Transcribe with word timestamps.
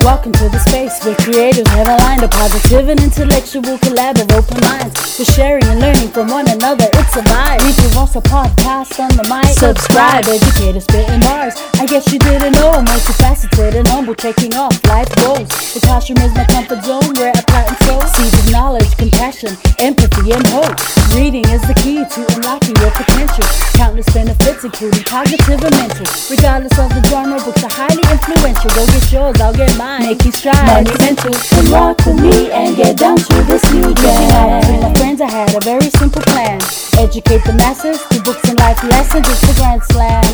Welcome 0.00 0.32
to 0.32 0.48
the 0.48 0.58
space 0.64 0.96
where 1.04 1.14
creators 1.20 1.68
have 1.76 1.84
aligned 1.84 2.24
a 2.24 2.28
positive 2.28 2.88
and 2.88 2.98
intellectual 3.04 3.76
collab 3.84 4.16
of 4.16 4.32
open 4.32 4.56
minds. 4.64 4.96
For 4.96 5.28
sharing 5.28 5.64
and 5.68 5.78
learning 5.78 6.08
from 6.08 6.32
one 6.32 6.48
another, 6.48 6.88
it's 6.96 7.20
a 7.20 7.22
vibe. 7.28 7.60
We 7.60 7.76
give 7.76 7.92
us 8.00 8.16
a 8.16 8.24
podcast 8.24 8.96
on 8.96 9.12
the 9.12 9.28
mic. 9.28 9.52
Subscribe, 9.52 10.24
educators 10.24 10.88
spitting 10.88 11.20
bars. 11.20 11.52
I 11.76 11.84
guess 11.84 12.08
you 12.12 12.18
didn't 12.18 12.56
know 12.56 12.72
I'm 12.72 12.88
multifaceted 12.88 13.76
and 13.76 13.86
humble, 13.88 14.14
taking 14.16 14.56
off 14.56 14.72
life 14.88 15.12
goals. 15.20 15.52
The 15.76 15.84
classroom 15.84 16.24
is 16.24 16.32
my 16.32 16.48
comfort 16.48 16.80
zone 16.80 17.12
where 17.20 17.36
I 17.36 17.42
plant 17.44 17.68
and 17.68 17.78
sow 17.84 18.00
seeds 18.16 18.40
of 18.40 18.48
knowledge, 18.56 18.88
compassion, 18.96 19.52
empathy, 19.84 20.32
and 20.32 20.46
hope. 20.48 20.80
Reading 21.12 21.44
is 21.52 21.60
the 21.68 21.76
key 21.76 22.08
to 22.08 22.20
unlocking 22.40 22.72
your 22.80 22.92
potential. 22.96 23.44
Countless 23.76 24.08
benefits, 24.16 24.64
including 24.64 25.04
cognitive 25.04 25.60
and 25.60 25.76
mental. 25.76 26.08
Regardless 26.32 26.72
of 26.80 26.88
the 26.96 27.04
genre, 27.04 27.36
books 27.44 27.60
are 27.68 27.74
highly 27.76 28.04
influential. 28.08 28.72
Go 28.72 28.88
get 28.88 29.04
yours, 29.12 29.36
I'll 29.44 29.52
get 29.52 29.68
mine. 29.76 29.89
Making 29.98 30.30
strides, 30.30 30.88
monumental. 30.88 31.32
Come 31.32 31.72
rock 31.72 31.98
with 32.06 32.20
me 32.22 32.50
and 32.52 32.76
get 32.76 32.96
down 32.96 33.16
to 33.16 33.42
this 33.42 33.62
new 33.72 33.92
jam. 33.94 34.60
With 34.70 34.82
my 34.82 34.94
friends, 34.94 35.20
I 35.20 35.28
had 35.28 35.54
a 35.56 35.60
very 35.60 35.90
simple 35.90 36.22
plan. 36.22 36.60
Educate 36.96 37.42
the 37.44 37.54
masses 37.58 38.00
through 38.02 38.22
books 38.22 38.48
and 38.48 38.56
life 38.60 38.82
lessons. 38.84 39.26
It's 39.28 39.50
a 39.50 39.60
grand 39.60 39.82
slam. 39.82 40.24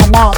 I'm 0.00 0.14
out. 0.16 0.34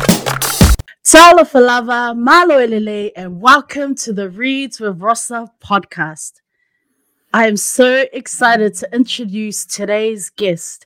Tala 1.03 1.45
Falava, 1.47 2.15
Malo 2.15 2.59
Elele, 2.59 3.13
and 3.17 3.41
welcome 3.41 3.95
to 3.97 4.13
the 4.13 4.29
Reads 4.29 4.79
with 4.79 5.01
Rosa 5.01 5.51
podcast. 5.65 6.43
I 7.33 7.47
am 7.47 7.57
so 7.57 8.05
excited 8.13 8.75
to 8.75 8.95
introduce 8.95 9.65
today's 9.65 10.29
guest. 10.29 10.85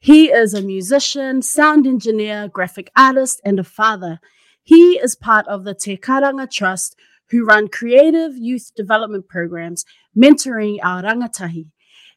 He 0.00 0.32
is 0.32 0.54
a 0.54 0.60
musician, 0.60 1.40
sound 1.42 1.86
engineer, 1.86 2.48
graphic 2.48 2.90
artist, 2.96 3.40
and 3.44 3.60
a 3.60 3.64
father. 3.64 4.20
He 4.66 4.98
is 4.98 5.14
part 5.14 5.46
of 5.46 5.62
the 5.62 5.74
Te 5.74 5.96
Karanga 5.96 6.50
Trust, 6.50 6.96
who 7.30 7.44
run 7.44 7.68
creative 7.68 8.36
youth 8.36 8.72
development 8.74 9.28
programs, 9.28 9.84
mentoring 10.18 10.78
our 10.82 11.04
rangatahi. 11.04 11.66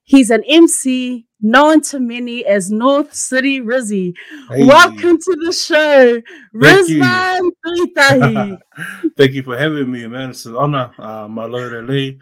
He's 0.04 0.32
an 0.32 0.44
MC, 0.48 1.28
known 1.40 1.82
to 1.82 2.00
many 2.00 2.44
as 2.44 2.72
North 2.72 3.14
City 3.14 3.62
Rizzy. 3.62 4.16
Hey. 4.50 4.66
Welcome 4.66 5.20
to 5.20 5.38
the 5.46 5.52
show, 5.54 6.24
you. 6.52 7.52
Tu'itahi. 7.64 8.58
Thank 9.16 9.34
you 9.34 9.44
for 9.44 9.56
having 9.56 9.92
me, 9.92 10.08
man. 10.08 10.32
It's 10.32 10.48
an 10.48 10.56
honor, 10.56 10.92
uh, 10.98 11.28
my 11.28 11.46
Lord 11.46 11.88
LA. 11.88 12.18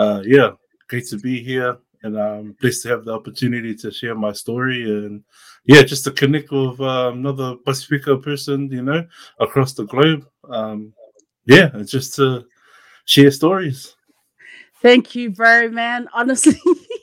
Uh, 0.00 0.22
yeah, 0.24 0.50
great 0.88 1.08
to 1.08 1.18
be 1.18 1.42
here, 1.42 1.78
and 2.04 2.16
I'm 2.16 2.52
blessed 2.60 2.82
to 2.82 2.90
have 2.90 3.04
the 3.04 3.12
opportunity 3.12 3.74
to 3.74 3.90
share 3.90 4.14
my 4.14 4.30
story 4.34 4.84
and 4.84 5.24
yeah, 5.66 5.82
just 5.82 6.04
to 6.04 6.10
connect 6.10 6.50
with 6.50 6.80
uh, 6.80 7.10
another 7.14 7.56
Pacifica 7.64 8.16
person, 8.18 8.70
you 8.70 8.82
know, 8.82 9.06
across 9.40 9.72
the 9.72 9.84
globe. 9.84 10.26
Um, 10.48 10.92
yeah, 11.46 11.70
just 11.84 12.14
to 12.16 12.44
share 13.06 13.30
stories. 13.30 13.96
Thank 14.82 15.14
you, 15.14 15.30
bro, 15.30 15.70
man. 15.70 16.08
Honestly, 16.12 16.58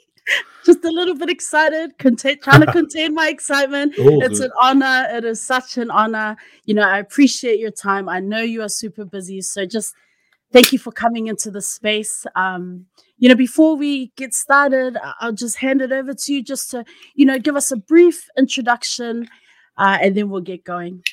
just 0.66 0.86
a 0.86 0.92
little 0.92 1.16
bit 1.16 1.30
excited, 1.30 1.98
contain, 1.98 2.40
trying 2.40 2.62
to 2.62 2.72
contain 2.72 3.16
my 3.16 3.30
excitement. 3.30 3.94
It's 3.98 4.40
good. 4.40 4.46
an 4.46 4.52
honor. 4.62 5.08
It 5.12 5.26
is 5.26 5.42
such 5.42 5.78
an 5.78 5.90
honor. 5.90 6.38
You 6.66 6.76
know, 6.76 6.84
I 6.84 7.00
appreciate 7.00 7.60
your 7.60 7.72
time. 7.72 8.08
I 8.08 8.20
know 8.20 8.42
you 8.42 8.62
are 8.62 8.70
super 8.70 9.06
busy. 9.06 9.42
So 9.42 9.66
just 9.66 9.96
thank 10.52 10.72
you 10.72 10.78
for 10.78 10.92
coming 10.92 11.28
into 11.28 11.50
the 11.50 11.62
space. 11.62 12.26
Um, 12.36 12.86
you 13.22 13.30
know, 13.30 13.36
before 13.36 13.78
we 13.78 14.12
get 14.18 14.34
started, 14.34 14.98
I'll 15.20 15.32
just 15.32 15.58
hand 15.58 15.80
it 15.80 15.92
over 15.92 16.12
to 16.12 16.34
you 16.34 16.42
just 16.42 16.72
to, 16.72 16.84
you 17.14 17.24
know, 17.28 17.38
give 17.38 17.56
us 17.56 17.72
a 17.72 17.78
brief 17.78 18.28
introduction 18.36 19.30
uh, 19.78 20.00
and 20.02 20.18
then 20.18 20.30
we'll 20.30 20.42
get 20.42 20.64
going. 20.64 21.04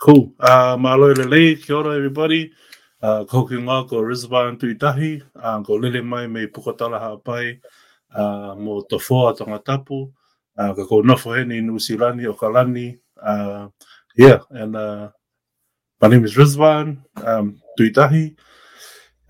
Cool. 0.00 0.34
Uh, 0.40 0.76
malo 0.76 1.14
lele, 1.14 1.54
kia 1.54 1.76
ora 1.76 1.94
everybody. 1.94 2.50
Uh, 3.00 3.22
ko 3.24 3.44
ki 3.46 3.54
ngā 3.62 3.88
ko 3.88 4.02
Rizvan 4.02 4.58
Tu'itahi, 4.58 5.22
uh, 5.36 5.62
ko 5.62 5.74
lele 5.78 6.02
mai 6.02 6.26
me 6.26 6.46
Pukotala 6.46 6.98
Hapai, 6.98 7.60
uh, 8.16 8.56
mo 8.56 8.82
to 8.90 8.98
whoa 8.98 9.32
tonga 9.32 9.60
tapu, 9.60 10.10
uh, 10.58 10.74
ka 10.74 10.84
ko 10.84 11.02
nofo 11.02 11.38
heni 11.38 11.62
o 12.26 12.34
kalani. 12.34 12.98
Uh, 13.22 13.68
yeah, 14.16 14.38
and 14.50 14.74
uh, 14.74 15.08
my 16.00 16.08
name 16.08 16.24
is 16.24 16.34
Rizvan 16.34 16.98
um, 17.22 17.60
Tu'itahi, 17.78 18.34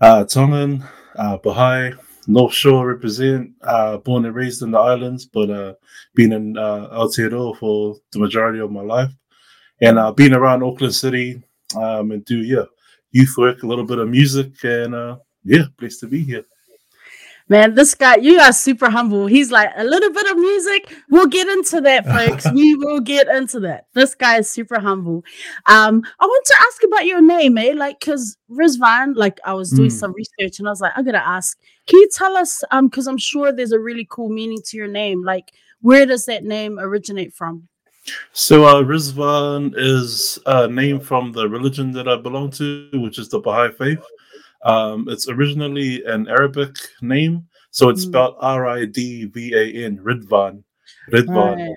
uh, 0.01 0.23
Tongan, 0.23 0.83
uh, 1.15 1.37
Baha'i, 1.37 1.93
North 2.27 2.53
Shore 2.53 2.87
represent, 2.87 3.51
uh, 3.61 3.97
born 3.97 4.25
and 4.25 4.35
raised 4.35 4.61
in 4.61 4.71
the 4.71 4.79
islands, 4.79 5.25
but 5.25 5.49
uh, 5.49 5.73
been 6.15 6.33
in 6.33 6.57
uh, 6.57 6.89
Aotearoa 6.91 7.57
for 7.57 7.95
the 8.11 8.19
majority 8.19 8.59
of 8.59 8.71
my 8.71 8.81
life 8.81 9.11
and 9.81 9.99
uh, 9.99 10.11
been 10.11 10.33
around 10.33 10.63
Auckland 10.63 10.95
City 10.95 11.41
um, 11.75 12.11
and 12.11 12.23
do 12.25 12.37
yeah 12.37 12.65
youth 13.11 13.35
work, 13.37 13.63
a 13.63 13.67
little 13.67 13.85
bit 13.85 13.99
of 13.99 14.09
music, 14.09 14.51
and 14.63 14.93
uh, 14.93 15.17
yeah, 15.43 15.63
blessed 15.77 16.01
to 16.01 16.07
be 16.07 16.21
here. 16.21 16.45
Man, 17.47 17.75
this 17.75 17.93
guy, 17.93 18.15
you 18.15 18.39
are 18.39 18.51
super 18.51 18.89
humble. 18.89 19.27
He's 19.27 19.51
like 19.51 19.69
a 19.77 19.83
little 19.83 20.11
bit 20.11 20.31
of 20.31 20.37
music. 20.37 20.95
We'll 21.11 21.27
get 21.27 21.47
into 21.47 21.79
that, 21.81 22.03
folks. 22.03 22.51
we 22.53 22.75
will 22.75 22.99
get 22.99 23.27
into 23.27 23.59
that. 23.59 23.85
This 23.93 24.15
guy 24.15 24.37
is 24.39 24.49
super 24.49 24.79
humble. 24.79 25.23
Um, 25.67 26.01
I 26.19 26.25
want 26.25 26.45
to 26.47 26.55
ask 26.61 26.83
about 26.83 27.05
your 27.05 27.21
name, 27.21 27.55
eh? 27.59 27.73
Like, 27.75 27.99
cause 27.99 28.35
Rizvan, 28.49 29.15
like 29.15 29.39
I 29.45 29.53
was 29.53 29.69
doing 29.69 29.89
Mm. 29.91 29.99
some 29.99 30.13
research 30.13 30.57
and 30.57 30.67
I 30.67 30.71
was 30.71 30.81
like, 30.81 30.93
I 30.95 31.03
gotta 31.03 31.23
ask, 31.25 31.55
can 31.85 31.99
you 31.99 32.09
tell 32.11 32.35
us? 32.35 32.63
Um, 32.71 32.87
because 32.87 33.05
I'm 33.05 33.19
sure 33.19 33.51
there's 33.51 33.73
a 33.73 33.79
really 33.79 34.07
cool 34.09 34.29
meaning 34.29 34.59
to 34.65 34.77
your 34.77 34.87
name. 34.87 35.23
Like, 35.23 35.51
where 35.81 36.07
does 36.07 36.25
that 36.25 36.43
name 36.43 36.79
originate 36.79 37.31
from? 37.31 37.67
So 38.33 38.65
uh, 38.65 38.81
Rizvan 38.83 39.73
is 39.77 40.39
a 40.47 40.67
name 40.67 40.99
from 40.99 41.31
the 41.31 41.47
religion 41.47 41.91
that 41.91 42.07
I 42.07 42.15
belong 42.15 42.49
to, 42.51 42.89
which 42.93 43.19
is 43.19 43.29
the 43.29 43.39
Baha'i 43.39 43.71
faith. 43.71 44.03
Um, 44.65 45.07
it's 45.09 45.29
originally 45.29 46.03
an 46.05 46.27
Arabic 46.27 46.75
name, 47.01 47.47
so 47.71 47.89
it's 47.89 48.03
Mm. 48.05 48.09
spelled 48.09 48.35
R 48.39 48.67
I 48.67 48.85
D 48.85 49.25
V 49.25 49.53
A 49.53 49.85
N, 49.85 49.97
Ridvan, 49.99 50.63
Ridvan. 51.11 51.55
Right. 51.55 51.75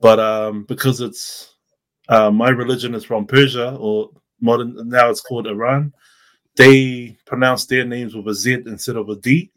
But 0.00 0.20
um, 0.20 0.64
because 0.64 1.00
it's 1.00 1.54
uh, 2.08 2.30
my 2.30 2.48
religion 2.50 2.94
is 2.94 3.04
from 3.04 3.26
Persia, 3.26 3.74
or 3.76 4.10
modern 4.40 4.88
now 4.88 5.10
it's 5.10 5.20
called 5.20 5.46
Iran, 5.48 5.92
they 6.56 7.16
pronounce 7.26 7.66
their 7.66 7.84
names 7.84 8.14
with 8.14 8.28
a 8.28 8.34
Z 8.34 8.62
instead 8.66 8.96
of 8.96 9.08
a 9.08 9.16
D. 9.16 9.50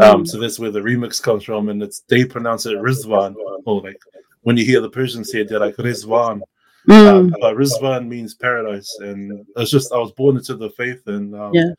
Um, 0.00 0.22
Mm. 0.22 0.28
so 0.28 0.38
that's 0.38 0.58
where 0.60 0.70
the 0.70 0.80
remix 0.80 1.20
comes 1.20 1.42
from, 1.42 1.68
and 1.70 1.82
it's 1.82 2.00
they 2.08 2.24
pronounce 2.24 2.64
it 2.66 2.76
Rizvan, 2.78 3.34
or 3.66 3.80
like 3.82 3.98
when 4.42 4.56
you 4.56 4.64
hear 4.64 4.80
the 4.80 4.90
Persians 4.90 5.32
say 5.32 5.40
it, 5.40 5.48
they're 5.48 5.58
like 5.58 5.76
Rizvan. 5.76 6.42
Mm. 6.88 7.06
Um, 7.08 7.34
but 7.40 7.56
Rizvan 7.56 8.06
means 8.08 8.34
paradise, 8.34 8.90
and 9.00 9.44
it's 9.56 9.70
just 9.70 9.92
I 9.92 9.98
was 9.98 10.12
born 10.12 10.36
into 10.36 10.54
the 10.56 10.70
faith, 10.70 11.02
and 11.06 11.34
um, 11.34 11.52
Yeah. 11.54 11.72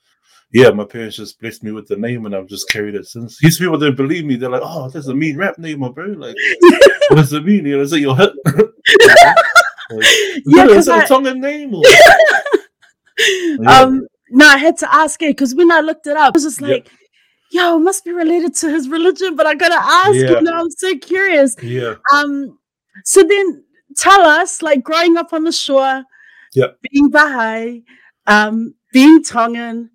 Yeah, 0.54 0.70
my 0.72 0.84
parents 0.86 1.16
just 1.18 1.40
blessed 1.40 1.64
me 1.64 1.72
with 1.72 1.88
the 1.88 1.96
name, 1.98 2.26
and 2.26 2.36
I've 2.36 2.48
just 2.48 2.70
carried 2.70 2.96
it 2.96 3.06
since. 3.08 3.38
These 3.40 3.58
people 3.60 3.78
didn't 3.78 3.96
believe 3.96 4.26
me; 4.26 4.36
they're 4.36 4.50
like, 4.50 4.62
"Oh, 4.64 4.90
that's 4.90 5.08
a 5.08 5.14
mean 5.14 5.38
rap 5.38 5.58
name, 5.58 5.80
my 5.80 5.90
bro. 5.90 6.06
Like, 6.08 6.36
what 7.10 7.18
does 7.18 7.34
it 7.34 7.46
mean? 7.46 7.66
You 7.66 7.78
know, 7.78 7.84
is 7.84 7.94
it 7.94 8.00
your 8.02 8.16
hit? 8.18 8.34
Like, 9.94 10.06
Yeah, 10.46 10.64
it 10.64 10.72
a- 10.72 10.74
'cause 10.76 10.78
is 10.78 10.88
it 10.88 10.92
a 10.92 11.04
I- 11.04 11.06
Tongan 11.06 11.42
name? 11.42 11.76
Or? 11.76 11.84
Um, 13.68 14.08
no, 14.32 14.48
I 14.48 14.58
had 14.58 14.78
to 14.78 14.92
ask 14.96 15.22
it 15.22 15.28
because 15.36 15.54
when 15.54 15.72
I 15.72 15.82
looked 15.82 16.08
it 16.08 16.18
up, 16.18 16.28
I 16.28 16.32
was 16.34 16.44
just 16.44 16.60
Yeah. 16.62 16.68
like, 16.68 16.90
yo, 17.52 17.76
it 17.78 17.82
must 17.82 18.04
be 18.06 18.12
related 18.12 18.56
to 18.56 18.70
his 18.72 18.88
religion, 18.90 19.36
but 19.36 19.46
I 19.46 19.54
gotta 19.54 19.76
ask, 19.78 20.16
Yeah. 20.16 20.32
you 20.32 20.42
know, 20.42 20.54
I'm 20.54 20.72
so 20.72 20.98
curious. 20.98 21.56
yeah, 21.62 21.96
Um, 22.14 22.58
so 23.06 23.22
then 23.24 23.64
tell 23.98 24.22
us, 24.22 24.62
like 24.64 24.82
growing 24.84 25.18
up 25.18 25.34
on 25.34 25.44
the 25.44 25.52
shore, 25.52 26.04
Yep. 26.56 26.80
being 26.90 27.10
Baha'i, 27.12 27.84
um, 28.26 28.74
being 28.94 29.22
Tongan, 29.24 29.91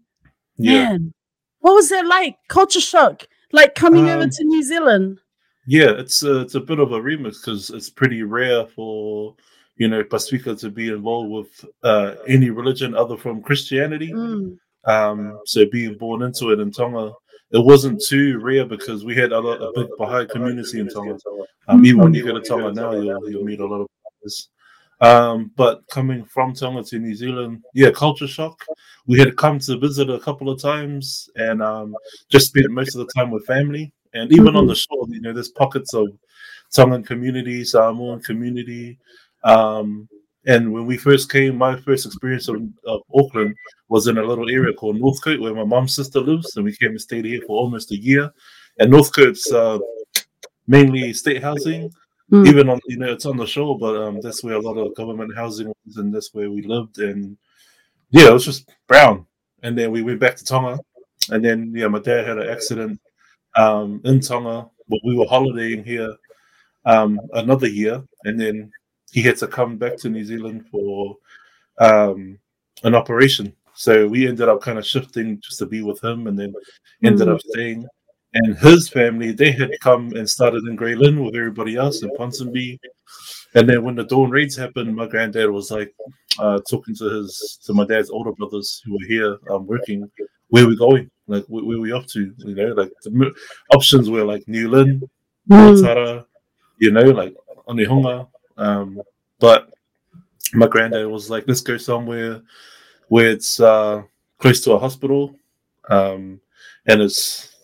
yeah. 0.59 0.91
man, 0.91 1.15
what 1.61 1.75
was 1.75 1.89
that 1.91 2.07
like? 2.07 2.37
Culture 2.49 2.81
shock, 2.81 3.27
like 3.53 3.75
coming 3.75 4.09
over 4.09 4.25
Um, 4.25 4.31
to 4.31 4.45
New 4.45 4.63
Zealand. 4.63 5.19
Yeah, 5.67 5.91
it's 5.91 6.23
a, 6.23 6.41
it's 6.43 6.55
a 6.55 6.61
bit 6.61 6.79
of 6.79 6.93
a 6.93 7.01
remix 7.01 7.41
because 7.45 7.71
it's 7.71 7.91
pretty 7.91 8.23
rare 8.23 8.67
for 8.67 9.35
you 9.77 9.89
know 9.89 10.05
Pacifica 10.05 10.55
to 10.57 10.71
be 10.71 10.89
involved 10.89 11.31
with 11.31 11.65
uh, 11.83 12.15
any 12.29 12.51
religion 12.51 12.95
other 12.95 13.17
from 13.17 13.43
Christianity. 13.43 14.13
Mm, 14.13 14.59
Um, 14.87 15.41
so 15.45 15.67
being 15.71 15.99
born 15.99 16.23
into 16.23 16.51
it 16.53 16.61
in 16.61 16.71
Tonga, 16.71 17.13
it 17.51 17.65
wasn't 17.65 18.01
too 18.03 18.39
rare 18.39 18.65
because 18.65 19.05
we 19.05 19.17
had 19.17 19.33
a, 19.33 19.41
lot, 19.41 19.61
a 19.61 19.73
big 19.75 19.89
Baha'i 19.99 20.27
community 20.27 20.79
in 20.81 20.89
Tonga. 20.89 21.19
Um, 21.67 21.85
even 21.85 22.01
when 22.01 22.15
you 22.15 22.25
go 22.25 22.39
to 22.39 22.41
Tonga 22.41 22.73
now, 22.73 22.93
you'll, 22.93 23.29
you'll 23.29 23.45
meet 23.45 23.59
a 23.61 23.67
lot 23.67 23.81
of 23.81 23.89
Baha'is. 24.05 24.49
Um, 25.01 25.51
but 25.57 25.87
coming 25.89 26.25
from 26.25 26.55
Tonga 26.55 26.83
to 26.85 26.99
New 26.99 27.15
Zealand, 27.15 27.63
yeah, 27.75 27.91
culture 27.91 28.27
shock. 28.27 28.65
We 29.07 29.19
had 29.19 29.37
come 29.37 29.59
to 29.61 29.79
visit 29.79 30.11
a 30.11 30.19
couple 30.19 30.49
of 30.51 30.61
times 30.61 31.29
and 31.37 31.63
um, 31.63 31.95
just 32.31 32.49
spent 32.49 32.71
most 32.71 32.97
of 32.97 33.07
the 33.07 33.13
time 33.15 33.31
with 33.31 33.47
family. 33.47 33.93
And 34.15 34.33
even 34.33 34.57
on 34.57 34.67
the 34.67 34.75
shore, 34.75 35.07
you 35.09 35.21
know, 35.21 35.33
there's 35.33 35.51
pockets 35.51 35.93
of 35.93 36.09
Tongan 36.75 37.03
community, 37.03 37.65
Samoan 37.65 38.21
community. 38.23 38.99
Um, 39.45 40.09
and 40.47 40.73
when 40.73 40.87
we 40.87 40.97
first 40.97 41.31
came, 41.31 41.57
my 41.57 41.77
first 41.77 42.07
experience 42.07 42.49
of, 42.49 42.63
of 42.87 43.03
Auckland 43.15 43.55
was 43.89 44.07
in 44.07 44.19
a 44.19 44.25
little 44.25 44.49
area 44.49 44.73
called 44.73 44.99
Northcote, 44.99 45.41
where 45.41 45.55
my 45.55 45.65
mom's 45.65 45.95
sister 45.95 46.21
lives, 46.21 46.57
and 46.57 46.65
we 46.65 46.75
came 46.75 46.91
and 46.91 47.01
stayed 47.01 47.25
here 47.25 47.41
for 47.47 47.59
almost 47.59 47.91
a 47.91 47.97
year. 47.97 48.33
And 48.79 48.91
Northcote's 48.91 49.53
uh, 49.53 49.79
mainly 50.67 51.13
state 51.13 51.43
housing, 51.43 51.93
Mm. 52.33 52.47
even 52.49 52.69
on 52.69 52.81
you 52.87 52.97
know 52.97 53.13
it's 53.13 53.27
on 53.27 53.37
the 53.37 53.47
shore, 53.47 53.79
but 53.79 53.97
um, 53.97 54.21
that's 54.21 54.43
where 54.43 54.55
a 54.55 54.61
lot 54.61 54.77
of 54.77 54.95
government 54.97 55.37
housing 55.37 55.73
was, 55.85 55.97
and 55.97 56.13
that's 56.13 56.35
where 56.35 56.51
we 56.51 56.63
lived. 56.63 56.99
And 56.99 57.37
yeah, 58.11 58.29
it 58.29 58.33
was 58.33 58.45
just 58.45 58.69
brown, 58.89 59.27
and 59.63 59.79
then 59.79 59.93
we 59.93 60.03
went 60.03 60.19
back 60.19 60.35
to 60.37 60.45
Tonga, 60.45 60.81
and 61.31 61.45
then 61.45 61.73
yeah, 61.75 61.87
my 61.87 62.01
dad 62.01 62.27
had 62.27 62.39
an 62.39 62.49
accident 62.49 63.01
um, 63.57 64.01
in 64.05 64.19
Tonga, 64.19 64.69
but 64.89 64.99
we 65.05 65.17
were 65.17 65.27
holidaying 65.27 65.85
here 65.85 66.17
um, 66.85 67.21
another 67.35 67.69
year, 67.69 68.03
and 68.25 68.41
then 68.41 68.73
he 69.13 69.23
had 69.23 69.37
to 69.37 69.47
come 69.47 69.77
back 69.77 69.97
to 69.99 70.09
New 70.09 70.25
Zealand 70.25 70.67
for 70.69 71.17
um, 71.79 72.39
an 72.83 72.97
operation. 72.97 73.55
So 73.75 74.09
we 74.09 74.27
ended 74.27 74.49
up 74.49 74.63
kind 74.63 74.79
of 74.79 74.87
shifting 74.87 75.41
just 75.41 75.61
to 75.61 75.67
be 75.67 75.83
with 75.83 76.03
him, 76.03 76.27
and 76.27 76.37
then 76.37 76.53
ended 77.05 77.29
mm. 77.29 77.35
up 77.35 77.41
staying. 77.41 77.87
And 78.35 78.57
his 78.59 78.89
family, 78.89 79.33
they 79.33 79.53
had 79.53 79.71
come 79.81 80.13
and 80.15 80.29
started 80.29 80.65
in 80.65 80.77
Grey 80.77 80.95
Lynn 80.95 81.25
with 81.25 81.35
everybody 81.35 81.77
else 81.77 82.03
in 82.03 82.11
Ponsonby. 82.11 82.79
And 83.55 83.69
then 83.69 83.83
when 83.83 83.95
the 83.95 84.05
dawn 84.05 84.31
raids 84.31 84.57
happened, 84.57 84.95
my 84.95 85.07
granddad 85.07 85.51
was 85.51 85.71
like 85.71 85.95
uh, 86.39 86.61
talking 86.69 86.95
to 86.97 87.05
his 87.05 87.59
to 87.65 87.73
my 87.73 87.87
dad's 87.87 88.11
older 88.11 88.33
brothers 88.33 88.83
who 88.85 88.93
were 88.93 89.07
here 89.07 89.39
um, 89.51 89.67
working. 89.67 90.11
Where 90.49 90.65
are 90.65 90.69
we 90.69 90.77
going? 90.77 91.11
Like 91.27 91.45
where, 91.47 91.65
where 91.65 91.79
are 91.79 91.81
we 91.81 91.93
off 91.93 92.07
to? 92.09 92.35
You 92.39 92.55
know, 92.55 92.75
like 92.75 92.93
the 93.03 93.35
options 93.75 94.11
were 94.11 94.25
like 94.25 94.47
New 94.47 94.69
Lynn, 94.69 95.09
mm. 95.51 96.27
you 96.79 96.91
know, 96.91 97.03
like 97.03 97.35
Onehunga. 97.69 98.29
Um, 98.59 99.01
but 99.39 99.73
my 100.53 100.67
granddad 100.67 101.07
was 101.07 101.31
like, 101.31 101.45
let's 101.47 101.61
go 101.61 101.77
somewhere 101.77 102.43
where 103.09 103.31
it's 103.31 103.61
uh, 103.61 104.03
close 104.39 104.61
to 104.65 104.73
a 104.73 104.79
hospital, 104.79 105.35
um, 105.89 106.41
and 106.87 107.01
it's 107.03 107.56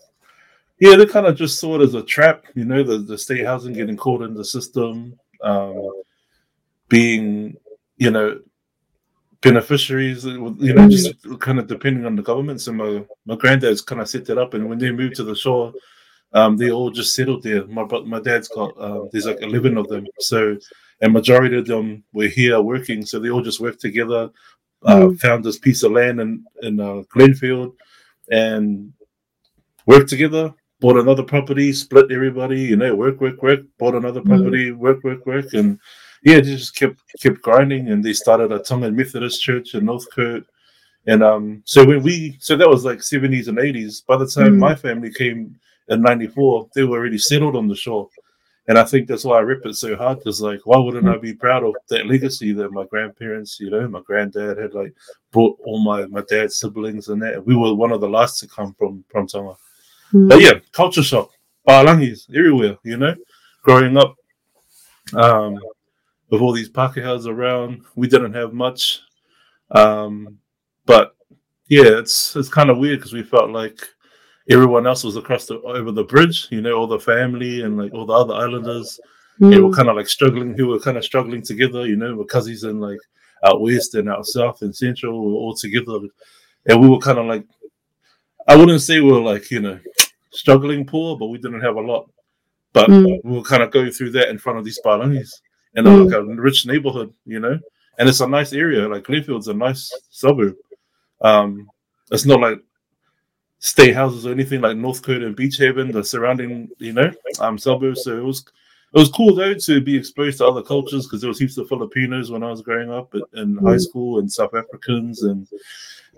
yeah, 0.83 0.97
they 0.97 1.07
kind 1.07 1.27
of 1.27 1.37
just 1.37 1.61
saw 1.61 1.77
it 1.77 1.85
as 1.85 1.95
a 1.95 2.03
trap, 2.03 2.45
you 2.57 2.65
know, 2.65 2.83
the, 2.83 2.99
the 2.99 3.17
state 3.17 3.47
housing 3.47 3.73
getting 3.73 3.97
caught 3.97 4.21
in 4.21 4.35
the 4.35 4.45
system, 4.45 5.17
um, 5.41 6.03
being, 6.89 7.57
you 7.99 8.11
know, 8.11 8.41
beneficiaries, 9.43 10.25
you 10.25 10.75
know, 10.75 10.89
just 10.89 11.15
kind 11.39 11.61
of 11.61 11.69
depending 11.69 12.05
on 12.05 12.17
the 12.17 12.23
government. 12.23 12.61
So 12.61 12.73
my, 12.73 13.05
my 13.27 13.37
granddad's 13.37 13.81
kind 13.81 14.01
of 14.01 14.09
set 14.09 14.25
that 14.25 14.39
up, 14.39 14.55
and 14.55 14.69
when 14.69 14.79
they 14.79 14.91
moved 14.91 15.15
to 15.17 15.23
the 15.23 15.37
shore, 15.37 15.73
um, 16.33 16.57
they 16.57 16.73
all 16.73 16.91
just 16.91 17.15
settled 17.15 17.45
there. 17.45 17.65
My 17.67 17.85
my 18.05 18.19
dad's 18.19 18.49
got 18.49 18.77
uh, 18.77 19.05
there's 19.13 19.27
like 19.27 19.41
eleven 19.41 19.77
of 19.77 19.87
them, 19.87 20.05
so 20.19 20.59
and 21.01 21.13
majority 21.13 21.59
of 21.59 21.67
them 21.67 22.03
were 22.13 22.27
here 22.27 22.61
working, 22.61 23.07
so 23.07 23.21
they 23.21 23.31
all 23.31 23.43
just 23.43 23.61
worked 23.61 23.81
together 23.81 24.33
uh, 24.85 24.97
mm. 24.97 25.21
found 25.21 25.45
this 25.45 25.59
piece 25.61 25.85
of 25.85 25.93
land 25.93 26.21
in 26.21 26.45
in 26.63 26.81
uh, 26.81 27.03
Glenfield, 27.15 27.77
and 28.33 28.93
worked 29.87 30.09
together. 30.09 30.53
Bought 30.83 30.99
another 30.99 31.23
property, 31.23 31.73
split 31.73 32.11
everybody. 32.11 32.61
You 32.61 32.77
know, 32.77 32.95
work, 32.97 33.21
work, 33.21 33.41
work. 33.41 33.61
Bought 33.79 33.95
another 33.95 34.21
mm. 34.21 34.27
property, 34.27 34.71
mm. 34.71 34.77
work, 34.77 35.05
work, 35.05 35.25
work, 35.25 35.55
and 35.55 35.79
yeah, 36.25 36.41
they 36.41 36.43
just 36.43 36.75
kept 36.75 37.01
kept 37.21 37.41
grinding. 37.41 37.89
And 37.89 38.03
they 38.05 38.13
started 38.13 38.51
a 38.51 38.59
Tongan 38.59 38.97
Methodist 38.97 39.41
church 39.41 39.75
in 39.75 39.85
North 39.85 40.07
Northcote. 40.17 40.45
And 41.07 41.23
um, 41.23 41.63
so 41.67 41.85
when 41.85 42.03
we, 42.03 42.37
so 42.41 42.57
that 42.57 42.69
was 42.69 42.85
like 42.85 43.01
seventies 43.01 43.47
and 43.47 43.61
eighties. 43.61 44.01
By 44.01 44.17
the 44.17 44.27
time 44.27 44.57
mm. 44.57 44.59
my 44.59 44.75
family 44.75 45.13
came 45.13 45.55
in 45.89 46.03
'94, 46.03 46.69
they 46.75 46.83
were 46.83 46.99
already 46.99 47.19
settled 47.19 47.55
on 47.55 47.69
the 47.69 47.77
shore. 47.77 48.09
And 48.69 48.77
I 48.79 48.85
think 48.85 49.07
that's 49.07 49.25
why 49.25 49.39
I 49.39 49.43
rip 49.43 49.65
it 49.67 49.75
so 49.75 49.97
hard 49.97 50.19
because, 50.19 50.41
like, 50.41 50.61
why 50.65 50.79
wouldn't 50.79 51.09
I 51.09 51.17
be 51.17 51.35
proud 51.35 51.65
of 51.65 51.75
that 51.91 52.07
legacy 52.07 52.53
that 52.53 52.71
my 52.73 52.87
grandparents, 52.87 53.59
you 53.59 53.71
know, 53.71 53.89
my 53.89 54.01
granddad 54.01 54.59
had 54.59 54.75
like 54.75 54.95
brought 55.33 55.59
all 55.65 55.81
my 55.81 56.07
my 56.07 56.23
dad's 56.29 56.57
siblings 56.57 57.09
and 57.09 57.21
that. 57.23 57.45
We 57.45 57.57
were 57.57 57.75
one 57.75 57.93
of 57.93 58.01
the 58.01 58.09
last 58.09 58.41
to 58.41 58.49
come 58.49 58.75
from 58.75 59.05
from 59.09 59.29
Tonga. 59.29 59.57
Mm. 60.13 60.29
But 60.29 60.41
yeah, 60.41 60.53
culture 60.73 61.03
shock, 61.03 61.31
Palangis 61.67 62.29
everywhere, 62.35 62.77
you 62.85 62.97
know. 62.97 63.15
Growing 63.63 63.97
up, 63.97 64.17
um, 65.15 65.59
with 66.31 66.41
all 66.41 66.53
these 66.53 66.71
Pakehas 66.71 67.27
around, 67.27 67.83
we 67.95 68.09
didn't 68.09 68.35
have 68.35 68.53
much. 68.53 69.01
Um, 69.71 70.39
but 70.87 71.15
yeah, 71.69 71.99
it's 71.99 72.37
it's 72.37 72.49
kind 72.49 72.71
of 72.71 72.79
weird 72.79 72.99
because 72.99 73.13
we 73.13 73.23
felt 73.23 73.51
like 73.51 73.81
everyone 74.51 74.87
else 74.87 75.05
was 75.05 75.17
across 75.17 75.47
the 75.47 75.61
over 75.61 75.93
the 75.93 76.05
bridge. 76.05 76.49
You 76.51 76.61
know, 76.61 76.73
all 76.73 76.87
the 76.87 76.99
family 76.99 77.63
and 77.63 77.79
like 77.79 77.93
all 77.95 78.07
the 78.07 78.13
other 78.13 78.35
islanders. 78.35 78.99
Mm. 79.41 79.51
They 79.51 79.61
were 79.61 79.73
kind 79.73 79.89
of 79.89 79.97
like 79.97 80.09
struggling. 80.09 80.55
Who 80.57 80.69
were 80.69 80.81
kind 80.81 80.97
of 80.97 81.05
struggling 81.05 81.43
together. 81.43 81.87
You 81.87 81.97
know, 81.97 82.17
because 82.17 82.47
he's 82.47 82.65
in 82.65 82.81
like 82.81 83.01
out 83.45 83.61
west 83.61 83.95
and 83.95 84.09
out 84.09 84.27
south 84.27 84.63
and 84.63 84.75
central, 84.75 85.25
we 85.25 85.33
were 85.33 85.39
all 85.39 85.55
together, 85.55 85.99
and 86.67 86.81
we 86.81 86.89
were 86.89 86.99
kind 86.99 87.19
of 87.19 87.27
like, 87.27 87.45
I 88.47 88.57
wouldn't 88.57 88.83
say 88.83 89.01
we 89.01 89.11
are 89.11 89.21
like 89.21 89.51
you 89.51 89.61
know 89.61 89.81
struggling 90.33 90.87
poor, 90.87 91.17
but 91.17 91.27
we 91.27 91.39
didn't 91.39 91.61
have 91.61 91.77
a 91.77 91.81
lot. 91.81 92.11
But 92.73 92.89
mm. 92.89 93.21
we 93.25 93.37
were 93.37 93.43
kind 93.43 93.63
of 93.63 93.71
going 93.71 93.91
through 93.91 94.11
that 94.13 94.29
in 94.29 94.39
front 94.39 94.59
of 94.59 94.65
these 94.65 94.81
Palangis 94.85 95.31
and 95.75 95.87
mm. 95.87 96.07
like 96.07 96.15
a 96.15 96.25
rich 96.25 96.67
neighborhood, 96.67 97.13
you 97.27 97.41
know. 97.41 97.59
And 97.99 98.09
it's 98.09 98.21
a 98.21 98.27
nice 98.27 98.53
area. 98.53 98.89
Like 98.89 99.05
Glenfield's 99.05 99.49
a 99.49 99.55
nice 99.55 99.93
suburb. 100.11 100.57
Um, 101.21 101.69
it's 102.11 102.25
not 102.25 102.41
like 102.41 102.61
state 103.59 103.95
houses 103.95 104.27
or 104.27 104.33
anything 104.33 104.61
like 104.61 104.77
Northcote 104.77 105.23
and 105.23 105.37
Beach 105.37 105.57
Haven, 105.59 105.93
the 105.93 106.03
surrounding, 106.03 106.69
you 106.79 106.93
know, 106.93 107.13
um, 107.39 107.59
suburbs. 107.59 108.05
So 108.05 108.17
it 108.17 108.25
was 108.25 108.45
it 108.95 108.99
was 108.99 109.11
cool 109.11 109.35
though 109.35 109.55
to 109.55 109.81
be 109.81 109.97
exposed 109.97 110.39
to 110.39 110.47
other 110.47 110.63
cultures 110.63 111.07
because 111.07 111.21
there 111.21 111.29
was 111.29 111.39
heaps 111.39 111.57
of 111.59 111.69
Filipinos 111.69 112.31
when 112.31 112.43
I 112.43 112.51
was 112.51 112.61
growing 112.61 112.91
up 112.91 113.15
in 113.35 113.57
high 113.57 113.77
mm. 113.77 113.81
school 113.81 114.19
and 114.19 114.31
South 114.31 114.55
Africans, 114.55 115.23
and 115.23 115.47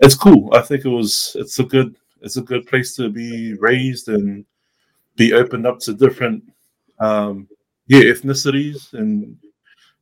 it's 0.01 0.15
cool. 0.15 0.53
I 0.53 0.61
think 0.61 0.85
it 0.85 0.89
was 0.89 1.35
it's 1.39 1.59
a 1.59 1.63
good 1.63 1.95
it's 2.25 2.37
a 2.37 2.41
good 2.41 2.67
place 2.67 2.95
to 2.95 3.09
be 3.09 3.53
raised 3.53 4.09
and 4.09 4.45
be 5.15 5.31
opened 5.31 5.65
up 5.65 5.79
to 5.79 5.93
different 5.93 6.43
um 6.99 7.47
yeah 7.87 8.01
ethnicities 8.01 8.93
and 8.93 9.37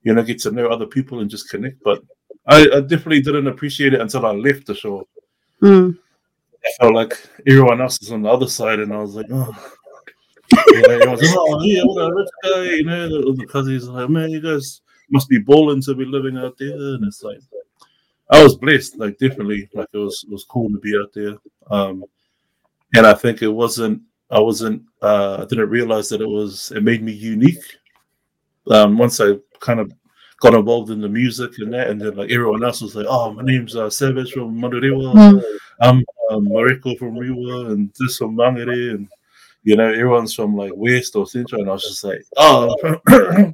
you 0.03 0.13
know 0.13 0.23
get 0.23 0.39
to 0.39 0.51
know 0.51 0.67
other 0.67 0.85
people 0.85 1.19
and 1.19 1.29
just 1.29 1.49
connect. 1.49 1.81
But 1.83 2.01
I, 2.45 2.61
I 2.61 2.81
definitely 2.81 3.21
didn't 3.21 3.47
appreciate 3.47 3.93
it 3.93 4.01
until 4.01 4.25
I 4.25 4.31
left 4.31 4.65
the 4.65 4.75
shore. 4.75 5.05
Mm. 5.61 5.97
I 6.65 6.69
felt 6.79 6.93
like 6.93 7.17
everyone 7.47 7.81
else 7.81 7.99
was 7.99 8.11
on 8.11 8.21
the 8.21 8.29
other 8.29 8.47
side, 8.47 8.79
and 8.79 8.93
I 8.93 8.97
was 8.97 9.15
like, 9.15 9.27
oh. 9.31 9.73
yeah, 10.73 10.89
everyone's 10.89 11.21
like, 11.21 11.35
oh 11.37 11.61
yeah, 11.63 11.83
what 11.83 12.01
a 12.01 12.15
rich 12.15 12.29
guy, 12.43 12.63
you 12.75 12.83
know, 12.85 13.33
because 13.33 13.67
he's 13.67 13.87
like, 13.87 14.09
man, 14.09 14.29
you 14.29 14.41
guys 14.41 14.81
must 15.09 15.29
be 15.29 15.39
balling 15.39 15.81
to 15.81 15.95
be 15.95 16.05
living 16.05 16.37
out 16.37 16.57
there, 16.57 16.75
and 16.75 17.05
it's 17.05 17.23
like, 17.23 17.39
I 18.29 18.43
was 18.43 18.55
blessed, 18.55 18.97
like 18.97 19.17
definitely, 19.19 19.69
like 19.73 19.87
it 19.93 19.97
was 19.97 20.25
it 20.27 20.31
was 20.31 20.45
cool 20.45 20.69
to 20.69 20.79
be 20.79 20.97
out 21.01 21.13
there, 21.13 21.37
um, 21.69 22.03
and 22.95 23.05
I 23.05 23.13
think 23.13 23.41
it 23.41 23.47
wasn't, 23.47 24.01
I 24.29 24.39
wasn't, 24.39 24.83
uh, 25.01 25.37
I 25.41 25.45
didn't 25.45 25.69
realize 25.69 26.09
that 26.09 26.21
it 26.21 26.27
was, 26.27 26.71
it 26.71 26.83
made 26.83 27.03
me 27.03 27.11
unique. 27.11 27.63
Um, 28.71 28.97
once 28.97 29.19
I 29.19 29.33
kind 29.59 29.79
of 29.79 29.91
got 30.43 30.53
involved 30.53 30.91
in 30.91 30.99
the 30.99 31.07
music 31.07 31.57
and 31.59 31.73
that, 31.73 31.89
and 31.89 32.01
then 32.01 32.15
like 32.15 32.29
everyone 32.29 32.63
else 32.63 32.81
was 32.81 32.95
like, 32.95 33.05
"Oh, 33.09 33.31
my 33.33 33.43
name's 33.43 33.77
uh, 33.77 33.89
Savage 33.89 34.33
from 34.33 34.59
Manurewa. 34.59 35.13
Mm. 35.13 35.43
I'm 35.81 36.03
um, 36.29 36.45
Mariko 36.45 36.97
from 36.97 37.15
Rewa, 37.15 37.71
and 37.71 37.89
this 37.97 38.17
from 38.17 38.35
Mangere, 38.35 38.91
and 38.91 39.07
you 39.63 39.77
know 39.77 39.87
everyone's 39.87 40.33
from 40.33 40.55
like 40.55 40.73
West 40.75 41.15
or 41.15 41.25
Central." 41.25 41.61
And 41.61 41.69
I 41.69 41.73
was 41.73 41.83
just 41.83 42.03
like, 42.03 42.23
"Oh, 42.35 42.75
you 43.09 43.53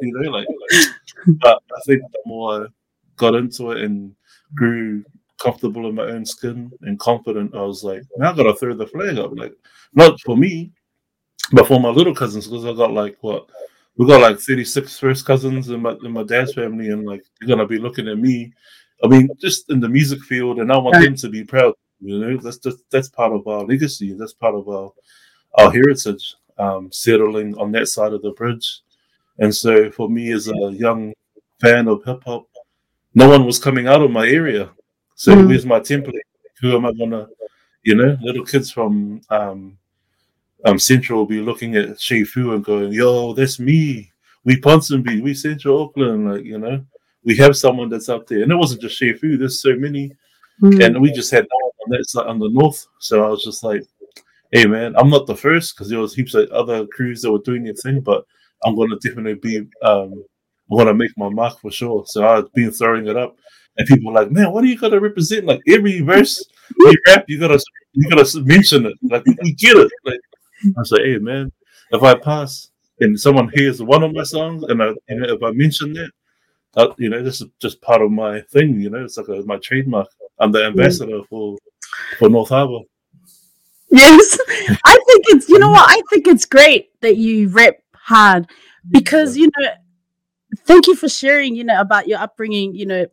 know, 0.00 0.30
like." 0.30 0.46
But 1.40 1.60
I 1.76 1.80
think 1.86 2.02
the 2.02 2.18
more 2.24 2.64
I 2.64 2.66
got 3.16 3.34
into 3.34 3.72
it 3.72 3.82
and 3.82 4.14
grew 4.54 5.04
comfortable 5.38 5.88
in 5.88 5.94
my 5.94 6.04
own 6.04 6.24
skin 6.24 6.70
and 6.82 6.98
confident, 6.98 7.54
I 7.54 7.62
was 7.62 7.84
like, 7.84 8.02
"Now 8.16 8.32
I 8.32 8.36
gotta 8.36 8.54
throw 8.54 8.74
the 8.74 8.86
flag 8.86 9.18
up." 9.18 9.32
Like, 9.36 9.54
not 9.94 10.20
for 10.20 10.36
me, 10.36 10.72
but 11.52 11.66
for 11.66 11.80
my 11.80 11.90
little 11.90 12.14
cousins, 12.14 12.46
because 12.46 12.64
I 12.64 12.72
got 12.72 12.92
like 12.92 13.16
what 13.20 13.48
we 13.96 14.06
got 14.06 14.20
like 14.20 14.38
36 14.38 14.98
first 14.98 15.24
cousins 15.24 15.70
in 15.70 15.80
my 15.82 15.96
in 16.04 16.12
my 16.12 16.22
dad's 16.22 16.54
family, 16.54 16.90
and 16.90 17.06
like 17.06 17.24
they're 17.40 17.48
gonna 17.48 17.66
be 17.66 17.78
looking 17.78 18.08
at 18.08 18.18
me. 18.18 18.52
I 19.02 19.08
mean, 19.08 19.28
just 19.38 19.70
in 19.70 19.80
the 19.80 19.88
music 19.88 20.20
field, 20.22 20.58
and 20.58 20.72
I 20.72 20.76
want 20.76 21.02
them 21.02 21.16
to 21.16 21.28
be 21.28 21.44
proud. 21.44 21.74
You 22.00 22.18
know, 22.18 22.36
that's 22.36 22.58
just 22.58 22.78
that's 22.90 23.08
part 23.08 23.32
of 23.32 23.46
our 23.46 23.64
legacy. 23.64 24.12
That's 24.12 24.32
part 24.34 24.54
of 24.54 24.68
our 24.68 24.92
our 25.54 25.70
heritage. 25.70 26.34
Um, 26.58 26.90
settling 26.90 27.54
on 27.58 27.70
that 27.72 27.86
side 27.86 28.14
of 28.14 28.22
the 28.22 28.30
bridge, 28.30 28.80
and 29.38 29.54
so 29.54 29.90
for 29.90 30.08
me 30.08 30.32
as 30.32 30.48
a 30.48 30.72
young 30.72 31.12
fan 31.60 31.86
of 31.86 32.02
hip 32.02 32.22
hop, 32.24 32.46
no 33.14 33.28
one 33.28 33.44
was 33.44 33.58
coming 33.58 33.86
out 33.86 34.00
of 34.00 34.10
my 34.10 34.26
area. 34.26 34.70
So 35.16 35.34
mm. 35.34 35.48
where's 35.48 35.66
my 35.66 35.80
template? 35.80 36.20
Who 36.60 36.76
am 36.76 36.86
I 36.86 36.92
gonna, 36.92 37.26
you 37.82 37.94
know, 37.94 38.16
little 38.22 38.44
kids 38.44 38.70
from 38.70 39.22
um, 39.30 39.78
um, 40.64 40.78
Central 40.78 41.20
will 41.20 41.26
be 41.26 41.40
looking 41.40 41.74
at 41.76 41.98
Che 41.98 42.24
Fu 42.24 42.52
and 42.52 42.64
going, 42.64 42.92
"Yo, 42.92 43.32
that's 43.32 43.58
me. 43.58 44.12
We 44.44 44.60
Ponsonby, 44.60 45.22
we 45.22 45.34
Central 45.34 45.82
Auckland. 45.82 46.30
Like 46.30 46.44
you 46.44 46.58
know, 46.58 46.84
we 47.24 47.34
have 47.36 47.56
someone 47.56 47.88
that's 47.88 48.08
up 48.08 48.26
there." 48.26 48.42
And 48.42 48.52
it 48.52 48.56
wasn't 48.56 48.82
just 48.82 48.98
Che 48.98 49.14
Fu. 49.14 49.36
There's 49.36 49.60
so 49.60 49.74
many, 49.74 50.12
mm-hmm. 50.62 50.80
and 50.82 51.00
we 51.00 51.10
just 51.12 51.30
had 51.30 51.46
no 51.50 51.72
on 51.86 51.98
that 51.98 52.08
side 52.08 52.26
on 52.26 52.38
the 52.38 52.50
north. 52.50 52.86
So 52.98 53.24
I 53.24 53.28
was 53.28 53.42
just 53.42 53.62
like, 53.62 53.82
"Hey, 54.52 54.66
man, 54.66 54.94
I'm 54.96 55.10
not 55.10 55.26
the 55.26 55.36
first 55.36 55.74
because 55.74 55.88
there 55.88 56.00
was 56.00 56.14
heaps 56.14 56.34
of 56.34 56.50
other 56.50 56.86
crews 56.86 57.22
that 57.22 57.32
were 57.32 57.38
doing 57.38 57.64
their 57.64 57.74
thing, 57.74 58.00
but 58.00 58.24
I'm 58.64 58.74
going 58.74 58.90
to 58.90 59.08
definitely 59.08 59.34
be. 59.34 59.58
Um, 59.82 60.24
I'm 60.68 60.76
going 60.76 60.88
to 60.88 60.94
make 60.94 61.16
my 61.16 61.30
mark 61.30 61.60
for 61.60 61.70
sure." 61.70 62.04
So 62.06 62.26
I've 62.26 62.52
been 62.52 62.70
throwing 62.70 63.06
it 63.06 63.16
up. 63.16 63.36
And 63.78 63.86
people 63.86 64.12
like, 64.12 64.30
man, 64.30 64.52
what 64.52 64.64
are 64.64 64.68
you 64.68 64.78
gonna 64.78 65.00
represent? 65.00 65.44
Like 65.44 65.60
every 65.68 66.00
verse 66.00 66.44
you 66.78 66.94
rap, 67.06 67.24
you 67.28 67.38
gotta 67.38 67.62
you 67.92 68.08
gotta 68.08 68.40
mention 68.42 68.86
it. 68.86 68.94
Like 69.02 69.24
we 69.42 69.52
get 69.52 69.76
it. 69.76 69.90
Like 70.04 70.20
I 70.78 70.82
say, 70.84 70.96
hey 71.02 71.18
man, 71.18 71.52
if 71.90 72.02
I 72.02 72.14
pass 72.14 72.70
and 73.00 73.18
someone 73.18 73.50
hears 73.54 73.82
one 73.82 74.02
of 74.02 74.14
my 74.14 74.22
songs 74.22 74.64
and 74.64 74.82
I, 74.82 74.92
if 75.08 75.42
I 75.42 75.50
mention 75.52 75.92
that, 75.92 76.10
uh, 76.76 76.94
you 76.98 77.08
know, 77.08 77.22
this 77.22 77.40
is 77.40 77.48
just 77.60 77.80
part 77.82 78.02
of 78.02 78.10
my 78.10 78.40
thing. 78.52 78.80
You 78.80 78.90
know, 78.90 79.04
it's 79.04 79.16
like 79.16 79.28
a, 79.28 79.42
my 79.42 79.58
trademark. 79.58 80.08
I'm 80.38 80.52
the 80.52 80.64
ambassador 80.64 81.22
for 81.28 81.56
for 82.18 82.28
North 82.28 82.48
Harbour. 82.48 82.80
Yes, 83.90 84.38
I 84.48 84.98
think 85.06 85.24
it's 85.28 85.48
you 85.48 85.58
know 85.58 85.70
what 85.70 85.90
I 85.90 86.00
think 86.10 86.26
it's 86.26 86.44
great 86.44 86.90
that 87.00 87.16
you 87.16 87.48
rap 87.48 87.74
hard 87.94 88.48
because 88.90 89.36
you 89.36 89.50
know. 89.58 89.68
Thank 90.60 90.86
you 90.86 90.94
for 90.94 91.08
sharing. 91.08 91.56
You 91.56 91.64
know 91.64 91.80
about 91.80 92.08
your 92.08 92.18
upbringing. 92.18 92.74
You 92.74 92.86
know, 92.86 93.06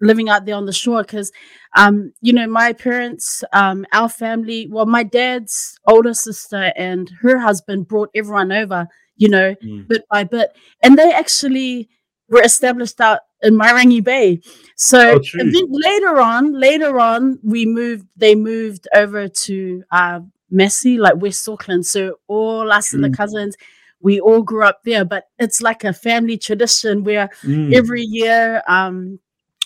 living 0.00 0.28
out 0.28 0.44
there 0.46 0.54
on 0.54 0.66
the 0.66 0.72
shore 0.72 1.02
because 1.02 1.30
um 1.76 2.12
you 2.20 2.32
know 2.32 2.46
my 2.46 2.72
parents 2.72 3.44
um 3.52 3.84
our 3.92 4.08
family 4.08 4.66
well 4.70 4.86
my 4.86 5.02
dad's 5.02 5.78
older 5.86 6.14
sister 6.14 6.72
and 6.76 7.10
her 7.20 7.38
husband 7.38 7.86
brought 7.86 8.10
everyone 8.14 8.50
over 8.50 8.88
you 9.16 9.28
know 9.28 9.54
mm. 9.62 9.86
bit 9.88 10.04
by 10.10 10.24
bit 10.24 10.56
and 10.82 10.98
they 10.98 11.12
actually 11.12 11.88
were 12.30 12.42
established 12.42 13.00
out 13.00 13.20
in 13.42 13.54
Mairangi 13.54 14.02
Bay. 14.02 14.40
So 14.76 15.18
oh, 15.18 15.20
then 15.34 15.66
later 15.68 16.20
on, 16.20 16.58
later 16.58 16.98
on, 16.98 17.38
we 17.42 17.66
moved. 17.66 18.06
They 18.16 18.34
moved 18.34 18.88
over 18.94 19.28
to 19.28 19.84
uh, 19.90 20.20
like 20.50 21.16
West 21.16 21.48
Auckland. 21.48 21.84
So 21.86 22.16
all 22.28 22.70
us 22.72 22.90
mm. 22.90 22.94
and 22.94 23.04
the 23.04 23.08
mm. 23.08 23.16
cousins, 23.16 23.56
we 24.00 24.20
all 24.20 24.42
grew 24.42 24.64
up 24.64 24.80
there. 24.84 25.04
But 25.04 25.24
it's 25.38 25.60
like 25.60 25.84
a 25.84 25.92
family 25.92 26.38
tradition 26.38 27.04
where 27.04 27.28
mm. 27.42 27.74
every 27.74 28.02
year, 28.02 28.62
um, 28.66 29.18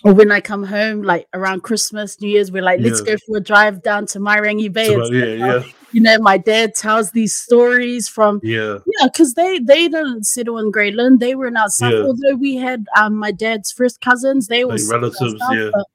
or 0.04 0.12
when 0.12 0.30
I 0.30 0.40
come 0.40 0.62
home, 0.62 1.02
like 1.02 1.26
around 1.32 1.62
Christmas, 1.62 2.20
New 2.20 2.28
Year's, 2.28 2.52
we're 2.52 2.62
like, 2.62 2.80
let's 2.80 3.00
yeah. 3.00 3.14
go 3.14 3.16
for 3.26 3.38
a 3.38 3.40
drive 3.40 3.82
down 3.82 4.04
to 4.08 4.20
Mairangi 4.20 4.70
Bay. 4.70 4.92
About, 4.94 5.12
yeah, 5.12 5.24
yeah. 5.24 5.62
You 5.92 6.00
know, 6.00 6.18
my 6.18 6.38
dad 6.38 6.74
tells 6.74 7.12
these 7.12 7.36
stories 7.36 8.08
from 8.08 8.40
yeah, 8.42 8.78
yeah, 8.84 9.06
because 9.06 9.34
they 9.34 9.60
they 9.60 9.86
didn't 9.86 10.24
settle 10.24 10.58
in 10.58 10.72
Grey 10.72 10.90
Lynn. 10.90 11.18
They 11.18 11.36
were 11.36 11.46
in 11.46 11.56
outside. 11.56 11.92
Yeah. 11.92 12.00
Although 12.00 12.34
we 12.34 12.56
had 12.56 12.86
um 12.98 13.14
my 13.14 13.30
dad's 13.30 13.70
first 13.70 14.00
cousins, 14.00 14.48
they 14.48 14.64
were 14.64 14.72
like 14.72 14.90
relatives. 14.90 15.36
yeah. 15.52 15.70
But, 15.72 15.86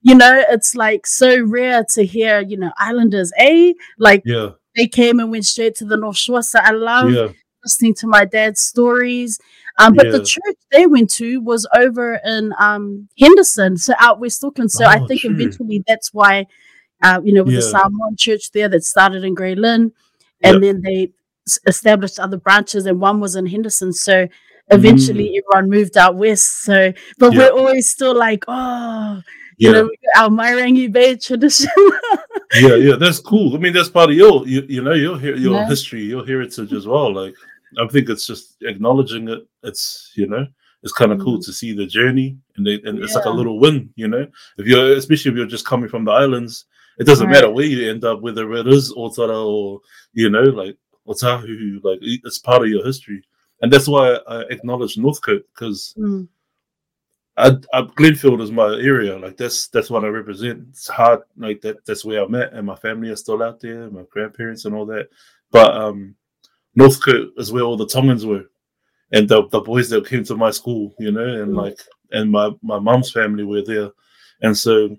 you 0.00 0.14
know, 0.14 0.42
it's 0.48 0.74
like 0.74 1.06
so 1.06 1.44
rare 1.44 1.84
to 1.90 2.02
hear, 2.02 2.40
you 2.40 2.56
know, 2.56 2.72
Islanders, 2.78 3.30
eh? 3.36 3.74
Like 3.98 4.22
yeah. 4.24 4.52
they 4.74 4.88
came 4.88 5.20
and 5.20 5.30
went 5.30 5.44
straight 5.44 5.74
to 5.76 5.84
the 5.84 5.98
North 5.98 6.16
Shore. 6.16 6.42
So 6.42 6.58
I 6.58 6.70
love 6.70 7.34
listening 7.62 7.92
to 7.96 8.06
my 8.06 8.24
dad's 8.24 8.62
stories. 8.62 9.38
Um, 9.78 9.94
but 9.94 10.06
yeah. 10.06 10.12
the 10.12 10.24
church 10.24 10.56
they 10.70 10.86
went 10.86 11.10
to 11.14 11.40
was 11.40 11.66
over 11.74 12.20
in 12.24 12.52
um, 12.58 13.08
Henderson, 13.18 13.76
so 13.76 13.94
out 13.98 14.20
West 14.20 14.44
Auckland. 14.44 14.70
So 14.70 14.84
oh, 14.84 14.88
I 14.88 14.98
think 15.06 15.22
true. 15.22 15.30
eventually 15.30 15.82
that's 15.86 16.12
why, 16.12 16.46
uh, 17.02 17.20
you 17.24 17.32
know, 17.32 17.42
with 17.42 17.54
yeah. 17.54 17.60
the 17.60 17.66
Samoan 17.66 18.16
church 18.16 18.50
there 18.52 18.68
that 18.68 18.84
started 18.84 19.24
in 19.24 19.34
Grey 19.34 19.54
Lynn, 19.54 19.92
and 20.42 20.54
yep. 20.54 20.60
then 20.60 20.82
they 20.82 21.12
established 21.66 22.20
other 22.20 22.36
branches, 22.36 22.86
and 22.86 23.00
one 23.00 23.20
was 23.20 23.34
in 23.34 23.46
Henderson. 23.46 23.92
So 23.92 24.28
eventually 24.68 25.30
mm. 25.30 25.38
everyone 25.38 25.70
moved 25.70 25.96
out 25.96 26.16
west. 26.16 26.62
So, 26.62 26.92
but 27.18 27.32
yep. 27.32 27.52
we're 27.52 27.58
always 27.58 27.88
still 27.88 28.16
like, 28.16 28.44
oh, 28.48 29.22
yeah. 29.58 29.68
you 29.68 29.72
know, 29.72 29.90
our 30.16 30.28
Mairangi 30.28 30.92
Bay 30.92 31.16
tradition. 31.16 31.70
yeah, 32.54 32.74
yeah, 32.74 32.96
that's 32.96 33.18
cool. 33.18 33.54
I 33.54 33.58
mean, 33.58 33.72
that's 33.72 33.88
part 33.88 34.10
of 34.10 34.16
your, 34.16 34.46
you, 34.46 34.62
you 34.68 34.82
know, 34.82 34.92
your 34.92 35.18
your 35.36 35.54
yeah. 35.54 35.68
history, 35.68 36.02
your 36.02 36.26
heritage 36.26 36.72
as 36.72 36.86
well. 36.86 37.12
Like, 37.12 37.34
I 37.78 37.86
think 37.88 38.08
it's 38.08 38.26
just 38.26 38.56
acknowledging 38.62 39.28
it. 39.28 39.46
It's 39.62 40.12
you 40.14 40.26
know, 40.26 40.46
it's 40.82 40.92
kind 40.92 41.12
of 41.12 41.18
mm. 41.18 41.24
cool 41.24 41.40
to 41.42 41.52
see 41.52 41.72
the 41.72 41.86
journey, 41.86 42.36
and, 42.56 42.66
they, 42.66 42.74
and 42.84 42.98
yeah. 42.98 43.04
it's 43.04 43.14
like 43.14 43.24
a 43.24 43.30
little 43.30 43.58
win. 43.58 43.90
You 43.96 44.08
know, 44.08 44.26
if 44.58 44.66
you're 44.66 44.96
especially 44.96 45.30
if 45.30 45.36
you're 45.36 45.46
just 45.46 45.66
coming 45.66 45.88
from 45.88 46.04
the 46.04 46.12
islands, 46.12 46.66
it 46.98 47.04
doesn't 47.04 47.26
right. 47.26 47.32
matter 47.32 47.50
where 47.50 47.64
you 47.64 47.90
end 47.90 48.04
up, 48.04 48.20
whether 48.20 48.52
it 48.52 48.66
is 48.66 48.92
Otara 48.92 49.46
or 49.46 49.80
you 50.12 50.28
know, 50.30 50.42
like 50.42 50.76
Otahu, 51.06 51.80
like 51.82 51.98
it's 52.02 52.38
part 52.38 52.62
of 52.62 52.68
your 52.68 52.84
history, 52.84 53.22
and 53.60 53.72
that's 53.72 53.88
why 53.88 54.18
I 54.28 54.42
acknowledge 54.50 54.96
Northcote 54.96 55.44
because. 55.54 55.94
Mm. 55.98 56.28
I, 57.34 57.56
I, 57.72 57.80
Glenfield 57.80 58.42
is 58.42 58.52
my 58.52 58.74
area. 58.74 59.16
Like 59.16 59.38
that's 59.38 59.68
that's 59.68 59.88
what 59.88 60.04
I 60.04 60.08
represent. 60.08 60.66
It's 60.68 60.86
hard. 60.86 61.20
Like 61.34 61.62
that. 61.62 61.82
That's 61.86 62.04
where 62.04 62.22
I 62.22 62.26
met, 62.26 62.52
and 62.52 62.66
my 62.66 62.76
family 62.76 63.08
are 63.08 63.16
still 63.16 63.42
out 63.42 63.58
there. 63.58 63.88
My 63.90 64.02
grandparents 64.10 64.66
and 64.66 64.74
all 64.74 64.84
that. 64.86 65.08
But 65.50 65.74
um, 65.74 66.14
Northcote 66.74 67.32
is 67.36 67.52
where 67.52 67.62
all 67.62 67.76
the 67.76 67.86
Tongans 67.86 68.24
were, 68.24 68.44
and 69.12 69.28
the 69.28 69.48
the 69.48 69.60
boys 69.60 69.90
that 69.90 70.06
came 70.06 70.24
to 70.24 70.36
my 70.36 70.50
school, 70.50 70.94
you 70.98 71.12
know, 71.12 71.42
and 71.42 71.54
like 71.54 71.78
and 72.12 72.30
my 72.30 72.50
my 72.62 72.78
mom's 72.78 73.12
family 73.12 73.44
were 73.44 73.62
there, 73.62 73.90
and 74.42 74.56
so 74.56 74.96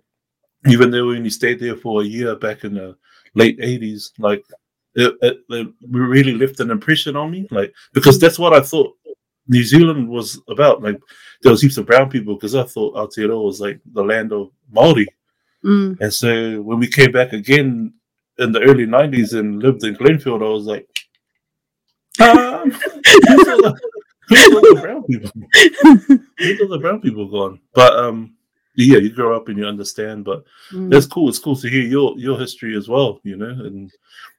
even 0.68 0.92
though 0.92 1.08
we 1.08 1.18
only 1.18 1.30
stayed 1.30 1.60
there 1.60 1.75
for 1.75 2.01
a 2.01 2.06
year 2.06 2.36
back 2.36 2.63
in 2.63 2.75
the 2.75 2.96
late 3.34 3.60
'80s, 3.60 4.12
like 4.20 4.44
it, 4.96 5.15
it, 5.22 5.39
it 5.50 5.68
really 5.89 6.34
left 6.34 6.60
an 6.60 6.70
impression 6.70 7.15
on 7.15 7.32
me, 7.32 7.48
like 7.51 7.74
because 7.94 8.20
that's 8.20 8.38
what 8.38 8.53
I 8.53 8.62
thought 8.62 8.96
New 9.48 9.63
Zealand 9.63 10.08
was 10.08 10.39
about. 10.48 10.84
Like 10.84 11.00
there 11.42 11.51
was 11.51 11.62
heaps 11.62 11.77
of 11.77 11.88
brown 11.88 12.10
people 12.10 12.36
because 12.36 12.56
I 12.56 12.63
thought 12.63 12.96
Aotearoa 12.96 13.44
was 13.44 13.60
like 13.60 13.80
the 13.94 14.03
land 14.03 14.32
of 14.32 14.51
Maori, 14.72 15.08
mm. 15.65 16.00
and 16.00 16.13
so 16.13 16.62
when 16.62 16.80
we 16.80 16.88
came 16.88 17.12
back 17.12 17.34
again 17.34 17.94
in 18.38 18.51
the 18.51 18.62
early 18.62 18.86
'90s 18.86 19.38
and 19.38 19.62
lived 19.62 19.84
in 19.84 19.96
Glenfield, 19.96 20.46
I 20.46 20.50
was 20.50 20.65
like, 20.65 20.88
um, 22.30 22.72
who's 22.72 23.48
all 23.48 23.62
the, 23.62 23.80
the 24.30 24.80
brown 24.82 25.03
people? 25.03 25.32
Who's 26.38 26.62
all 26.62 26.68
the 26.68 26.80
brown 26.80 27.01
people 27.01 27.27
gone? 27.27 27.60
But 27.74 27.96
um, 27.98 28.36
yeah, 28.75 28.98
you 28.98 29.12
grow 29.12 29.36
up 29.36 29.50
and 29.50 29.58
you 29.58 29.65
understand. 29.65 30.25
But 30.25 30.44
mm. 30.72 30.89
that's 30.92 31.06
cool. 31.06 31.30
It's 31.30 31.39
cool 31.39 31.56
to 31.58 31.70
hear 31.70 31.84
your 31.84 32.18
your 32.18 32.39
history 32.39 32.75
as 32.77 32.88
well. 32.88 33.20
You 33.24 33.38
know, 33.38 33.50
and 33.50 33.92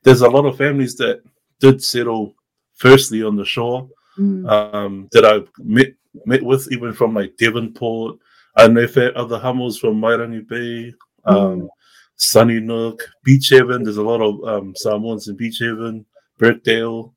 there's 0.03 0.23
a 0.23 0.29
lot 0.29 0.47
of 0.47 0.57
families 0.57 0.97
that 0.97 1.23
did 1.61 1.83
settle 1.83 2.35
firstly 2.75 3.23
on 3.23 3.37
the 3.37 3.45
shore 3.45 3.89
mm. 4.19 4.49
um, 4.51 5.09
that 5.13 5.25
I've 5.25 5.49
met 5.59 5.95
met 6.25 6.43
with, 6.43 6.71
even 6.73 6.93
from 6.93 7.15
like 7.15 7.37
Devonport. 7.37 8.19
I 8.57 8.69
know 8.69 8.83
other 8.83 9.39
Hamels 9.41 9.81
from 9.81 10.01
Mairangi 10.01 10.47
Bay, 10.47 10.95
um, 11.25 11.63
mm. 11.63 11.69
Sunny 12.17 12.61
Nook, 12.61 13.03
Beach 13.25 13.49
Haven. 13.51 13.83
There's 13.83 13.97
a 13.97 14.03
lot 14.03 14.21
of 14.21 14.45
um, 14.45 14.75
Samoans 14.77 15.29
in 15.29 15.37
Beach 15.37 15.59
Haven, 15.59 16.07
Birkdale. 16.39 17.13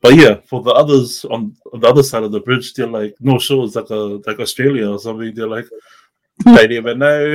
But 0.00 0.14
yeah, 0.14 0.36
for 0.46 0.62
the 0.62 0.70
others 0.70 1.24
on, 1.24 1.56
on 1.72 1.80
the 1.80 1.88
other 1.88 2.02
side 2.02 2.22
of 2.22 2.30
the 2.30 2.40
bridge, 2.40 2.72
they're 2.74 2.86
like, 2.86 3.16
no, 3.20 3.36
it's 3.36 3.50
like 3.50 3.90
a 3.90 4.20
like 4.26 4.38
Australia 4.38 4.90
or 4.90 4.98
something. 4.98 5.34
They're 5.34 5.48
like, 5.48 5.66
they 6.44 6.68
even 6.68 6.98
know. 6.98 7.34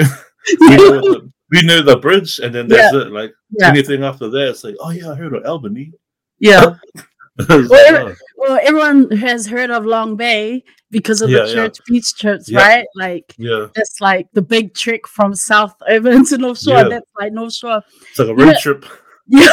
we, 0.60 0.70
know 0.70 1.02
the, 1.02 1.32
we 1.52 1.62
know 1.64 1.82
the 1.82 1.98
bridge, 1.98 2.40
and 2.40 2.56
then 2.56 2.68
that's 2.68 2.94
yeah. 2.94 3.02
it. 3.02 3.12
Like 3.12 3.34
yeah. 3.52 3.68
anything 3.68 4.04
after 4.04 4.30
that, 4.30 4.50
it's 4.50 4.64
like, 4.64 4.76
oh 4.80 4.92
yeah, 4.92 5.12
I 5.12 5.16
heard 5.16 5.34
of 5.34 5.46
Albany. 5.46 5.92
Yeah. 6.40 6.76
well, 7.50 8.16
well, 8.38 8.60
everyone 8.62 9.10
has 9.12 9.48
heard 9.48 9.72
of 9.72 9.86
Long 9.86 10.16
Bay 10.16 10.64
because 10.92 11.22
of 11.22 11.30
yeah, 11.30 11.46
the 11.46 11.54
church, 11.54 11.78
beach 11.88 12.16
church, 12.16 12.42
right? 12.52 12.86
Like, 12.96 13.34
yeah, 13.38 13.68
it's 13.76 14.00
like 14.00 14.28
the 14.34 14.42
big 14.42 14.74
trick 14.74 15.08
from 15.08 15.34
south 15.34 15.76
over 15.90 16.12
into 16.18 16.38
North 16.38 16.60
Shore. 16.60 16.88
That's 16.88 17.10
like 17.20 17.34
North 17.34 17.54
Shore. 17.54 17.82
It's 18.10 18.20
like 18.20 18.30
a 18.30 18.36
road 18.36 18.56
trip. 18.58 18.86
Yeah, 19.28 19.48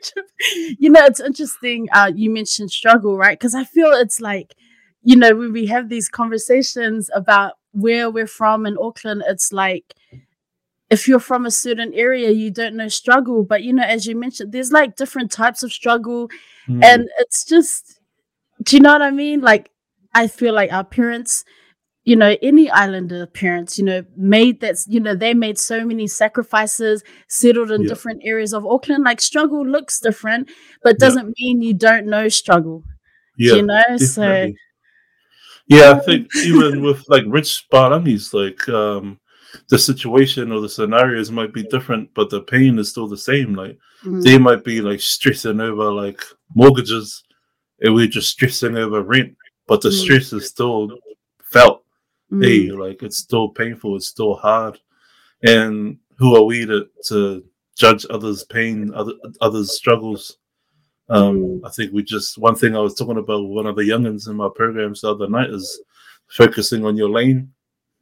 you 0.78 0.90
know, 0.90 1.04
it's 1.04 1.20
interesting. 1.20 1.88
Uh, 1.92 2.10
you 2.14 2.30
mentioned 2.30 2.70
struggle, 2.70 3.16
right? 3.16 3.38
Because 3.38 3.54
I 3.54 3.64
feel 3.64 3.92
it's 3.92 4.20
like, 4.20 4.54
you 5.02 5.16
know, 5.16 5.34
when 5.34 5.52
we 5.52 5.66
have 5.66 5.88
these 5.88 6.08
conversations 6.08 7.10
about 7.14 7.54
where 7.72 8.10
we're 8.10 8.26
from 8.26 8.66
in 8.66 8.76
Auckland, 8.78 9.22
it's 9.26 9.52
like 9.52 9.94
if 10.90 11.06
you're 11.06 11.20
from 11.20 11.46
a 11.46 11.50
certain 11.50 11.92
area, 11.94 12.30
you 12.30 12.50
don't 12.50 12.76
know 12.76 12.88
struggle. 12.88 13.44
But 13.44 13.62
you 13.62 13.72
know, 13.72 13.84
as 13.84 14.06
you 14.06 14.16
mentioned, 14.16 14.52
there's 14.52 14.72
like 14.72 14.96
different 14.96 15.30
types 15.30 15.62
of 15.62 15.72
struggle, 15.72 16.28
mm. 16.68 16.82
and 16.84 17.08
it's 17.18 17.44
just, 17.44 18.00
do 18.62 18.76
you 18.76 18.82
know 18.82 18.92
what 18.92 19.02
I 19.02 19.10
mean? 19.10 19.40
Like, 19.40 19.70
I 20.14 20.26
feel 20.26 20.54
like 20.54 20.72
our 20.72 20.84
parents 20.84 21.44
you 22.08 22.16
know, 22.16 22.34
any 22.40 22.70
islander 22.70 23.26
parents, 23.26 23.76
you 23.76 23.84
know, 23.84 24.02
made 24.16 24.62
that, 24.62 24.78
you 24.86 24.98
know, 24.98 25.14
they 25.14 25.34
made 25.34 25.58
so 25.58 25.84
many 25.84 26.06
sacrifices, 26.06 27.04
settled 27.28 27.70
in 27.70 27.82
yeah. 27.82 27.88
different 27.88 28.22
areas 28.24 28.54
of 28.54 28.64
Auckland. 28.64 29.04
Like 29.04 29.20
struggle 29.20 29.66
looks 29.66 30.00
different, 30.00 30.50
but 30.82 30.98
doesn't 30.98 31.34
yeah. 31.36 31.44
mean 31.44 31.60
you 31.60 31.74
don't 31.74 32.06
know 32.06 32.26
struggle. 32.28 32.82
Yeah. 33.36 33.56
You 33.56 33.62
know, 33.66 33.82
definitely. 33.98 34.06
so. 34.06 34.52
Yeah, 35.66 35.92
I 35.92 35.98
think 35.98 36.34
even 36.36 36.80
with 36.86 37.04
like 37.08 37.24
rich 37.26 37.66
Parangis, 37.70 38.32
like 38.32 38.66
um, 38.70 39.20
the 39.68 39.78
situation 39.78 40.50
or 40.50 40.62
the 40.62 40.68
scenarios 40.70 41.30
might 41.30 41.52
be 41.52 41.64
different, 41.64 42.08
but 42.14 42.30
the 42.30 42.40
pain 42.40 42.78
is 42.78 42.88
still 42.88 43.06
the 43.06 43.18
same. 43.18 43.52
Like 43.52 43.76
mm-hmm. 44.02 44.22
they 44.22 44.38
might 44.38 44.64
be 44.64 44.80
like 44.80 45.02
stressing 45.02 45.60
over 45.60 45.92
like 45.92 46.22
mortgages, 46.54 47.22
and 47.82 47.94
we're 47.94 48.06
just 48.06 48.30
stressing 48.30 48.78
over 48.78 49.02
rent, 49.02 49.36
but 49.66 49.82
the 49.82 49.90
mm-hmm. 49.90 50.04
stress 50.04 50.32
is 50.32 50.48
still 50.48 50.88
felt 51.42 51.84
mm. 52.32 52.44
hey, 52.44 52.70
like 52.70 53.02
it's 53.02 53.18
still 53.18 53.48
painful, 53.48 53.96
it's 53.96 54.06
still 54.06 54.34
hard, 54.34 54.78
and 55.42 55.98
who 56.16 56.36
are 56.36 56.42
we 56.42 56.66
to 56.66 56.88
to 57.06 57.44
judge 57.76 58.04
others' 58.10 58.44
pain, 58.44 58.92
other 58.94 59.12
others' 59.40 59.76
struggles? 59.76 60.38
Um, 61.08 61.38
mm. 61.38 61.60
I 61.64 61.70
think 61.70 61.92
we 61.92 62.02
just 62.02 62.38
one 62.38 62.54
thing 62.54 62.76
I 62.76 62.80
was 62.80 62.94
talking 62.94 63.18
about 63.18 63.42
with 63.42 63.56
one 63.56 63.66
of 63.66 63.76
the 63.76 63.82
youngins 63.82 64.28
in 64.28 64.36
my 64.36 64.48
programs 64.54 65.00
the 65.00 65.10
other 65.10 65.28
night 65.28 65.50
is 65.50 65.80
focusing 66.28 66.84
on 66.84 66.96
your 66.96 67.08
lane, 67.08 67.52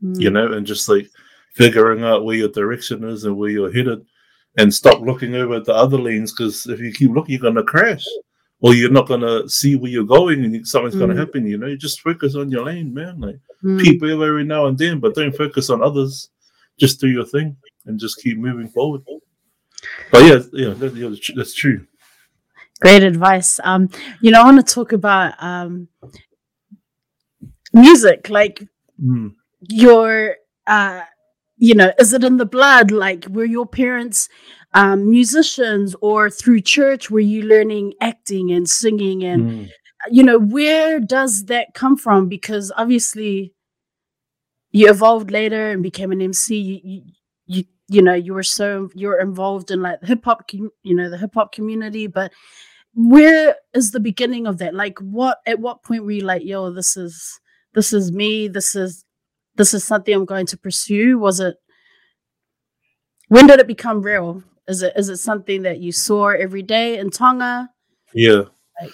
mm. 0.03 0.21
you 0.21 0.31
know, 0.31 0.53
and 0.53 0.67
just 0.67 0.89
like 0.89 1.09
figuring 1.55 2.03
out 2.03 2.25
where 2.25 2.37
your 2.37 2.49
direction 2.49 3.05
is 3.05 3.25
and 3.25 3.37
where 3.37 3.51
you're 3.51 3.73
headed, 3.73 4.05
and 4.59 4.73
stop 4.73 5.01
looking 5.01 5.35
over 5.35 5.55
at 5.55 5.65
the 5.65 5.75
other 5.75 5.99
lanes 5.99 6.33
because 6.33 6.67
if 6.67 6.81
you 6.81 6.93
keep 6.93 7.11
looking, 7.11 7.35
you're 7.35 7.43
gonna 7.43 7.63
crash. 7.63 8.05
Or 8.61 8.75
you're 8.75 8.91
not 8.91 9.07
gonna 9.09 9.49
see 9.49 9.77
where 9.77 9.91
you're 9.91 10.05
going 10.05 10.45
and 10.45 10.67
something's 10.67 10.95
Mm. 10.97 11.01
gonna 11.01 11.17
happen. 11.17 11.47
You 11.47 11.59
know, 11.59 11.67
you 11.67 11.77
just 11.77 12.01
focus 12.01 12.35
on 12.35 12.51
your 12.51 12.65
lane, 12.65 12.93
man. 12.95 13.21
Like 13.21 13.39
Mm. 13.63 13.81
people 13.81 14.23
every 14.23 14.45
now 14.45 14.67
and 14.67 14.77
then, 14.79 15.01
but 15.01 15.15
don't 15.15 15.35
focus 15.37 15.71
on 15.71 15.83
others. 15.83 16.31
Just 16.79 17.01
do 17.01 17.09
your 17.09 17.25
thing 17.25 17.57
and 17.87 17.99
just 17.99 18.19
keep 18.23 18.37
moving 18.39 18.69
forward. 18.69 19.03
But 20.13 20.25
yeah, 20.25 20.41
yeah, 20.53 20.75
that, 20.75 20.95
yeah 20.95 21.09
that's 21.09 21.31
that's 21.35 21.55
true. 21.55 21.87
Great 22.81 23.03
advice. 23.03 23.59
Um, 23.65 23.89
you 24.21 24.31
know, 24.31 24.43
I 24.43 24.45
want 24.45 24.65
to 24.67 24.75
talk 24.75 24.93
about 24.93 25.35
um 25.43 25.89
music, 27.73 28.29
like 28.31 28.63
Mm. 29.03 29.35
your 29.69 30.37
uh 30.67 31.03
you 31.59 31.75
know 31.75 31.93
is 31.99 32.13
it 32.13 32.25
in 32.25 32.37
the 32.37 32.47
blood? 32.47 32.91
Like 32.91 33.27
were 33.31 33.45
your 33.45 33.67
parents 33.67 34.29
um 34.75 35.09
musicians 35.09 35.95
or 36.01 36.29
through 36.31 36.61
church 36.61 37.11
were 37.11 37.21
you 37.21 37.43
learning 37.43 37.95
acting 38.01 38.51
and 38.53 38.69
singing 38.69 39.25
and 39.25 39.43
Mm. 39.43 39.71
you 40.11 40.23
know 40.23 40.39
where 40.39 41.01
does 41.01 41.45
that 41.47 41.75
come 41.75 41.97
from? 41.97 42.29
Because 42.29 42.73
obviously 42.77 43.55
you 44.73 44.91
evolved 44.91 45.31
later 45.31 45.71
and 45.71 45.83
became 45.83 46.13
an 46.13 46.21
mc 46.21 46.55
you 46.55 46.81
you 46.85 47.03
you, 47.47 47.65
you 47.89 48.03
know 48.03 48.15
you 48.15 48.35
were 48.35 48.43
so 48.43 48.91
you're 48.95 49.21
involved 49.21 49.71
in 49.71 49.81
like 49.81 50.03
hip 50.05 50.25
hop 50.25 50.47
com- 50.51 50.73
you 50.83 50.95
know 50.95 51.09
the 51.09 51.17
hip 51.17 51.31
hop 51.35 51.53
community 51.53 52.07
but 52.07 52.31
where 52.99 53.57
is 53.75 53.91
the 53.93 54.01
beginning 54.01 54.47
of 54.47 54.57
that? 54.59 54.75
Like 54.75 54.99
what 55.01 55.39
at 55.47 55.61
what 55.61 55.83
point 55.85 56.05
were 56.05 56.11
you 56.13 56.25
like 56.25 56.43
yo 56.45 56.71
this 56.73 56.97
is 56.97 57.41
this 57.75 57.93
is 57.93 58.11
me 58.11 58.49
this 58.49 58.75
is 58.75 59.05
this 59.57 59.75
is 59.75 59.85
something 59.85 60.15
i'm 60.15 60.25
going 60.25 60.47
to 60.47 60.57
pursue 60.57 61.19
was 61.19 61.41
it 61.41 61.57
when 63.29 63.47
did 63.47 63.61
it 63.61 63.67
become 63.67 64.03
real 64.03 64.43
is 64.69 64.83
it 64.83 64.93
is 64.97 65.09
it 65.09 65.17
something 65.19 65.63
that 65.63 65.79
you 65.79 65.93
saw 65.93 66.29
every 66.29 66.63
day 66.63 66.99
in 66.99 67.11
tonga 67.11 67.69
Yeah. 68.15 68.43
like 68.81 68.93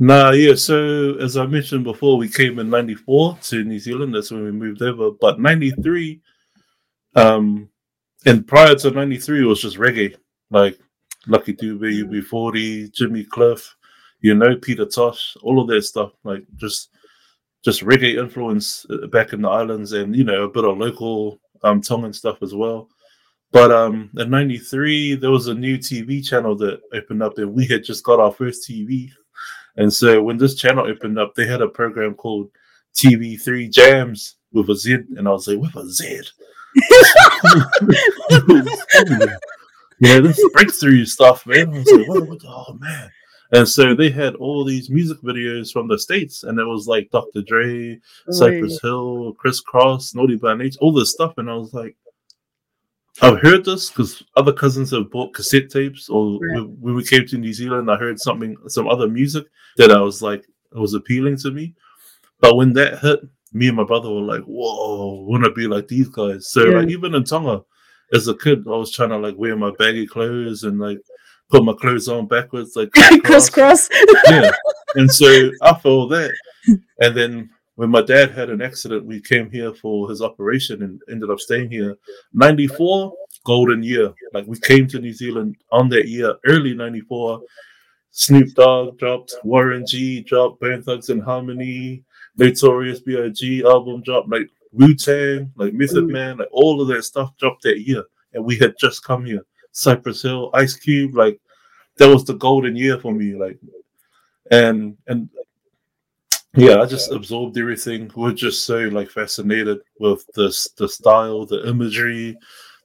Nah, 0.00 0.30
yeah. 0.30 0.54
So 0.54 1.14
as 1.16 1.36
I 1.36 1.44
mentioned 1.46 1.82
before, 1.82 2.18
we 2.18 2.28
came 2.28 2.60
in 2.60 2.70
'94 2.70 3.38
to 3.42 3.64
New 3.64 3.80
Zealand. 3.80 4.14
That's 4.14 4.30
when 4.30 4.44
we 4.44 4.52
moved 4.52 4.80
over. 4.80 5.10
But 5.10 5.40
'93, 5.40 6.20
um, 7.16 7.68
and 8.24 8.46
prior 8.46 8.76
to 8.76 8.90
'93, 8.92 9.42
it 9.42 9.44
was 9.44 9.60
just 9.60 9.76
reggae, 9.76 10.14
like 10.50 10.78
Lucky 11.26 11.52
Dube, 11.52 12.04
UB40, 12.04 12.92
Jimmy 12.92 13.24
Cliff, 13.24 13.74
you 14.20 14.34
know, 14.36 14.54
Peter 14.56 14.86
Tosh, 14.86 15.36
all 15.42 15.60
of 15.60 15.66
that 15.66 15.82
stuff. 15.82 16.12
Like 16.22 16.44
just 16.54 16.90
just 17.68 17.82
reggae 17.82 18.18
influence 18.18 18.86
uh, 18.88 19.06
back 19.08 19.34
in 19.34 19.42
the 19.42 19.48
islands, 19.48 19.92
and 19.92 20.16
you 20.16 20.24
know, 20.24 20.44
a 20.44 20.48
bit 20.48 20.64
of 20.64 20.78
local 20.78 21.38
um 21.62 21.82
Tongan 21.82 22.14
stuff 22.14 22.42
as 22.42 22.54
well. 22.54 22.88
But 23.52 23.70
um, 23.70 24.08
in 24.16 24.30
'93, 24.30 25.16
there 25.16 25.30
was 25.30 25.48
a 25.48 25.54
new 25.54 25.76
TV 25.76 26.26
channel 26.26 26.56
that 26.56 26.80
opened 26.94 27.22
up, 27.22 27.36
and 27.36 27.52
we 27.52 27.66
had 27.66 27.84
just 27.84 28.04
got 28.04 28.20
our 28.20 28.32
first 28.32 28.66
TV. 28.66 29.10
And 29.76 29.92
so 29.92 30.22
when 30.22 30.38
this 30.38 30.54
channel 30.54 30.86
opened 30.86 31.18
up, 31.18 31.34
they 31.34 31.46
had 31.46 31.60
a 31.60 31.68
program 31.68 32.14
called 32.14 32.48
TV3 32.94 33.70
Jams 33.70 34.36
with 34.52 34.70
a 34.70 34.74
Z, 34.74 34.94
and 35.16 35.28
I 35.28 35.30
was 35.30 35.46
like, 35.46 35.58
with 35.58 35.76
a 35.76 35.90
Z. 35.90 36.22
yeah, 40.00 40.20
this 40.20 40.42
breakthrough 40.54 41.04
stuff, 41.04 41.46
man. 41.46 41.74
I 41.74 41.78
was 41.78 41.92
like, 41.92 42.08
what, 42.08 42.28
what, 42.28 42.40
oh 42.46 42.78
man. 42.80 43.10
And 43.52 43.66
so 43.66 43.94
they 43.94 44.10
had 44.10 44.34
all 44.34 44.64
these 44.64 44.90
music 44.90 45.18
videos 45.22 45.72
from 45.72 45.88
the 45.88 45.98
States, 45.98 46.42
and 46.42 46.58
it 46.58 46.64
was 46.64 46.86
like 46.86 47.10
Dr. 47.10 47.40
Dre, 47.42 47.98
Cypress 48.30 48.78
Hill, 48.82 49.34
Kris 49.38 49.62
Kross, 49.62 50.14
Naughty 50.14 50.36
by 50.36 50.54
Nature, 50.54 50.78
all 50.82 50.92
this 50.92 51.12
stuff. 51.12 51.32
And 51.38 51.50
I 51.50 51.54
was 51.54 51.72
like, 51.72 51.96
I've 53.22 53.40
heard 53.40 53.64
this 53.64 53.88
because 53.88 54.22
other 54.36 54.52
cousins 54.52 54.90
have 54.92 55.10
bought 55.10 55.34
cassette 55.34 55.70
tapes, 55.70 56.08
or 56.08 56.38
Right. 56.40 56.60
when- 56.68 56.94
we 56.94 57.04
came 57.04 57.26
to 57.26 57.38
New 57.38 57.52
Zealand, 57.54 57.90
I 57.90 57.96
heard 57.96 58.20
something, 58.20 58.56
some 58.68 58.86
other 58.86 59.08
music 59.08 59.46
that 59.78 59.90
I 59.90 60.00
was 60.00 60.20
like, 60.22 60.40
it 60.72 60.78
was 60.78 60.94
appealing 60.94 61.38
to 61.38 61.50
me. 61.50 61.74
But 62.40 62.54
when 62.56 62.74
that 62.74 63.00
hit, 63.00 63.20
me 63.52 63.68
and 63.68 63.76
my 63.76 63.84
brother 63.84 64.10
were 64.10 64.20
like, 64.20 64.42
"Whoa, 64.42 65.22
want 65.22 65.42
to 65.44 65.50
be 65.50 65.66
like 65.66 65.88
these 65.88 66.08
guys?" 66.08 66.50
So 66.50 66.68
Yeah. 66.68 66.80
like 66.80 66.90
even 66.90 67.14
in 67.14 67.24
Tonga, 67.24 67.64
as 68.12 68.28
a 68.28 68.34
kid, 68.34 68.64
I 68.66 68.76
was 68.76 68.92
trying 68.92 69.08
to 69.08 69.16
like 69.18 69.36
wear 69.38 69.56
my 69.56 69.70
baggy 69.78 70.06
clothes 70.06 70.62
and 70.64 70.78
like 70.78 71.00
put 71.50 71.64
my 71.64 71.72
clothes 71.72 72.08
on 72.08 72.26
backwards, 72.26 72.76
like 72.76 72.90
crisscross 73.24 73.88
yeah. 74.28 74.50
And 74.94 75.10
so 75.10 75.50
after 75.62 75.88
all 75.88 76.08
that, 76.08 76.32
and 77.00 77.16
then 77.16 77.50
when 77.74 77.90
my 77.90 78.02
dad 78.02 78.32
had 78.32 78.50
an 78.50 78.60
accident, 78.60 79.04
we 79.04 79.20
came 79.20 79.50
here 79.50 79.72
for 79.72 80.08
his 80.08 80.20
operation 80.20 80.82
and 80.82 81.00
ended 81.08 81.30
up 81.30 81.38
staying 81.38 81.70
here. 81.70 81.96
94, 82.32 83.12
golden 83.44 83.82
year. 83.82 84.12
Like 84.32 84.46
we 84.46 84.58
came 84.58 84.88
to 84.88 84.98
New 84.98 85.12
Zealand 85.12 85.56
on 85.70 85.88
that 85.90 86.08
year, 86.08 86.34
early 86.46 86.74
94. 86.74 87.40
Snoop 88.10 88.52
Dogg 88.54 88.98
dropped, 88.98 89.34
Warren 89.44 89.84
G 89.86 90.22
dropped, 90.22 90.60
Bone 90.60 90.82
Thugs 90.82 91.10
and 91.10 91.22
Harmony, 91.22 92.02
Notorious 92.36 93.00
B.I.G. 93.00 93.62
album 93.64 94.02
dropped, 94.02 94.28
like 94.28 94.48
Wu 94.72 94.94
Tang, 94.94 95.52
like 95.56 95.72
Method 95.72 96.04
Mm. 96.04 96.10
Man, 96.10 96.36
like 96.38 96.48
all 96.50 96.80
of 96.80 96.88
that 96.88 97.04
stuff 97.04 97.36
dropped 97.36 97.62
that 97.62 97.80
year. 97.86 98.02
And 98.32 98.44
we 98.44 98.56
had 98.56 98.74
just 98.80 99.04
come 99.04 99.24
here. 99.24 99.44
Cypress 99.78 100.22
Hill, 100.22 100.50
Ice 100.54 100.74
Cube, 100.74 101.14
like 101.14 101.40
that 101.98 102.08
was 102.08 102.24
the 102.24 102.34
golden 102.34 102.74
year 102.76 102.98
for 102.98 103.12
me. 103.12 103.34
Like 103.34 103.58
and 104.50 104.96
and 105.06 105.28
yeah, 106.54 106.80
I 106.80 106.86
just 106.86 107.12
absorbed 107.12 107.56
everything. 107.56 108.10
We're 108.16 108.32
just 108.32 108.64
so 108.64 108.78
like 108.78 109.10
fascinated 109.10 109.78
with 110.00 110.26
this 110.34 110.68
the 110.76 110.88
style, 110.88 111.46
the 111.46 111.68
imagery, 111.68 112.36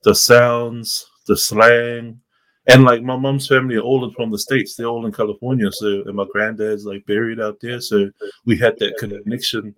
the 0.04 0.14
sounds, 0.14 1.06
the 1.26 1.36
slang. 1.36 2.20
And 2.66 2.84
like 2.84 3.02
my 3.02 3.16
mom's 3.16 3.48
family 3.48 3.76
are 3.76 3.80
all 3.80 4.04
in 4.04 4.12
from 4.12 4.30
the 4.30 4.38
States, 4.38 4.76
they're 4.76 4.86
all 4.86 5.04
in 5.04 5.12
California. 5.12 5.72
So 5.72 6.02
and 6.06 6.14
my 6.14 6.26
granddad's 6.32 6.86
like 6.86 7.04
buried 7.06 7.40
out 7.40 7.58
there. 7.60 7.80
So 7.80 8.08
we 8.44 8.56
had 8.56 8.78
that 8.78 8.96
connection. 8.98 9.74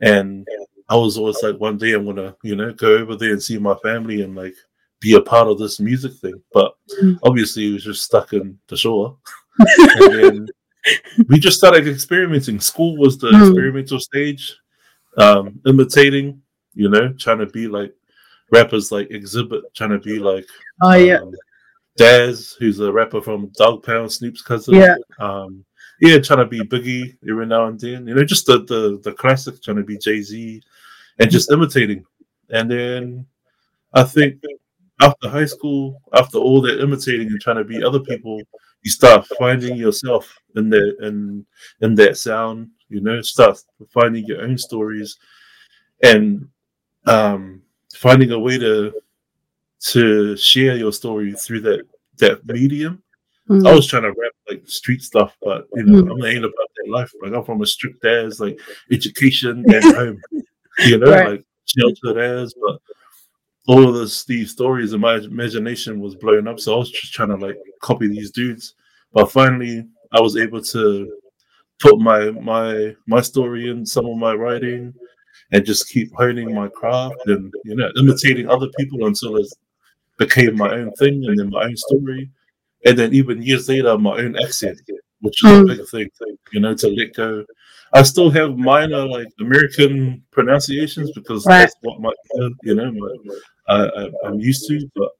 And 0.00 0.46
I 0.88 0.96
was 0.96 1.18
always 1.18 1.42
like 1.42 1.58
one 1.58 1.76
day 1.76 1.92
I'm 1.92 2.06
gonna, 2.06 2.34
you 2.42 2.56
know, 2.56 2.72
go 2.72 2.96
over 2.96 3.16
there 3.16 3.32
and 3.32 3.42
see 3.42 3.58
my 3.58 3.74
family 3.82 4.22
and 4.22 4.34
like 4.34 4.54
be 5.04 5.14
a 5.14 5.20
part 5.20 5.46
of 5.48 5.58
this 5.58 5.78
music 5.80 6.12
thing. 6.14 6.42
But 6.52 6.74
Mm. 7.02 7.18
obviously 7.22 7.64
he 7.64 7.72
was 7.74 7.84
just 7.84 8.02
stuck 8.02 8.32
in 8.32 8.58
the 8.68 8.76
shore. 8.76 9.16
and 10.00 10.14
then 10.14 10.48
we 11.28 11.38
just 11.38 11.58
started 11.58 11.86
experimenting. 11.86 12.58
School 12.60 12.96
was 12.96 13.18
the 13.18 13.28
Mm. 13.30 13.48
experimental 13.48 14.00
stage, 14.00 14.56
um, 15.18 15.60
imitating, 15.66 16.40
you 16.74 16.88
know, 16.88 17.12
trying 17.12 17.38
to 17.38 17.46
be 17.46 17.68
like 17.68 17.94
rappers 18.50 18.90
like 18.90 19.08
Xzibit, 19.10 19.62
trying 19.74 19.90
to 19.90 19.98
be 19.98 20.18
like 20.18 20.46
oh 20.82 20.94
yeah 20.94 21.18
um, 21.18 21.32
Daz, 21.96 22.56
who's 22.58 22.80
a 22.80 22.90
rapper 22.92 23.20
from 23.20 23.50
Dogg 23.56 23.82
Pound, 23.84 24.10
Snoop's 24.10 24.42
cousin. 24.42 24.74
Yeah. 24.74 24.96
Um, 25.20 25.64
yeah, 26.00 26.18
trying 26.18 26.40
to 26.40 26.46
be 26.46 26.60
Biggie 26.60 27.16
every 27.28 27.46
now 27.46 27.66
and 27.66 27.78
then. 27.78 28.06
You 28.08 28.14
know, 28.14 28.24
just 28.24 28.46
the 28.46 28.58
the, 28.64 29.00
the 29.04 29.12
classic, 29.12 29.62
trying 29.62 29.76
to 29.76 29.84
be 29.84 29.96
Jay 29.98 30.20
Z, 30.22 30.60
and 31.20 31.30
just 31.30 31.52
imitating. 31.52 32.04
And 32.50 32.68
then 32.70 33.26
I 33.92 34.02
think 34.02 34.42
after 35.00 35.28
high 35.28 35.44
school, 35.46 36.00
after 36.12 36.38
all 36.38 36.60
that 36.62 36.80
imitating 36.80 37.28
and 37.28 37.40
trying 37.40 37.56
to 37.56 37.64
be 37.64 37.82
other 37.82 38.00
people, 38.00 38.40
you 38.82 38.90
start 38.90 39.26
finding 39.38 39.76
yourself 39.76 40.36
in 40.56 40.70
that 40.70 40.96
in 41.02 41.44
in 41.80 41.94
that 41.96 42.16
sound. 42.16 42.70
You 42.88 43.00
know, 43.00 43.20
start 43.22 43.58
finding 43.92 44.24
your 44.26 44.42
own 44.42 44.56
stories, 44.58 45.18
and 46.02 46.48
um, 47.06 47.62
finding 47.94 48.30
a 48.32 48.38
way 48.38 48.58
to 48.58 48.92
to 49.88 50.36
share 50.36 50.76
your 50.76 50.92
story 50.92 51.32
through 51.34 51.60
that 51.62 51.86
that 52.18 52.46
medium. 52.46 53.02
Mm. 53.48 53.66
I 53.68 53.74
was 53.74 53.86
trying 53.86 54.02
to 54.04 54.08
rap 54.08 54.32
like 54.48 54.66
street 54.66 55.02
stuff, 55.02 55.36
but 55.42 55.66
you 55.74 55.82
know, 55.84 56.02
Mm. 56.02 56.10
I'm 56.12 56.18
not 56.18 56.28
ain't 56.28 56.44
about 56.44 56.70
that 56.76 56.90
life. 56.90 57.12
Like 57.22 57.32
I'm 57.34 57.44
from 57.44 57.60
a 57.62 57.66
strict 57.66 58.04
as 58.04 58.40
like 58.40 58.58
education 58.90 59.64
and 59.70 59.84
home, 59.96 60.20
you 60.86 60.98
know, 60.98 61.10
Right. 61.10 61.28
like 61.30 61.44
sheltered 61.66 62.18
as, 62.18 62.54
but 62.54 62.80
all 63.66 63.88
of 63.88 63.94
this 63.94 64.24
these 64.24 64.50
stories 64.50 64.92
in 64.92 65.00
my 65.00 65.16
imagination 65.16 66.00
was 66.00 66.14
blowing 66.14 66.46
up. 66.48 66.60
So 66.60 66.74
I 66.74 66.78
was 66.78 66.90
just 66.90 67.12
trying 67.14 67.30
to 67.30 67.36
like 67.36 67.56
copy 67.82 68.08
these 68.08 68.30
dudes. 68.30 68.74
But 69.12 69.30
finally 69.32 69.86
I 70.12 70.20
was 70.20 70.36
able 70.36 70.62
to 70.62 71.12
put 71.80 71.98
my 71.98 72.30
my 72.32 72.94
my 73.06 73.20
story 73.20 73.70
in 73.70 73.84
some 73.86 74.06
of 74.06 74.16
my 74.16 74.34
writing 74.34 74.92
and 75.52 75.64
just 75.64 75.88
keep 75.88 76.12
honing 76.14 76.54
my 76.54 76.68
craft 76.68 77.16
and 77.26 77.52
you 77.64 77.74
know 77.76 77.90
imitating 77.98 78.48
other 78.48 78.68
people 78.78 79.06
until 79.06 79.36
it 79.36 79.46
became 80.18 80.56
my 80.56 80.70
own 80.72 80.92
thing 80.92 81.24
and 81.26 81.38
then 81.38 81.50
my 81.50 81.64
own 81.64 81.76
story 81.76 82.30
and 82.86 82.98
then 82.98 83.12
even 83.14 83.42
years 83.42 83.68
later 83.68 83.96
my 83.98 84.16
own 84.18 84.36
accent 84.42 84.80
which 85.20 85.42
is 85.44 85.50
Mm. 85.50 85.64
a 85.72 85.76
big 85.96 86.12
thing 86.20 86.36
you 86.52 86.60
know 86.60 86.74
to 86.74 86.88
let 86.88 87.12
go 87.14 87.44
i 87.92 88.02
still 88.02 88.30
have 88.30 88.56
minor 88.56 89.06
like 89.06 89.28
american 89.40 90.22
pronunciations 90.30 91.10
because 91.12 91.44
Right. 91.46 91.60
that's 91.60 91.74
what 91.82 92.00
my 92.00 92.12
you 92.62 92.74
know 92.76 92.92
my, 92.92 93.08
I, 93.68 94.10
i'm 94.24 94.38
used 94.40 94.66
to 94.68 94.90
but 94.94 95.10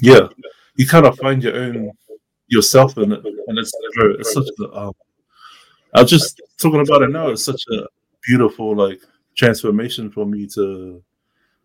yeah 0.00 0.28
you 0.76 0.86
kind 0.86 1.06
of 1.06 1.16
find 1.18 1.42
your 1.42 1.56
own 1.56 1.90
yourself 2.48 2.96
in 2.98 3.12
it 3.12 3.24
and 3.24 3.58
it's, 3.58 3.72
it's 3.96 4.32
such 4.32 4.48
a 4.60 4.76
um, 4.76 4.92
i 5.94 6.02
was 6.02 6.10
just 6.10 6.40
talking 6.58 6.80
about 6.80 7.02
it 7.02 7.10
now 7.10 7.28
it's 7.28 7.44
such 7.44 7.62
a 7.72 7.86
beautiful 8.22 8.76
like 8.76 9.00
transformation 9.36 10.10
for 10.10 10.26
me 10.26 10.46
to 10.46 11.02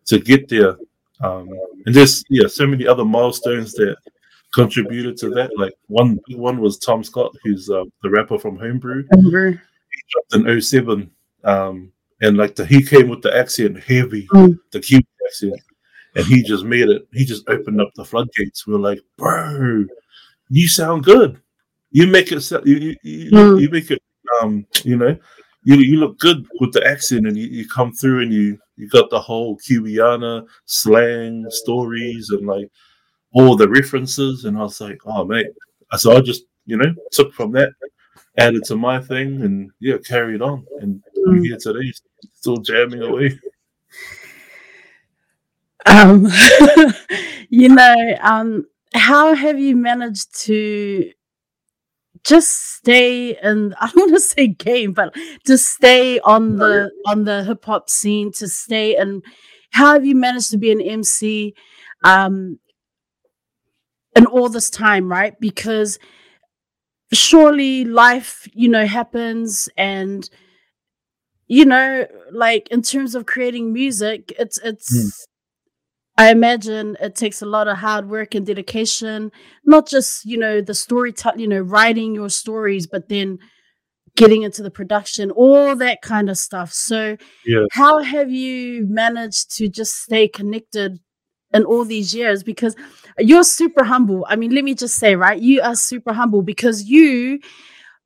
to 0.04 0.18
get 0.18 0.48
there 0.48 0.76
um 1.20 1.48
and 1.86 1.94
there's 1.94 2.24
yeah 2.30 2.46
so 2.46 2.66
many 2.66 2.86
other 2.86 3.04
milestones 3.04 3.72
that 3.74 3.96
contributed 4.56 5.16
to 5.18 5.30
that. 5.30 5.50
Like 5.56 5.74
one 5.86 6.18
one 6.30 6.60
was 6.60 6.78
Tom 6.78 7.04
Scott, 7.04 7.34
who's 7.44 7.70
uh, 7.70 7.84
the 8.02 8.10
rapper 8.10 8.38
from 8.38 8.56
Homebrew. 8.56 9.04
Homebrew. 9.12 9.52
He 9.52 10.02
dropped 10.10 10.48
in 10.48 10.60
07. 10.60 11.10
Um, 11.44 11.92
and 12.22 12.36
like 12.38 12.56
the 12.56 12.64
he 12.64 12.82
came 12.82 13.08
with 13.08 13.22
the 13.22 13.36
accent 13.36 13.78
heavy, 13.78 14.26
mm. 14.28 14.58
the 14.72 14.80
cute 14.80 15.06
accent, 15.26 15.60
and 16.16 16.24
he 16.26 16.42
just 16.42 16.64
made 16.64 16.88
it. 16.88 17.06
He 17.12 17.24
just 17.24 17.48
opened 17.48 17.80
up 17.80 17.90
the 17.94 18.04
floodgates. 18.04 18.66
We 18.66 18.74
are 18.74 18.78
like, 18.78 19.00
bro, 19.16 19.84
you 20.48 20.66
sound 20.66 21.04
good. 21.04 21.40
You 21.90 22.06
make 22.06 22.32
it. 22.32 22.50
You 22.64 22.96
you, 23.02 23.30
mm. 23.30 23.60
you 23.60 23.70
make 23.70 23.90
it. 23.90 24.02
Um, 24.40 24.66
you 24.82 24.96
know, 24.96 25.16
you 25.62 25.76
you 25.76 25.98
look 25.98 26.18
good 26.18 26.46
with 26.58 26.72
the 26.72 26.84
accent, 26.86 27.26
and 27.26 27.36
you, 27.36 27.46
you 27.46 27.68
come 27.68 27.92
through, 27.92 28.22
and 28.22 28.32
you 28.32 28.58
you 28.76 28.88
got 28.88 29.10
the 29.10 29.20
whole 29.20 29.58
Kiwiana 29.58 30.46
slang 30.64 31.44
stories, 31.50 32.30
and 32.30 32.46
like 32.46 32.70
all 33.34 33.54
the 33.54 33.68
references. 33.68 34.46
And 34.46 34.56
I 34.56 34.62
was 34.62 34.80
like, 34.80 34.98
oh 35.04 35.24
mate. 35.24 35.46
So 35.98 36.16
I 36.16 36.20
just 36.20 36.44
you 36.64 36.78
know 36.78 36.94
took 37.12 37.32
from 37.34 37.52
that, 37.52 37.70
added 38.38 38.64
to 38.64 38.76
my 38.76 39.00
thing, 39.00 39.42
and 39.42 39.70
yeah, 39.80 39.98
carried 39.98 40.40
on. 40.40 40.66
And 40.80 41.02
mm. 41.28 41.44
here 41.44 41.58
today, 41.58 41.92
still 42.32 42.56
jamming 42.56 43.02
away. 43.02 43.38
Um, 45.86 46.28
you 47.48 47.68
know, 47.68 48.16
um, 48.20 48.66
how 48.94 49.34
have 49.34 49.58
you 49.58 49.76
managed 49.76 50.34
to 50.46 51.10
just 52.24 52.76
stay 52.76 53.36
and 53.36 53.74
I 53.80 53.86
don't 53.86 54.10
want 54.10 54.14
to 54.14 54.20
say 54.20 54.48
game, 54.48 54.92
but 54.92 55.14
to 55.46 55.56
stay 55.58 56.18
on 56.20 56.56
the 56.56 56.90
on 57.06 57.24
the 57.24 57.44
hip 57.44 57.64
hop 57.64 57.88
scene, 57.88 58.32
to 58.32 58.48
stay 58.48 58.96
and 58.96 59.22
how 59.70 59.92
have 59.92 60.06
you 60.06 60.14
managed 60.14 60.50
to 60.50 60.58
be 60.58 60.72
an 60.72 60.80
MC 60.80 61.54
um 62.04 62.58
in 64.16 64.26
all 64.26 64.48
this 64.48 64.70
time, 64.70 65.08
right? 65.10 65.38
Because 65.38 65.98
surely 67.12 67.84
life, 67.84 68.48
you 68.54 68.68
know, 68.68 68.86
happens 68.86 69.68
and 69.76 70.28
you 71.48 71.64
know, 71.64 72.06
like 72.32 72.68
in 72.70 72.82
terms 72.82 73.14
of 73.14 73.26
creating 73.26 73.72
music, 73.72 74.32
it's 74.38 74.58
it's 74.64 74.96
mm. 74.96 75.10
I 76.18 76.30
imagine 76.30 76.96
it 77.00 77.14
takes 77.14 77.42
a 77.42 77.46
lot 77.46 77.68
of 77.68 77.78
hard 77.78 78.08
work 78.08 78.34
and 78.34 78.46
dedication, 78.46 79.30
not 79.64 79.86
just, 79.86 80.24
you 80.24 80.38
know, 80.38 80.62
the 80.62 80.74
story, 80.74 81.12
t- 81.12 81.28
you 81.36 81.46
know, 81.46 81.60
writing 81.60 82.14
your 82.14 82.30
stories, 82.30 82.86
but 82.86 83.08
then 83.08 83.38
getting 84.16 84.42
into 84.42 84.62
the 84.62 84.70
production, 84.70 85.30
all 85.30 85.76
that 85.76 86.00
kind 86.00 86.30
of 86.30 86.38
stuff. 86.38 86.72
So, 86.72 87.18
yeah. 87.44 87.66
how 87.72 88.02
have 88.02 88.30
you 88.30 88.86
managed 88.88 89.54
to 89.58 89.68
just 89.68 89.94
stay 89.96 90.26
connected 90.26 90.98
in 91.52 91.64
all 91.64 91.84
these 91.84 92.14
years? 92.14 92.42
Because 92.42 92.74
you're 93.18 93.44
super 93.44 93.84
humble. 93.84 94.26
I 94.26 94.36
mean, 94.36 94.54
let 94.54 94.64
me 94.64 94.74
just 94.74 94.96
say, 94.96 95.16
right? 95.16 95.40
You 95.40 95.60
are 95.60 95.76
super 95.76 96.14
humble 96.14 96.40
because 96.40 96.84
you, 96.84 97.40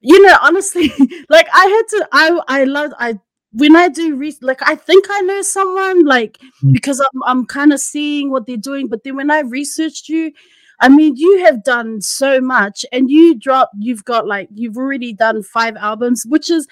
you 0.01 0.27
know, 0.27 0.37
honestly, 0.43 0.93
like 1.29 1.47
I 1.55 1.67
had 1.67 1.99
to, 1.99 2.09
I, 2.11 2.41
I 2.49 2.65
love, 2.65 2.93
I 2.99 3.21
when 3.53 3.75
I 3.77 3.89
do 3.89 4.17
re- 4.17 4.37
like 4.41 4.61
I 4.63 4.75
think 4.75 5.07
I 5.11 5.21
know 5.23 5.43
someone 5.43 6.05
like 6.05 6.39
mm. 6.63 6.73
because 6.73 7.01
I'm 7.01 7.23
I'm 7.25 7.47
kind 7.47 7.73
of 7.73 7.81
seeing 7.81 8.31
what 8.31 8.47
they're 8.47 8.57
doing, 8.57 8.89
but 8.89 9.05
then 9.05 9.17
when 9.17 9.31
I 9.31 9.41
researched 9.41 10.09
you, 10.09 10.33
I 10.81 10.89
mean 10.89 11.17
you 11.17 11.45
have 11.45 11.65
done 11.65 12.01
so 12.01 12.41
much 12.41 12.85
and 12.93 13.11
you 13.11 13.35
drop 13.35 13.71
you've 13.79 14.05
got 14.05 14.27
like 14.27 14.49
you've 14.55 14.77
already 14.77 15.13
done 15.13 15.43
five 15.43 15.77
albums, 15.77 16.25
which 16.29 16.51
is 16.51 16.67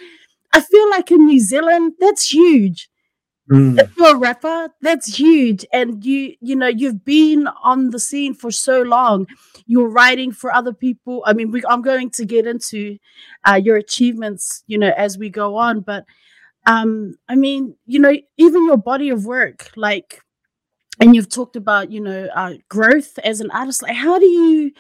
I 0.53 0.61
feel 0.61 0.91
like 0.91 1.11
in 1.11 1.27
New 1.27 1.41
Zealand 1.41 1.95
that's 1.99 2.33
huge. 2.33 2.89
Mm. 3.51 3.81
If 3.81 3.97
you're 3.97 4.15
a 4.15 4.19
rapper, 4.19 4.69
that's 4.83 5.19
huge, 5.19 5.65
and 5.73 6.05
you 6.05 6.35
you 6.41 6.55
know 6.55 6.69
you've 6.69 7.03
been 7.03 7.49
on 7.65 7.91
the 7.91 7.99
scene 7.99 8.35
for 8.35 8.51
so 8.51 8.83
long. 8.83 9.27
You're 9.67 9.89
writing 9.89 10.33
for 10.33 10.53
other 10.53 10.75
people. 10.75 11.23
I 11.27 11.33
mean, 11.33 11.51
we, 11.51 11.63
I'm 11.67 11.81
going 11.81 12.11
to 12.11 12.27
get 12.27 12.47
into 12.47 12.99
uh, 13.47 13.55
your 13.55 13.77
achievements, 13.77 14.65
you 14.67 14.77
know, 14.77 14.93
as 14.99 15.17
we 15.17 15.31
go 15.31 15.57
on, 15.57 15.81
but 15.81 16.05
um 16.69 17.15
i 17.29 17.35
mean 17.35 17.75
you 17.87 17.99
know 17.99 18.15
even 18.37 18.65
your 18.67 18.77
body 18.77 19.09
of 19.09 19.25
work 19.25 19.73
like 19.75 20.23
and 21.01 21.15
you've 21.15 21.29
talked 21.29 21.57
about 21.57 21.91
you 21.91 22.01
know 22.01 22.29
uh, 22.35 22.55
growth 22.69 23.19
as 23.25 23.41
an 23.41 23.51
artist 23.51 23.83
like 23.83 23.97
how 23.97 24.19
do 24.19 24.27
you 24.27 24.71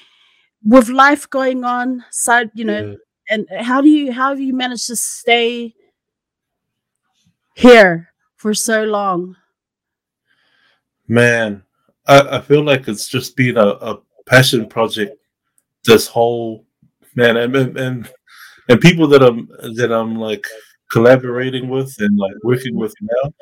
with 0.62 0.88
life 0.88 1.29
going 1.31 1.64
on 1.64 2.05
side 2.11 2.51
you 2.55 2.64
know 2.64 2.90
yeah. 2.90 2.94
and 3.31 3.64
how 3.64 3.81
do 3.81 3.88
you 3.88 4.12
how 4.12 4.29
have 4.29 4.40
you 4.40 4.55
managed 4.55 4.87
to 4.87 4.96
stay 4.96 5.74
here 7.55 8.12
for 8.37 8.53
so 8.53 8.85
long 8.85 9.35
man 11.09 11.62
i, 12.07 12.37
I 12.37 12.40
feel 12.40 12.62
like 12.62 12.87
it's 12.87 13.09
just 13.09 13.35
been 13.35 13.57
a, 13.57 13.66
a 13.66 13.98
passion 14.27 14.68
project 14.68 15.16
this 15.85 16.07
whole 16.07 16.66
man 17.14 17.38
and, 17.38 17.57
and 17.57 18.12
and 18.68 18.81
people 18.81 19.07
that 19.09 19.22
i'm 19.22 19.48
that 19.77 19.90
i'm 19.90 20.16
like 20.16 20.46
collaborating 20.90 21.68
with 21.68 21.94
and 21.98 22.18
like 22.18 22.35
working 22.42 22.77
with 22.77 22.94
now, 23.01 23.33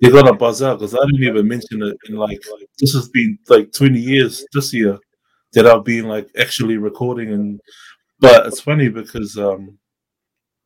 you're 0.00 0.12
gonna 0.12 0.34
buzz 0.34 0.62
out 0.62 0.78
because 0.78 0.94
I 0.94 1.04
didn't 1.06 1.22
even 1.22 1.46
mention 1.48 1.82
it 1.82 1.96
in 2.08 2.16
like 2.16 2.40
this 2.78 2.94
has 2.94 3.08
been 3.08 3.38
like 3.48 3.72
20 3.72 3.98
years 3.98 4.44
this 4.52 4.72
year 4.72 4.98
that 5.52 5.66
I've 5.66 5.84
been 5.84 6.08
like 6.08 6.28
actually 6.38 6.78
recording 6.78 7.32
and 7.32 7.60
but 8.18 8.46
it's 8.46 8.60
funny 8.60 8.88
because 8.88 9.36
um 9.36 9.78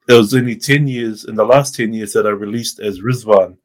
it 0.08 0.12
was 0.12 0.34
only 0.34 0.56
10 0.56 0.86
years 0.86 1.24
in 1.24 1.34
the 1.34 1.44
last 1.44 1.74
10 1.74 1.92
years 1.92 2.12
that 2.12 2.26
I 2.26 2.30
released 2.30 2.78
as 2.78 3.00
Rizvan. 3.00 3.56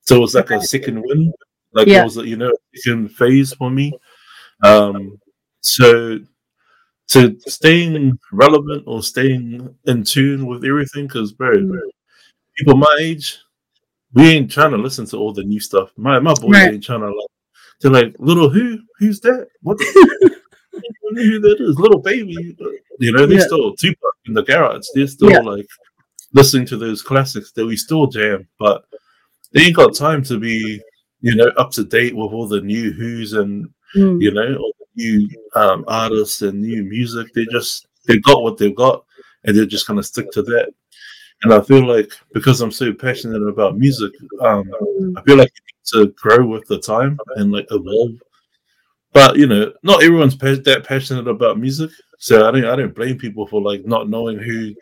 So 0.00 0.16
it 0.16 0.20
was 0.20 0.34
like 0.34 0.50
a 0.50 0.60
second 0.62 1.02
win. 1.04 1.32
Like 1.72 1.86
yeah. 1.86 2.00
it 2.00 2.04
was 2.04 2.16
you 2.16 2.36
know 2.36 2.52
second 2.74 3.10
phase 3.10 3.52
for 3.54 3.70
me. 3.70 3.92
Um 4.64 5.20
so 5.60 6.18
to 7.12 7.38
staying 7.46 8.18
relevant 8.32 8.84
or 8.86 9.02
staying 9.02 9.74
in 9.84 10.04
tune 10.04 10.46
with 10.46 10.64
everything. 10.64 11.06
Because, 11.06 11.32
bro, 11.32 11.56
mm. 11.56 11.78
people 12.56 12.76
my 12.76 12.96
age, 13.00 13.38
we 14.14 14.30
ain't 14.30 14.50
trying 14.50 14.70
to 14.72 14.78
listen 14.78 15.06
to 15.06 15.18
all 15.18 15.32
the 15.32 15.44
new 15.44 15.60
stuff. 15.60 15.90
My 15.96 16.18
my 16.20 16.34
boys 16.34 16.52
right. 16.52 16.74
ain't 16.74 16.84
trying 16.84 17.00
to 17.00 17.06
like. 17.06 17.28
They're 17.80 17.90
like, 17.90 18.14
little 18.18 18.48
who? 18.48 18.78
Who's 18.98 19.20
that? 19.20 19.48
What? 19.62 19.78
who 21.14 21.40
that 21.40 21.56
is? 21.60 21.78
Little 21.78 22.00
baby. 22.00 22.54
You 22.98 23.12
know, 23.12 23.26
they're 23.26 23.38
yeah. 23.38 23.44
still 23.44 23.74
Tupac 23.74 24.14
in 24.26 24.34
the 24.34 24.42
garage. 24.42 24.86
They're 24.94 25.06
still 25.06 25.30
yeah. 25.30 25.40
like 25.40 25.66
listening 26.32 26.66
to 26.66 26.76
those 26.76 27.02
classics 27.02 27.52
that 27.52 27.66
we 27.66 27.76
still 27.76 28.06
jam, 28.06 28.48
but 28.58 28.84
they 29.52 29.62
ain't 29.62 29.76
got 29.76 29.94
time 29.94 30.22
to 30.24 30.38
be, 30.38 30.80
you 31.20 31.34
know, 31.34 31.48
up 31.56 31.70
to 31.72 31.84
date 31.84 32.16
with 32.16 32.32
all 32.32 32.46
the 32.46 32.60
new 32.60 32.92
who's 32.92 33.32
and 33.32 33.68
mm. 33.94 34.22
you 34.22 34.32
know 34.32 34.56
all 34.56 34.72
new 34.96 35.28
um, 35.54 35.84
artists 35.88 36.42
and 36.42 36.60
new 36.60 36.84
music. 36.84 37.32
They 37.34 37.46
just 37.46 37.86
they 38.06 38.18
got 38.18 38.42
what 38.42 38.58
they've 38.58 38.74
got, 38.74 39.04
and 39.44 39.56
they're 39.56 39.66
just 39.66 39.86
gonna 39.86 40.02
stick 40.02 40.30
to 40.32 40.42
that. 40.42 40.72
And 41.42 41.52
I 41.52 41.60
feel 41.60 41.86
like 41.86 42.12
because 42.32 42.60
I'm 42.60 42.70
so 42.70 42.92
passionate 42.92 43.42
about 43.42 43.78
music, 43.78 44.12
um, 44.40 44.70
I 45.16 45.22
feel 45.22 45.36
like 45.36 45.52
to 45.86 46.08
grow 46.08 46.46
with 46.46 46.66
the 46.68 46.78
time 46.78 47.18
and 47.36 47.52
like 47.52 47.66
evolve. 47.70 48.12
But 49.12 49.36
you 49.36 49.46
know, 49.46 49.72
not 49.82 50.02
everyone's 50.02 50.36
that 50.38 50.84
passionate 50.86 51.28
about 51.28 51.58
music, 51.58 51.90
so 52.18 52.48
I 52.48 52.52
don't 52.52 52.64
I 52.64 52.76
don't 52.76 52.94
blame 52.94 53.18
people 53.18 53.46
for 53.46 53.60
like 53.60 53.84
not 53.84 54.08
knowing 54.08 54.38
who. 54.38 54.74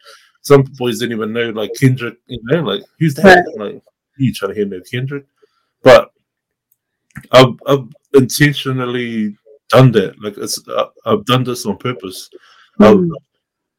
Some 0.42 0.62
boys 0.78 0.98
didn't 0.98 1.16
even 1.16 1.34
know 1.34 1.50
like 1.50 1.70
Kendrick, 1.78 2.16
you 2.26 2.40
know, 2.44 2.62
like 2.62 2.82
who's 2.98 3.14
that? 3.16 3.44
Like 3.58 3.82
you 4.16 4.32
trying 4.32 4.52
to 4.52 4.54
hear 4.54 4.64
no 4.66 4.80
Kendrick, 4.90 5.26
but 5.82 6.10
I've, 7.32 7.54
I've 7.66 7.88
intentionally 8.14 9.36
done 9.70 9.92
that. 9.92 10.20
Like 10.22 10.36
it's, 10.36 10.66
uh, 10.68 10.86
I've 11.06 11.24
done 11.24 11.44
this 11.44 11.64
on 11.66 11.78
purpose. 11.78 12.28
Mm. 12.80 13.04
I've 13.04 13.22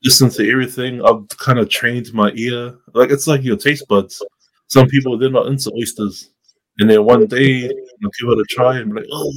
listened 0.04 0.32
to 0.34 0.52
everything. 0.52 1.04
I've 1.06 1.28
kind 1.38 1.60
of 1.60 1.70
trained 1.70 2.12
my 2.14 2.32
ear. 2.36 2.78
Like 2.94 3.12
it's 3.12 3.28
like 3.28 3.44
your 3.44 3.58
taste 3.58 3.88
buds. 3.88 4.22
Some 4.68 4.88
people 4.88 5.18
they're 5.18 5.30
not 5.30 5.48
into 5.48 5.72
oysters, 5.78 6.32
and 6.80 6.90
then 6.90 7.04
one 7.06 7.28
day 7.28 7.44
you 7.44 8.12
give 8.20 8.30
it 8.30 8.40
a 8.40 8.46
try 8.50 8.78
and 8.78 8.94
be 8.94 9.02
like, 9.02 9.10
oh, 9.12 9.34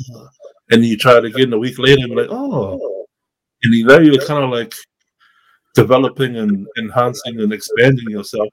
and 0.71 0.85
you 0.85 0.97
try 0.97 1.19
it 1.19 1.25
again 1.25 1.53
a 1.53 1.59
week 1.59 1.79
later 1.79 2.03
and 2.03 2.11
be 2.11 2.23
like, 2.23 2.31
oh, 2.31 3.07
and 3.65 3.75
you 3.75 3.85
know 3.85 3.99
you're 3.99 4.25
kind 4.25 4.45
of 4.45 4.51
like 4.51 4.75
developing 5.75 6.37
and 6.37 6.67
enhancing 6.79 7.41
and 7.41 7.53
expanding 7.53 8.11
yourself 8.11 8.49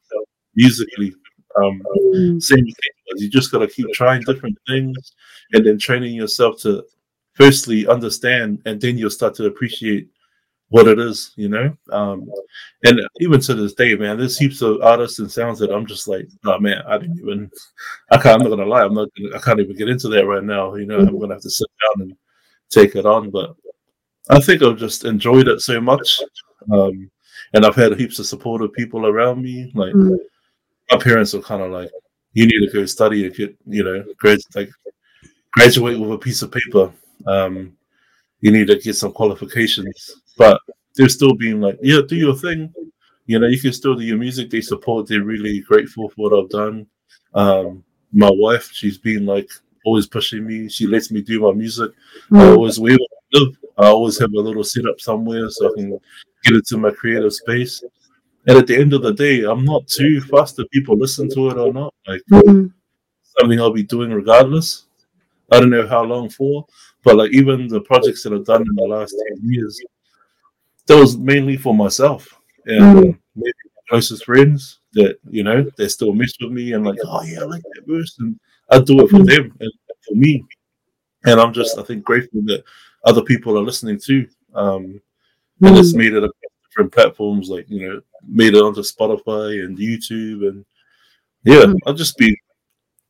musically. 0.55 1.13
Um, 1.57 1.81
mm. 2.15 2.41
Same 2.41 2.65
thing. 2.65 2.73
You 3.17 3.29
just 3.29 3.51
gotta 3.51 3.67
keep 3.67 3.87
trying 3.93 4.21
different 4.21 4.57
things 4.67 5.13
and 5.53 5.65
then 5.65 5.77
training 5.77 6.15
yourself 6.15 6.59
to 6.61 6.83
firstly 7.33 7.87
understand 7.87 8.61
and 8.65 8.79
then 8.79 8.97
you'll 8.97 9.09
start 9.09 9.35
to 9.35 9.45
appreciate 9.45 10.09
what 10.71 10.87
it 10.87 10.99
is, 10.99 11.33
you 11.35 11.49
know. 11.49 11.75
Um, 11.91 12.31
and 12.85 13.01
even 13.19 13.41
to 13.41 13.53
this 13.53 13.73
day, 13.73 13.93
man, 13.95 14.17
there's 14.17 14.37
heaps 14.37 14.61
of 14.61 14.81
artists 14.81 15.19
and 15.19 15.29
sounds 15.29 15.59
that 15.59 15.71
I'm 15.71 15.85
just 15.85 16.07
like, 16.07 16.27
oh 16.45 16.59
man, 16.59 16.81
I 16.87 16.97
didn't 16.97 17.19
even. 17.19 17.51
I 18.09 18.17
can't. 18.17 18.41
I'm 18.41 18.49
not 18.49 18.55
gonna 18.55 18.69
lie. 18.69 18.83
I'm 18.83 18.93
not. 18.93 19.09
Gonna, 19.17 19.35
I 19.35 19.39
can't 19.39 19.59
even 19.59 19.75
get 19.75 19.89
into 19.89 20.07
that 20.09 20.25
right 20.25 20.43
now. 20.43 20.73
You 20.75 20.85
know, 20.85 20.99
I'm 20.99 21.19
gonna 21.19 21.35
have 21.35 21.43
to 21.43 21.49
sit 21.49 21.67
down 21.83 22.07
and 22.07 22.17
take 22.69 22.95
it 22.95 23.05
on. 23.05 23.31
But 23.31 23.53
I 24.29 24.39
think 24.39 24.63
I've 24.63 24.77
just 24.77 25.03
enjoyed 25.03 25.49
it 25.49 25.59
so 25.59 25.81
much, 25.81 26.21
um, 26.71 27.11
and 27.53 27.65
I've 27.65 27.75
had 27.75 27.99
heaps 27.99 28.19
of 28.19 28.25
supportive 28.25 28.71
people 28.71 29.05
around 29.05 29.41
me. 29.41 29.73
Like 29.75 29.93
mm. 29.93 30.17
my 30.89 30.97
parents 30.97 31.35
are 31.35 31.41
kind 31.41 31.61
of 31.61 31.71
like, 31.71 31.91
you 32.31 32.45
need 32.45 32.65
to 32.65 32.73
go 32.73 32.85
study 32.85 33.25
and 33.25 33.35
get, 33.35 33.57
you 33.67 33.83
know, 33.83 34.05
grad 34.17 34.39
like 34.55 34.69
graduate 35.51 35.99
with 35.99 36.13
a 36.13 36.17
piece 36.17 36.43
of 36.43 36.51
paper 36.53 36.93
um, 37.27 37.73
you 38.41 38.51
need 38.51 38.67
to 38.67 38.77
get 38.77 38.95
some 38.95 39.11
qualifications. 39.11 40.11
But 40.37 40.61
they're 40.95 41.09
still 41.09 41.35
being 41.35 41.61
like, 41.61 41.77
yeah, 41.81 41.99
do 42.07 42.15
your 42.15 42.35
thing. 42.35 42.73
You 43.25 43.39
know, 43.39 43.47
you 43.47 43.59
can 43.59 43.73
still 43.73 43.95
do 43.95 44.03
your 44.03 44.17
music. 44.17 44.49
They 44.49 44.61
support. 44.61 45.07
They're 45.07 45.23
really 45.23 45.61
grateful 45.61 46.09
for 46.09 46.29
what 46.29 46.37
I've 46.37 46.49
done. 46.49 46.87
Um, 47.33 47.83
my 48.11 48.29
wife, 48.31 48.69
she's 48.73 48.97
been 48.97 49.25
like 49.25 49.49
always 49.85 50.07
pushing 50.07 50.45
me. 50.45 50.69
She 50.69 50.87
lets 50.87 51.11
me 51.11 51.21
do 51.21 51.39
my 51.41 51.53
music. 51.53 51.91
Mm. 52.29 52.41
I 52.41 52.51
always 52.51 52.79
where 52.79 52.93
I 52.93 53.39
live. 53.39 53.57
I 53.77 53.87
always 53.87 54.19
have 54.19 54.33
a 54.33 54.39
little 54.39 54.63
setup 54.63 54.99
somewhere 54.99 55.49
so 55.49 55.71
I 55.71 55.75
can 55.75 55.99
get 56.43 56.55
into 56.55 56.77
my 56.77 56.91
creative 56.91 57.33
space. 57.33 57.83
And 58.47 58.57
at 58.57 58.67
the 58.67 58.77
end 58.77 58.93
of 58.93 59.03
the 59.03 59.13
day, 59.13 59.43
I'm 59.43 59.63
not 59.63 59.87
too 59.87 60.19
fast 60.21 60.59
if 60.59 60.69
people 60.71 60.97
listen 60.97 61.29
to 61.29 61.49
it 61.49 61.57
or 61.57 61.71
not. 61.71 61.93
Like 62.07 62.21
mm. 62.31 62.71
something 63.39 63.59
I'll 63.59 63.71
be 63.71 63.83
doing 63.83 64.11
regardless. 64.11 64.85
I 65.51 65.59
don't 65.59 65.69
know 65.69 65.87
how 65.87 66.03
long 66.03 66.29
for, 66.29 66.65
but 67.03 67.15
like 67.15 67.31
even 67.33 67.67
the 67.67 67.81
projects 67.81 68.23
that 68.23 68.33
I've 68.33 68.45
done 68.45 68.61
in 68.61 68.75
the 68.75 68.83
last 68.83 69.15
10 69.29 69.37
years, 69.43 69.79
that 70.87 70.97
was 70.97 71.17
mainly 71.17 71.57
for 71.57 71.73
myself 71.73 72.39
and 72.65 72.81
mm. 72.81 73.19
maybe 73.35 73.53
my 73.65 73.81
closest 73.89 74.25
friends 74.25 74.79
that, 74.93 75.17
you 75.29 75.43
know, 75.43 75.65
they 75.77 75.87
still 75.87 76.13
mess 76.13 76.33
with 76.39 76.51
me 76.51 76.73
and 76.73 76.85
like, 76.85 76.99
oh 77.05 77.23
yeah, 77.23 77.41
I 77.41 77.45
like 77.45 77.63
that 77.63 77.87
verse. 77.87 78.15
And 78.19 78.39
I 78.69 78.79
do 78.79 79.01
it 79.01 79.09
for 79.09 79.17
mm. 79.17 79.27
them 79.27 79.57
and 79.59 79.71
for 80.07 80.15
me. 80.15 80.43
And 81.25 81.39
I'm 81.39 81.53
just, 81.53 81.77
I 81.77 81.83
think, 81.83 82.03
grateful 82.03 82.41
that 82.45 82.63
other 83.05 83.21
people 83.21 83.57
are 83.57 83.63
listening 83.63 83.99
too. 83.99 84.27
Um, 84.53 85.01
and 85.61 85.77
it's 85.77 85.93
mm. 85.93 85.97
made 85.97 86.13
it 86.13 86.23
across 86.23 86.51
different 86.69 86.91
platforms, 86.91 87.49
like, 87.49 87.65
you 87.69 87.87
know, 87.87 88.01
made 88.27 88.55
it 88.55 88.61
onto 88.61 88.81
Spotify 88.81 89.63
and 89.63 89.77
YouTube. 89.77 90.47
And 90.47 90.65
yeah, 91.43 91.63
mm. 91.63 91.77
I'll 91.85 91.93
just 91.93 92.17
be, 92.17 92.35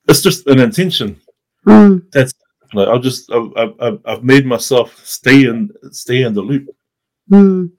it's 0.08 0.22
just 0.22 0.48
an 0.48 0.60
intention 0.60 1.22
Mm. 1.66 2.04
That's 2.12 2.31
like 2.74 2.88
I'll 2.88 3.00
just 3.00 3.32
I've, 3.32 3.74
I've, 3.80 4.00
I've 4.06 4.24
made 4.24 4.46
myself 4.46 5.00
stay 5.06 5.46
in 5.46 5.70
stay 5.92 6.24
in 6.24 6.34
the 6.34 6.42
loop. 6.42 6.70
Mm. 7.30 7.72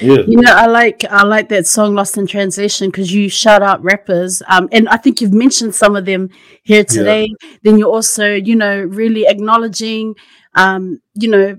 Yeah, 0.00 0.22
you 0.26 0.40
know, 0.40 0.52
I 0.52 0.66
like 0.66 1.04
I 1.04 1.22
like 1.24 1.48
that 1.48 1.66
song 1.66 1.94
"Lost 1.94 2.18
in 2.18 2.26
Translation" 2.26 2.88
because 2.88 3.12
you 3.12 3.28
shout 3.28 3.62
out 3.62 3.82
rappers, 3.82 4.42
um, 4.48 4.68
and 4.70 4.88
I 4.88 4.98
think 4.98 5.20
you've 5.20 5.32
mentioned 5.32 5.74
some 5.74 5.96
of 5.96 6.04
them 6.04 6.28
here 6.62 6.84
today. 6.84 7.28
Yeah. 7.42 7.56
Then 7.62 7.78
you're 7.78 7.88
also, 7.88 8.34
you 8.34 8.54
know, 8.54 8.82
really 8.82 9.26
acknowledging, 9.26 10.14
um, 10.54 11.00
you 11.14 11.28
know, 11.30 11.58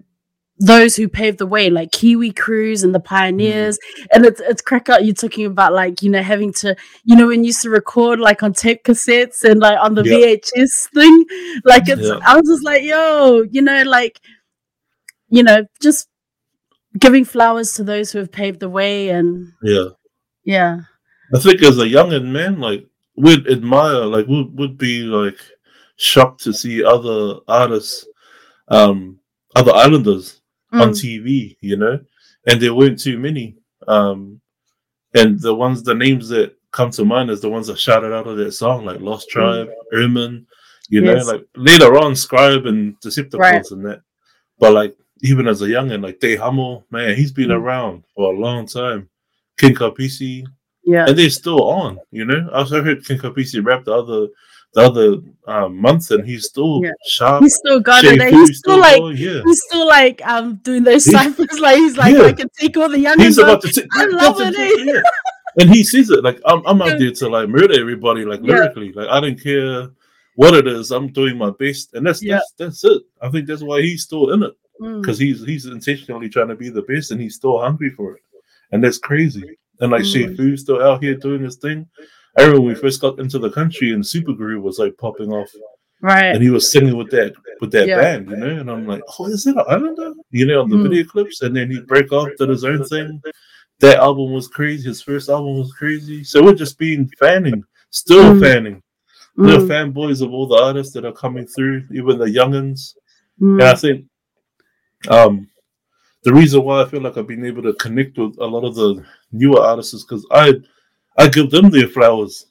those 0.60 0.98
who 0.98 1.08
paved 1.08 1.38
the 1.38 1.48
way, 1.48 1.70
like 1.70 1.92
Kiwi 1.92 2.32
Crews 2.32 2.84
and 2.84 2.94
the 2.94 3.00
pioneers. 3.00 3.78
Mm. 3.78 4.06
And 4.14 4.26
it's 4.26 4.42
it's 4.42 4.62
crack 4.62 4.90
out 4.90 5.06
You're 5.06 5.16
talking 5.16 5.46
about 5.46 5.74
like, 5.74 6.02
you 6.02 6.10
know, 6.10 6.22
having 6.22 6.52
to, 6.54 6.76
you 7.06 7.16
know, 7.16 7.28
when 7.28 7.44
you 7.44 7.48
used 7.48 7.62
to 7.64 7.70
record 7.70 8.20
like 8.20 8.44
on 8.44 8.54
tape 8.54 8.84
cassettes 8.84 9.44
and 9.44 9.60
like 9.60 9.78
on 9.82 9.96
the 9.96 10.04
VHS 10.04 10.90
thing. 10.94 11.26
Like 11.64 11.88
it's 11.88 12.10
I 12.26 12.36
was 12.36 12.48
just 12.48 12.64
like, 12.64 12.84
yo, 12.84 13.44
you 13.50 13.62
know, 13.62 13.84
like, 13.84 14.20
you 15.30 15.44
know, 15.44 15.66
just 15.82 16.10
giving 16.98 17.24
flowers 17.24 17.74
to 17.74 17.84
those 17.84 18.12
who 18.12 18.20
have 18.20 18.32
paved 18.32 18.60
the 18.60 18.70
way 18.70 19.10
and 19.10 19.54
Yeah. 19.64 19.90
Yeah. 20.44 20.82
I 21.34 21.40
think 21.40 21.64
as 21.64 21.78
a 21.78 21.86
youngin 21.86 22.32
man, 22.32 22.60
like 22.60 22.86
we'd 23.16 23.48
admire, 23.48 24.06
like 24.06 24.28
we 24.28 24.44
would 24.56 24.78
be 24.78 25.04
like 25.04 25.38
shocked 25.96 26.44
to 26.44 26.54
see 26.54 26.84
other 26.84 27.40
artists, 27.48 28.06
um, 28.68 29.20
other 29.56 29.72
islanders 29.74 30.39
mm. 30.74 30.82
on 30.82 30.92
TV, 30.92 31.58
you 31.62 31.78
know, 31.78 32.00
and 32.48 32.62
there 32.62 32.74
weren't 32.74 33.00
too 33.00 33.18
many. 33.18 33.56
Um, 33.88 34.42
and 35.14 35.40
the 35.40 35.54
ones, 35.54 35.84
the 35.84 35.96
names 35.96 36.30
that 36.30 36.56
come 36.72 36.92
to 36.92 37.06
mind 37.06 37.30
is 37.30 37.42
the 37.42 37.50
ones 37.50 37.68
that 37.68 37.80
shouted 37.80 38.14
out 38.14 38.28
of 38.28 38.38
that 38.38 38.52
song, 38.52 38.86
like 38.86 39.00
Lost 39.00 39.30
mm. 39.30 39.32
Tribe, 39.32 39.70
mm. 39.94 40.46
You 40.92 41.04
yes. 41.04 41.26
know, 41.26 41.34
like 41.34 41.46
later 41.56 41.98
on, 41.98 42.16
Scribe 42.16 42.66
and 42.66 43.00
Deceptikonz 43.00 43.40
right. 43.40 43.72
and 43.72 43.86
that. 43.86 44.02
But 44.60 44.74
like 44.74 44.98
even 45.22 45.48
as 45.48 45.62
a 45.62 45.70
young 45.70 45.92
and 45.92 46.02
like 46.02 46.20
Dei 46.20 46.36
Hamo, 46.36 46.84
man, 46.90 47.16
he's 47.16 47.32
been 47.32 47.50
mm. 47.50 47.56
around 47.56 48.04
for 48.16 48.34
a 48.34 48.38
long 48.38 48.66
time. 48.66 49.10
King 49.58 49.76
Kapisi, 49.76 50.46
yeah, 50.84 51.06
and 51.08 51.18
they're 51.18 51.30
still 51.30 51.70
on. 51.70 52.00
You 52.12 52.26
know, 52.26 52.50
I 52.52 52.60
also 52.60 52.84
heard 52.84 53.06
King 53.06 53.20
Kapisi 53.20 53.64
rap 53.64 53.86
the 53.86 53.94
other 53.94 54.28
the 54.74 54.82
other 54.82 55.18
um, 55.48 55.82
month, 55.82 56.12
and 56.12 56.26
he's 56.26 56.46
still 56.46 56.82
yeah. 56.84 56.92
sharp. 57.08 57.44
He's 57.44 57.56
still 57.56 57.80
got 57.80 58.04
it. 58.04 58.22
He's, 58.22 58.60
still, 58.60 58.76
still 58.76 58.80
like 58.80 59.20
yeah. 59.20 59.42
he's 59.44 59.62
still 59.64 59.88
like 59.88 60.26
um 60.28 60.56
doing 60.58 60.84
those 60.84 61.06
ciphers. 61.06 61.60
Like 61.60 61.78
he's 61.78 61.98
like 61.98 62.16
yeah. 62.16 62.24
I 62.24 62.34
can 62.34 62.50
take 62.58 62.78
all 62.78 62.90
the 62.90 63.00
young. 63.00 63.20
He's 63.20 63.38
about 63.38 63.62
to 63.62 63.72
take. 63.72 63.88
I 63.94 64.06
love 64.06 64.36
it. 64.40 64.86
Yeah. 64.86 65.02
and 65.60 65.70
he 65.70 65.84
sees 65.84 66.10
it 66.10 66.24
like 66.24 66.40
I'm. 66.46 66.62
I'm 66.66 66.82
out 66.82 67.00
there 67.00 67.12
to 67.12 67.30
like 67.30 67.50
murder 67.50 67.80
everybody 67.80 68.26
like 68.26 68.42
lyrically. 68.42 68.92
Like 68.94 69.10
I 69.10 69.20
don't 69.20 69.42
care 69.42 69.90
what 70.36 70.54
it 70.54 70.68
is. 70.68 70.92
I'm 70.92 71.12
doing 71.12 71.38
my 71.38 71.52
best, 71.52 71.94
and 71.96 72.06
that's 72.06 72.26
that's 72.26 72.54
that's 72.58 72.84
it. 72.84 73.02
I 73.22 73.30
think 73.30 73.48
that's 73.48 73.64
why 73.64 73.82
he's 73.82 74.04
still 74.04 74.32
in 74.32 74.44
it 74.44 74.54
because 74.80 75.20
mm. 75.20 75.24
he's 75.24 75.44
he's 75.44 75.66
intentionally 75.66 76.30
trying 76.30 76.48
to 76.48 76.56
be 76.56 76.70
the 76.70 76.84
best, 76.84 77.12
and 77.12 77.20
he's 77.20 77.36
still 77.36 77.60
hungry 77.60 77.90
for 77.90 78.16
it, 78.16 78.24
and 78.72 78.84
that's 78.84 78.98
crazy. 78.98 79.58
And 79.82 79.92
like 79.92 80.04
mm. 80.04 80.38
Shay 80.38 80.56
still 80.58 80.82
out 80.82 81.02
here 81.04 81.16
doing 81.16 81.44
his 81.44 81.56
thing. 81.56 81.88
I 82.40 82.44
remember 82.44 82.62
when 82.62 82.74
we 82.74 82.80
first 82.80 83.02
got 83.02 83.20
into 83.20 83.38
the 83.38 83.52
country 83.52 83.92
and 83.92 84.02
Supergroove 84.02 84.62
was 84.62 84.80
like 84.80 84.98
popping 84.98 85.34
off. 85.34 85.52
Right. 86.02 86.34
And 86.34 86.42
he 86.42 86.50
was 86.50 86.72
singing 86.72 86.96
with 86.96 87.12
that 87.12 87.34
with 87.60 87.72
that 87.72 87.86
yeah. 87.86 87.98
band, 87.98 88.30
you 88.30 88.38
know, 88.38 88.60
and 88.62 88.72
I'm 88.72 88.88
like, 88.88 89.02
oh, 89.20 89.26
is 89.26 89.46
it 89.46 89.58
an 89.58 89.66
Islander? 89.68 90.14
You 90.32 90.46
know, 90.46 90.62
on 90.62 90.70
the 90.70 90.78
mm. 90.78 90.84
video 90.84 91.04
clips, 91.04 91.42
and 91.42 91.54
then 91.54 91.70
he 91.70 91.82
break 91.82 92.14
off 92.14 92.30
did 92.38 92.48
his 92.48 92.64
own 92.64 92.86
thing. 92.86 93.22
That 93.80 93.98
album 93.98 94.32
was 94.32 94.48
crazy. 94.48 94.88
His 94.88 95.02
first 95.02 95.28
album 95.28 95.58
was 95.58 95.74
crazy. 95.74 96.24
So 96.24 96.42
we're 96.42 96.56
just 96.56 96.78
being 96.78 97.10
fanning, 97.20 97.62
still 97.90 98.36
mm. 98.36 98.42
fanning. 98.42 98.82
We're 99.36 99.58
mm. 99.58 99.68
fanboys 99.68 100.22
of 100.22 100.32
all 100.32 100.48
the 100.48 100.62
artists 100.64 100.94
that 100.94 101.04
are 101.04 101.12
coming 101.12 101.46
through, 101.46 101.86
even 101.92 102.18
the 102.18 102.26
youngins. 102.26 102.96
Mm. 103.42 103.60
And 103.60 103.64
I 103.64 103.76
think 103.76 104.06
um 105.10 105.50
the 106.24 106.34
reason 106.34 106.64
why 106.64 106.82
I 106.82 106.86
feel 106.86 107.02
like 107.02 107.18
I've 107.18 107.28
been 107.28 107.46
able 107.46 107.64
to 107.64 107.74
connect 107.74 108.18
with 108.18 108.38
a 108.40 108.46
lot 108.46 108.64
of 108.66 108.76
the 108.76 109.04
newer 109.34 109.62
artists 109.62 109.94
is 109.94 110.06
because 110.06 110.26
I 110.32 110.54
I 111.18 111.28
give 111.28 111.50
them 111.50 111.70
their 111.70 111.88
flowers. 111.88 112.46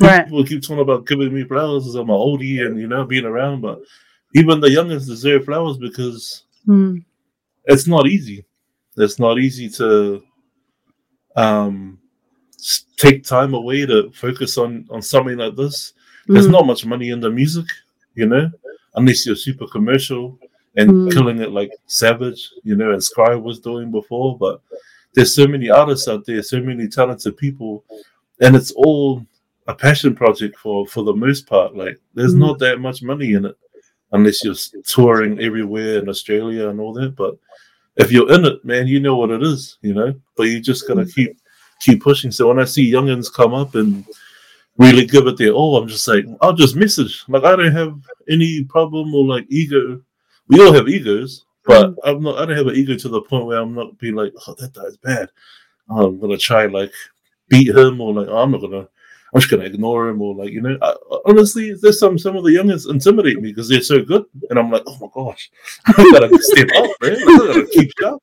Right. 0.00 0.24
People 0.24 0.44
keep 0.44 0.62
talking 0.62 0.80
about 0.80 1.06
giving 1.06 1.32
me 1.32 1.44
flowers 1.44 1.86
as 1.86 1.94
I'm 1.94 2.10
an 2.10 2.16
oldie 2.16 2.66
and 2.66 2.80
you 2.80 2.86
know 2.86 3.04
being 3.04 3.24
around, 3.24 3.60
but 3.60 3.80
even 4.34 4.60
the 4.60 4.70
youngest 4.70 5.06
deserve 5.06 5.44
flowers 5.44 5.76
because 5.78 6.44
mm. 6.66 7.04
it's 7.66 7.86
not 7.86 8.08
easy. 8.08 8.44
It's 8.96 9.18
not 9.18 9.38
easy 9.38 9.68
to 9.70 10.22
um 11.36 11.98
take 12.96 13.24
time 13.24 13.54
away 13.54 13.86
to 13.86 14.10
focus 14.12 14.58
on 14.58 14.86
on 14.90 15.02
something 15.02 15.36
like 15.36 15.54
this. 15.56 15.92
There's 16.26 16.48
mm. 16.48 16.52
not 16.52 16.66
much 16.66 16.86
money 16.86 17.10
in 17.10 17.20
the 17.20 17.30
music, 17.30 17.66
you 18.14 18.26
know, 18.26 18.50
unless 18.94 19.26
you're 19.26 19.36
super 19.36 19.66
commercial 19.66 20.38
and 20.76 20.90
mm. 20.90 21.12
killing 21.12 21.40
it 21.40 21.52
like 21.52 21.70
Savage, 21.86 22.50
you 22.62 22.74
know, 22.74 22.92
and 22.92 23.02
Sky 23.02 23.34
was 23.34 23.60
doing 23.60 23.90
before. 23.90 24.36
But 24.38 24.60
there's 25.14 25.34
so 25.34 25.46
many 25.46 25.70
artists 25.70 26.08
out 26.08 26.24
there, 26.26 26.42
so 26.42 26.60
many 26.60 26.88
talented 26.88 27.36
people 27.36 27.84
and 28.40 28.56
it's 28.56 28.72
all 28.72 29.24
a 29.66 29.74
passion 29.74 30.14
project 30.14 30.56
for 30.56 30.86
for 30.86 31.04
the 31.04 31.14
most 31.14 31.46
part. 31.46 31.74
Like 31.74 31.98
there's 32.14 32.34
mm. 32.34 32.40
not 32.40 32.58
that 32.58 32.80
much 32.80 33.02
money 33.02 33.34
in 33.34 33.44
it 33.44 33.56
unless 34.12 34.44
you're 34.44 34.54
touring 34.86 35.40
everywhere 35.40 35.98
in 35.98 36.08
Australia 36.08 36.68
and 36.68 36.80
all 36.80 36.92
that. 36.94 37.16
But 37.16 37.36
if 37.96 38.12
you're 38.12 38.32
in 38.32 38.44
it, 38.44 38.64
man, 38.64 38.86
you 38.86 39.00
know 39.00 39.16
what 39.16 39.30
it 39.30 39.42
is, 39.42 39.78
you 39.82 39.94
know. 39.94 40.14
But 40.36 40.44
you 40.44 40.60
just 40.60 40.86
gotta 40.86 41.02
mm. 41.02 41.14
keep 41.14 41.38
keep 41.80 42.02
pushing. 42.02 42.30
So 42.30 42.48
when 42.48 42.58
I 42.58 42.64
see 42.64 42.90
youngins 42.90 43.32
come 43.32 43.54
up 43.54 43.74
and 43.74 44.04
really 44.76 45.06
give 45.06 45.26
it 45.26 45.36
their 45.38 45.52
all, 45.52 45.76
I'm 45.76 45.88
just 45.88 46.06
like, 46.08 46.26
I'll 46.40 46.52
just 46.52 46.76
message. 46.76 47.24
Like 47.28 47.44
I 47.44 47.56
don't 47.56 47.72
have 47.72 47.98
any 48.28 48.64
problem 48.64 49.14
or 49.14 49.24
like 49.24 49.46
ego. 49.48 50.00
We 50.48 50.60
all 50.60 50.74
have 50.74 50.88
egos, 50.88 51.46
but 51.66 51.90
mm. 51.90 51.96
I'm 52.04 52.22
not. 52.22 52.38
I 52.38 52.46
don't 52.46 52.56
have 52.56 52.66
an 52.66 52.76
ego 52.76 52.96
to 52.96 53.08
the 53.08 53.22
point 53.22 53.46
where 53.46 53.58
I'm 53.60 53.74
not 53.74 53.98
being 53.98 54.14
like, 54.14 54.32
oh, 54.46 54.54
that 54.54 54.74
guy's 54.74 54.96
bad. 54.96 55.28
I'm 55.88 56.18
gonna 56.18 56.38
try 56.38 56.66
like 56.66 56.92
beat 57.48 57.74
him 57.76 58.00
or 58.00 58.12
like 58.14 58.28
oh, 58.28 58.38
I'm 58.38 58.50
not 58.50 58.60
gonna 58.60 58.88
I'm 59.34 59.40
just 59.40 59.50
gonna 59.50 59.64
ignore 59.64 60.08
him 60.08 60.22
or 60.22 60.34
like 60.34 60.50
you 60.50 60.60
know 60.60 60.78
I, 60.80 60.94
honestly 61.26 61.74
there's 61.74 61.98
some 61.98 62.18
some 62.18 62.36
of 62.36 62.44
the 62.44 62.52
youngest 62.52 62.88
intimidate 62.88 63.40
me 63.40 63.50
because 63.50 63.68
they're 63.68 63.82
so 63.82 64.02
good 64.02 64.24
and 64.50 64.58
I'm 64.58 64.70
like 64.70 64.82
oh 64.86 64.98
my 65.00 65.08
gosh 65.12 65.50
I 65.86 65.92
gotta 65.92 66.30
step 66.40 66.68
up 66.76 66.90
man 67.02 67.16
I 67.16 67.38
gotta 67.38 67.66
keep 67.72 67.90
up 68.04 68.22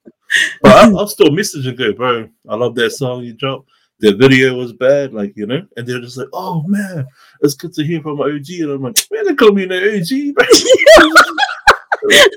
but 0.61 0.71
I, 0.71 0.87
will 0.89 1.07
still 1.07 1.31
message 1.31 1.67
and 1.67 1.77
go 1.77 1.93
bro 1.93 2.29
I 2.49 2.55
love 2.55 2.75
that 2.75 2.91
song 2.91 3.23
you 3.23 3.33
dropped 3.33 3.69
the 3.99 4.15
video 4.15 4.55
was 4.55 4.73
bad 4.73 5.13
like 5.13 5.33
you 5.35 5.45
know 5.45 5.65
and 5.77 5.85
they're 5.85 6.01
just 6.01 6.17
like 6.17 6.29
oh 6.33 6.63
man 6.67 7.05
it's 7.41 7.53
good 7.53 7.73
to 7.73 7.83
hear 7.83 8.01
from 8.01 8.17
my 8.17 8.25
OG 8.25 8.49
and 8.49 8.71
I'm 8.71 8.81
like 8.81 9.05
man 9.11 9.27
they 9.27 9.35
call 9.35 9.51
me 9.51 9.63
an 9.63 9.73
OG 9.73 10.33
bro. 10.33 10.45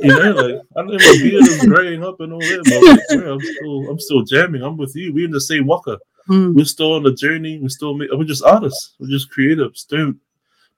you 0.01 0.09
know, 0.09 0.31
like 0.33 0.63
I 0.77 0.83
beard 1.19 1.47
is 1.47 1.67
graying 1.67 2.05
up 2.05 2.21
and 2.21 2.33
all 2.33 2.41
that, 2.41 3.01
but 3.09 3.19
like, 3.19 3.27
I'm 3.27 3.41
still 3.41 3.91
I'm 3.91 3.99
still 3.99 4.23
jamming. 4.23 4.63
I'm 4.63 4.77
with 4.77 4.95
you. 4.95 5.13
We're 5.13 5.27
in 5.27 5.31
the 5.31 5.41
same 5.41 5.67
walker. 5.67 5.99
Mm. 6.29 6.55
We're 6.55 6.65
still 6.65 6.95
on 6.95 7.03
the 7.03 7.13
journey. 7.13 7.59
We're 7.61 7.69
still 7.69 7.97
we're 7.97 8.25
just 8.25 8.45
artists. 8.45 8.95
We're 8.99 9.09
just 9.09 9.31
creatives. 9.31 9.87
Don't 9.87 10.19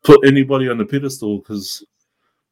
put 0.02 0.26
anybody 0.26 0.68
on 0.68 0.78
the 0.78 0.84
pedestal 0.84 1.38
because 1.38 1.84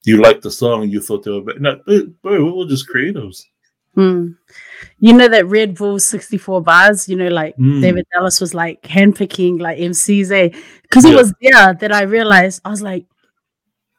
you 0.04 0.20
liked 0.20 0.42
the 0.42 0.50
song 0.50 0.82
and 0.82 0.92
you 0.92 1.00
thought 1.00 1.24
they 1.24 1.30
were 1.30 1.42
better. 1.42 1.60
No, 1.60 1.80
bro, 2.22 2.54
we're 2.54 2.68
just 2.68 2.88
creatives. 2.88 3.44
Mm. 3.96 4.36
You 4.98 5.12
know 5.12 5.28
that 5.28 5.46
Red 5.46 5.76
Bull 5.76 5.98
64 5.98 6.62
bars, 6.62 7.08
you 7.08 7.16
know, 7.16 7.28
like 7.28 7.56
mm. 7.56 7.80
David 7.80 8.06
Dallas 8.12 8.40
was 8.40 8.54
like 8.54 8.82
handpicking 8.82 9.60
like 9.60 9.78
MCs, 9.78 10.30
eh? 10.32 10.58
Because 10.82 11.04
yeah. 11.04 11.12
it 11.12 11.16
was 11.16 11.32
there 11.40 11.74
that 11.74 11.92
I 11.92 12.02
realized 12.02 12.60
I 12.64 12.70
was 12.70 12.82
like, 12.82 13.06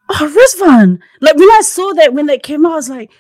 oh, 0.10 0.60
Rizvan. 0.60 1.00
Like 1.22 1.36
when 1.36 1.50
I 1.52 1.62
saw 1.62 1.94
that 1.94 2.14
when 2.14 2.26
that 2.28 2.44
came 2.44 2.66
out, 2.66 2.74
I 2.74 2.76
was 2.76 2.90
like, 2.90 3.12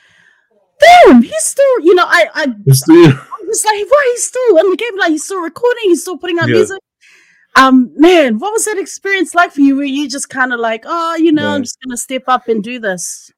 damn, 0.80 1.22
he's 1.22 1.44
still, 1.44 1.80
you 1.82 1.96
know, 1.96 2.06
I, 2.06 2.28
I, 2.34 2.72
Still, 2.72 3.08
I'm 3.08 3.46
just 3.48 3.66
like, 3.66 3.86
why 3.90 4.12
he's 4.14 4.26
still 4.26 4.58
in 4.58 4.70
the 4.72 4.78
game? 4.78 4.98
Like, 4.98 5.12
he's 5.12 5.24
still 5.24 5.42
recording, 5.42 5.84
he's 5.84 6.02
still 6.02 6.18
putting 6.18 6.40
out 6.40 6.50
Yeah. 6.50 6.56
music. 6.56 6.80
Um, 7.58 7.94
man, 7.96 8.38
what 8.40 8.52
was 8.52 8.66
that 8.66 8.78
experience 8.78 9.34
like 9.34 9.54
for 9.54 9.62
you? 9.62 9.78
Where 9.78 9.86
you 9.86 10.10
just 10.10 10.30
kind 10.30 10.52
of 10.52 10.60
like, 10.60 10.84
oh, 10.86 11.16
you 11.16 11.32
know, 11.32 11.48
I'm 11.48 11.64
just 11.64 11.78
gonna 11.82 11.96
step 11.96 12.24
up 12.28 12.50
and 12.50 12.62
do 12.62 12.80
this. 12.80 13.32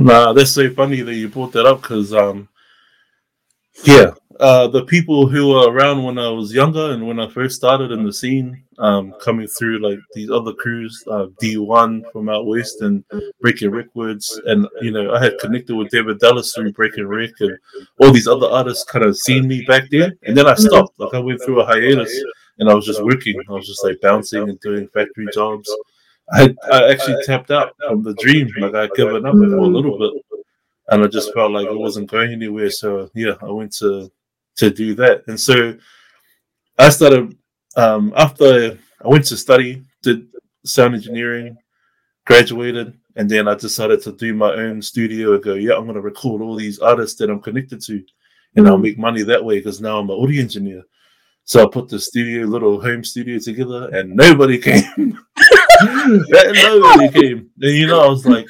Nah, 0.00 0.32
that's 0.32 0.50
so 0.50 0.68
funny 0.70 1.02
that 1.02 1.14
you 1.14 1.28
brought 1.28 1.52
that 1.52 1.64
up 1.64 1.82
because, 1.82 2.12
um, 2.12 2.48
yeah, 3.84 4.10
uh, 4.40 4.68
the 4.68 4.84
people 4.84 5.26
who 5.26 5.48
were 5.48 5.70
around 5.70 6.02
when 6.02 6.18
I 6.18 6.28
was 6.28 6.52
younger 6.54 6.92
and 6.92 7.06
when 7.06 7.20
I 7.20 7.28
first 7.28 7.56
started 7.56 7.90
in 7.90 8.04
the 8.04 8.12
scene, 8.12 8.62
um, 8.78 9.14
coming 9.20 9.46
through 9.46 9.78
like 9.78 9.98
these 10.14 10.30
other 10.30 10.52
crews, 10.52 11.02
uh, 11.10 11.26
D1 11.40 12.10
from 12.12 12.28
out 12.28 12.46
west 12.46 12.82
and 12.82 13.04
Breaking 13.40 13.70
Records, 13.70 14.40
and 14.46 14.66
you 14.80 14.90
know, 14.90 15.12
I 15.12 15.22
had 15.22 15.38
connected 15.38 15.76
with 15.76 15.90
David 15.90 16.18
Dallas 16.18 16.52
through 16.52 16.72
Breaking 16.72 17.06
Rick 17.06 17.34
and 17.40 17.58
all 18.00 18.12
these 18.12 18.28
other 18.28 18.46
artists 18.46 18.84
kind 18.84 19.04
of 19.04 19.16
seen 19.16 19.46
me 19.46 19.64
back 19.66 19.84
then, 19.90 20.16
and 20.22 20.36
then 20.36 20.46
I 20.46 20.54
stopped. 20.54 20.98
Like 20.98 21.14
I 21.14 21.18
went 21.18 21.42
through 21.42 21.60
a 21.60 21.66
hiatus 21.66 22.22
and 22.58 22.70
I 22.70 22.74
was 22.74 22.86
just 22.86 23.02
working. 23.02 23.40
I 23.48 23.52
was 23.52 23.66
just 23.66 23.84
like 23.84 24.00
bouncing 24.00 24.48
and 24.48 24.60
doing 24.60 24.88
factory 24.88 25.26
jobs. 25.32 25.70
I 26.32 26.54
I 26.70 26.90
actually 26.90 27.22
tapped 27.24 27.50
out 27.50 27.74
from 27.86 28.02
the 28.02 28.14
dream. 28.14 28.48
Like 28.58 28.74
I'd 28.74 28.94
given 28.94 29.26
up 29.26 29.34
for 29.34 29.44
a 29.44 29.66
little 29.66 29.98
bit, 29.98 30.44
and 30.88 31.04
I 31.04 31.06
just 31.06 31.32
felt 31.34 31.52
like 31.52 31.66
it 31.66 31.78
wasn't 31.78 32.10
going 32.10 32.32
anywhere. 32.32 32.70
So 32.70 33.10
yeah, 33.14 33.34
I 33.42 33.50
went 33.50 33.72
to 33.74 34.10
to 34.56 34.70
do 34.70 34.94
that, 34.96 35.24
and 35.28 35.38
so 35.40 35.76
I 36.78 36.88
started 36.90 37.36
um, 37.76 38.12
after 38.16 38.78
I 39.04 39.08
went 39.08 39.24
to 39.26 39.36
study, 39.36 39.82
did 40.02 40.26
sound 40.64 40.94
engineering, 40.94 41.56
graduated, 42.26 42.98
and 43.16 43.28
then 43.28 43.48
I 43.48 43.54
decided 43.54 44.00
to 44.02 44.12
do 44.12 44.34
my 44.34 44.52
own 44.52 44.80
studio 44.82 45.34
and 45.34 45.42
go, 45.42 45.54
yeah, 45.54 45.74
I'm 45.74 45.84
going 45.84 45.94
to 45.96 46.00
record 46.00 46.40
all 46.42 46.54
these 46.56 46.78
artists 46.78 47.18
that 47.18 47.30
I'm 47.30 47.40
connected 47.40 47.80
to, 47.82 48.02
and 48.56 48.68
I'll 48.68 48.78
Mm. 48.78 48.82
make 48.82 48.98
money 48.98 49.22
that 49.22 49.44
way 49.44 49.58
because 49.58 49.80
now 49.80 49.98
I'm 49.98 50.10
an 50.10 50.18
audio 50.22 50.40
engineer. 50.42 50.82
So 51.44 51.62
I 51.64 51.68
put 51.70 51.88
the 51.88 51.98
studio, 51.98 52.46
little 52.46 52.80
home 52.80 53.02
studio 53.04 53.38
together, 53.38 53.88
and 53.92 54.14
nobody 54.14 54.58
came. 54.68 55.18
Nobody 55.82 57.08
came. 57.10 57.50
And 57.60 57.74
you 57.76 57.86
know, 57.86 58.00
I 58.00 58.08
was 58.08 58.24
like, 58.26 58.46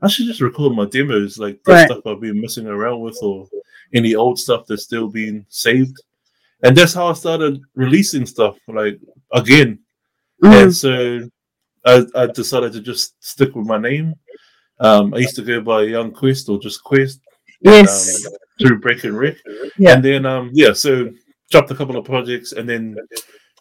I 0.00 0.08
should 0.08 0.26
just 0.26 0.40
record 0.40 0.74
my 0.74 0.86
demos, 0.86 1.38
like 1.38 1.62
the 1.64 1.72
Right. 1.72 1.86
stuff 1.86 2.06
I've 2.06 2.20
been 2.20 2.40
messing 2.40 2.66
around 2.66 3.00
with, 3.00 3.18
or 3.22 3.48
any 3.92 4.14
old 4.14 4.38
stuff 4.38 4.64
that's 4.66 4.84
still 4.84 5.08
being 5.08 5.44
saved. 5.48 5.96
And 6.62 6.76
that's 6.76 6.94
how 6.94 7.08
I 7.08 7.12
started 7.12 7.60
releasing 7.74 8.24
stuff, 8.26 8.56
like 8.68 8.98
again. 9.32 9.78
Mm. 10.42 10.62
And 10.62 10.74
so 10.74 11.30
I, 11.84 12.04
I 12.22 12.26
decided 12.26 12.72
to 12.72 12.80
just 12.80 13.22
stick 13.22 13.54
with 13.54 13.66
my 13.66 13.78
name. 13.78 14.14
Um, 14.80 15.14
I 15.14 15.18
used 15.18 15.36
to 15.36 15.42
go 15.42 15.60
by 15.60 15.82
Young 15.82 16.10
Quest 16.12 16.48
or 16.48 16.58
just 16.58 16.82
Quest 16.82 17.20
Yes. 17.60 18.26
um, 18.26 18.32
through 18.60 18.80
Break 18.80 19.04
and 19.04 19.16
Rick. 19.16 19.38
Yeah. 19.78 19.94
And 19.94 20.04
then 20.04 20.26
um 20.26 20.50
yeah, 20.52 20.72
so 20.72 21.10
dropped 21.50 21.70
a 21.70 21.74
couple 21.74 21.96
of 21.96 22.04
projects 22.04 22.52
and 22.52 22.68
then 22.68 22.96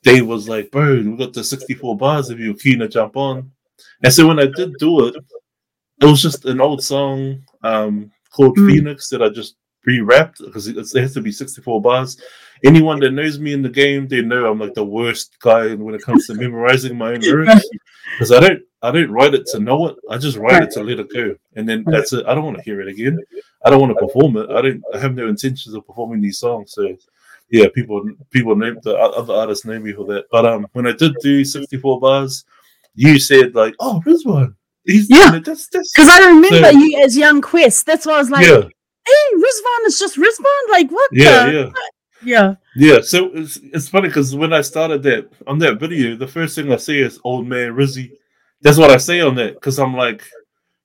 Dave 0.03 0.25
was 0.25 0.49
like, 0.49 0.71
Bro, 0.71 1.03
we 1.03 1.17
got 1.17 1.33
the 1.33 1.43
64 1.43 1.97
bars 1.97 2.29
if 2.29 2.39
you're 2.39 2.55
keen 2.55 2.79
to 2.79 2.87
jump 2.87 3.15
on. 3.15 3.51
And 4.03 4.13
so 4.13 4.27
when 4.27 4.39
I 4.39 4.47
did 4.47 4.73
do 4.79 5.07
it, 5.07 5.15
it 6.01 6.05
was 6.05 6.21
just 6.21 6.45
an 6.45 6.61
old 6.61 6.83
song 6.83 7.43
um 7.63 8.11
called 8.31 8.57
Mm. 8.57 8.67
Phoenix 8.67 9.09
that 9.09 9.21
I 9.21 9.29
just 9.29 9.55
re-rapped 9.85 10.39
because 10.39 10.67
it, 10.67 10.77
it 10.77 10.99
has 11.01 11.13
to 11.13 11.21
be 11.21 11.31
64 11.31 11.81
bars. 11.81 12.17
Anyone 12.63 12.99
that 13.01 13.11
knows 13.11 13.39
me 13.39 13.51
in 13.53 13.61
the 13.61 13.69
game, 13.69 14.07
they 14.07 14.21
know 14.21 14.49
I'm 14.49 14.59
like 14.59 14.73
the 14.73 14.85
worst 14.85 15.37
guy 15.39 15.75
when 15.75 15.95
it 15.95 16.01
comes 16.01 16.27
to 16.27 16.33
memorizing 16.33 16.97
my 16.97 17.11
own 17.13 17.19
lyrics. 17.21 17.67
Because 18.13 18.31
I 18.31 18.39
don't 18.39 18.61
I 18.81 18.91
don't 18.91 19.11
write 19.11 19.33
it 19.33 19.45
to 19.47 19.59
know 19.59 19.87
it. 19.89 19.95
I 20.09 20.17
just 20.17 20.37
write 20.37 20.63
it 20.63 20.71
to 20.71 20.83
let 20.83 20.99
it 20.99 21.11
go. 21.13 21.35
And 21.55 21.67
then 21.67 21.83
that's 21.87 22.13
it. 22.13 22.25
I 22.25 22.33
don't 22.35 22.43
want 22.45 22.57
to 22.57 22.63
hear 22.63 22.81
it 22.81 22.87
again. 22.87 23.17
I 23.65 23.69
don't 23.69 23.79
want 23.81 23.97
to 23.97 24.05
perform 24.05 24.37
it. 24.37 24.49
I 24.49 24.61
don't. 24.61 24.83
I 24.93 24.97
have 24.99 25.15
no 25.15 25.27
intentions 25.27 25.73
of 25.75 25.85
performing 25.87 26.21
these 26.21 26.39
songs. 26.39 26.73
So, 26.73 26.95
yeah, 27.49 27.67
people 27.73 28.03
people 28.29 28.55
name 28.55 28.77
the 28.83 28.95
other 28.97 29.33
artists 29.33 29.65
know 29.65 29.79
me 29.79 29.93
for 29.93 30.05
that. 30.07 30.25
But 30.31 30.45
um, 30.45 30.67
when 30.73 30.85
I 30.87 30.91
did 30.93 31.15
do 31.21 31.43
sixty 31.45 31.77
four 31.77 31.99
bars, 31.99 32.43
you 32.95 33.19
said 33.19 33.55
like, 33.55 33.73
"Oh, 33.79 34.01
this 34.05 34.25
one, 34.25 34.55
he's 34.85 35.09
Yeah. 35.09 35.39
that's 35.43 35.67
that's 35.67 35.91
Because 35.93 36.09
I 36.09 36.27
remember 36.27 36.71
So- 36.71 36.77
you 36.77 37.01
as 37.03 37.17
young 37.17 37.39
Quest. 37.41 37.85
That's 37.85 38.05
why 38.05 38.15
I 38.15 38.17
was 38.17 38.29
like, 38.29 38.45
yeah, 38.47 38.63
hey, 39.05 39.35
Rizván 39.37 39.87
is 39.87 39.99
just 39.99 40.17
Rizván. 40.17 40.71
Like, 40.71 40.89
what? 40.91 41.09
yeah, 41.13 41.45
the? 41.45 41.51
yeah." 41.51 41.69
yeah. 42.23 42.55
Yeah, 42.75 43.01
so 43.01 43.29
it's, 43.33 43.57
it's 43.57 43.89
funny 43.89 44.07
because 44.07 44.35
when 44.35 44.53
I 44.53 44.61
started 44.61 45.03
that 45.03 45.29
on 45.45 45.59
that 45.59 45.79
video, 45.79 46.15
the 46.15 46.27
first 46.27 46.55
thing 46.55 46.71
I 46.71 46.77
say 46.77 46.97
is 46.99 47.19
"Old 47.23 47.47
Man 47.47 47.73
Rizzy." 47.75 48.11
That's 48.61 48.77
what 48.77 48.91
I 48.91 48.97
say 48.97 49.19
on 49.21 49.35
that 49.35 49.55
because 49.55 49.77
I'm 49.77 49.95
like, 49.95 50.23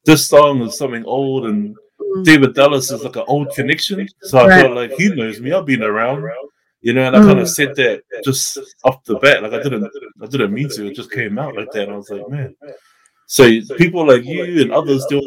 this 0.04 0.26
song 0.26 0.60
is 0.62 0.76
something 0.78 1.04
old, 1.04 1.46
and 1.46 1.76
Mm. 2.00 2.24
David 2.24 2.54
Dallas 2.54 2.90
is 2.92 3.02
like 3.02 3.16
an 3.16 3.24
old 3.26 3.50
connection. 3.54 4.06
So 4.22 4.38
I 4.38 4.46
Right. 4.46 4.60
felt 4.62 4.74
like 4.76 4.92
he 4.92 5.08
knows 5.10 5.40
me. 5.40 5.52
I've 5.52 5.66
been 5.66 5.82
around, 5.82 6.24
you 6.80 6.92
know, 6.94 7.02
and 7.06 7.16
I 7.16 7.20
kind 7.20 7.38
Mm. 7.38 7.42
of 7.42 7.48
said 7.50 7.74
that 7.74 8.02
just 8.24 8.56
off 8.84 9.02
the 9.04 9.16
bat. 9.16 9.42
Like 9.42 9.52
I 9.52 9.62
didn't, 9.62 9.90
I 10.22 10.26
didn't 10.26 10.52
mean 10.54 10.68
to. 10.70 10.86
It 10.86 10.94
just 10.94 11.10
came 11.10 11.38
out 11.38 11.56
like 11.56 11.70
that. 11.72 11.82
And 11.84 11.92
I 11.92 11.96
was 11.96 12.08
like, 12.08 12.26
man. 12.28 12.54
So 13.26 13.44
people 13.76 14.06
like 14.06 14.24
you 14.24 14.62
and 14.62 14.72
others, 14.72 15.04
"Hey, 15.10 15.20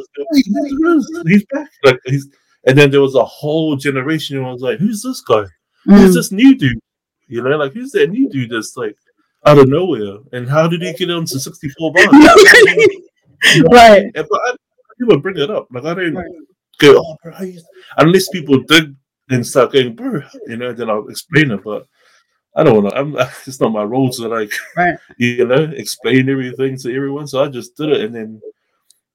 he's 1.28 1.46
back. 1.54 1.70
Like 1.84 2.00
he's, 2.06 2.28
and 2.66 2.78
then 2.78 2.92
there 2.92 3.02
was 3.02 3.16
a 3.16 3.26
whole 3.26 3.76
generation 3.76 4.38
who 4.38 4.44
was 4.44 4.62
like, 4.62 4.80
who's 4.80 5.02
this 5.02 5.22
guy? 5.22 5.46
Who's 5.86 6.12
Mm. 6.12 6.14
this 6.14 6.32
new 6.32 6.56
dude? 6.56 6.80
You 7.28 7.42
know, 7.42 7.58
like 7.58 7.74
who's 7.74 7.92
that 7.92 8.10
new 8.10 8.30
dude 8.30 8.52
that's 8.52 8.76
like 8.78 8.96
out 9.46 9.58
of 9.58 9.68
nowhere? 9.68 10.18
And 10.34 10.48
how 10.50 10.68
did 10.68 10.82
he 10.82 10.94
get 10.94 11.10
onto 11.12 11.40
64 11.40 11.94
bars? 11.94 12.08
right. 13.72 14.04
And, 14.16 14.28
but 14.30 14.42
I, 14.46 14.56
people 15.00 15.18
bring 15.20 15.38
it 15.38 15.50
up. 15.50 15.68
Like 15.72 15.86
I 15.86 15.94
don't 15.94 16.14
Right. 16.16 16.26
go, 16.80 16.98
oh, 17.04 17.16
bro, 17.24 17.34
how 17.34 17.44
you-" 17.44 17.62
unless 17.98 18.30
people 18.30 18.60
dig 18.62 18.94
and 19.30 19.46
start 19.46 19.72
going, 19.74 19.96
bro, 19.96 20.22
you 20.48 20.58
know, 20.58 20.74
then 20.74 20.90
I'll 20.90 21.08
explain 21.08 21.52
it. 21.52 21.64
But 21.64 21.88
I 22.56 22.64
don't 22.64 22.84
want 22.84 22.94
to. 22.94 23.00
I'm. 23.00 23.16
It's 23.48 23.62
not 23.62 23.72
my 23.72 23.84
role 23.84 24.10
to 24.12 24.28
like, 24.28 24.52
Right. 24.76 24.98
you 25.18 25.46
know, 25.46 25.72
explain 25.76 26.30
everything 26.30 26.78
to 26.80 26.94
everyone. 26.96 27.28
So 27.28 27.44
I 27.44 27.48
just 27.48 27.76
did 27.78 27.90
it, 27.90 28.02
and 28.02 28.14
then 28.14 28.42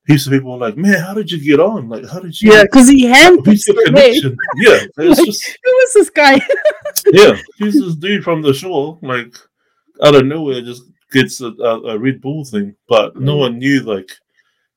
heaps 0.06 0.26
of 0.26 0.32
people 0.32 0.52
were 0.52 0.58
like, 0.58 0.76
man, 0.76 1.00
how 1.00 1.14
did 1.14 1.30
you 1.30 1.40
get 1.42 1.60
on? 1.60 1.88
Like, 1.88 2.06
how 2.08 2.20
did 2.20 2.40
you? 2.40 2.52
Yeah, 2.52 2.62
because 2.62 2.88
he 2.88 3.02
had 3.04 3.30
your 3.34 3.42
the 3.42 3.74
way. 3.76 3.84
connection? 3.86 4.36
Yeah, 4.56 4.78
it's 4.98 5.18
Like, 5.18 5.26
just 5.26 5.58
Who 5.64 5.70
is 5.78 5.94
this 5.94 6.10
guy? 6.10 6.34
yeah, 7.12 7.36
he's 7.58 7.80
this 7.80 7.94
dude 7.96 8.24
from 8.24 8.42
the 8.42 8.52
shore, 8.54 8.98
like 9.02 9.36
out 10.02 10.14
of 10.14 10.26
nowhere, 10.26 10.60
just 10.62 10.84
gets 11.12 11.40
a, 11.40 11.46
a, 11.48 11.80
a 11.94 11.98
Red 11.98 12.20
Bull 12.20 12.44
thing, 12.44 12.74
but 12.88 13.16
no 13.16 13.36
Mm. 13.36 13.40
one 13.40 13.58
knew 13.58 13.80
like 13.80 14.10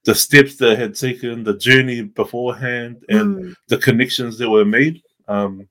the 0.05 0.15
steps 0.15 0.55
they 0.55 0.75
had 0.75 0.95
taken, 0.95 1.43
the 1.43 1.57
journey 1.57 2.03
beforehand, 2.03 3.03
and 3.09 3.35
Mm. 3.35 3.53
the 3.67 3.77
connections 3.77 4.37
that 4.37 4.49
were 4.49 4.65
made. 4.65 5.01
Um, 5.27 5.67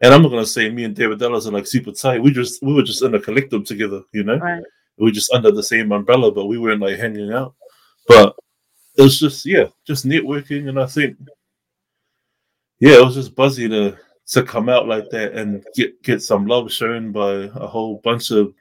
and 0.00 0.14
I'm 0.14 0.22
not 0.22 0.30
gonna 0.30 0.46
say 0.46 0.70
me 0.70 0.84
and 0.84 0.94
David 0.94 1.18
Dallas 1.18 1.46
are 1.46 1.52
like 1.52 1.66
super 1.66 1.92
tight. 1.92 2.22
We 2.22 2.30
just 2.30 2.62
we 2.62 2.72
were 2.72 2.82
just 2.82 3.02
in 3.02 3.14
a 3.14 3.20
collective 3.20 3.64
together, 3.64 4.02
you 4.12 4.22
know. 4.24 4.38
Right. 4.38 4.62
We 4.96 5.04
were 5.06 5.10
just 5.12 5.32
under 5.32 5.50
the 5.52 5.62
same 5.62 5.92
umbrella, 5.92 6.32
but 6.32 6.46
we 6.46 6.58
weren't 6.58 6.80
like 6.80 6.98
hanging 6.98 7.32
out. 7.32 7.54
But 8.08 8.34
it 8.98 9.02
was 9.02 9.18
just 9.18 9.46
yeah, 9.46 9.66
just 9.86 10.04
networking, 10.04 10.68
and 10.68 10.78
I 10.78 10.86
think 10.86 11.16
yeah, 12.80 12.96
it 12.96 13.04
was 13.04 13.14
just 13.14 13.36
buzzy 13.36 13.68
to 13.68 13.96
to 14.26 14.42
come 14.42 14.68
out 14.68 14.88
like 14.88 15.08
that 15.10 15.32
and 15.34 15.64
get 15.74 16.02
get 16.02 16.20
some 16.20 16.46
love 16.46 16.70
shown 16.70 17.12
by 17.12 17.32
a 17.54 17.66
whole 17.66 18.00
bunch 18.02 18.32
of 18.32 18.52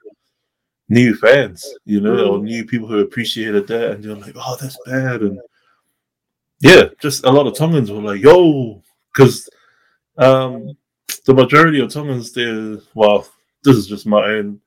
new 0.90 1.16
fans, 1.16 1.68
you 1.86 2.00
know, 2.00 2.34
or 2.34 2.40
new 2.40 2.64
people 2.66 2.88
who 2.88 3.00
appreciated 3.00 3.68
that, 3.68 3.92
and 3.92 4.04
you're 4.04 4.16
like, 4.16 4.36
oh, 4.36 4.56
that's 4.62 4.78
bad, 4.86 5.22
and 5.22 5.42
yeah, 6.60 6.86
just 7.00 7.26
a 7.26 7.32
lot 7.32 7.48
of 7.48 7.56
Tongans 7.56 7.92
were 7.92 8.02
like, 8.02 8.22
yo, 8.22 8.82
because 9.12 9.50
um, 10.20 10.78
the 11.26 11.34
majority 11.34 11.80
of 11.80 11.92
Tongans, 11.92 12.32
they're 12.32 12.78
well, 12.94 13.28
this 13.64 13.76
is 13.76 13.88
just 13.88 14.06
my 14.06 14.24
own 14.24 14.62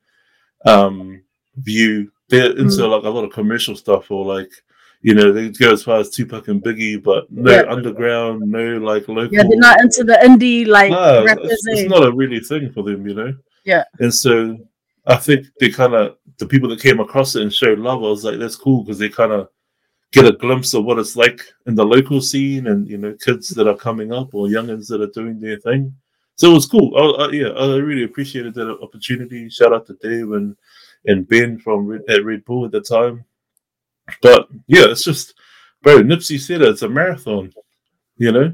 um 0.67 1.23
view. 1.57 2.11
They're 2.29 2.57
into 2.57 2.87
like 2.89 3.05
a 3.05 3.09
lot 3.09 3.25
of 3.25 3.33
commercial 3.33 3.77
stuff, 3.77 4.11
or 4.11 4.25
like 4.25 4.51
you 5.03 5.15
know, 5.15 5.33
they 5.33 5.49
go 5.49 5.73
as 5.73 5.83
far 5.83 5.99
as 5.99 6.11
Tupac 6.11 6.49
and 6.49 6.63
Biggie, 6.63 7.03
but 7.03 7.31
no 7.31 7.51
Yeah. 7.51 7.71
underground, 7.71 8.41
no 8.43 8.77
like 8.79 9.09
local. 9.09 9.35
Yeah, 9.35 9.45
they're 9.49 9.59
not 9.59 9.81
into 9.81 10.05
the 10.05 10.19
indie 10.23 10.67
like 10.67 10.91
No, 10.91 11.25
it's, 11.27 11.67
it's 11.67 11.91
not 11.91 12.07
a 12.07 12.13
really 12.13 12.41
thing 12.41 12.71
for 12.73 12.83
them, 12.83 13.07
you 13.07 13.15
know. 13.15 13.35
Yeah. 13.65 13.85
And 13.99 14.13
so 14.13 14.59
I 15.07 15.17
think 15.17 15.47
they 15.59 15.71
kind 15.71 15.95
of 15.95 16.17
the 16.39 16.47
people 16.47 16.69
that 16.71 16.81
came 16.81 17.01
across 17.01 17.35
it 17.35 17.43
and 17.43 17.53
showed 17.53 17.79
love. 17.79 17.99
I 17.99 18.09
was 18.09 18.25
like, 18.25 18.39
that's 18.39 18.57
cool 18.57 18.83
because 18.83 18.99
they 18.99 19.09
kind 19.09 19.33
of 19.33 19.49
get 20.13 20.27
a 20.27 20.33
glimpse 20.33 20.75
of 20.75 20.85
what 20.85 20.99
it's 20.99 21.17
like 21.17 21.41
in 21.67 21.75
the 21.75 21.85
local 21.85 22.21
scene, 22.21 22.67
and 22.67 22.89
you 22.89 22.99
know, 22.99 23.15
kids 23.25 23.49
that 23.51 23.69
are 23.69 23.77
coming 23.77 24.13
up 24.13 24.35
or 24.35 24.49
youngins 24.49 24.89
that 24.89 25.01
are 25.01 25.07
doing 25.09 25.39
their 25.39 25.59
thing. 25.59 25.95
So 26.35 26.51
it 26.51 26.55
was 26.55 26.67
cool. 26.67 26.93
I, 26.97 27.25
I, 27.25 27.31
yeah, 27.33 27.49
I 27.49 27.77
really 27.77 28.05
appreciated 28.05 28.55
that 28.55 28.79
opportunity. 28.83 29.49
Shout 29.51 29.73
out 29.73 29.87
to 29.87 29.95
Dave 29.95 30.33
and 30.33 30.57
and 31.07 31.27
Ben 31.29 31.59
from 31.59 31.87
Red, 31.87 32.03
at 32.09 32.25
Red 32.25 32.45
Bull 32.45 32.65
at 32.67 32.73
the 32.73 32.81
time. 32.81 33.25
But 34.23 34.49
yeah, 34.67 34.87
it's 34.91 35.05
just, 35.05 35.35
bro. 35.83 36.03
Nipsey 36.03 36.39
said 36.39 36.63
it, 36.63 36.69
it's 36.69 36.83
a 36.83 36.89
marathon. 36.89 37.53
You 38.17 38.33
know, 38.33 38.53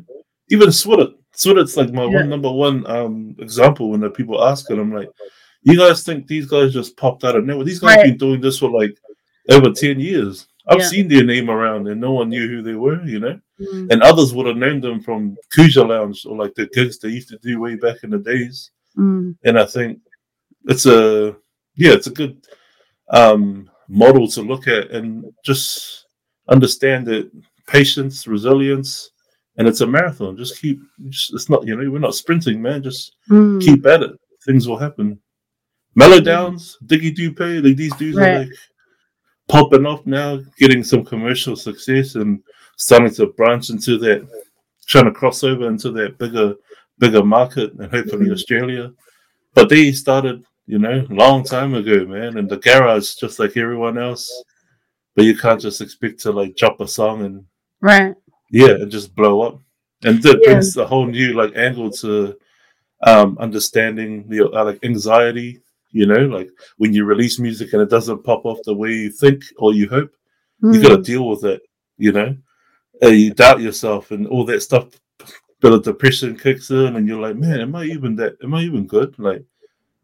even 0.51 0.69
SWIDT. 0.69 1.15
SWIDT's 1.35 1.77
like 1.77 1.93
my 1.93 2.05
Yeah. 2.05 2.15
one 2.21 2.29
number 2.29 2.51
one 2.51 2.87
um 2.87 3.35
example 3.39 3.91
when 3.91 4.01
the 4.01 4.11
people 4.11 4.43
ask 4.45 4.71
it. 4.71 4.79
I'm 4.79 4.93
like, 4.93 5.09
you 5.63 5.77
guys 5.77 6.03
think 6.05 6.27
these 6.27 6.47
guys 6.47 6.73
just 6.73 6.97
popped 6.97 7.25
out 7.25 7.37
of 7.37 7.45
nowhere? 7.45 7.65
These 7.65 7.81
guys 7.81 7.97
Right. 7.97 8.07
been 8.07 8.17
doing 8.17 8.41
this 8.41 8.59
for 8.59 8.71
like 8.71 8.97
over 9.51 9.71
ten 9.73 10.01
years. 10.01 10.47
I've 10.69 10.81
Yeah. 10.81 10.87
seen 10.89 11.09
their 11.09 11.25
name 11.25 11.51
around 11.51 11.87
and 11.89 12.01
no 12.01 12.13
one 12.13 12.29
knew 12.29 12.49
who 12.49 12.63
they 12.63 12.75
were, 12.75 13.05
you 13.05 13.21
know. 13.21 13.39
Mm. 13.61 13.93
And 13.93 14.03
others 14.03 14.35
would 14.35 14.47
have 14.47 14.57
known 14.57 14.81
them 14.81 15.01
from 15.01 15.37
Khuja 15.55 15.87
Lounge 15.89 16.25
or 16.27 16.37
like 16.37 16.55
the 16.55 16.67
gigs 16.75 16.99
they 16.99 17.11
used 17.11 17.29
to 17.29 17.39
do 17.39 17.61
way 17.61 17.77
back 17.77 18.03
in 18.03 18.11
the 18.11 18.19
days. 18.19 18.71
Mm. 18.97 19.37
And 19.45 19.59
I 19.59 19.65
think 19.67 20.01
it's 20.67 20.87
a 20.87 21.37
yeah, 21.77 21.93
it's 21.93 22.07
a 22.07 22.11
good 22.11 22.37
um 23.11 23.69
model 23.89 24.27
to 24.29 24.43
look 24.43 24.69
at 24.69 24.91
and 24.91 25.25
just 25.45 26.07
understand 26.49 27.07
that 27.07 27.31
patience, 27.67 28.27
resilience, 28.27 29.11
and 29.57 29.67
it's 29.67 29.81
a 29.81 29.87
marathon. 29.87 30.37
Just 30.37 30.61
keep 30.61 30.81
just, 31.09 31.33
it's 31.35 31.49
not, 31.51 31.67
you 31.67 31.77
know, 31.77 31.91
we're 31.91 31.99
not 31.99 32.15
sprinting, 32.15 32.61
man. 32.63 32.83
Just 32.83 33.17
Mm. 33.31 33.61
keep 33.61 33.87
at 33.87 34.03
it. 34.03 34.13
Things 34.45 34.69
will 34.69 34.77
happen. 34.79 35.19
Melodownz, 35.99 36.77
Diggy 36.85 37.15
Dupé, 37.15 37.65
like 37.65 37.77
these 37.77 37.95
dudes 37.97 38.17
Right. 38.19 38.29
are 38.31 38.39
like 38.41 38.53
popping 39.49 39.87
off 39.87 40.05
now, 40.07 40.41
getting 40.59 40.85
some 40.85 41.05
commercial 41.05 41.57
success 41.57 42.17
and 42.17 42.43
starting 42.77 43.13
to 43.15 43.29
branch 43.29 43.71
into 43.71 43.97
that, 43.99 44.27
trying 44.87 45.07
to 45.07 45.11
cross 45.13 45.43
over 45.43 45.69
into 45.69 45.91
that 45.93 46.19
bigger, 46.19 46.55
bigger 46.99 47.25
market 47.25 47.73
and 47.75 47.91
hopefully 47.91 48.27
Mhm. 48.27 48.33
Australia. 48.33 48.93
But 49.55 49.69
they 49.71 49.91
started, 49.93 50.45
you 50.67 50.79
know, 50.79 51.07
long 51.11 51.45
time 51.45 51.75
ago, 51.75 52.05
man, 52.07 52.37
in 52.39 52.49
the 52.49 52.57
garage, 52.57 53.15
just 53.15 53.39
like 53.39 53.57
everyone 53.57 53.99
else. 53.99 54.31
But 55.15 55.25
you 55.25 55.37
can't 55.37 55.61
just 55.61 55.81
expect 55.81 56.21
to 56.21 56.33
like 56.33 56.57
drop 56.57 56.81
a 56.81 56.89
song 56.89 57.25
and 57.25 57.45
Right. 57.81 58.15
yeah, 58.51 58.71
and 58.73 58.91
just 58.91 59.15
blow 59.15 59.43
up. 59.43 59.61
And 60.05 60.23
that 60.23 60.41
Yeah. 60.43 60.53
brings 60.53 60.77
a 60.77 60.87
whole 60.87 61.07
new 61.07 61.35
like 61.35 61.57
angle 61.57 61.91
to 62.03 62.37
um 63.03 63.37
understanding 63.39 64.27
the 64.29 64.49
uh, 64.51 64.65
like 64.65 64.85
anxiety, 64.85 65.61
you 65.93 66.07
know, 66.07 66.27
like 66.27 66.51
when 66.79 66.93
you 66.93 67.05
release 67.05 67.39
music 67.39 67.73
and 67.73 67.83
it 67.83 67.91
doesn't 67.91 68.25
pop 68.25 68.45
off 68.45 68.59
the 68.65 68.75
way 68.75 68.91
you 68.93 69.11
think 69.11 69.43
or 69.59 69.73
you 69.75 69.89
hope, 69.89 70.11
you 70.63 70.81
gotta 70.83 70.99
Mm. 70.99 71.05
deal 71.05 71.29
with 71.29 71.45
it, 71.45 71.63
you 71.99 72.13
know. 72.13 72.37
Uh, 73.03 73.09
you 73.09 73.33
doubt 73.35 73.61
yourself 73.61 74.11
and 74.11 74.27
all 74.27 74.45
that 74.47 74.63
stuff 74.63 74.89
But 75.61 75.71
the 75.71 75.81
depression 75.93 76.37
kicks 76.37 76.71
in 76.71 76.97
and 76.97 77.07
you're 77.09 77.21
like, 77.21 77.37
man, 77.37 77.61
am 77.61 77.75
I 77.77 77.85
even 77.85 78.17
that 78.17 78.37
am 78.43 78.55
I 78.55 78.63
even 78.63 78.87
good? 78.87 79.19
Like 79.19 79.45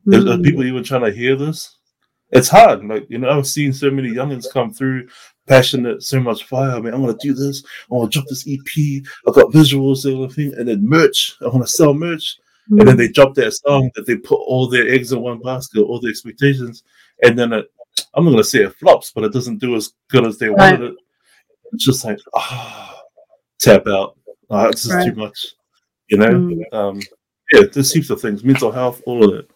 is- 0.07 0.25
are 0.27 0.37
Mm. 0.37 0.45
people 0.45 0.65
even 0.65 0.83
trying 0.85 1.05
to 1.05 1.13
hear 1.13 1.37
this? 1.37 1.77
It's 2.31 2.49
hard. 2.49 2.85
Like, 2.87 3.07
you 3.11 3.19
know, 3.19 3.29
I've 3.29 3.47
seen 3.47 3.73
so 3.73 3.91
many 3.91 4.09
youngins 4.11 4.51
come 4.51 4.73
through 4.73 5.09
passionate, 5.47 6.03
so 6.03 6.19
much 6.21 6.45
fire. 6.45 6.71
I 6.77 6.81
mean, 6.81 6.95
I 6.95 6.97
want 6.97 7.19
to 7.21 7.29
do 7.29 7.35
this. 7.35 7.63
I 7.91 7.95
want 7.95 8.11
to 8.11 8.19
drop 8.19 8.29
this 8.29 8.47
EP. 8.49 9.03
I've 9.29 9.35
got 9.35 9.53
visuals 9.53 10.05
and 10.07 10.15
everything. 10.25 10.55
And 10.59 10.67
then 10.69 10.87
merch. 10.89 11.35
I 11.43 11.49
want 11.49 11.63
to 11.67 11.67
sell 11.73 11.93
merch. 11.95 12.39
And 12.71 12.81
then 12.87 12.95
Mm. 12.95 12.99
they 12.99 13.09
drop 13.09 13.35
that 13.35 13.53
song 13.53 13.91
that 13.97 14.07
they 14.07 14.17
put 14.17 14.37
all 14.41 14.67
their 14.69 14.89
eggs 14.89 15.13
in 15.13 15.21
one 15.21 15.41
basket, 15.41 15.83
all 15.83 16.01
the 16.01 16.09
expectations. 16.09 16.85
And 17.23 17.39
then 17.39 17.53
it, 17.53 17.67
I'm 18.15 18.25
not 18.25 18.31
going 18.31 18.43
to 18.43 18.49
say 18.49 18.61
it 18.63 18.75
flops, 18.77 19.13
but 19.15 19.25
it 19.25 19.33
doesn't 19.33 19.59
do 19.59 19.75
as 19.77 19.93
good 20.11 20.25
as 20.25 20.39
they 20.39 20.49
Right. 20.49 20.73
wanted 20.79 20.93
it. 20.93 20.97
It's 21.73 21.85
just 21.85 22.05
like, 22.05 22.19
ah, 22.35 23.03
tap 23.59 23.87
out. 23.89 24.17
Ah, 24.49 24.71
this 24.71 24.87
is 24.87 25.05
too 25.05 25.15
much. 25.17 25.39
You 26.09 26.19
know? 26.19 26.29
Mm. 26.29 26.73
Um, 26.73 27.01
yeah, 27.53 27.63
there's 27.73 27.93
heaps 27.93 28.11
of 28.11 28.21
things. 28.21 28.45
Mental 28.45 28.71
health, 28.71 29.03
all 29.07 29.25
of 29.29 29.35
it. 29.41 29.51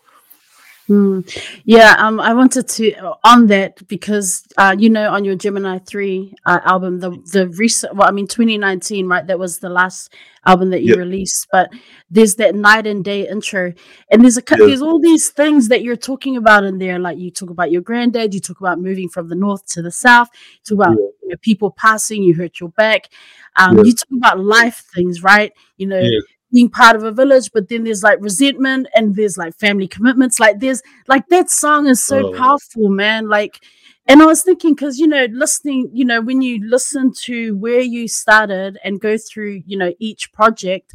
Mm. 0.89 1.27
Yeah, 1.65 1.97
um, 1.99 2.21
I 2.21 2.33
wanted 2.33 2.69
to 2.69 2.95
on 3.25 3.49
that 3.49 3.87
because 3.89 4.45
uh, 4.57 4.77
you 4.79 4.89
know, 4.89 5.11
on 5.13 5.25
your 5.25 5.35
Gemini 5.35 5.79
three 5.79 6.33
uh, 6.47 6.61
album, 6.65 7.01
the 7.01 7.11
the 7.33 7.49
recent, 7.49 7.97
well, 7.97 8.07
I 8.09 8.13
mean, 8.13 8.29
2019, 8.29 9.09
right? 9.09 9.27
That 9.27 9.37
was 9.39 9.59
the 9.59 9.69
last 9.69 10.15
album 10.47 10.71
that 10.71 10.83
you 10.83 10.91
Yep. 10.91 10.99
released, 10.99 11.49
but 11.51 11.71
there's 12.09 12.37
that 12.37 12.55
night 12.55 12.87
and 12.87 13.05
day 13.05 13.27
intro, 13.29 13.73
and 14.13 14.23
there's 14.23 14.37
a 14.39 14.43
Yeah. 14.49 14.67
there's 14.69 14.81
all 14.83 15.01
these 15.01 15.29
things 15.31 15.67
that 15.69 15.83
you're 15.83 15.97
talking 15.97 16.37
about 16.37 16.63
in 16.63 16.79
there, 16.79 17.01
like 17.01 17.19
you 17.19 17.33
talk 17.33 17.51
about 17.51 17.73
your 17.73 17.83
granddad, 17.83 18.33
you 18.33 18.39
talk 18.41 18.61
about 18.61 18.79
moving 18.81 19.09
from 19.09 19.29
the 19.29 19.35
north 19.35 19.67
to 19.73 19.83
the 19.83 19.91
south, 19.91 20.29
you 20.35 20.77
talk 20.77 20.85
about 20.87 20.97
Yeah. 21.01 21.07
you 21.23 21.29
know, 21.31 21.37
people 21.43 21.73
passing, 21.73 22.23
you 22.23 22.35
hurt 22.35 22.61
your 22.61 22.69
back, 22.71 23.09
um, 23.57 23.85
you 23.85 23.93
talk 23.93 24.09
about 24.17 24.39
life 24.39 24.85
things, 24.95 25.21
right? 25.25 25.53
You 25.79 25.89
know. 25.89 26.09
Being 26.53 26.71
part 26.71 26.97
of 26.97 27.03
a 27.05 27.11
village, 27.13 27.51
but 27.53 27.69
then 27.69 27.85
there's 27.85 28.03
like 28.03 28.19
resentment 28.21 28.87
and 28.95 29.17
there's 29.17 29.37
like 29.37 29.55
family 29.57 29.89
commitments. 29.89 30.39
Like 30.41 30.61
there's 30.61 30.83
like 31.09 31.29
that 31.29 31.51
song 31.51 31.87
is 31.87 32.03
so 32.05 32.25
Oh. 32.25 32.31
powerful, 32.33 32.89
man. 32.89 33.29
Like, 33.29 33.61
and 34.07 34.23
I 34.23 34.27
was 34.27 34.43
thinking 34.43 34.75
because 34.75 34.99
you 34.99 35.07
know, 35.09 35.27
listening, 35.33 35.91
you 35.93 36.05
know, 36.05 36.21
when 36.21 36.43
you 36.43 36.65
listen 36.69 37.13
to 37.25 37.57
where 37.57 37.81
you 37.81 38.07
started 38.09 38.79
and 38.85 39.01
go 39.01 39.17
through, 39.19 39.63
you 39.67 39.77
know, 39.77 39.93
each 39.99 40.33
project, 40.33 40.93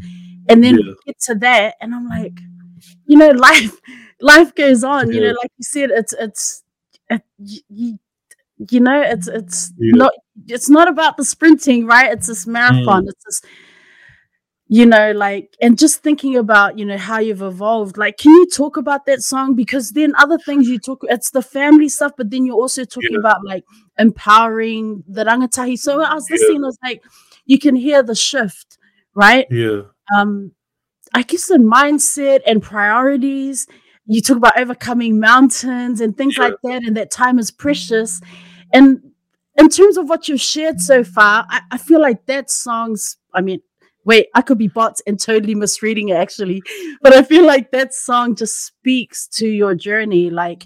and 0.50 0.64
then 0.64 0.78
Yeah. 0.78 0.94
get 1.06 1.20
to 1.28 1.36
that, 1.36 1.76
and 1.82 1.94
I'm 1.94 2.08
like, 2.08 2.42
you 3.06 3.18
know, 3.18 3.30
life, 3.32 3.80
life 4.22 4.56
goes 4.56 4.84
on. 4.84 5.12
You 5.12 5.22
know, 5.22 5.34
like 5.42 5.52
you 5.58 5.64
said, 5.64 5.90
it's 5.92 6.14
it's, 6.14 6.64
it, 7.10 7.22
you, 7.70 8.00
you 8.70 8.80
know, 8.80 9.02
it's 9.02 9.28
it's 9.28 9.74
Yeah. 9.78 9.98
not 9.98 10.14
it's 10.48 10.70
not 10.70 10.88
about 10.88 11.18
the 11.18 11.26
sprinting, 11.26 11.86
right? 11.86 12.12
It's 12.12 12.28
this 12.28 12.46
Mm. 12.46 12.52
marathon. 12.54 13.08
It's 13.08 13.24
this 13.26 13.42
you 14.74 14.86
know 14.86 15.12
like 15.12 15.54
and 15.62 15.78
just 15.78 16.02
thinking 16.02 16.38
about 16.38 16.80
you 16.80 16.86
know 16.86 16.98
how 16.98 17.20
you've 17.20 17.42
evolved 17.42 17.98
like 17.98 18.18
can 18.18 18.32
you 18.32 18.48
talk 18.50 18.78
about 18.78 19.06
that 19.06 19.22
song 19.22 19.54
because 19.54 19.92
then 19.92 20.14
other 20.16 20.38
things 20.38 20.66
you 20.70 20.80
talk 20.80 21.00
it's 21.10 21.32
the 21.32 21.42
family 21.42 21.90
stuff 21.90 22.14
but 22.18 22.30
then 22.32 22.46
you're 22.46 22.56
also 22.56 22.86
talking 22.86 23.12
Yeah. 23.18 23.20
about 23.20 23.44
like 23.46 23.66
empowering 24.00 25.04
the 25.08 25.26
rangatahi 25.26 25.78
so 25.78 26.02
i 26.02 26.14
was 26.14 26.26
Yeah. 26.30 26.36
listening 26.36 26.64
I 26.64 26.68
was 26.68 26.78
like 26.84 27.04
you 27.46 27.60
can 27.60 27.76
hear 27.76 28.02
the 28.02 28.16
shift 28.16 28.78
right 29.14 29.46
Yeah. 29.52 29.82
um 30.18 30.52
i 31.14 31.22
guess 31.24 31.48
the 31.48 31.58
mindset 31.58 32.40
and 32.48 32.64
priorities 32.64 33.68
you 34.06 34.22
talk 34.22 34.38
about 34.38 34.58
overcoming 34.58 35.20
mountains 35.20 36.00
and 36.02 36.16
things 36.18 36.38
Yeah. 36.38 36.46
like 36.46 36.56
that 36.64 36.84
and 36.88 36.96
that 36.96 37.12
time 37.12 37.40
is 37.40 37.52
precious 37.52 38.22
and 38.74 39.02
in 39.58 39.68
terms 39.70 39.98
of 39.98 40.08
what 40.10 40.30
you've 40.30 40.42
shared 40.56 40.80
so 40.80 41.04
far 41.04 41.46
i, 41.50 41.62
I 41.72 41.78
feel 41.78 42.02
like 42.02 42.26
that 42.28 42.50
song's 42.50 43.18
i 43.34 43.42
mean 43.42 43.62
wait 44.06 44.28
i 44.36 44.42
could 44.42 44.58
be 44.58 44.68
bots 44.68 45.02
and 45.08 45.20
totally 45.20 45.56
misreading 45.56 46.10
it 46.10 46.18
actually 46.18 46.62
but 47.02 47.14
i 47.14 47.22
feel 47.22 47.46
like 47.46 47.72
that 47.72 47.94
song 47.94 48.36
just 48.36 48.66
speaks 48.66 49.28
to 49.28 49.48
your 49.48 49.76
journey 49.76 50.30
like 50.30 50.66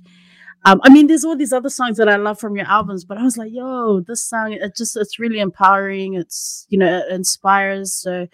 um, 0.68 0.82
I 0.84 0.90
mean, 0.90 1.06
there's 1.06 1.24
all 1.24 1.38
these 1.38 1.54
other 1.54 1.70
songs 1.70 1.98
that 1.98 2.10
I 2.10 2.16
love 2.16 2.40
from 2.40 2.56
your 2.56 2.66
albums, 2.66 3.06
but 3.06 3.20
I 3.20 3.24
was 3.24 3.38
like, 3.38 3.52
yo, 3.54 4.00
this 4.00 4.28
song, 4.28 4.52
it 4.52 4.76
just, 4.76 4.98
it's 4.98 5.20
really 5.20 5.40
empowering. 5.40 6.16
It's, 6.16 6.66
you 6.70 6.80
know, 6.80 6.98
it 6.98 7.14
inspires. 7.14 7.94
So 7.94 8.28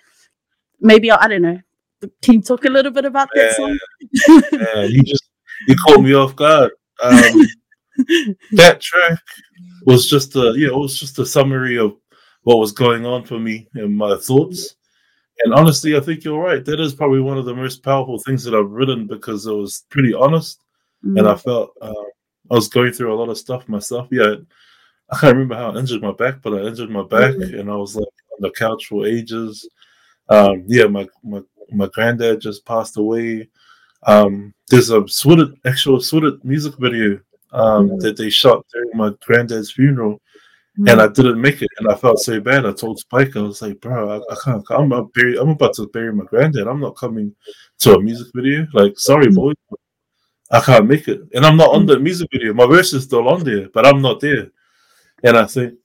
maybe, 0.80 1.12
I, 1.12 1.26
I 1.26 1.28
don't 1.28 1.42
know. 1.42 1.60
Can 2.22 2.36
you 2.36 2.42
talk 2.42 2.64
a 2.64 2.70
little 2.70 2.92
bit 2.92 3.04
about 3.04 3.28
that 3.36 3.56
song? 3.56 3.78
Yeah, 4.54 4.84
you 4.84 5.04
just 5.04 5.30
you 5.68 5.76
caught 5.86 6.02
me 6.02 6.14
off 6.14 6.36
guard. 6.36 6.72
Um, 7.04 7.48
that 8.54 8.80
track 8.80 9.20
was 9.86 10.10
just 10.10 10.36
a, 10.36 10.54
you 10.56 10.68
know, 10.68 10.78
it 10.78 10.80
was 10.80 10.98
just 10.98 11.20
a 11.20 11.26
summary 11.26 11.78
of 11.78 11.96
what 12.44 12.60
was 12.60 12.72
going 12.72 13.06
on 13.06 13.26
for 13.26 13.40
me 13.40 13.68
and 13.76 13.96
my 13.96 14.16
thoughts. 14.16 14.76
And 15.44 15.54
honestly, 15.54 15.96
I 15.96 16.00
think 16.00 16.24
you're 16.24 16.40
right. 16.40 16.64
That 16.66 16.80
is 16.80 16.94
probably 16.94 17.20
one 17.22 17.38
of 17.38 17.46
the 17.46 17.56
most 17.56 17.84
powerful 17.84 18.20
things 18.20 18.44
that 18.44 18.54
I've 18.54 18.70
written 18.70 19.08
because 19.08 19.46
it 19.48 19.54
was 19.54 19.86
pretty 19.90 20.14
honest, 20.14 20.64
and 21.04 21.28
I 21.28 21.36
felt 21.36 21.72
uh, 21.82 21.94
I 22.52 22.54
was 22.56 22.68
going 22.68 22.92
through 22.92 23.14
a 23.14 23.18
lot 23.20 23.30
of 23.30 23.38
stuff 23.38 23.68
myself. 23.68 24.08
Yeah, 24.12 24.36
I 25.10 25.18
can't 25.18 25.34
remember 25.34 25.56
how 25.56 25.72
I 25.72 25.78
injured 25.80 26.02
my 26.02 26.12
back, 26.12 26.42
but 26.44 26.54
I 26.54 26.68
injured 26.68 26.90
my 26.92 27.04
back, 27.04 27.34
Mhm. 27.36 27.60
and 27.60 27.72
I 27.72 27.76
was 27.76 27.96
like 27.96 28.06
on 28.34 28.42
the 28.42 28.52
couch 28.52 28.86
for 28.88 29.06
ages. 29.08 29.68
Um, 30.30 30.64
yeah, 30.68 30.86
my 30.86 31.08
my 31.24 31.42
my 31.72 31.88
granddad 31.94 32.42
just 32.42 32.66
passed 32.66 32.98
away. 32.98 33.48
Um, 34.04 34.54
there's 34.70 34.90
a 34.92 35.02
SWIDT, 35.08 35.54
actual 35.66 35.98
SWIDT 36.00 36.44
music 36.44 36.76
video 36.78 37.20
um, 37.54 37.90
Mhm. 37.90 38.00
that 38.02 38.18
they 38.18 38.30
shot 38.30 38.66
during 38.74 38.92
my 38.96 39.12
granddad's 39.26 39.72
funeral, 39.72 40.22
Mm. 40.80 40.90
and 40.92 41.02
I 41.02 41.08
didn't 41.10 41.42
make 41.42 41.62
it, 41.62 41.70
and 41.80 41.90
I 41.92 41.96
felt 41.96 42.20
so 42.20 42.40
bad. 42.40 42.66
I 42.66 42.72
told 42.72 42.98
Spike, 43.00 43.36
I 43.36 43.42
was 43.42 43.62
like, 43.62 43.82
"Bro, 43.82 44.10
I, 44.10 44.34
I 44.34 44.36
can't. 44.44 44.64
I'm 44.70 44.86
about, 44.92 45.12
bury, 45.14 45.38
I'm 45.38 45.50
about 45.50 45.74
to 45.76 45.88
bury 45.88 46.14
my 46.14 46.24
granddad. 46.26 46.66
I'm 46.68 46.80
not 46.80 46.96
coming 46.96 47.36
to 47.80 47.96
a 47.96 48.02
music 48.02 48.28
video. 48.34 48.66
Like, 48.74 48.98
sorry, 48.98 49.28
Mhm. 49.28 49.36
boy, 49.36 49.54
I 50.50 50.62
can't 50.62 50.88
make 50.88 51.08
it, 51.10 51.22
and 51.34 51.46
I'm 51.46 51.58
not 51.58 51.76
on 51.76 51.86
the 51.86 52.00
music 52.00 52.30
video. 52.32 52.54
My 52.54 52.66
verse 52.68 52.94
is 52.94 53.04
still 53.04 53.28
on 53.28 53.44
there, 53.44 53.68
but 53.74 53.86
I'm 53.86 54.02
not 54.02 54.22
there." 54.22 54.52
And 55.24 55.38
I 55.38 55.46
think 55.46 55.78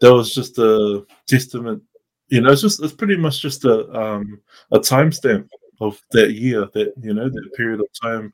that 0.00 0.12
was 0.14 0.34
just 0.34 0.58
a 0.58 1.04
testament. 1.26 1.82
You 2.28 2.40
know, 2.40 2.52
it's 2.52 2.62
just 2.62 2.82
it's 2.82 2.92
pretty 2.94 3.16
much 3.16 3.40
just 3.42 3.64
a 3.66 3.76
um 4.00 4.40
a 4.72 4.78
timestamp 4.78 5.46
of 5.80 6.00
that 6.12 6.32
year, 6.32 6.66
that 6.72 6.94
you 7.02 7.12
know, 7.14 7.28
that 7.28 7.50
period 7.54 7.80
of 7.80 7.86
time. 8.02 8.32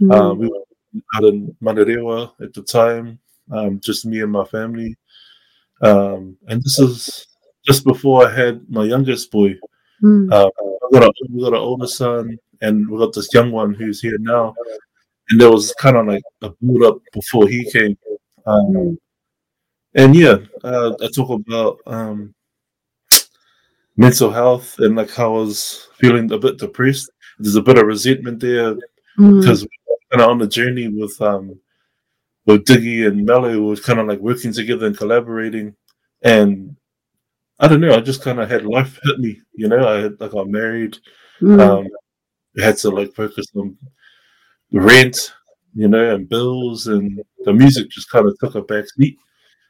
Mm. 0.00 0.12
Uh, 0.14 0.34
we 0.34 0.48
were 0.48 0.62
out 1.16 1.24
in 1.24 1.54
Manurewa 1.62 2.32
at 2.40 2.52
the 2.54 2.62
time, 2.62 3.18
um, 3.50 3.80
just 3.80 4.06
me 4.06 4.20
and 4.20 4.32
my 4.32 4.44
family. 4.44 4.96
Um, 5.82 6.36
and 6.48 6.62
this 6.62 6.78
is 6.78 7.26
just 7.66 7.84
before 7.84 8.26
I 8.26 8.34
had 8.34 8.62
my 8.70 8.84
youngest 8.84 9.30
boy. 9.30 9.54
Mm. 10.02 10.32
Uh, 10.32 10.50
we 10.90 10.98
got 11.00 11.08
a 11.08 11.12
we 11.30 11.42
got 11.42 11.54
an 11.54 11.58
older 11.60 11.86
son, 11.86 12.38
and 12.60 12.88
we 12.88 12.98
got 12.98 13.12
this 13.12 13.32
young 13.34 13.50
one 13.52 13.74
who's 13.74 14.00
here 14.00 14.18
now. 14.20 14.54
And 15.30 15.40
there 15.40 15.50
was 15.50 15.72
kind 15.74 15.96
of 15.96 16.06
like 16.06 16.22
a 16.42 16.50
build 16.62 16.82
up 16.82 16.98
before 17.12 17.48
he 17.48 17.70
came. 17.70 17.96
Um, 18.46 18.66
Mm. 18.74 18.96
and 19.94 20.14
yeah, 20.16 20.36
uh, 20.62 20.92
I 21.02 21.08
talk 21.14 21.30
about 21.30 21.80
um, 21.86 22.34
mental 23.96 24.30
health 24.30 24.78
and 24.78 24.96
like 24.96 25.10
how 25.10 25.34
I 25.34 25.38
was 25.38 25.88
feeling 25.98 26.30
a 26.32 26.38
bit 26.38 26.58
depressed. 26.58 27.10
There's 27.38 27.56
a 27.56 27.62
bit 27.62 27.78
of 27.78 27.86
resentment 27.86 28.40
there 28.40 28.74
Mm. 29.18 29.40
because 29.40 29.62
we're 29.62 29.96
kind 30.10 30.22
of 30.22 30.30
on 30.30 30.38
the 30.38 30.46
journey 30.48 30.88
with 30.88 31.20
um 31.22 31.58
with 32.46 32.64
Diggy 32.64 33.06
and 33.06 33.24
Mello 33.24 33.60
was 33.60 33.80
kind 33.80 33.98
of 33.98 34.06
like 34.06 34.20
working 34.20 34.52
together 34.52 34.86
and 34.86 34.96
collaborating, 34.96 35.74
and 36.22 36.76
I 37.58 37.68
don't 37.68 37.80
know, 37.80 37.94
I 37.94 38.00
just 38.00 38.22
kind 38.22 38.40
of 38.40 38.50
had 38.50 38.66
life 38.66 38.98
hit 39.04 39.18
me, 39.18 39.40
you 39.54 39.68
know. 39.68 39.86
I 39.86 40.00
had, 40.02 40.16
I 40.20 40.28
got 40.28 40.48
married, 40.48 40.98
mm. 41.40 41.60
um, 41.60 41.88
I 42.58 42.64
had 42.64 42.76
to 42.78 42.90
like 42.90 43.14
focus 43.14 43.46
on 43.56 43.76
rent, 44.72 45.32
you 45.74 45.88
know, 45.88 46.14
and 46.14 46.28
bills, 46.28 46.86
and 46.88 47.22
the 47.44 47.52
music 47.52 47.90
just 47.90 48.10
kind 48.10 48.26
of 48.26 48.38
took 48.38 48.54
a 48.54 48.62
back 48.62 48.84
seat, 48.88 49.18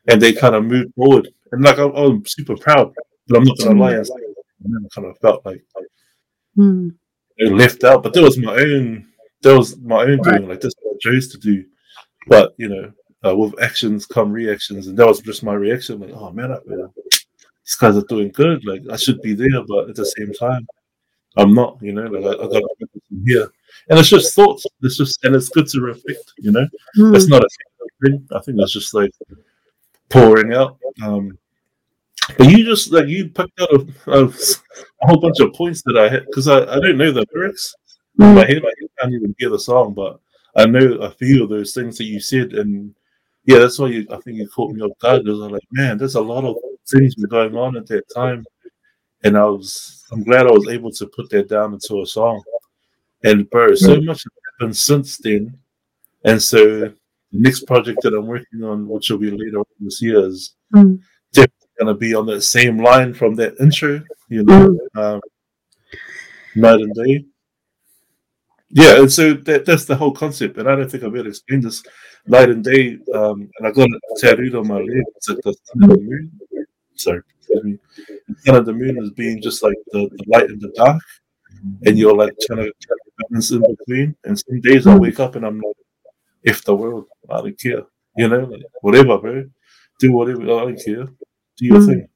and 0.09 0.20
they 0.20 0.33
kind 0.33 0.55
of 0.55 0.64
moved 0.64 0.95
forward. 0.95 1.29
And 1.53 1.62
like 1.62 1.79
I'm, 1.79 1.95
I'm 1.95 2.27
super 2.27 2.57
proud, 2.57 2.93
but 3.29 3.39
I'm 3.39 3.45
not 3.45 3.59
gonna 3.59 3.81
lie, 3.81 3.95
I 3.97 4.03
kind 4.95 5.07
of 5.07 5.18
felt 5.18 5.45
like, 5.45 5.62
like 5.77 5.87
mm. 6.59 6.91
left 7.39 7.85
out. 7.85 8.03
But 8.03 8.14
there 8.14 8.22
was 8.22 8.39
my 8.39 8.55
own, 8.55 9.07
there 9.43 9.57
was 9.57 9.77
my 9.79 10.03
own 10.03 10.20
doing. 10.22 10.49
Like 10.49 10.61
this, 10.61 10.75
what 10.81 10.97
I 10.97 10.99
chose 11.01 11.29
to 11.29 11.39
do. 11.39 11.64
But 12.27 12.55
you 12.57 12.68
know, 12.68 12.93
uh, 13.25 13.37
with 13.37 13.61
actions 13.62 14.07
come 14.07 14.33
reactions, 14.33 14.87
and 14.87 14.99
that 14.99 15.07
was 15.07 15.20
just 15.20 15.43
my 15.43 15.55
reaction. 15.55 16.01
Like, 16.01 16.12
oh 16.14 16.31
man, 16.31 16.53
I, 16.53 16.59
man 16.66 16.91
these 17.64 17.75
guys 17.77 17.97
are 17.97 18.03
doing 18.03 18.31
good. 18.31 18.64
Like 18.64 18.83
I 18.91 18.97
should 18.97 19.20
be 19.22 19.35
there, 19.35 19.64
but 19.66 19.89
at 19.89 19.97
the 19.97 20.05
same 20.05 20.33
time, 20.35 20.66
I'm 21.37 21.55
not. 21.55 21.79
You 21.81 21.93
know, 21.93 22.03
like 22.03 22.25
I, 22.25 22.43
I 22.43 22.47
got 22.47 22.61
to 22.61 22.87
be 23.11 23.33
here, 23.33 23.49
and 23.89 23.99
it's 23.99 24.11
just 24.11 24.35
thoughts. 24.35 24.66
It's 24.83 24.97
just 24.97 25.25
and 25.25 25.35
it's 25.35 25.49
good 25.49 25.66
to 25.68 25.81
reflect. 25.81 26.33
You 26.39 26.53
know, 26.53 26.66
mm. 26.99 27.16
it's 27.16 27.29
not 27.29 27.43
a 27.43 27.49
thing. 28.05 28.27
I 28.33 28.41
think 28.41 28.59
it's 28.61 28.72
just 28.72 28.95
like 28.95 29.11
pouring 30.11 30.53
out. 30.53 30.79
Um, 31.03 31.39
but 32.39 32.51
you 32.51 32.64
just 32.64 32.93
like 32.93 33.07
you 33.07 33.29
picked 33.29 33.61
out 33.61 33.72
a, 33.72 34.11
a, 34.11 34.25
a 34.27 35.07
whole 35.07 35.20
bunch 35.20 35.41
of 35.41 35.53
points 35.55 35.83
that 35.87 35.97
I 35.97 36.09
had 36.09 36.27
because 36.27 36.49
I, 36.49 36.61
I 36.61 36.81
don't 36.81 36.97
know 36.99 37.12
the 37.12 37.27
lyrics 37.35 37.75
mm. 38.18 38.35
my 38.35 38.47
head. 38.47 38.62
I 38.64 38.72
can't 39.01 39.14
even 39.14 39.35
hear 39.39 39.51
the 39.51 39.59
song, 39.59 39.95
but 39.95 40.20
I 40.57 40.67
know 40.67 40.95
a 40.95 41.11
few 41.11 41.43
of 41.43 41.51
those 41.51 41.75
things 41.75 41.99
that 41.99 42.05
you 42.05 42.21
said, 42.21 42.53
and 42.53 42.95
yeah, 43.45 43.59
that's 43.59 43.79
why 43.79 43.89
you, 43.89 44.07
I 44.11 44.17
think 44.19 44.39
you 44.39 44.49
caught 44.49 44.73
me 44.73 44.81
off 44.83 44.99
guard 44.99 45.25
because 45.25 45.41
I'm 45.41 45.51
like, 45.51 45.67
man, 45.73 45.99
there's 45.99 46.15
a 46.15 46.21
lot 46.21 46.45
of 46.45 46.57
things 46.89 47.15
were 47.19 47.27
going 47.27 47.57
on 47.57 47.77
at 47.77 47.87
that 47.89 48.05
time, 48.15 48.45
and 49.25 49.37
I 49.37 49.45
was 49.45 50.05
I'm 50.13 50.23
glad 50.23 50.47
I 50.47 50.53
was 50.53 50.69
able 50.69 50.91
to 50.93 51.07
put 51.07 51.29
that 51.31 51.49
down 51.49 51.75
into 51.75 52.03
a 52.03 52.07
song. 52.07 52.43
And 53.25 53.49
bro, 53.51 53.75
so 53.75 54.01
much 54.01 54.23
has 54.23 54.33
happened 54.53 54.77
since 54.77 55.19
then, 55.19 55.59
and 56.25 56.41
so 56.41 56.59
the 56.81 56.95
next 57.33 57.67
project 57.67 58.01
that 58.03 58.15
I'm 58.15 58.27
working 58.27 58.63
on, 58.63 58.89
which 58.89 59.11
will 59.11 59.19
be 59.19 59.31
later 59.31 59.59
on 59.59 59.65
this 59.81 60.01
year, 60.01 60.27
is 60.27 60.55
mm. 60.75 61.01
definitely 61.33 61.69
gonna 61.79 61.95
be 61.95 62.15
on 62.15 62.27
that 62.27 62.43
same 62.43 62.79
line 62.79 63.13
from 63.13 63.35
that 63.37 63.55
intro, 63.61 64.03
you 64.29 64.45
know, 64.45 64.69
mm. 64.95 65.15
um, 65.15 65.21
night 66.55 66.81
and 66.81 66.95
day. 66.95 67.25
Yeah, 68.75 69.01
and 69.01 69.11
so 69.11 69.35
that, 69.35 69.64
that's 69.64 69.85
the 69.87 69.97
whole 69.97 70.12
concept, 70.12 70.59
and 70.59 70.68
I 70.68 70.75
don't 70.75 70.91
think 70.91 71.05
I've 71.05 71.14
ever 71.14 71.29
explained 71.29 71.62
this 71.62 71.83
night 72.27 72.51
and 72.51 72.62
day. 72.62 72.99
Um, 73.14 73.49
and 73.59 73.68
I 73.68 73.70
got 73.70 73.89
it 73.89 74.03
tattooed 74.18 74.57
on 74.57 74.68
my 74.68 74.79
leg. 74.79 75.05
It's 75.16 75.29
like 75.29 75.39
the 75.43 75.57
moon 75.89 76.31
sorry, 76.97 77.20
me. 77.62 77.79
Kind 78.45 78.59
of 78.59 78.66
the 78.66 78.72
moon 78.72 78.99
as 79.03 79.11
being 79.11 79.41
just 79.43 79.62
like 79.62 79.77
the, 79.93 80.09
the 80.11 80.25
light 80.27 80.51
and 80.51 80.61
the 80.61 80.72
dark, 80.75 81.03
and 81.87 81.99
you're 81.99 82.14
like 82.16 82.35
trying 82.47 82.59
to, 82.59 82.72
trying 82.83 82.99
to 83.05 83.27
balance 83.29 83.51
in 83.51 83.62
between. 83.62 84.16
And 84.25 84.39
some 84.39 84.61
days 84.61 84.87
I 84.87 84.97
wake 84.97 85.20
up 85.20 85.37
and 85.37 85.45
I'm 85.47 85.61
like, 85.61 85.77
if 86.43 86.64
the 86.64 86.75
world, 86.75 87.07
I 87.31 87.39
don't 87.41 87.59
care, 87.59 87.83
you 88.16 88.29
know, 88.29 88.45
like, 88.45 88.62
whatever, 88.83 89.18
bro, 89.18 89.45
do 90.01 90.12
whatever, 90.12 90.43
I 90.43 90.47
don't 90.47 90.85
care, 90.85 91.05
do 91.57 91.66
your 91.66 91.79
mm. 91.79 91.87
thing. 91.87 92.09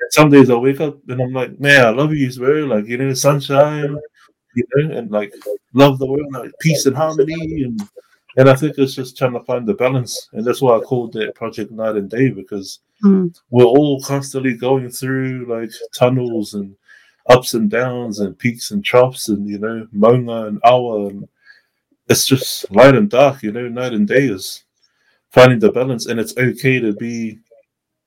And 0.00 0.12
some 0.12 0.30
days 0.30 0.50
I 0.50 0.54
wake 0.54 0.80
up 0.80 0.98
and 1.08 1.20
I'm 1.20 1.32
like, 1.32 1.58
man, 1.60 1.86
I 1.86 1.90
love 1.90 2.14
you, 2.14 2.32
bro, 2.34 2.64
like 2.64 2.86
you 2.86 2.98
know, 2.98 3.12
sunshine, 3.14 3.98
you 4.58 4.88
know, 4.88 4.96
and 4.96 5.10
like 5.10 5.32
love 5.72 5.98
the 5.98 6.06
world, 6.06 6.32
like 6.32 6.52
peace 6.60 6.86
and 6.86 6.96
harmony, 6.96 7.62
and 7.62 7.80
and 8.36 8.48
I 8.48 8.54
think 8.54 8.78
it's 8.78 8.94
just 8.94 9.16
trying 9.16 9.32
to 9.32 9.40
find 9.40 9.66
the 9.66 9.74
balance, 9.74 10.28
and 10.32 10.44
that's 10.44 10.62
why 10.62 10.76
I 10.76 10.80
called 10.80 11.12
that 11.14 11.34
project 11.34 11.70
Night 11.70 11.96
and 11.96 12.10
Day 12.10 12.30
because 12.30 12.80
mm. 13.04 13.34
we're 13.50 13.64
all 13.64 14.00
constantly 14.02 14.54
going 14.54 14.90
through 14.90 15.46
like 15.48 15.70
tunnels 15.94 16.54
and 16.54 16.76
ups 17.28 17.54
and 17.54 17.70
downs 17.70 18.20
and 18.20 18.38
peaks 18.38 18.70
and 18.70 18.84
troughs 18.84 19.28
and 19.28 19.46
you 19.46 19.58
know 19.58 19.86
maunga 19.94 20.48
and 20.48 20.58
awa 20.64 21.08
and 21.08 21.28
it's 22.08 22.26
just 22.26 22.70
light 22.70 22.94
and 22.94 23.10
dark, 23.10 23.42
you 23.42 23.52
know, 23.52 23.68
night 23.68 23.92
and 23.92 24.08
day 24.08 24.24
is 24.24 24.64
finding 25.30 25.58
the 25.58 25.70
balance, 25.70 26.06
and 26.06 26.18
it's 26.18 26.36
okay 26.36 26.80
to 26.80 26.92
be 26.94 27.38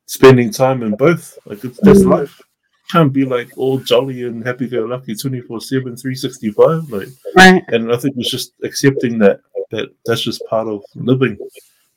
spending 0.08 0.52
time 0.52 0.84
in 0.84 0.96
both. 0.96 1.38
Like 1.46 1.64
it's, 1.64 1.80
that's 1.82 2.02
mm. 2.02 2.10
life. 2.12 2.42
Can't 2.90 3.14
be 3.14 3.26
like 3.26 3.58
all 3.58 3.78
jolly 3.78 4.24
and 4.24 4.46
happy 4.46 4.68
go 4.68 4.84
lucky 4.86 5.16
24 5.16 5.62
7, 5.62 5.96
365. 5.96 6.90
Like, 6.90 7.08
right. 7.36 7.64
and 7.70 7.92
I 7.92 7.98
think 7.98 8.16
it's 8.18 8.32
just 8.32 8.54
accepting 8.64 9.18
that 9.20 9.40
that 9.72 9.90
that's 10.06 10.22
just 10.22 10.46
part 10.50 10.68
of 10.68 10.84
living, 10.96 11.38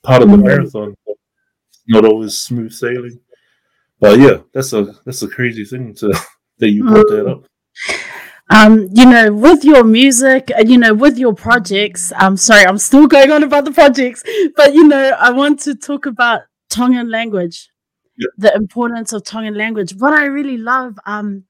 part 0.03 0.23
of 0.23 0.31
the 0.31 0.37
mm-hmm. 0.37 0.47
marathon. 0.47 0.97
Not 1.89 2.05
always 2.05 2.41
smooth 2.41 2.73
sailing, 2.73 3.21
but 4.01 4.19
yeah, 4.19 4.39
that's 4.53 4.73
a 4.73 4.95
that's 5.05 5.23
a 5.23 5.29
crazy 5.29 5.65
thing 5.65 5.95
to 5.97 6.09
that 6.59 6.71
you 6.71 6.85
brought 6.85 7.09
that 7.09 7.27
up. 7.27 7.45
Um, 8.51 8.89
you 8.93 9.07
know, 9.07 9.33
with 9.33 9.65
your 9.65 9.85
music, 9.85 10.51
uh, 10.57 10.63
you 10.67 10.77
know, 10.77 10.93
with 10.93 11.19
your 11.19 11.35
projects. 11.35 12.13
I'm 12.17 12.37
sorry, 12.37 12.67
I'm 12.67 12.79
still 12.79 13.07
going 13.07 13.31
on 13.31 13.43
about 13.43 13.65
the 13.65 13.73
projects, 13.73 14.23
but 14.55 14.75
you 14.75 14.87
know, 14.87 15.17
I 15.19 15.31
want 15.31 15.61
to 15.61 15.75
talk 15.75 16.07
about 16.07 16.43
Tongan 16.69 17.11
language, 17.11 17.71
yeah. 18.17 18.29
the 18.39 18.55
importance 18.55 19.13
of 19.13 19.25
Tongan 19.25 19.55
language. 19.55 19.95
What 19.97 20.13
I 20.13 20.27
really 20.27 20.59
love, 20.59 20.99
um, 21.07 21.45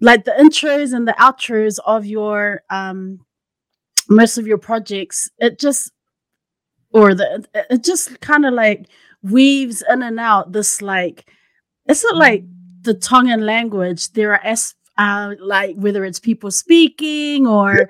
like 0.00 0.24
the 0.24 0.32
intros 0.32 0.94
and 0.94 1.06
the 1.06 1.12
outros 1.14 1.78
of 1.86 2.06
your 2.06 2.62
um 2.70 3.20
most 4.08 4.38
of 4.38 4.46
your 4.46 4.58
projects, 4.58 5.30
it 5.38 5.58
just 5.58 5.92
or 6.92 7.14
the 7.14 7.46
it 7.70 7.84
just 7.84 8.20
kind 8.20 8.46
of 8.46 8.54
like 8.54 8.86
weaves 9.22 9.82
in 9.90 10.02
and 10.02 10.18
out 10.18 10.52
this 10.52 10.82
like 10.82 11.28
it's 11.86 12.04
not 12.04 12.16
like 12.16 12.44
the 12.82 12.94
Tongan 12.94 13.44
language. 13.46 14.12
There 14.12 14.32
are 14.32 14.40
s 14.44 14.74
uh, 14.98 15.34
like 15.40 15.76
whether 15.76 16.04
it's 16.04 16.20
people 16.20 16.50
speaking 16.50 17.46
or 17.46 17.88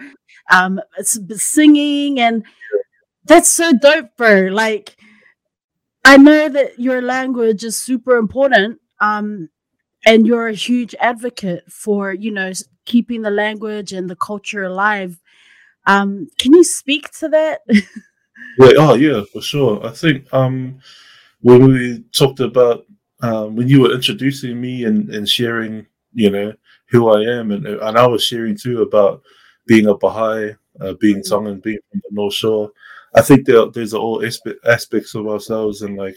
um 0.51 0.80
it's 0.98 1.18
singing 1.42 2.20
and 2.20 2.44
that's 3.24 3.51
so 3.51 3.72
dope 3.72 4.16
bro 4.16 4.48
like 4.53 4.96
i 6.05 6.16
know 6.16 6.48
that 6.48 6.78
your 6.78 7.03
language 7.03 7.64
is 7.64 7.76
super 7.76 8.16
important 8.16 8.80
um 9.01 9.48
and 10.07 10.26
you're 10.26 10.48
a 10.48 10.55
huge 10.55 10.94
advocate 11.01 11.64
for 11.70 12.12
you 12.12 12.30
know 12.30 12.53
keeping 12.86 13.22
the 13.22 13.30
language 13.30 13.92
and 13.92 14.09
the 14.09 14.16
culture 14.16 14.64
alive 14.64 15.20
um, 15.86 16.28
can 16.38 16.53
you 16.53 16.64
speak 16.64 17.11
to 17.18 17.28
that? 17.28 17.61
yeah, 17.68 17.82
oh 18.78 18.94
yeah, 18.94 19.22
for 19.32 19.40
sure. 19.40 19.84
I 19.84 19.90
think 19.90 20.32
um, 20.32 20.78
when 21.40 21.66
we 21.66 22.05
talked 22.12 22.40
about 22.40 22.86
um, 23.22 23.57
when 23.57 23.68
you 23.68 23.82
were 23.82 23.94
introducing 23.94 24.61
me 24.61 24.84
and, 24.84 25.11
and 25.14 25.28
sharing, 25.28 25.86
you 26.12 26.30
know, 26.30 26.53
who 26.90 27.09
I 27.09 27.22
am, 27.22 27.51
and 27.51 27.66
and 27.66 27.98
I 27.98 28.07
was 28.07 28.22
sharing 28.24 28.57
too 28.57 28.82
about 28.82 29.22
being 29.66 29.86
a 29.86 29.94
Baha'i, 29.94 30.55
uh, 30.80 30.94
being 30.94 31.22
Tongan, 31.22 31.61
being 31.61 31.78
from 31.90 32.03
the 32.05 32.14
North 32.14 32.34
Shore. 32.34 32.70
I 33.15 33.23
think 33.23 33.47
there, 33.47 33.67
there's 33.67 33.95
all 33.95 34.25
aspects 34.65 35.15
of 35.15 35.27
ourselves 35.27 35.83
and 35.83 35.97
like 35.97 36.17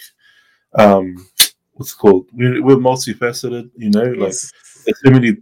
um, 0.76 1.16
what's 1.74 1.94
called 1.94 2.28
we're, 2.34 2.64
we're 2.64 2.76
multifaceted, 2.76 3.70
you 3.76 3.89
know, 3.89 4.04
like 4.04 4.32
yes. 4.32 4.52
there's 4.86 5.02
so 5.04 5.12
many 5.12 5.38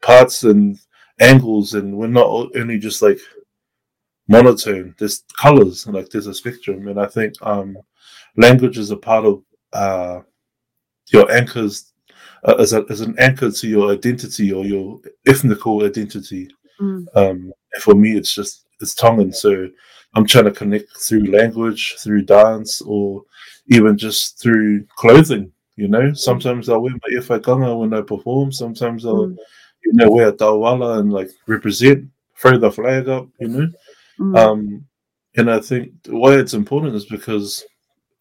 parts 0.00 0.44
and 0.44 0.78
angles, 1.20 1.74
and 1.74 1.96
we're 1.96 2.06
not 2.08 2.50
only 2.56 2.78
just 2.78 3.02
like 3.02 3.18
monotone. 4.28 4.94
There's 4.98 5.24
colors, 5.40 5.86
like 5.86 6.10
there's 6.10 6.26
a 6.26 6.34
spectrum, 6.34 6.88
and 6.88 7.00
I 7.00 7.06
think 7.06 7.34
um, 7.42 7.76
language 8.36 8.78
is 8.78 8.90
a 8.90 8.96
part 8.96 9.24
of 9.24 9.42
uh, 9.72 10.20
your 11.10 11.30
anchors 11.30 11.92
uh, 12.44 12.54
as, 12.58 12.72
a, 12.72 12.84
as 12.90 13.00
an 13.00 13.14
anchor 13.18 13.50
to 13.50 13.68
your 13.68 13.92
identity 13.92 14.52
or 14.52 14.64
your 14.64 15.00
ethnical 15.26 15.84
identity. 15.84 16.50
Mm. 16.80 17.06
Um, 17.14 17.52
for 17.80 17.94
me, 17.94 18.16
it's 18.16 18.34
just 18.34 18.66
it's 18.80 18.94
Tongan, 18.94 19.32
so 19.32 19.68
I'm 20.14 20.26
trying 20.26 20.44
to 20.44 20.50
connect 20.50 20.96
through 20.96 21.30
language, 21.30 21.96
through 21.98 22.22
dance, 22.22 22.82
or 22.82 23.22
even 23.68 23.96
just 23.96 24.40
through 24.40 24.84
clothing. 24.96 25.52
You 25.76 25.88
know, 25.88 26.12
sometimes 26.12 26.68
I 26.68 26.76
wear 26.76 26.92
my 26.92 27.18
iwhaikanga 27.18 27.78
when 27.78 27.94
I 27.94 28.02
perform. 28.02 28.52
Sometimes 28.52 29.06
I'll, 29.06 29.28
mm. 29.28 29.36
you 29.84 29.92
know, 29.94 30.10
wear 30.10 30.28
a 30.28 30.32
ta'ovala 30.32 31.00
and 31.00 31.12
like 31.12 31.30
represent, 31.46 32.08
throw 32.36 32.58
the 32.58 32.70
flag 32.70 33.08
up. 33.08 33.26
You 33.40 33.48
know, 33.48 33.68
Mm. 34.22 34.38
Um, 34.38 34.84
and 35.36 35.50
I 35.50 35.60
think 35.60 35.92
why 36.08 36.34
it's 36.34 36.54
important 36.54 36.94
is 36.94 37.06
because 37.06 37.64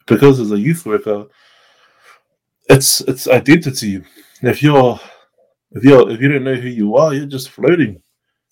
because 0.08 0.40
as 0.40 0.52
a 0.52 0.60
youth 0.60 0.86
worker, 0.86 1.26
it's 2.70 3.02
it's 3.02 3.28
identity. 3.28 4.02
If 4.42 4.64
you're 4.64 5.00
if 5.72 5.84
you're 5.84 6.10
if 6.10 6.22
you 6.22 6.30
don't 6.30 6.44
know 6.44 6.56
who 6.56 6.70
you 6.70 6.96
are, 6.96 7.14
you're 7.14 7.26
just 7.26 7.50
floating. 7.50 8.02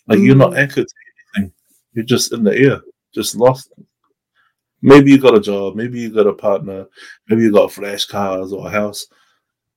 Like 0.08 0.20
mm. 0.20 0.26
you're 0.26 0.36
not 0.36 0.52
mm. 0.52 0.58
anchored 0.58 0.88
to 0.88 0.96
anything. 1.38 1.54
You're 1.94 2.06
just 2.06 2.34
in 2.34 2.44
the 2.44 2.56
air, 2.56 2.82
just 3.14 3.36
lost. 3.36 3.72
Maybe 4.82 5.12
you 5.12 5.18
got 5.18 5.36
a 5.36 5.41
job, 5.41 5.76
maybe 5.76 5.99
you 5.99 6.10
got 6.10 6.28
a 6.28 6.34
partner, 6.34 6.88
maybe 7.28 7.43
you 7.43 7.51
got 7.51 7.72
flash 7.72 8.05
cars 8.05 8.53
or 8.53 8.68
a 8.68 8.70
house, 8.70 9.05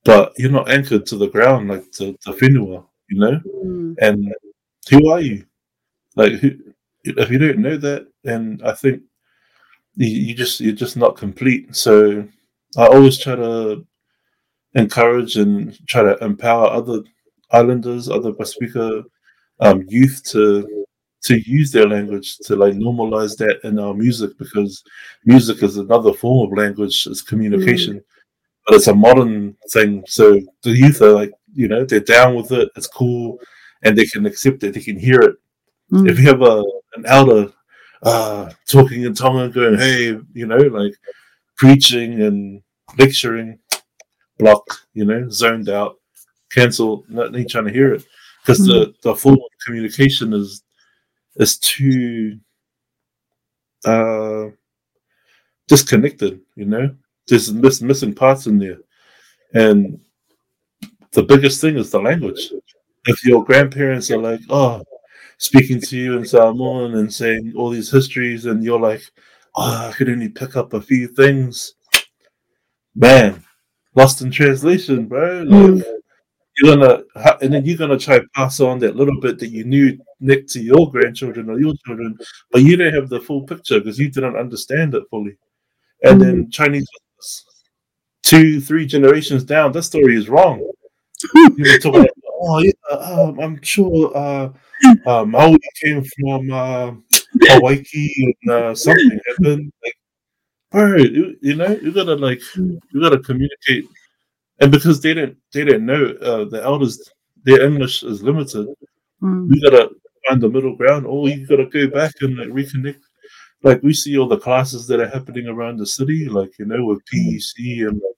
but 0.05 0.31
you're 0.37 0.51
not 0.51 0.71
anchored 0.71 1.05
to 1.07 1.17
the 1.17 1.27
ground 1.27 1.69
like 1.69 1.91
the 1.93 2.17
to 2.21 2.31
Whenua, 2.31 2.85
you 3.09 3.19
know? 3.19 3.39
Mm. 3.63 3.95
And 3.99 4.33
who 4.89 5.09
are 5.11 5.19
you? 5.19 5.45
Like 6.15 6.33
who 6.33 6.51
if 7.03 7.29
you 7.29 7.37
don't 7.37 7.59
know 7.59 7.77
that, 7.77 8.07
then 8.23 8.61
I 8.63 8.73
think 8.73 9.01
you, 9.95 10.07
you 10.07 10.33
just 10.33 10.59
you're 10.59 10.73
just 10.73 10.97
not 10.97 11.17
complete. 11.17 11.75
So 11.75 12.27
I 12.77 12.87
always 12.87 13.17
try 13.17 13.35
to 13.35 13.85
encourage 14.75 15.35
and 15.35 15.77
try 15.87 16.03
to 16.03 16.17
empower 16.23 16.67
other 16.67 17.03
islanders, 17.51 18.09
other 18.09 18.31
Pasifika 18.31 19.03
um, 19.59 19.83
youth 19.87 20.23
to 20.31 20.82
to 21.23 21.39
use 21.49 21.71
their 21.71 21.87
language 21.87 22.37
to 22.37 22.55
like 22.55 22.73
normalize 22.73 23.37
that 23.37 23.59
in 23.63 23.79
our 23.79 23.93
music 23.93 24.37
because 24.37 24.83
music 25.25 25.63
is 25.63 25.77
another 25.77 26.13
form 26.13 26.51
of 26.51 26.57
language, 26.57 27.07
it's 27.09 27.21
communication, 27.21 27.95
mm. 27.95 28.03
but 28.67 28.75
it's 28.75 28.87
a 28.87 28.93
modern 28.93 29.55
thing. 29.69 30.03
So 30.07 30.41
the 30.63 30.71
youth 30.71 31.01
are 31.01 31.13
like, 31.13 31.31
you 31.53 31.67
know, 31.67 31.85
they're 31.85 32.01
down 32.01 32.35
with 32.35 32.51
it, 32.51 32.69
it's 32.75 32.87
cool, 32.87 33.39
and 33.83 33.97
they 33.97 34.05
can 34.05 34.25
accept 34.25 34.63
it, 34.63 34.73
they 34.73 34.81
can 34.81 34.99
hear 34.99 35.21
it. 35.21 35.35
Mm. 35.91 36.09
If 36.09 36.19
you 36.19 36.27
have 36.27 36.41
a 36.41 36.63
an 36.95 37.05
elder 37.05 37.51
uh, 38.03 38.51
talking 38.67 39.03
in 39.03 39.13
Tonga, 39.13 39.49
going, 39.49 39.77
hey, 39.77 40.19
you 40.33 40.45
know, 40.45 40.57
like 40.57 40.93
preaching 41.55 42.21
and 42.21 42.61
lecturing, 42.99 43.59
blocked, 44.37 44.85
you 44.93 45.05
know, 45.05 45.29
zoned 45.29 45.69
out, 45.69 45.95
cancelled, 46.51 47.05
not 47.09 47.31
trying 47.47 47.65
to 47.65 47.71
hear 47.71 47.93
it 47.93 48.05
because 48.41 48.59
mm. 48.59 48.67
the 48.67 48.93
the 49.03 49.15
form 49.15 49.35
of 49.35 49.65
communication 49.65 50.33
is 50.33 50.62
is 51.37 51.57
too 51.59 52.39
uh 53.85 54.47
disconnected. 55.67 56.39
You 56.55 56.65
know, 56.65 56.95
there's 57.27 57.51
miss, 57.51 57.81
missing 57.81 58.13
parts 58.13 58.47
in 58.47 58.57
there, 58.59 58.79
and 59.53 59.99
the 61.11 61.23
biggest 61.23 61.61
thing 61.61 61.77
is 61.77 61.91
the 61.91 61.99
language. 61.99 62.51
If 63.05 63.25
your 63.25 63.43
grandparents 63.43 64.09
are 64.11 64.17
like, 64.17 64.39
oh, 64.49 64.83
speaking 65.37 65.81
to 65.81 65.97
you 65.97 66.17
in 66.17 66.25
Samoan 66.25 66.95
and 66.95 67.13
saying 67.13 67.53
all 67.55 67.69
these 67.69 67.91
histories, 67.91 68.45
and 68.45 68.63
you're 68.63 68.79
like, 68.79 69.03
oh, 69.55 69.89
I 69.89 69.93
could 69.93 70.09
only 70.09 70.29
pick 70.29 70.55
up 70.55 70.73
a 70.73 70.81
few 70.81 71.07
things. 71.07 71.75
Man, 72.95 73.43
lost 73.95 74.21
in 74.21 74.31
translation, 74.31 75.07
bro. 75.07 75.43
Like, 75.43 75.71
mm 75.71 75.83
you're 76.57 76.75
gonna 76.75 77.03
and 77.41 77.53
then 77.53 77.65
you're 77.65 77.77
gonna 77.77 77.97
try 77.97 78.19
to 78.19 78.27
pass 78.35 78.59
on 78.59 78.79
that 78.79 78.95
little 78.95 79.19
bit 79.19 79.39
that 79.39 79.49
you 79.49 79.63
knew 79.63 79.97
Nick 80.19 80.47
to 80.49 80.61
your 80.61 80.89
grandchildren 80.91 81.49
or 81.49 81.59
your 81.59 81.73
children, 81.85 82.17
but 82.51 82.61
you 82.61 82.77
don't 82.77 82.93
have 82.93 83.09
the 83.09 83.19
full 83.19 83.43
picture 83.43 83.79
because 83.79 83.97
you 83.97 84.09
didn't 84.09 84.37
understand 84.37 84.93
it 84.93 85.03
fully. 85.09 85.37
And 86.03 86.19
mm 86.19 86.25
then 86.25 86.51
Chinese 86.51 86.85
two, 88.23 88.61
three 88.61 88.85
generations 88.85 89.43
down, 89.43 89.71
that 89.73 89.83
story 89.83 90.15
is 90.15 90.29
wrong. 90.29 90.59
People 91.55 91.79
talk 91.79 91.95
about, 91.95 92.09
oh 92.41 92.59
yeah, 92.59 92.95
um, 92.97 93.39
I'm 93.39 93.61
sure 93.61 94.15
uh, 94.15 94.49
uh, 95.05 95.25
Maui 95.25 95.59
came 95.81 96.03
from 96.03 96.51
uh, 96.51 96.91
Hawaii 97.43 97.83
and 98.17 98.51
uh, 98.51 98.75
something 98.75 99.19
happened. 99.27 99.71
Like, 99.83 99.93
bro, 100.71 100.97
you, 100.97 101.37
you 101.41 101.55
know, 101.55 101.77
you 101.81 101.91
gotta 101.91 102.15
like, 102.15 102.41
you 102.55 102.79
gotta 102.99 103.19
communicate 103.19 103.85
and 104.63 104.71
because 104.71 105.01
they 105.01 105.13
didn't 105.13 105.37
they 105.51 105.65
didn't 105.65 105.85
know 105.85 106.05
uh, 106.21 106.45
the 106.45 106.61
elders 106.63 107.11
their 107.43 107.61
English 107.63 108.01
is 108.03 108.23
limited, 108.23 108.65
mm. 109.21 109.49
we 109.49 109.61
gotta 109.61 109.89
find 110.25 110.41
the 110.41 110.47
middle 110.47 110.77
ground, 110.77 111.05
or 111.05 111.27
you 111.27 111.45
gotta 111.45 111.65
go 111.65 111.87
back 111.87 112.13
and 112.21 112.37
like 112.37 112.47
reconnect. 112.47 113.01
Like 113.61 113.83
we 113.83 113.93
see 113.93 114.17
all 114.17 114.29
the 114.29 114.37
classes 114.37 114.87
that 114.87 115.01
are 115.01 115.09
happening 115.09 115.47
around 115.47 115.77
the 115.77 115.85
city, 115.85 116.29
like 116.29 116.57
you 116.59 116.65
know, 116.65 116.85
with 116.85 117.01
PEC 117.13 117.87
and 117.87 117.95
like, 117.95 118.17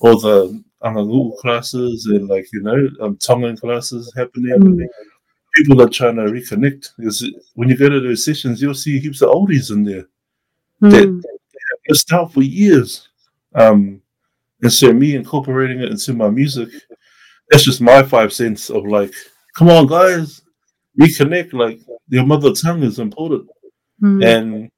all 0.00 0.18
the 0.18 0.64
Angalu 0.82 1.36
classes 1.38 2.06
and 2.06 2.26
like 2.26 2.46
you 2.54 2.62
know, 2.62 2.88
um, 3.02 3.18
Tongan 3.18 3.58
classes 3.58 4.10
happening. 4.16 4.58
Mm. 4.58 4.86
People 5.56 5.82
are 5.82 5.90
trying 5.90 6.16
to 6.16 6.22
reconnect 6.22 6.92
because 6.96 7.30
when 7.52 7.68
you 7.68 7.76
go 7.76 7.90
to 7.90 8.00
those 8.00 8.24
sessions, 8.24 8.62
you'll 8.62 8.72
see 8.72 8.98
heaps 8.98 9.20
of 9.20 9.28
oldies 9.28 9.70
in 9.70 9.84
there 9.84 10.06
mm. 10.80 10.90
that, 10.90 11.06
that 11.06 11.62
have 11.70 11.80
missed 11.86 12.10
out 12.14 12.32
for 12.32 12.42
years. 12.42 13.10
Um, 13.54 14.00
and 14.62 14.72
so 14.72 14.92
me 14.92 15.16
incorporating 15.16 15.80
it 15.80 15.90
into 15.90 16.14
my 16.14 16.30
music, 16.30 16.68
that's 17.50 17.64
just 17.64 17.80
my 17.80 18.02
five 18.02 18.32
cents 18.32 18.70
of 18.70 18.86
like, 18.86 19.12
come 19.54 19.68
on, 19.68 19.86
guys, 19.86 20.42
reconnect. 21.00 21.52
Like 21.52 21.80
your 22.08 22.24
mother 22.24 22.52
tongue 22.52 22.82
is 22.82 22.98
important. 22.98 23.48
Mm. 24.02 24.24
And 24.24 24.70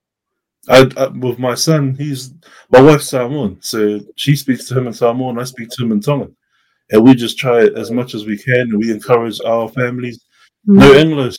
I, 0.68 0.90
I, 0.96 1.08
with 1.08 1.38
my 1.38 1.54
son, 1.54 1.94
he's 1.94 2.32
my 2.70 2.80
wife's 2.80 3.08
Samoan, 3.08 3.58
so 3.60 4.00
she 4.16 4.34
speaks 4.34 4.66
to 4.68 4.78
him 4.78 4.86
in 4.86 4.92
Samoan, 4.94 5.38
I 5.38 5.44
speak 5.44 5.68
to 5.70 5.84
him 5.84 5.92
in 5.92 6.00
Tongan, 6.00 6.34
and 6.90 7.04
we 7.04 7.14
just 7.14 7.38
try 7.38 7.64
it 7.64 7.76
as 7.76 7.90
much 7.90 8.14
as 8.14 8.24
we 8.24 8.38
can, 8.38 8.60
and 8.60 8.78
we 8.78 8.90
encourage 8.90 9.40
our 9.44 9.68
families. 9.68 10.24
Mm. 10.66 10.76
No 10.76 10.94
English, 10.94 11.36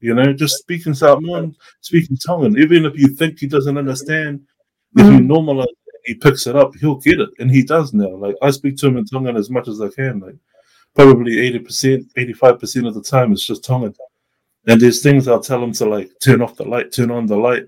you 0.00 0.14
know, 0.14 0.32
just 0.34 0.58
speaking 0.58 0.92
Samoan, 0.92 1.56
speaking 1.80 2.18
Tongan. 2.18 2.58
Even 2.58 2.84
if 2.84 2.98
you 2.98 3.08
think 3.08 3.38
he 3.38 3.46
doesn't 3.46 3.78
understand, 3.78 4.40
mm. 4.96 5.02
if 5.02 5.06
you 5.06 5.26
hmm. 5.26 5.32
normalize 5.32 5.66
he 6.06 6.14
picks 6.14 6.46
it 6.46 6.56
up, 6.56 6.74
he'll 6.76 6.96
get 6.96 7.20
it, 7.20 7.30
and 7.38 7.50
he 7.50 7.62
does 7.62 7.92
now. 7.92 8.08
Like 8.08 8.36
I 8.40 8.50
speak 8.50 8.76
to 8.78 8.86
him 8.86 8.96
in 8.96 9.04
Tongan 9.04 9.36
as 9.36 9.50
much 9.50 9.68
as 9.68 9.80
I 9.80 9.88
can. 9.88 10.20
Like 10.20 10.36
probably 10.94 11.38
eighty 11.38 11.58
percent, 11.58 12.10
eighty-five 12.16 12.58
percent 12.58 12.86
of 12.86 12.94
the 12.94 13.02
time, 13.02 13.32
it's 13.32 13.46
just 13.46 13.64
Tongan. 13.64 13.94
And 14.68 14.80
there's 14.80 15.02
things 15.02 15.28
I'll 15.28 15.40
tell 15.40 15.62
him 15.62 15.72
to 15.74 15.86
like 15.86 16.10
turn 16.20 16.42
off 16.42 16.56
the 16.56 16.64
light, 16.64 16.92
turn 16.92 17.10
on 17.10 17.26
the 17.26 17.36
light, 17.36 17.66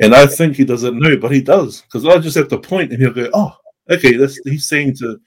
and 0.00 0.14
I 0.14 0.26
think 0.26 0.56
he 0.56 0.64
doesn't 0.64 0.98
know, 0.98 1.16
but 1.16 1.32
he 1.32 1.42
does 1.42 1.82
because 1.82 2.06
I 2.06 2.18
just 2.18 2.36
have 2.36 2.48
to 2.48 2.58
point, 2.58 2.92
and 2.92 3.02
he'll 3.02 3.12
go, 3.12 3.28
"Oh, 3.34 3.56
okay, 3.90 4.16
that's 4.16 4.40
he's 4.44 4.68
saying 4.68 4.96
to 4.96 5.20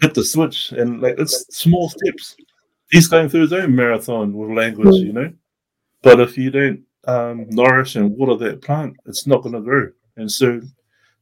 hit 0.00 0.14
the 0.14 0.24
switch," 0.24 0.72
and 0.72 1.00
like 1.00 1.16
it's 1.18 1.44
small 1.56 1.88
steps. 1.88 2.36
He's 2.90 3.08
going 3.08 3.28
through 3.28 3.42
his 3.42 3.52
own 3.52 3.74
marathon 3.74 4.32
with 4.32 4.56
language, 4.56 4.94
you 4.94 5.12
know. 5.12 5.32
But 6.02 6.20
if 6.20 6.38
you 6.38 6.50
don't 6.50 6.82
um, 7.06 7.46
nourish 7.50 7.96
and 7.96 8.16
water 8.16 8.36
that 8.46 8.62
plant, 8.62 8.96
it's 9.04 9.26
not 9.26 9.42
going 9.42 9.54
to 9.54 9.60
grow. 9.60 9.88
And 10.16 10.30
so 10.30 10.60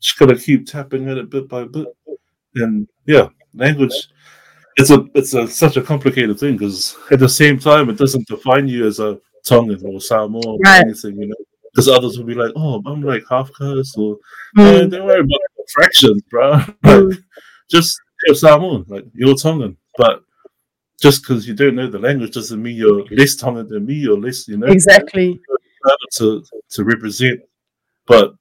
just 0.00 0.18
gotta 0.18 0.36
keep 0.36 0.66
tapping 0.66 1.08
at 1.08 1.18
it 1.18 1.30
bit 1.30 1.48
by 1.48 1.64
bit. 1.64 1.88
And 2.54 2.88
yeah, 3.06 3.28
language 3.54 4.08
it's 4.76 4.90
a 4.90 5.06
it's 5.14 5.34
a 5.34 5.48
such 5.48 5.76
a 5.76 5.82
complicated 5.82 6.38
thing 6.38 6.56
because 6.56 6.96
at 7.10 7.18
the 7.18 7.28
same 7.28 7.58
time 7.58 7.88
it 7.88 7.98
doesn't 7.98 8.26
define 8.28 8.68
you 8.68 8.86
as 8.86 9.00
a 9.00 9.18
Tongan 9.44 9.80
or 9.86 10.00
Samoan 10.00 10.58
right. 10.64 10.82
or 10.82 10.86
anything, 10.86 11.20
you 11.20 11.28
know. 11.28 11.36
Because 11.72 11.88
others 11.88 12.18
will 12.18 12.24
be 12.24 12.34
like, 12.34 12.52
"Oh, 12.56 12.82
I'm 12.86 13.02
like 13.02 13.24
half 13.28 13.50
caste," 13.58 13.98
or 13.98 14.18
mm. 14.56 14.90
"Don't 14.90 15.04
worry 15.04 15.20
about 15.20 15.40
fractions, 15.72 16.22
bro." 16.30 16.60
Mm. 16.84 17.22
just 17.70 17.98
you're 18.26 18.34
Samoan, 18.34 18.84
like 18.88 19.04
you're 19.14 19.34
Tongan, 19.34 19.76
but 19.96 20.22
just 21.00 21.22
because 21.22 21.46
you 21.46 21.54
don't 21.54 21.74
know 21.74 21.88
the 21.88 21.98
language 21.98 22.32
doesn't 22.32 22.62
mean 22.62 22.76
you're 22.76 23.04
less 23.10 23.36
Tongan 23.36 23.68
than 23.68 23.84
me 23.86 24.06
or 24.08 24.18
less, 24.18 24.48
you 24.48 24.56
know. 24.56 24.66
Exactly. 24.66 25.38
To 26.14 26.42
to 26.70 26.84
represent, 26.84 27.40
but 28.06 28.34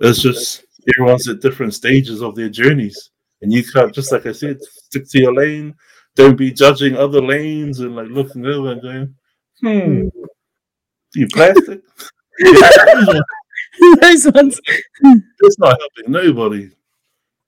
it's 0.00 0.20
just 0.20 0.65
everyone's 0.94 1.28
at 1.28 1.40
different 1.40 1.74
stages 1.74 2.22
of 2.22 2.34
their 2.34 2.48
journeys, 2.48 3.10
and 3.42 3.52
you 3.52 3.64
can't 3.64 3.94
just 3.94 4.12
like 4.12 4.26
I 4.26 4.32
said, 4.32 4.62
stick 4.62 5.08
to 5.10 5.20
your 5.20 5.34
lane. 5.34 5.74
Don't 6.14 6.36
be 6.36 6.50
judging 6.52 6.96
other 6.96 7.20
lanes 7.20 7.80
and 7.80 7.94
like 7.96 8.08
looking 8.08 8.46
over 8.46 8.72
and 8.72 8.82
going, 8.82 9.14
"Hmm, 9.60 10.08
you 11.14 11.28
plastic." 11.28 11.82
Those 14.00 14.32
ones. 14.32 14.60
It's 15.40 15.58
not 15.58 15.78
helping 15.78 16.12
nobody. 16.12 16.70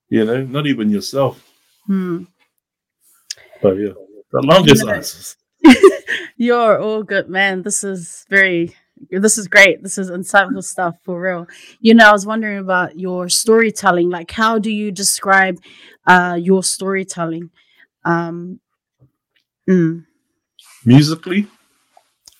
You 0.09 0.25
know, 0.25 0.43
not 0.43 0.67
even 0.67 0.89
yourself. 0.89 1.43
Hmm. 1.85 2.23
But 3.61 3.77
yeah, 3.77 3.93
the 4.31 4.41
longest 4.41 4.87
answers. 4.87 5.37
You're 6.37 6.79
all 6.79 7.03
good, 7.03 7.29
man. 7.29 7.63
This 7.63 7.83
is 7.83 8.25
very 8.29 8.75
this 9.09 9.37
is 9.37 9.47
great. 9.47 9.83
This 9.83 9.97
is 9.97 10.09
insightful 10.09 10.63
stuff 10.63 10.95
for 11.03 11.19
real. 11.19 11.47
You 11.79 11.93
know, 11.93 12.09
I 12.09 12.11
was 12.11 12.25
wondering 12.25 12.59
about 12.59 12.99
your 12.99 13.29
storytelling. 13.29 14.09
Like, 14.09 14.31
how 14.31 14.59
do 14.59 14.71
you 14.71 14.91
describe 14.91 15.59
uh, 16.05 16.37
your 16.39 16.63
storytelling? 16.63 17.49
Um, 18.05 18.59
mm. 19.69 20.05
Musically? 20.85 21.47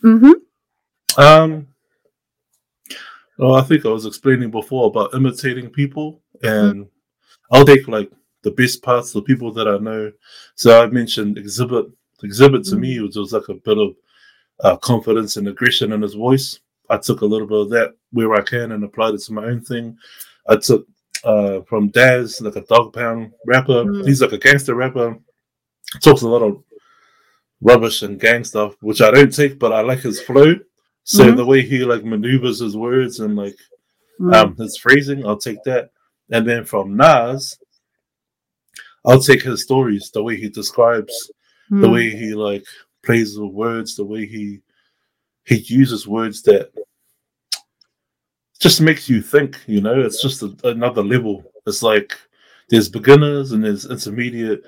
Mm-hmm. 0.03 0.31
Um, 1.21 1.67
well, 3.37 3.55
I 3.55 3.61
think 3.61 3.85
I 3.85 3.89
was 3.89 4.05
explaining 4.05 4.51
before 4.51 4.87
about 4.87 5.13
imitating 5.13 5.69
people, 5.69 6.21
and 6.43 6.85
mm-hmm. 6.85 7.55
I'll 7.55 7.65
take 7.65 7.87
like 7.87 8.11
the 8.43 8.51
best 8.51 8.81
parts, 8.81 9.11
the 9.11 9.21
people 9.21 9.51
that 9.53 9.67
I 9.67 9.77
know. 9.77 10.11
So 10.55 10.81
I 10.81 10.87
mentioned 10.87 11.37
Xzibit. 11.37 11.91
Xzibit 12.23 12.63
to 12.65 12.71
mm-hmm. 12.71 12.79
me 12.81 12.99
was, 12.99 13.15
was 13.15 13.33
like 13.33 13.47
a 13.49 13.53
bit 13.53 13.77
of 13.77 13.95
uh, 14.61 14.77
confidence 14.77 15.37
and 15.37 15.47
aggression 15.47 15.91
in 15.93 16.01
his 16.01 16.15
voice. 16.15 16.59
I 16.89 16.97
took 16.97 17.21
a 17.21 17.25
little 17.25 17.47
bit 17.47 17.59
of 17.59 17.69
that 17.69 17.95
where 18.11 18.33
I 18.33 18.41
can 18.41 18.71
and 18.71 18.83
applied 18.83 19.13
it 19.13 19.21
to 19.21 19.33
my 19.33 19.45
own 19.45 19.61
thing. 19.61 19.97
I 20.47 20.57
took 20.57 20.87
uh, 21.23 21.61
from 21.61 21.89
Daz, 21.89 22.41
like 22.41 22.55
a 22.55 22.61
Dogg 22.61 22.93
Pound 22.93 23.31
rapper. 23.45 23.83
Mm. 23.83 24.07
He's 24.07 24.21
like 24.21 24.31
a 24.31 24.37
gangster 24.37 24.75
rapper. 24.75 25.17
Talks 26.01 26.21
a 26.21 26.27
lot 26.27 26.41
of 26.41 26.63
rubbish 27.61 28.03
and 28.03 28.19
gang 28.19 28.43
stuff, 28.43 28.75
which 28.81 29.01
I 29.01 29.11
don't 29.11 29.33
take, 29.33 29.59
but 29.59 29.73
I 29.73 29.81
like 29.81 29.99
his 29.99 30.21
flow. 30.21 30.55
So 31.03 31.25
mm-hmm. 31.25 31.37
the 31.37 31.45
way 31.45 31.61
he 31.61 31.79
like 31.79 32.03
maneuvers 32.03 32.59
his 32.59 32.77
words 32.77 33.19
and 33.19 33.35
like 33.35 33.57
mm. 34.19 34.33
um, 34.33 34.55
his 34.55 34.77
phrasing, 34.77 35.25
I'll 35.25 35.37
take 35.37 35.63
that. 35.63 35.91
And 36.31 36.47
then 36.47 36.63
from 36.63 36.95
Nas, 36.95 37.57
I'll 39.05 39.21
take 39.21 39.41
his 39.41 39.63
stories, 39.63 40.11
the 40.11 40.21
way 40.21 40.37
he 40.37 40.49
describes, 40.49 41.31
mm. 41.71 41.81
the 41.81 41.89
way 41.89 42.11
he 42.11 42.33
like 42.33 42.65
plays 43.03 43.37
with 43.37 43.51
words, 43.51 43.95
the 43.95 44.05
way 44.05 44.25
he 44.25 44.61
he 45.45 45.55
uses 45.57 46.07
words 46.07 46.41
that 46.43 46.71
just 48.59 48.81
makes 48.81 49.09
you 49.09 49.21
think. 49.21 49.59
You 49.67 49.81
know, 49.81 49.99
it's 49.99 50.21
just 50.21 50.43
a, 50.43 50.55
another 50.65 51.03
level. 51.03 51.43
It's 51.65 51.81
like 51.83 52.17
there's 52.69 52.89
beginners 52.89 53.51
and 53.51 53.63
there's 53.63 53.85
intermediate, 53.89 54.61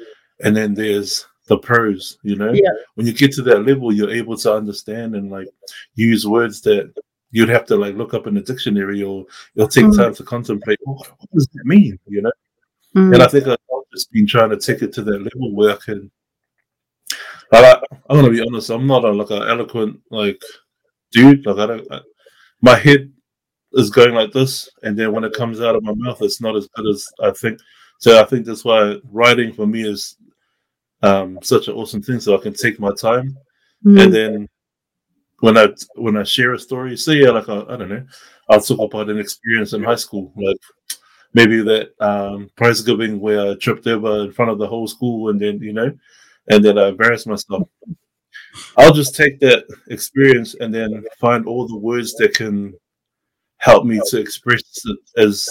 and 0.43 0.55
then 0.55 0.73
there's 0.73 1.25
the 1.47 1.57
pros. 1.57 2.17
You 2.23 2.35
know, 2.35 2.51
Yeah. 2.53 2.69
when 2.95 3.05
you 3.07 3.13
get 3.13 3.33
to 3.33 3.41
that 3.43 3.65
level, 3.65 3.91
you're 3.93 4.09
able 4.09 4.37
to 4.37 4.53
understand 4.53 5.15
and 5.15 5.29
like 5.29 5.47
use 5.95 6.25
words 6.25 6.61
that 6.61 6.93
you'd 7.31 7.49
have 7.49 7.65
to 7.65 7.75
like 7.75 7.95
look 7.95 8.13
up 8.13 8.27
in 8.27 8.33
the 8.35 8.41
dictionary 8.41 9.03
or 9.03 9.25
you'll 9.55 9.67
take 9.67 9.85
Mm. 9.85 9.97
time 9.97 10.13
to 10.15 10.23
contemplate. 10.23 10.79
"Oh, 10.87 10.93
what 10.93 11.29
does 11.33 11.47
that 11.53 11.65
mean? 11.65 11.97
You 12.07 12.23
know. 12.23 12.31
Mm. 12.95 13.13
And 13.13 13.23
I 13.23 13.27
think 13.27 13.47
I've 13.47 13.57
just 13.93 14.11
been 14.11 14.27
trying 14.27 14.49
to 14.49 14.57
take 14.57 14.81
it 14.81 14.93
to 14.93 15.03
that 15.03 15.19
level 15.21 15.53
where 15.55 15.71
I 15.73 15.77
can. 15.77 16.11
Like, 17.51 17.65
I, 17.65 17.81
I'm 18.09 18.17
gonna 18.17 18.29
be 18.29 18.41
honest. 18.41 18.69
I'm 18.69 18.87
not 18.87 19.05
a, 19.05 19.11
like 19.11 19.29
an 19.31 19.43
eloquent 19.43 19.99
like 20.09 20.41
dude. 21.11 21.45
Like 21.45 21.57
I 21.57 21.65
don't. 21.67 21.91
I, 21.91 22.01
my 22.61 22.75
head 22.75 23.11
is 23.73 23.89
going 23.89 24.15
like 24.15 24.31
this, 24.33 24.69
and 24.83 24.97
then 24.97 25.11
when 25.13 25.23
it 25.23 25.33
comes 25.33 25.61
out 25.61 25.75
of 25.75 25.83
my 25.83 25.93
mouth, 25.95 26.21
it's 26.21 26.41
not 26.41 26.55
as 26.55 26.67
good 26.75 26.87
as 26.87 27.07
I 27.21 27.31
think. 27.31 27.59
So 27.99 28.19
I 28.21 28.25
think 28.25 28.45
that's 28.45 28.65
why 28.65 28.97
writing 29.11 29.53
for 29.53 29.67
me 29.67 29.83
is 29.87 30.17
um, 31.03 31.39
such 31.43 31.67
an 31.67 31.75
awesome 31.75 32.01
thing. 32.01 32.19
So 32.19 32.37
I 32.37 32.41
can 32.41 32.53
take 32.53 32.79
my 32.79 32.93
time, 32.95 33.37
Mm. 33.85 34.03
and 34.03 34.13
then 34.13 34.49
when 35.39 35.57
I 35.57 35.67
when 35.95 36.17
I 36.17 36.23
share 36.23 36.53
a 36.53 36.59
story, 36.59 36.95
say 36.97 37.15
yeah, 37.15 37.31
like 37.31 37.49
I, 37.49 37.61
I 37.69 37.77
don't 37.77 37.89
know, 37.89 38.05
I'll 38.49 38.61
talk 38.61 38.79
about 38.93 39.09
an 39.09 39.19
experience 39.19 39.73
in 39.73 39.83
high 39.83 39.95
school, 39.95 40.31
like 40.37 40.57
maybe 41.33 41.61
that 41.63 41.91
um, 42.01 42.49
prize 42.57 42.81
giving 42.81 43.19
where 43.19 43.51
I 43.51 43.55
tripped 43.55 43.87
over 43.87 44.25
in 44.25 44.31
front 44.33 44.51
of 44.51 44.59
the 44.59 44.67
whole 44.67 44.87
school, 44.87 45.29
and 45.29 45.39
then 45.41 45.59
you 45.61 45.73
know, 45.73 45.91
and 46.51 46.63
then 46.63 46.77
I 46.77 46.87
embarrassed 46.89 47.27
myself. 47.27 47.63
I'll 48.77 48.93
just 48.93 49.15
take 49.15 49.39
that 49.39 49.65
experience 49.89 50.55
and 50.59 50.73
then 50.73 51.03
find 51.19 51.45
all 51.47 51.67
the 51.67 51.77
words 51.77 52.13
that 52.15 52.33
can 52.35 52.73
help 53.57 53.85
me 53.85 53.99
to 54.09 54.19
express 54.19 54.63
it 54.85 54.99
as 55.17 55.47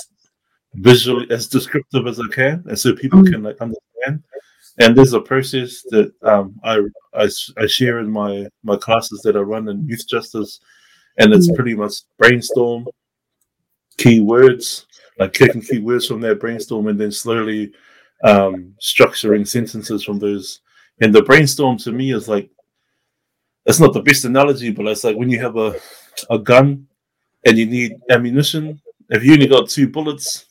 visually 0.74 1.26
as 1.30 1.48
descriptive 1.48 2.06
as 2.06 2.20
I 2.20 2.28
can, 2.32 2.64
and 2.68 2.78
so 2.78 2.94
people 2.94 3.20
Mm. 3.22 3.32
can 3.32 3.42
like 3.42 3.60
understand. 3.60 4.22
And 4.78 4.96
there's 4.96 5.12
a 5.14 5.20
process 5.20 5.82
that 5.90 6.12
um, 6.22 6.58
I, 6.64 6.80
I 7.14 7.28
I 7.56 7.66
share 7.66 7.98
in 7.98 8.10
my 8.10 8.46
my 8.62 8.76
classes 8.76 9.20
that 9.24 9.36
I 9.36 9.40
run 9.40 9.68
in 9.68 9.86
youth 9.86 10.06
justice, 10.08 10.60
and 11.18 11.32
it's 11.34 11.50
Mm. 11.50 11.56
pretty 11.56 11.74
much 11.74 11.94
brainstorm 12.18 12.86
keywords, 13.98 14.86
like 15.18 15.32
kicking 15.32 15.60
keywords 15.62 16.06
from 16.08 16.20
that 16.22 16.40
brainstorm, 16.40 16.86
and 16.88 16.98
then 17.00 17.12
slowly 17.12 17.72
um, 18.24 18.74
structuring 18.80 19.46
sentences 19.46 20.04
from 20.04 20.18
those. 20.18 20.60
And 21.00 21.14
the 21.14 21.22
brainstorm 21.22 21.78
to 21.78 21.92
me 21.92 22.12
is 22.12 22.28
like 22.28 22.50
it's 23.66 23.80
not 23.80 23.92
the 23.92 24.02
best 24.02 24.24
analogy, 24.24 24.70
but 24.70 24.86
it's 24.86 25.04
like 25.04 25.16
when 25.16 25.30
you 25.30 25.40
have 25.40 25.56
a 25.56 25.78
a 26.28 26.38
gun 26.38 26.86
and 27.44 27.58
you 27.58 27.66
need 27.66 27.92
ammunition. 28.10 28.80
If 29.08 29.24
you 29.24 29.32
only 29.32 29.48
got 29.48 29.68
two 29.68 29.88
bullets, 29.88 30.46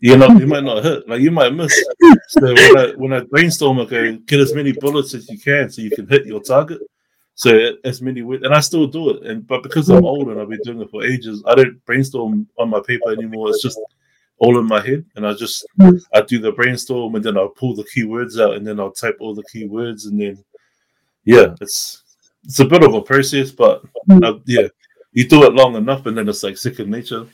you 0.00 0.16
know 0.16 0.28
you 0.28 0.46
might 0.46 0.64
not 0.64 0.84
hit, 0.84 1.08
like 1.08 1.20
you 1.20 1.30
might 1.30 1.54
miss. 1.54 1.74
So 2.28 2.42
when 2.42 2.78
I 2.78 2.92
when 2.96 3.12
I 3.12 3.20
brainstorm, 3.20 3.80
I 3.80 3.84
go 3.84 4.16
get 4.26 4.40
as 4.40 4.54
many 4.54 4.72
bullets 4.72 5.14
as 5.14 5.28
you 5.30 5.38
can 5.38 5.70
so 5.70 5.82
you 5.82 5.90
can 5.90 6.08
hit 6.08 6.26
your 6.26 6.40
target. 6.40 6.80
So 7.34 7.72
as 7.84 8.00
many 8.00 8.20
and 8.20 8.54
I 8.54 8.60
still 8.60 8.86
do 8.86 9.10
it. 9.10 9.26
And 9.26 9.46
but 9.46 9.62
because 9.62 9.88
I'm 9.88 10.04
old 10.04 10.28
and 10.28 10.40
I've 10.40 10.48
been 10.48 10.60
doing 10.64 10.80
it 10.80 10.90
for 10.90 11.04
ages, 11.04 11.42
I 11.46 11.54
don't 11.54 11.84
brainstorm 11.84 12.48
on 12.58 12.70
my 12.70 12.80
paper 12.80 13.12
anymore. 13.12 13.50
It's 13.50 13.62
just 13.62 13.78
all 14.38 14.58
in 14.58 14.66
my 14.66 14.80
head, 14.80 15.04
and 15.16 15.26
I 15.26 15.32
just 15.34 15.64
Mm. 15.80 16.00
I 16.12 16.20
do 16.20 16.38
the 16.38 16.52
brainstorm, 16.52 17.14
and 17.14 17.24
then 17.24 17.36
I'll 17.38 17.48
pull 17.48 17.74
the 17.74 17.84
keywords 17.84 18.40
out, 18.40 18.56
and 18.56 18.66
then 18.66 18.78
I'll 18.80 18.92
type 18.92 19.16
all 19.20 19.34
the 19.34 19.44
keywords, 19.54 20.06
and 20.06 20.20
then 20.20 20.44
yeah, 21.24 21.54
it's 21.60 22.02
it's 22.44 22.60
a 22.60 22.64
bit 22.64 22.84
of 22.84 22.94
a 22.94 23.02
process, 23.02 23.50
but 23.50 23.82
Mm. 24.08 24.24
uh, 24.24 24.38
yeah, 24.46 24.68
you 25.12 25.26
do 25.26 25.44
it 25.44 25.54
long 25.54 25.74
enough, 25.76 26.06
and 26.06 26.16
then 26.16 26.28
it's 26.28 26.42
like 26.42 26.56
second 26.56 26.90
nature. 26.90 27.26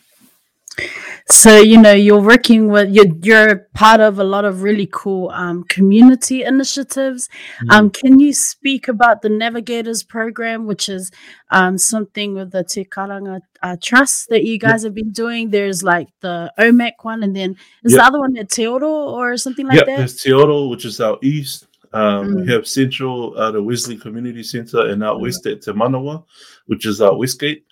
So 1.28 1.58
you 1.60 1.80
know 1.80 1.92
you're 1.92 2.20
working 2.20 2.68
with 2.68 2.90
you're 2.90 3.14
you're 3.22 3.68
part 3.74 4.00
of 4.00 4.18
a 4.18 4.24
lot 4.24 4.44
of 4.44 4.62
really 4.62 4.88
cool 4.92 5.30
um, 5.30 5.64
community 5.64 6.42
initiatives. 6.42 7.28
Um, 7.70 7.90
can 7.90 8.18
you 8.18 8.32
speak 8.32 8.88
about 8.88 9.22
the 9.22 9.28
Navigators 9.28 10.02
program, 10.02 10.66
which 10.66 10.88
is 10.88 11.10
um, 11.50 11.78
something 11.78 12.34
with 12.34 12.50
the 12.50 12.64
Te 12.64 12.84
Karanga 12.84 13.40
uh, 13.62 13.76
Trust 13.80 14.28
that 14.30 14.44
you 14.44 14.58
guys 14.58 14.82
have 14.82 14.94
been 14.94 15.12
doing? 15.12 15.50
There's 15.50 15.82
like 15.82 16.08
the 16.20 16.52
OMAC 16.58 16.92
one, 17.02 17.22
and 17.22 17.34
then 17.34 17.56
is 17.84 17.92
the 17.94 18.04
other 18.04 18.18
one 18.18 18.36
at 18.36 18.50
Te 18.50 18.66
Oro 18.66 18.90
or 18.90 19.36
something 19.36 19.66
like 19.66 19.78
yeah, 19.78 19.84
that? 19.84 19.98
there's 19.98 20.20
Te 20.20 20.32
Oro, 20.32 20.66
which 20.68 20.84
is 20.84 21.00
out 21.00 21.22
east. 21.22 21.66
Um, 21.94 22.22
Mm. 22.36 22.46
We 22.46 22.52
have 22.52 22.66
Central 22.66 23.38
at 23.40 23.52
the 23.52 23.62
Wesley 23.62 23.96
Community 23.98 24.42
Center, 24.42 24.86
and 24.88 25.04
out 25.04 25.20
west 25.20 25.46
at 25.46 25.62
Te 25.62 25.72
Manawa, 25.72 26.24
which 26.66 26.86
is 26.86 27.02
out 27.02 27.18
Westgate. 27.18 27.64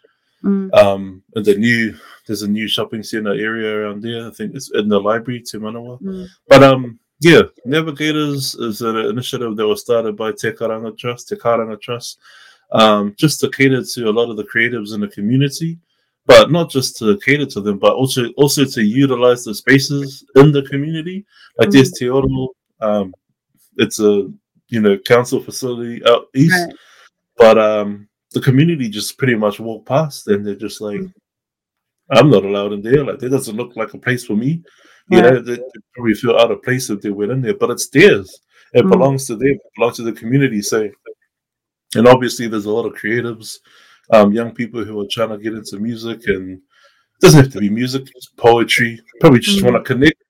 Mm, 0.45 0.75
Um, 0.75 1.23
and 1.35 1.45
the 1.45 1.55
new 1.57 1.95
there's 2.31 2.43
a 2.43 2.49
new 2.49 2.69
shopping 2.69 3.03
center 3.03 3.33
area 3.35 3.75
around 3.75 4.03
there. 4.03 4.29
I 4.29 4.31
think 4.31 4.55
it's 4.55 4.71
in 4.71 4.89
the 4.89 5.01
library, 5.01 5.41
Te 5.41 5.59
Manawa. 5.59 6.01
mm, 6.01 6.29
But 6.47 6.63
um, 6.63 7.01
yeah, 7.19 7.43
Navigators 7.65 8.55
is 8.55 8.83
an 8.83 8.97
initiative 8.97 9.57
that 9.57 9.67
was 9.67 9.81
started 9.81 10.17
by 10.17 10.31
Te 10.31 10.53
Karanga 10.53 10.97
Trust, 10.97 11.29
Te 11.29 11.35
Karanga 11.35 11.81
Trust, 11.81 12.21
um, 12.71 13.15
just 13.19 13.41
to 13.41 13.51
cater 13.51 13.83
to 13.83 14.09
a 14.09 14.13
lot 14.19 14.31
of 14.31 14.37
the 14.37 14.45
creatives 14.45 14.95
in 14.95 15.01
the 15.01 15.09
community, 15.09 15.77
but 16.27 16.53
not 16.53 16.71
just 16.71 16.97
to 16.99 17.19
cater 17.19 17.47
to 17.47 17.61
them, 17.61 17.79
but 17.81 17.95
also 17.95 18.29
also 18.37 18.65
to 18.65 18.81
utilize 18.83 19.43
the 19.43 19.53
spaces 19.55 20.25
in 20.37 20.53
the 20.53 20.63
community. 20.63 21.27
Like 21.59 21.71
there's 21.71 21.91
Te 21.91 22.09
Oro, 22.09 22.51
um, 22.81 23.13
it's 23.77 23.99
a 23.99 24.31
you 24.69 24.81
know 24.81 24.97
council 24.99 25.43
facility 25.43 26.01
out 26.07 26.29
east, 26.37 26.55
Right. 26.67 26.75
but 27.37 27.59
um, 27.59 28.09
the 28.33 28.41
community 28.41 28.89
just 28.89 29.19
pretty 29.19 29.35
much 29.35 29.59
walk 29.59 29.85
past 29.85 30.29
and 30.29 30.47
they're 30.47 30.55
just 30.55 30.81
like, 30.81 31.01
I'm 32.11 32.31
not 32.31 32.45
allowed 32.45 32.73
in 32.73 32.83
there. 32.83 33.05
Like 33.05 33.19
that 33.21 33.31
doesn't 33.31 33.57
look 33.57 33.77
like 33.77 33.95
a 33.95 33.99
place 33.99 34.25
for 34.25 34.35
me. 34.37 34.63
You 35.11 35.21
Right. 35.21 35.33
know, 35.35 35.41
they, 35.41 35.57
they 35.57 35.63
probably 35.95 36.15
feel 36.15 36.37
out 36.37 36.51
of 36.51 36.63
place 36.63 36.91
if 36.91 37.01
they 37.01 37.11
went 37.11 37.33
in 37.33 37.41
there, 37.43 37.55
but 37.55 37.71
it's 37.71 37.89
theirs. 37.89 38.41
It 38.75 38.85
Mm. 38.85 38.91
belongs 38.91 39.27
to 39.27 39.37
them. 39.37 39.49
It 39.49 39.61
belongs 39.77 39.97
to 39.97 40.03
the 40.03 40.13
community. 40.13 40.63
So, 40.63 40.89
and 41.97 42.07
obviously, 42.07 42.47
there's 42.47 42.67
a 42.67 42.71
lot 42.71 42.87
of 42.87 42.93
creatives, 42.95 43.59
um, 44.13 44.33
young 44.33 44.53
people 44.55 44.85
who 44.85 45.01
are 45.01 45.07
trying 45.11 45.31
to 45.31 45.39
get 45.39 45.55
into 45.55 45.79
music, 45.79 46.21
and 46.29 46.53
it 46.59 46.61
doesn't 47.21 47.43
have 47.45 47.53
to 47.53 47.61
be 47.61 47.69
music, 47.71 48.05
it's 48.15 48.27
poetry. 48.37 49.01
Probably 49.21 49.41
just 49.41 49.59
Mm. 49.61 49.73
want 49.73 49.85
to 49.85 49.93
connect 49.95 50.23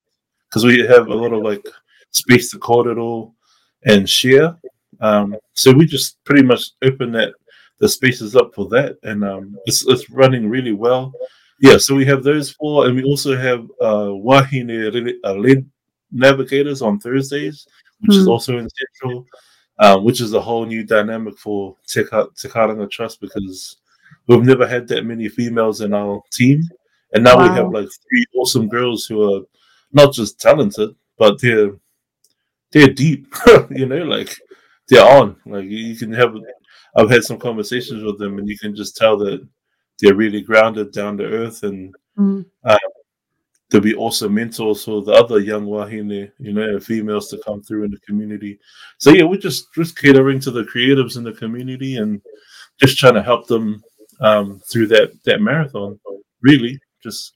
because 0.48 0.64
we 0.64 0.80
have 0.80 1.08
a 1.08 1.14
lot 1.14 1.32
of 1.32 1.42
like 1.42 1.66
space 2.10 2.50
to 2.50 2.58
call 2.58 2.88
it 2.90 2.98
all 2.98 3.34
and 3.84 4.08
share. 4.08 4.56
Um, 5.00 5.36
so 5.54 5.72
we 5.72 5.86
just 5.86 6.22
pretty 6.24 6.42
much 6.42 6.70
open 6.82 7.12
that 7.12 7.34
the 7.78 7.88
spaces 7.88 8.36
up 8.36 8.54
for 8.54 8.68
that, 8.68 8.96
and 9.02 9.24
um, 9.24 9.56
it's 9.66 9.86
it's 9.86 10.10
running 10.10 10.48
really 10.48 10.72
well. 10.72 11.12
Yeah, 11.60 11.76
so 11.78 11.94
we 11.94 12.06
have 12.06 12.22
those 12.22 12.50
four, 12.52 12.86
and 12.86 12.96
we 12.96 13.04
also 13.04 13.36
have 13.36 13.64
uh, 13.80 14.08
Wahine 14.26 14.68
Rele- 14.68 15.18
uh, 15.24 15.60
navigators 16.10 16.80
on 16.82 16.98
Thursdays, 16.98 17.66
which 18.00 18.16
is 18.16 18.24
Hmm. 18.24 18.30
also 18.30 18.58
in 18.58 18.68
Central, 18.70 19.26
um, 19.78 20.04
which 20.04 20.20
is 20.20 20.32
a 20.32 20.40
whole 20.40 20.64
new 20.64 20.84
dynamic 20.84 21.38
for 21.38 21.76
Te 21.86 22.04
Ka- 22.04 22.28
Te 22.36 22.48
Karanga 22.48 22.90
Trust 22.90 23.20
because 23.20 23.76
we've 24.26 24.42
never 24.44 24.66
had 24.66 24.88
that 24.88 25.04
many 25.04 25.28
females 25.28 25.82
in 25.82 25.92
our 25.92 26.22
team, 26.32 26.62
and 27.12 27.22
now 27.24 27.36
we 27.36 27.48
have 27.50 27.70
like 27.70 27.88
three 28.08 28.24
awesome 28.36 28.68
girls 28.68 29.06
who 29.06 29.22
are 29.34 29.42
not 29.92 30.14
just 30.14 30.40
talented, 30.40 30.94
but 31.18 31.40
they're 31.40 31.72
they're 32.72 32.88
deep. 32.92 33.26
you 33.70 33.86
know, 33.86 34.02
like 34.04 34.34
they're 34.88 35.06
on. 35.06 35.36
Like 35.46 35.66
you 35.66 35.96
can 35.96 36.12
have. 36.12 36.34
I've 36.96 37.10
had 37.10 37.22
some 37.22 37.38
conversations 37.38 38.02
with 38.02 38.18
them, 38.18 38.38
and 38.38 38.48
you 38.48 38.58
can 38.58 38.74
just 38.74 38.96
tell 38.96 39.16
that 39.18 39.46
they're 40.00 40.14
really 40.14 40.40
grounded, 40.42 40.92
down 40.92 41.16
to 41.18 41.24
earth, 41.24 41.62
and 41.62 41.94
Mm, 42.18 42.44
they'll 43.70 43.80
be 43.80 43.94
awesome 43.94 44.34
mentors 44.34 44.84
for 44.84 45.02
the 45.02 45.12
other 45.12 45.38
young 45.38 45.64
wahine, 45.66 46.30
you 46.38 46.52
know, 46.52 46.78
females 46.80 47.28
to 47.28 47.38
come 47.44 47.62
through 47.62 47.84
in 47.84 47.90
the 47.90 47.98
community. 48.00 48.58
So 48.98 49.10
yeah, 49.12 49.24
we're 49.24 49.38
just 49.38 49.72
just 49.74 49.96
catering 49.98 50.40
to 50.40 50.50
the 50.50 50.64
creatives 50.64 51.16
in 51.16 51.22
the 51.24 51.32
community 51.32 51.96
and 51.96 52.20
just 52.80 52.98
trying 52.98 53.14
to 53.14 53.22
help 53.22 53.46
them 53.46 53.82
um, 54.20 54.60
through 54.70 54.88
that 54.88 55.12
that 55.24 55.40
marathon. 55.40 55.98
Really, 56.42 56.78
just 57.02 57.34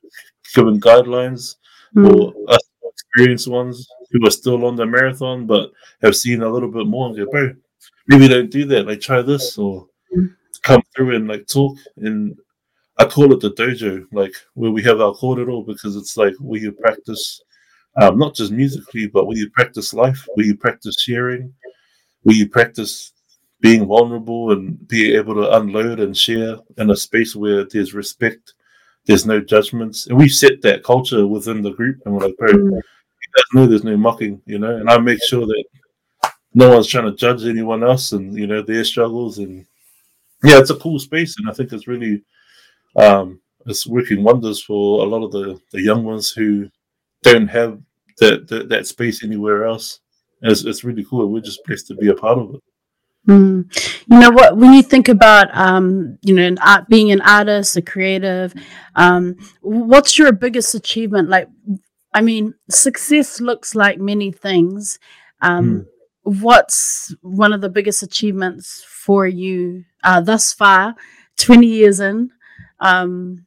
giving 0.54 0.80
guidelines 0.80 1.56
mm, 1.96 2.10
for 2.10 2.34
us 2.52 2.60
experienced 2.94 3.48
ones 3.48 3.86
who 4.10 4.26
are 4.26 4.30
still 4.30 4.64
on 4.66 4.76
the 4.76 4.86
marathon 4.86 5.46
but 5.46 5.70
have 6.02 6.16
seen 6.16 6.42
a 6.42 6.48
little 6.48 6.70
bit 6.70 6.86
more 6.86 7.08
and 7.08 7.16
go, 7.16 7.26
bro, 7.30 7.52
maybe 8.08 8.28
don't 8.28 8.50
do 8.50 8.64
that. 8.66 8.86
Like 8.86 9.00
try 9.00 9.22
this 9.22 9.58
or 9.58 9.86
Mm. 10.16 10.30
come 10.62 10.82
through 10.94 11.16
and 11.16 11.26
like 11.28 11.46
talk 11.48 11.76
and 11.96 12.36
I 12.98 13.06
call 13.06 13.32
it 13.32 13.40
the 13.40 13.50
dojo, 13.50 14.06
like 14.12 14.34
where 14.54 14.70
we 14.70 14.82
have 14.84 15.00
our 15.00 15.12
corridor 15.14 15.60
because 15.66 15.96
it's 15.96 16.16
like 16.16 16.34
where 16.38 16.60
you 16.60 16.72
practice 16.72 17.40
um, 17.96 18.18
not 18.18 18.34
just 18.34 18.52
musically, 18.52 19.06
but 19.06 19.26
where 19.26 19.36
you 19.36 19.50
practice 19.50 19.94
life, 19.94 20.26
where 20.34 20.46
you 20.46 20.56
practice 20.56 20.96
sharing, 21.00 21.52
where 22.22 22.36
you 22.36 22.48
practice 22.48 23.12
being 23.60 23.86
vulnerable 23.86 24.52
and 24.52 24.86
be 24.88 25.14
able 25.14 25.34
to 25.34 25.56
unload 25.56 26.00
and 26.00 26.16
share 26.16 26.56
in 26.76 26.90
a 26.90 26.96
space 26.96 27.36
where 27.36 27.64
there's 27.64 27.94
respect, 27.94 28.54
there's 29.06 29.26
no 29.26 29.40
judgments. 29.40 30.06
And 30.06 30.18
we 30.18 30.28
set 30.28 30.60
that 30.62 30.82
culture 30.82 31.26
within 31.26 31.62
the 31.62 31.70
group 31.70 31.98
and 32.04 32.14
we're 32.14 32.26
like, 32.26 32.36
bro, 32.36 32.52
mm. 32.52 32.70
you 32.72 32.82
guys 33.36 33.44
know 33.54 33.66
there's 33.66 33.84
no 33.84 33.96
mocking, 33.96 34.42
you 34.44 34.58
know, 34.58 34.76
and 34.76 34.90
I 34.90 34.98
make 34.98 35.22
sure 35.24 35.46
that 35.46 35.64
no 36.52 36.70
one's 36.70 36.88
trying 36.88 37.06
to 37.06 37.16
judge 37.16 37.44
anyone 37.44 37.84
else 37.84 38.12
and, 38.12 38.36
you 38.36 38.46
know, 38.46 38.60
their 38.60 38.84
struggles. 38.84 39.38
And 39.38 39.66
yeah, 40.42 40.58
it's 40.58 40.70
a 40.70 40.76
cool 40.76 40.98
space. 40.98 41.36
And 41.38 41.48
I 41.48 41.52
think 41.52 41.72
it's 41.72 41.88
really 41.88 42.22
um, 42.96 43.40
it's 43.66 43.86
working 43.86 44.22
wonders 44.22 44.62
for 44.62 45.04
a 45.04 45.08
lot 45.08 45.24
of 45.24 45.32
the, 45.32 45.58
the 45.72 45.80
young 45.80 46.04
ones 46.04 46.30
who 46.30 46.68
don't 47.22 47.48
have 47.48 47.80
that 48.18 48.46
that, 48.48 48.68
that 48.68 48.86
space 48.86 49.24
anywhere 49.24 49.64
else. 49.64 50.00
And 50.42 50.52
it's, 50.52 50.64
it's 50.64 50.84
really 50.84 51.04
cool. 51.04 51.26
We're 51.28 51.40
just 51.40 51.64
blessed 51.64 51.86
to 51.88 51.94
be 51.94 52.08
a 52.08 52.14
part 52.14 52.38
of 52.38 52.54
it. 52.54 52.60
Mm. 53.26 54.04
You 54.10 54.18
know 54.20 54.30
what? 54.30 54.58
When 54.58 54.74
you 54.74 54.82
think 54.82 55.08
about, 55.08 55.48
um, 55.56 56.18
you 56.20 56.34
know, 56.34 56.42
an 56.42 56.58
art, 56.58 56.88
being 56.88 57.10
an 57.10 57.22
artist, 57.22 57.76
a 57.78 57.82
creative, 57.82 58.52
um, 58.96 59.36
what's 59.62 60.18
your 60.18 60.32
biggest 60.32 60.74
achievement? 60.74 61.30
Like, 61.30 61.48
I 62.12 62.20
mean, 62.20 62.54
success 62.68 63.40
looks 63.40 63.74
like 63.74 63.98
many 63.98 64.30
things. 64.30 64.98
Um, 65.40 65.70
mm. 65.70 65.86
What's 66.42 67.14
one 67.22 67.54
of 67.54 67.62
the 67.62 67.70
biggest 67.70 68.02
achievements 68.02 68.84
for 68.86 69.26
you 69.26 69.84
uh, 70.02 70.20
thus 70.20 70.52
far, 70.52 70.94
twenty 71.38 71.66
years 71.68 72.00
in? 72.00 72.30
Um, 72.84 73.46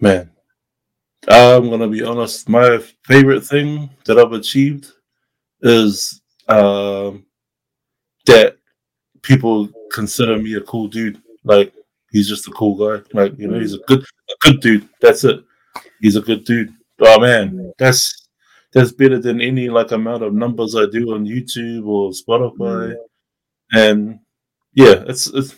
Man, 0.00 0.30
I'm 1.28 1.68
gonna 1.70 1.88
be 1.88 2.02
honest. 2.02 2.48
My 2.48 2.78
favorite 3.04 3.44
thing 3.44 3.90
that 4.04 4.18
I've 4.18 4.32
achieved 4.32 4.92
is. 5.62 6.20
Um, 6.48 7.24
that 8.26 8.56
people 9.22 9.68
consider 9.92 10.38
me 10.38 10.54
a 10.54 10.60
cool 10.62 10.88
dude. 10.88 11.20
Like 11.44 11.72
he's 12.10 12.28
just 12.28 12.48
a 12.48 12.52
cool 12.52 12.76
guy. 12.76 13.02
Like 13.12 13.38
you 13.38 13.48
know, 13.48 13.58
he's 13.58 13.74
a 13.74 13.78
good 13.86 14.00
a 14.02 14.34
good 14.40 14.60
dude. 14.60 14.88
That's 15.00 15.24
it. 15.24 15.44
He's 16.00 16.16
a 16.16 16.20
good 16.20 16.44
dude. 16.44 16.72
Oh 17.00 17.20
man, 17.20 17.72
that's 17.78 18.28
that's 18.72 18.92
better 18.92 19.18
than 19.18 19.40
any 19.40 19.68
like 19.68 19.92
amount 19.92 20.22
of 20.22 20.34
numbers 20.34 20.74
I 20.74 20.86
do 20.86 21.14
on 21.14 21.26
YouTube 21.26 21.86
or 21.86 22.10
Spotify. 22.10 22.96
And 23.72 24.20
yeah, 24.74 25.04
it's 25.06 25.26
it's 25.28 25.56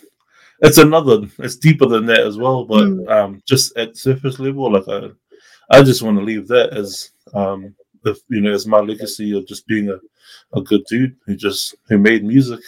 it's 0.59 0.77
another 0.77 1.27
it's 1.39 1.55
deeper 1.55 1.85
than 1.85 2.05
that 2.07 2.21
as 2.21 2.37
well. 2.37 2.65
But 2.65 2.83
mm. 2.83 3.09
um 3.09 3.41
just 3.45 3.75
at 3.77 3.97
surface 3.97 4.39
level, 4.39 4.71
like 4.71 4.87
I 4.87 5.09
I 5.69 5.83
just 5.83 6.01
want 6.01 6.17
to 6.17 6.23
leave 6.23 6.47
that 6.47 6.73
as 6.73 7.11
um 7.33 7.75
if 8.05 8.19
you 8.29 8.41
know 8.41 8.53
as 8.53 8.67
my 8.67 8.79
legacy 8.79 9.37
of 9.37 9.47
just 9.47 9.67
being 9.67 9.89
a 9.89 9.99
a 10.53 10.61
good 10.61 10.83
dude 10.89 11.15
who 11.25 11.35
just 11.35 11.75
who 11.87 11.97
made 11.97 12.23
music 12.23 12.61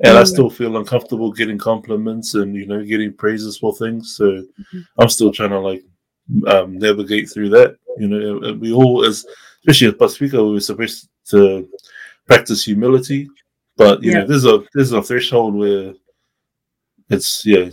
and 0.00 0.16
I 0.16 0.24
still 0.24 0.48
feel 0.48 0.76
uncomfortable 0.76 1.32
getting 1.32 1.58
compliments 1.58 2.34
and 2.34 2.54
you 2.54 2.66
know 2.66 2.84
getting 2.84 3.12
praises 3.12 3.58
for 3.58 3.74
things. 3.74 4.14
So 4.16 4.24
mm-hmm. 4.24 4.80
I'm 4.98 5.08
still 5.08 5.32
trying 5.32 5.50
to 5.50 5.60
like 5.60 5.84
um, 6.46 6.78
navigate 6.78 7.30
through 7.30 7.50
that. 7.50 7.76
You 7.98 8.08
know, 8.08 8.52
we 8.54 8.72
all 8.72 9.04
as 9.04 9.26
especially 9.60 9.88
as 9.88 9.94
Pasifika, 9.94 10.52
we're 10.52 10.60
supposed 10.60 11.08
to 11.30 11.68
practice 12.26 12.64
humility, 12.64 13.28
but 13.76 14.02
you 14.02 14.12
yeah. 14.12 14.20
know, 14.20 14.26
there's 14.26 14.46
a 14.46 14.64
there's 14.74 14.92
a 14.92 15.02
threshold 15.02 15.54
where 15.54 15.94
it's 17.10 17.44
yeah 17.46 17.70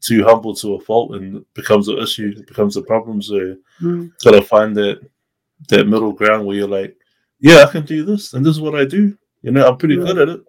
too 0.00 0.24
humble 0.24 0.54
to 0.56 0.74
a 0.74 0.80
fault 0.80 1.14
and 1.14 1.44
becomes 1.54 1.88
an 1.88 1.98
issue, 1.98 2.34
it 2.36 2.46
becomes 2.46 2.76
a 2.76 2.82
problem. 2.82 3.22
So 3.22 3.56
mm. 3.80 4.10
gotta 4.24 4.42
find 4.42 4.76
that 4.76 5.00
that 5.68 5.86
middle 5.86 6.12
ground 6.12 6.46
where 6.46 6.56
you're 6.56 6.68
like, 6.68 6.96
yeah, 7.38 7.64
I 7.66 7.70
can 7.70 7.84
do 7.84 8.04
this, 8.04 8.34
and 8.34 8.44
this 8.44 8.56
is 8.56 8.60
what 8.60 8.74
I 8.74 8.84
do. 8.84 9.16
You 9.42 9.50
know, 9.50 9.66
I'm 9.66 9.76
pretty 9.76 9.96
yeah. 9.96 10.04
good 10.04 10.18
at 10.18 10.28
it. 10.28 10.40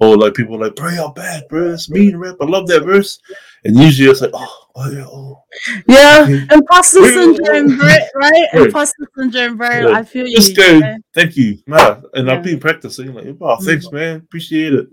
Or 0.00 0.16
like 0.16 0.34
people 0.34 0.58
like, 0.58 0.74
bro, 0.74 0.88
you're 0.88 1.12
bad, 1.12 1.44
bro. 1.48 1.74
It's 1.74 1.88
mean 1.88 2.16
rap. 2.16 2.34
I 2.40 2.44
love 2.44 2.66
that 2.66 2.82
verse. 2.82 3.20
And 3.64 3.76
usually 3.76 4.10
it's 4.10 4.20
like, 4.20 4.32
oh, 4.34 4.66
oh 4.74 4.90
yeah, 4.90 5.04
oh. 5.06 5.44
Yeah, 5.86 6.22
okay. 6.24 6.46
imposter 6.50 7.06
syndrome, 7.06 7.76
bro, 7.76 7.94
right? 8.16 8.48
Imposter 8.54 9.06
syndrome, 9.16 9.58
bro. 9.58 9.68
Yeah. 9.68 9.96
I 9.96 10.02
feel 10.02 10.26
Just 10.26 10.56
you. 10.56 10.80
Go, 10.80 10.96
thank 11.14 11.36
you, 11.36 11.58
man. 11.68 12.02
And. 12.14 12.28
I've 12.28 12.42
been 12.42 12.58
practicing. 12.58 13.14
Like, 13.14 13.36
oh, 13.40 13.56
thanks, 13.56 13.86
mm. 13.86 13.92
man. 13.92 14.16
Appreciate 14.16 14.74
it. 14.74 14.88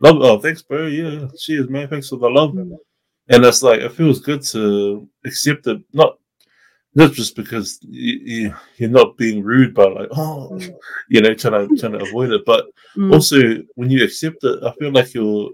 Love. 0.00 0.16
Oh, 0.20 0.38
thanks, 0.38 0.62
bro. 0.62 0.86
Yeah, 0.86 1.26
she 1.38 1.54
is, 1.54 1.68
man. 1.68 1.88
Thanks 1.88 2.08
for 2.08 2.16
the 2.16 2.28
love. 2.28 2.56
And 2.56 3.44
it's 3.44 3.62
like 3.62 3.80
it 3.80 3.92
feels 3.92 4.20
good 4.20 4.42
to 4.42 5.08
accept 5.24 5.66
it, 5.66 5.82
not 5.92 6.18
not 6.94 7.12
just 7.12 7.36
because 7.36 7.78
you, 7.82 8.52
you 8.76 8.86
are 8.86 8.90
not 8.90 9.16
being 9.16 9.42
rude 9.42 9.74
by 9.74 9.84
like 9.84 10.08
oh 10.12 10.50
mm. 10.52 10.74
you 11.08 11.20
know 11.20 11.34
trying 11.34 11.68
to 11.68 11.76
trying 11.76 11.92
to 11.92 12.04
avoid 12.04 12.30
it 12.32 12.44
but 12.44 12.66
mm. 12.96 13.12
also 13.12 13.36
when 13.76 13.90
you 13.90 14.02
accept 14.02 14.42
it 14.42 14.62
i 14.64 14.72
feel 14.72 14.90
like 14.90 15.12
you're 15.14 15.50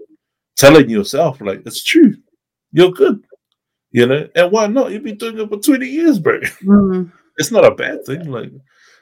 telling 0.55 0.89
yourself 0.89 1.39
like 1.41 1.61
it's 1.65 1.83
true 1.83 2.13
you're 2.71 2.91
good 2.91 3.23
you 3.91 4.07
know 4.07 4.27
and 4.35 4.51
why 4.51 4.65
not 4.65 4.91
you've 4.91 5.03
been 5.03 5.17
doing 5.17 5.37
it 5.37 5.49
for 5.49 5.57
20 5.57 5.87
years 5.87 6.19
bro 6.19 6.39
mm. 6.39 7.11
it's 7.37 7.51
not 7.51 7.65
a 7.65 7.75
bad 7.75 8.03
thing 8.05 8.31
like 8.31 8.51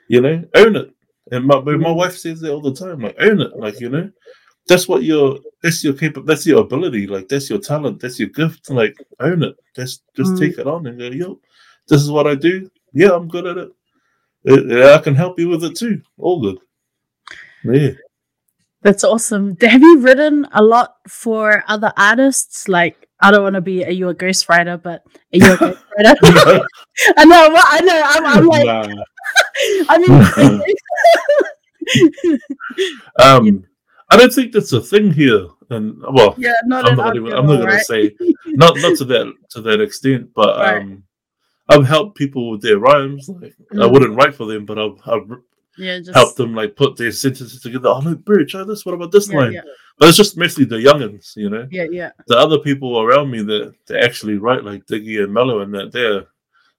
you 0.10 0.20
know 0.20 0.44
own 0.56 0.76
it 0.76 0.94
and 1.32 1.46
my, 1.46 1.56
my 1.62 1.72
mm. 1.72 1.96
wife 1.96 2.18
says 2.18 2.42
that 2.42 2.52
all 2.52 2.62
the 2.62 2.74
time 2.74 3.00
like 3.00 3.16
own 3.20 3.40
it 3.40 3.56
like 3.56 3.80
you 3.80 3.90
know 3.90 4.10
that's 4.68 4.88
what 4.88 5.04
your 5.04 5.40
that's 5.62 5.84
your 5.84 5.94
capable 5.94 6.26
that's 6.26 6.46
your 6.46 6.62
ability 6.62 7.06
like 7.08 7.28
that's 7.28 7.50
your 7.50 7.60
talent 7.60 8.00
that's 8.00 8.20
your 8.20 8.30
gift 8.30 8.70
like 8.70 8.96
own 9.20 9.44
it 9.44 9.56
just 9.76 10.04
just 10.16 10.32
mm. 10.34 10.40
take 10.40 10.58
it 10.58 10.68
on 10.68 10.88
and 10.88 11.00
go 11.00 11.08
yo 11.08 11.40
this 11.88 12.02
is 12.02 12.12
what 12.12 12.28
I 12.28 12.36
do. 12.36 12.70
Yeah, 12.94 13.12
I'm 13.12 13.28
good 13.28 13.46
at 13.46 13.58
it. 13.58 13.72
Yeah, 14.46 14.96
I 14.96 15.00
can 15.00 15.16
help 15.16 15.40
you 15.40 15.50
with 15.50 15.64
it 15.64 15.76
too. 15.76 16.02
All 16.18 16.42
good. 16.42 16.60
Yeah. 17.64 17.92
That's 18.82 19.04
awesome. 19.04 19.58
Have 19.62 19.82
you 19.82 20.00
written 20.00 20.48
a 20.52 20.62
lot 20.62 20.98
for 21.08 21.64
other 21.68 21.94
artists? 21.96 22.68
Like, 22.68 23.08
I 23.22 23.32
don't 23.32 23.44
want 23.44 23.56
to 23.56 23.62
be, 23.62 23.86
are 23.86 23.92
you 23.92 24.10
a 24.10 24.16
ghostwriter? 24.16 24.82
But 24.82 25.04
are 25.08 25.38
you 25.38 25.54
a 25.54 25.58
ghostwriter? 25.58 25.78
I 27.18 27.26
know, 27.26 27.56
I 27.56 27.82
know. 27.82 28.02
I'm, 28.06 28.26
I'm 28.26 28.46
like, 28.46 28.66
nah. 28.66 28.88
I 29.90 29.98
mean, 29.98 30.62
um, 33.20 33.66
I 34.14 34.18
don't 34.18 34.32
think 34.32 34.52
that's 34.52 34.74
a 34.74 34.80
thing 34.80 35.12
here. 35.12 35.48
And 35.72 36.00
well, 36.12 36.36
yeah, 36.38 36.54
not 36.66 36.88
I'm 36.88 36.96
not, 36.96 37.16
even, 37.16 37.34
I'm 37.34 37.48
not 37.48 37.58
gonna 37.58 37.80
say 37.80 38.16
not 38.46 38.78
not 38.78 38.96
to 38.98 39.06
that 39.06 39.34
to 39.50 39.62
that 39.62 39.82
extent, 39.82 40.30
but 40.36 40.58
right. 40.58 40.82
um, 40.82 41.04
I've 41.68 41.88
helped 41.88 42.16
people 42.16 42.52
with 42.52 42.62
their 42.62 42.78
rhymes. 42.78 43.28
Like 43.28 43.56
mm. 43.74 43.82
I 43.82 43.88
wouldn't 43.88 44.16
write 44.16 44.36
for 44.36 44.46
them, 44.46 44.66
but 44.66 44.78
I've, 44.78 45.00
I've 45.08 45.32
yeah, 45.80 45.98
just... 45.98 46.14
helped 46.14 46.38
them 46.38 46.54
like 46.54 46.76
put 46.76 46.96
their 46.96 47.12
sentences 47.12 47.60
together. 47.60 47.90
Oh 47.90 48.00
look, 48.00 48.24
bro, 48.24 48.46
try 48.46 48.64
this. 48.64 48.86
What 48.86 48.94
about 48.94 49.12
this 49.12 49.30
yeah, 49.30 49.38
line? 49.38 49.54
Yeah. 49.54 49.62
But 49.98 50.10
it's 50.10 50.18
just 50.18 50.38
mostly 50.38 50.66
the 50.66 50.76
youngins, 50.76 51.36
you 51.36 51.50
know. 51.50 51.68
Yeah, 51.72 51.86
yeah. 51.90 52.12
The 52.28 52.38
other 52.38 52.60
people 52.60 53.00
around 53.02 53.32
me 53.32 53.42
that, 53.44 53.74
that 53.88 54.04
actually 54.04 54.38
write 54.38 54.64
like 54.64 54.86
Diggy 54.86 55.24
and 55.24 55.34
Mellow 55.34 55.62
and 55.62 55.74
that 55.74 55.92
they're 55.92 56.28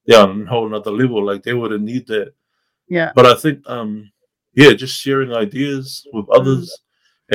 they're 0.06 0.20
on 0.20 0.42
a 0.42 0.46
whole 0.46 0.68
another 0.68 0.92
level. 0.92 1.24
Like 1.24 1.42
they 1.42 1.54
wouldn't 1.54 1.82
need 1.82 2.06
that. 2.06 2.32
Yeah. 2.88 3.10
But 3.14 3.26
I 3.26 3.34
think 3.34 3.68
um 3.68 4.12
yeah, 4.52 4.72
just 4.72 5.00
sharing 5.00 5.32
ideas 5.32 6.06
with 6.12 6.28
others 6.30 6.70
mm. 6.70 6.83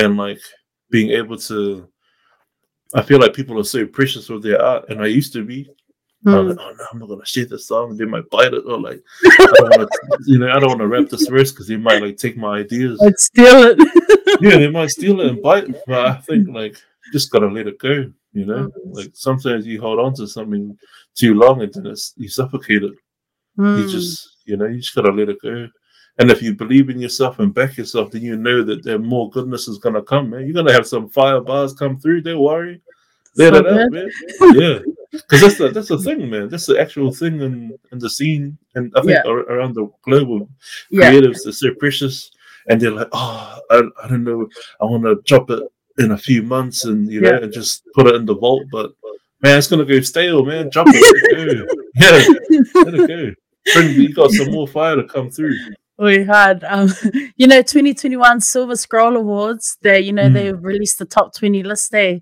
And 0.05 0.17
like 0.17 0.41
being 0.89 1.11
able 1.11 1.37
to 1.37 1.89
I 2.93 3.03
feel 3.03 3.19
like 3.19 3.33
people 3.33 3.59
are 3.59 3.63
so 3.63 3.85
precious 3.85 4.29
with 4.29 4.43
their 4.43 4.61
art, 4.61 4.89
and 4.89 5.01
I 5.01 5.07
used 5.07 5.33
to 5.33 5.43
be. 5.43 5.69
Mm. 6.25 6.37
I'm 6.37 6.47
like, 6.49 6.57
oh 6.59 6.73
no, 6.77 6.85
I'm 6.91 6.99
not 6.99 7.09
gonna 7.09 7.25
share 7.25 7.45
the 7.45 7.59
song. 7.59 7.95
They 7.95 8.05
might 8.05 8.29
bite 8.29 8.53
it, 8.53 8.63
or 8.65 8.79
like, 8.79 9.01
I 9.23 9.45
don't 9.45 9.69
wanna, 9.69 9.87
you 10.25 10.39
know, 10.39 10.49
I 10.49 10.59
don't 10.59 10.69
want 10.69 10.79
to 10.79 10.87
rap 10.87 11.07
this 11.09 11.27
verse 11.27 11.51
because 11.51 11.67
they 11.67 11.77
might 11.77 12.01
like 12.01 12.17
take 12.17 12.35
my 12.35 12.59
ideas, 12.59 12.99
and 13.01 13.17
steal 13.17 13.63
it. 13.63 13.77
yeah, 14.41 14.57
they 14.57 14.69
might 14.69 14.89
steal 14.89 15.21
it 15.21 15.27
and 15.27 15.41
bite. 15.41 15.69
It. 15.69 15.81
But 15.85 16.05
I 16.07 16.15
think 16.15 16.49
like 16.49 16.81
just 17.13 17.31
gotta 17.31 17.47
let 17.47 17.67
it 17.67 17.79
go. 17.79 18.11
You 18.33 18.45
know, 18.45 18.67
mm. 18.67 18.71
like 18.95 19.11
sometimes 19.13 19.65
you 19.65 19.79
hold 19.81 19.99
on 19.99 20.13
to 20.15 20.27
something 20.27 20.77
too 21.15 21.35
long 21.35 21.61
and 21.61 21.73
then 21.73 21.87
it's, 21.87 22.13
you 22.17 22.27
suffocate 22.27 22.83
it. 22.83 22.93
Mm. 23.57 23.83
You 23.83 23.89
just, 23.89 24.37
you 24.45 24.57
know, 24.57 24.65
you 24.65 24.79
just 24.79 24.95
gotta 24.95 25.11
let 25.11 25.29
it 25.29 25.41
go. 25.41 25.67
And 26.19 26.29
if 26.29 26.41
you 26.41 26.53
believe 26.53 26.89
in 26.89 26.99
yourself 26.99 27.39
and 27.39 27.53
back 27.53 27.77
yourself, 27.77 28.11
then 28.11 28.21
you 28.21 28.35
know 28.35 28.61
that 28.63 28.83
there 28.83 28.99
more 28.99 29.29
goodness 29.29 29.67
is 29.67 29.77
gonna 29.77 30.01
come, 30.01 30.29
man. 30.29 30.45
You're 30.45 30.53
gonna 30.53 30.73
have 30.73 30.87
some 30.87 31.09
fire 31.09 31.41
bars 31.41 31.73
come 31.73 31.97
through. 31.97 32.21
Don't 32.21 32.39
worry. 32.39 32.81
Let 33.35 33.53
so 33.53 33.59
it 33.59 33.67
out, 33.67 33.91
man. 33.91 34.11
Yeah 34.55 34.79
because 35.11 35.41
that's 35.41 35.57
the 35.57 35.69
that's 35.69 35.87
the 35.87 35.97
thing, 35.97 36.29
man. 36.29 36.49
That's 36.49 36.65
the 36.65 36.79
actual 36.79 37.11
thing 37.11 37.41
in, 37.41 37.77
in 37.91 37.99
the 37.99 38.09
scene, 38.09 38.57
and 38.75 38.91
I 38.95 39.01
think 39.01 39.17
yeah. 39.25 39.31
around 39.31 39.75
the 39.75 39.89
globe, 40.03 40.49
yeah. 40.91 41.11
creatives 41.11 41.47
are 41.47 41.51
so 41.51 41.73
precious, 41.79 42.31
and 42.67 42.79
they're 42.79 42.91
like, 42.91 43.09
oh, 43.11 43.59
I, 43.71 43.81
I 44.03 44.07
don't 44.07 44.23
know, 44.23 44.47
I 44.79 44.85
want 44.85 45.03
to 45.03 45.19
drop 45.25 45.49
it 45.49 45.63
in 45.97 46.11
a 46.11 46.17
few 46.17 46.43
months, 46.43 46.85
and 46.85 47.11
you 47.11 47.21
know, 47.21 47.31
yeah. 47.31 47.43
and 47.43 47.53
just 47.53 47.83
put 47.93 48.07
it 48.07 48.15
in 48.15 48.25
the 48.25 48.35
vault, 48.35 48.63
but 48.71 48.91
man, 49.41 49.57
it's 49.57 49.67
gonna 49.67 49.85
go 49.85 49.99
stale, 50.01 50.45
man. 50.45 50.69
Drop 50.69 50.87
it, 50.89 51.67
yeah, 51.95 52.81
let 52.83 52.93
it 52.93 53.07
go. 53.07 53.33
Bring, 53.73 53.93
you 53.93 54.13
got 54.13 54.31
some 54.31 54.51
more 54.51 54.67
fire 54.67 54.95
to 54.95 55.03
come 55.03 55.29
through 55.29 55.57
we 55.99 56.23
had 56.23 56.63
um, 56.63 56.89
you 57.35 57.47
know 57.47 57.61
2021 57.61 58.41
silver 58.41 58.75
scroll 58.75 59.15
awards 59.15 59.77
they 59.81 59.99
you 59.99 60.13
know 60.13 60.29
mm. 60.29 60.33
they 60.33 60.53
released 60.53 60.99
the 60.99 61.05
top 61.05 61.33
20 61.35 61.63
list 61.63 61.91
there 61.91 62.19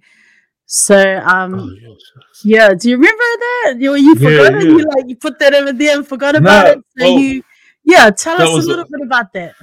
so 0.67 1.21
um 1.25 1.53
oh, 1.55 1.69
yes. 1.81 2.43
yeah, 2.43 2.73
do 2.73 2.89
you 2.89 2.97
remember 2.97 3.17
that? 3.17 3.75
You 3.79 3.95
you 3.95 4.15
forgot 4.15 4.51
yeah, 4.51 4.59
it, 4.59 4.63
yeah. 4.63 4.69
you 4.69 4.83
like 4.83 5.05
you 5.07 5.15
put 5.15 5.39
that 5.39 5.53
over 5.53 5.71
there 5.71 5.95
and 5.95 6.05
forgot 6.05 6.35
about 6.35 6.65
nah, 6.65 6.71
it. 6.71 6.79
So 6.97 7.17
you 7.17 7.41
yeah, 7.85 8.09
tell 8.09 8.41
us 8.41 8.49
a 8.65 8.67
little 8.67 8.83
a, 8.83 8.89
bit 8.89 9.01
about 9.01 9.31
that. 9.31 9.55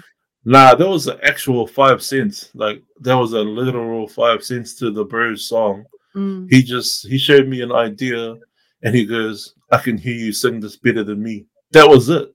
Nah, 0.46 0.74
that 0.74 0.88
was 0.88 1.06
an 1.06 1.18
actual 1.22 1.66
five 1.66 2.02
cents. 2.02 2.50
Like 2.54 2.82
that 3.00 3.12
was 3.14 3.34
a 3.34 3.40
literal 3.40 4.08
five 4.08 4.42
cents 4.42 4.74
to 4.76 4.90
the 4.90 5.04
Bros 5.04 5.46
song. 5.46 5.84
Mm. 6.16 6.46
He 6.50 6.62
just 6.62 7.06
he 7.06 7.18
showed 7.18 7.48
me 7.48 7.60
an 7.60 7.72
idea 7.72 8.36
and 8.82 8.94
he 8.94 9.04
goes, 9.04 9.54
I 9.70 9.76
can 9.76 9.98
hear 9.98 10.14
you 10.14 10.32
sing 10.32 10.58
this 10.58 10.76
better 10.78 11.04
than 11.04 11.22
me. 11.22 11.44
That 11.72 11.86
was 11.86 12.08
it. 12.08 12.33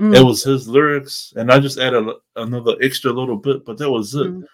Mm. 0.00 0.16
It 0.16 0.22
was 0.22 0.42
his 0.42 0.66
lyrics, 0.66 1.34
and 1.36 1.52
I 1.52 1.58
just 1.58 1.78
added 1.78 2.08
another 2.36 2.74
extra 2.80 3.12
little 3.12 3.36
bit, 3.36 3.66
but 3.66 3.76
that 3.78 3.90
was 3.90 4.14
it. 4.14 4.28
Mm. 4.28 4.44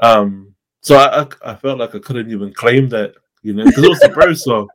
Um, 0.00 0.54
so 0.80 0.96
I, 0.96 1.22
I, 1.22 1.52
I 1.52 1.54
felt 1.54 1.78
like 1.78 1.94
I 1.94 2.00
couldn't 2.00 2.30
even 2.30 2.52
claim 2.52 2.88
that, 2.88 3.14
you 3.42 3.54
know, 3.54 3.64
because 3.64 3.84
it 3.84 3.88
was 3.88 4.00
the 4.00 4.08
Bros 4.14 4.42
song. 4.42 4.68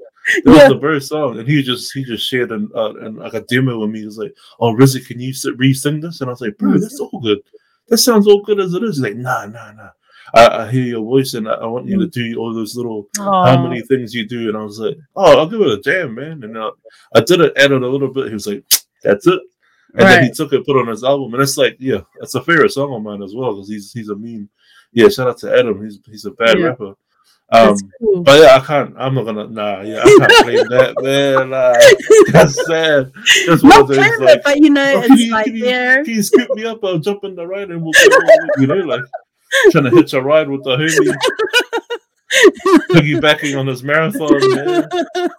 That 0.46 0.52
was 0.52 0.74
the 0.74 0.80
first 0.80 1.10
song, 1.10 1.40
and 1.40 1.48
he 1.48 1.64
just 1.64 1.92
he 1.94 2.04
just 2.04 2.28
shared 2.28 2.52
an, 2.52 2.70
uh, 2.76 2.94
an 2.96 3.16
like 3.16 3.34
a 3.34 3.42
demo 3.42 3.80
with 3.80 3.90
me. 3.90 4.00
He 4.00 4.06
was 4.06 4.20
like, 4.20 4.34
"Oh, 4.60 4.74
Rizzy, 4.74 5.06
can 5.06 5.20
you 5.20 5.34
re-sing 5.58 6.00
this?" 6.00 6.22
And 6.22 6.30
I 6.30 6.34
was 6.34 6.42
like, 6.42 6.58
"Bro, 6.58 6.78
that's 6.78 7.00
all 7.00 7.20
good. 7.22 7.40
That 7.88 7.98
sounds 7.98 8.28
all 8.28 8.42
good 8.42 8.60
as 8.60 8.74
it 8.74 8.84
is." 8.84 8.98
He's 8.98 9.04
like, 9.04 9.16
"Nah, 9.16 9.48
nah, 9.48 9.72
nah. 9.72 9.90
I, 10.34 10.64
I 10.64 10.72
hear 10.72 10.84
your 10.84 11.04
voice, 11.04 11.34
and 11.34 11.50
I, 11.50 11.54
I, 11.54 11.66
want 11.66 11.88
you 11.88 12.00
to 12.00 12.08
do 12.08 12.38
all 12.38 12.54
those 12.54 12.76
little 12.76 13.10
Aw. 13.20 13.46
how 13.48 13.64
many 13.64 13.82
things 13.82 14.14
you 14.14 14.28
do." 14.28 14.48
And 14.48 14.58
I 14.58 14.64
was 14.64 14.80
like, 14.80 14.96
"Oh, 15.16 15.40
I'll 15.40 15.50
give 15.50 15.62
it 15.62 15.80
a 15.80 15.82
jam, 15.82 16.14
man." 16.16 16.44
And 16.44 16.56
uh, 16.56 16.72
I 17.16 17.22
did 17.22 17.42
it, 17.42 17.54
added 17.58 17.82
a 17.82 17.88
little 17.88 18.14
bit. 18.14 18.28
He 18.28 18.34
was 18.34 18.48
like, 18.48 18.64
"That's 19.04 19.26
it." 19.26 19.42
And 19.94 20.08
then 20.08 20.24
he 20.24 20.32
took 20.32 20.54
it, 20.54 20.66
put 20.66 20.78
it 20.78 20.82
on 20.82 20.88
his 20.88 21.04
album, 21.04 21.34
and 21.34 21.44
it's 21.44 21.58
like, 21.58 21.76
yeah, 21.80 22.02
it's 22.22 22.36
a 22.36 22.42
favorite 22.42 22.72
song 22.72 22.94
of 22.94 23.02
mine 23.02 23.22
as 23.22 23.36
well 23.36 23.54
because 23.56 23.70
he's 23.70 23.92
he's 23.92 24.10
a 24.10 24.16
mean. 24.16 24.48
Yeah, 24.94 25.10
shout 25.10 25.28
out 25.28 25.38
to 25.39 25.58
Adam. 25.58 25.84
He's 25.84 26.00
he's 26.06 26.26
a 26.26 26.32
bad 26.32 26.58
Yeah. 26.60 26.66
rapper. 26.68 26.94
Um, 27.54 27.76
cool. 28.00 28.22
but 28.24 28.39
yeah, 28.39 28.56
I 28.56 28.60
can't. 28.62 28.96
I'm 28.98 29.14
not 29.14 29.26
gonna. 29.26 29.48
Nah, 29.48 29.82
yeah, 29.82 30.00
I 30.02 30.04
can't 30.20 30.32
claim 30.44 30.68
that, 30.70 30.96
man. 31.02 31.50
Nah, 31.50 32.32
that's 32.32 32.56
sad. 32.66 33.12
That's 33.46 33.62
one 33.62 33.70
Not 33.72 33.82
of 33.82 33.88
those 33.89 33.98
like, 33.98 34.38
it, 34.38 34.42
but 34.46 34.58
you 34.58 34.70
know, 34.70 34.94
"Oh, 34.96 35.02
it's 35.04 35.22
you, 35.22 35.32
like 35.34 35.46
can, 35.48 35.56
you, 35.58 35.64
there. 35.66 36.04
can 36.06 36.14
you 36.14 36.24
scoop 36.24 36.50
me 36.52 36.64
up? 36.66 36.82
I'll 36.84 36.98
jump 37.00 37.26
in 37.26 37.36
the 37.36 37.46
ride 37.46 37.70
and 37.72 37.82
we'll 37.84 37.92
go. 37.92 38.18
You 38.58 38.68
know, 38.68 38.76
like 38.76 39.02
trying 39.72 39.84
to 39.84 39.89
hitch 39.89 40.14
a 40.14 40.22
ride 40.22 40.50
with 40.50 40.64
the 40.64 40.78
homie, 40.78 41.14
piggybacking 42.92 43.60
on 43.60 43.66
this 43.66 43.84
marathon, 43.84 44.39
man. 44.56 44.88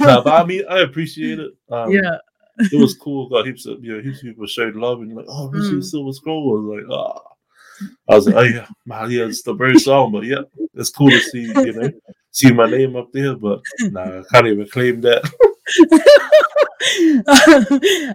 Nah, 0.00 0.22
but 0.22 0.42
I 0.42 0.44
mean, 0.44 0.62
I 0.68 0.80
appreciate 0.80 1.38
it. 1.38 1.52
Um, 1.70 1.90
yeah. 1.90 2.16
It 2.58 2.76
was 2.78 2.94
cool. 2.94 3.28
Got 3.28 3.46
heaps 3.46 3.66
of 3.66 3.84
you 3.84 3.96
know, 3.96 4.02
heaps 4.02 4.18
of 4.18 4.24
people 4.24 4.46
showed 4.46 4.76
love 4.76 5.00
and 5.00 5.14
like, 5.14 5.26
oh, 5.28 5.48
Richie 5.48 5.76
Mm. 5.76 5.84
Silver 5.84 6.12
Scroll 6.12 6.62
was 6.62 6.76
like, 6.76 6.98
ah. 6.98 7.20
I 8.08 8.14
was 8.14 8.26
like, 8.26 8.36
oh 8.36 8.42
yeah, 8.42 8.66
man, 8.86 9.10
yeah, 9.10 9.24
it's 9.24 9.42
the 9.42 9.52
very 9.52 9.78
song, 9.78 10.12
but 10.12 10.24
yeah, 10.24 10.42
it's 10.74 10.90
cool 10.90 11.10
to 11.10 11.20
see, 11.20 11.42
you 11.42 11.72
know, 11.72 11.90
see 12.30 12.52
my 12.52 12.70
name 12.70 12.94
up 12.96 13.10
there, 13.12 13.34
but 13.34 13.62
nah, 13.80 14.20
I 14.20 14.22
can't 14.32 14.46
even 14.46 14.68
claim 14.68 15.00
that. 15.00 15.24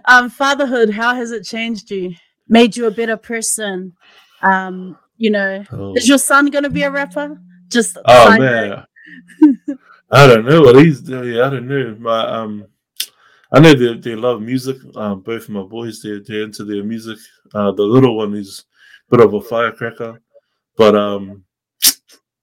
um, 0.06 0.30
fatherhood, 0.30 0.90
how 0.90 1.14
has 1.14 1.30
it 1.32 1.44
changed 1.44 1.90
you? 1.90 2.14
Made 2.48 2.76
you 2.76 2.86
a 2.86 2.90
better 2.90 3.16
person? 3.16 3.94
Um, 4.42 4.98
you 5.18 5.30
know, 5.30 5.64
Oh, 5.70 5.94
is 5.94 6.08
your 6.08 6.18
son 6.18 6.46
gonna 6.46 6.70
be 6.70 6.82
a 6.82 6.90
rapper? 6.90 7.38
Just 7.68 7.98
oh 8.04 8.38
man, 8.38 8.84
I 10.10 10.26
don't 10.26 10.46
know 10.46 10.62
what 10.62 10.76
he's 10.76 11.00
doing. 11.02 11.38
I 11.38 11.50
don't 11.50 11.68
know. 11.68 11.96
My 11.98 12.26
um, 12.26 12.66
I 13.52 13.60
know 13.60 13.74
they 13.74 13.94
they 13.98 14.14
love 14.16 14.40
music. 14.42 14.76
Um, 14.96 15.20
both 15.22 15.44
of 15.44 15.50
my 15.50 15.62
boys 15.62 16.02
they 16.02 16.18
they're 16.20 16.42
into 16.44 16.64
their 16.64 16.84
music. 16.84 17.18
Uh, 17.54 17.72
the 17.72 17.82
little 17.82 18.16
one 18.16 18.34
is 18.34 18.64
a 19.10 19.16
bit 19.16 19.24
of 19.26 19.34
a 19.34 19.40
firecracker, 19.40 20.20
but 20.76 20.94
um, 20.96 21.44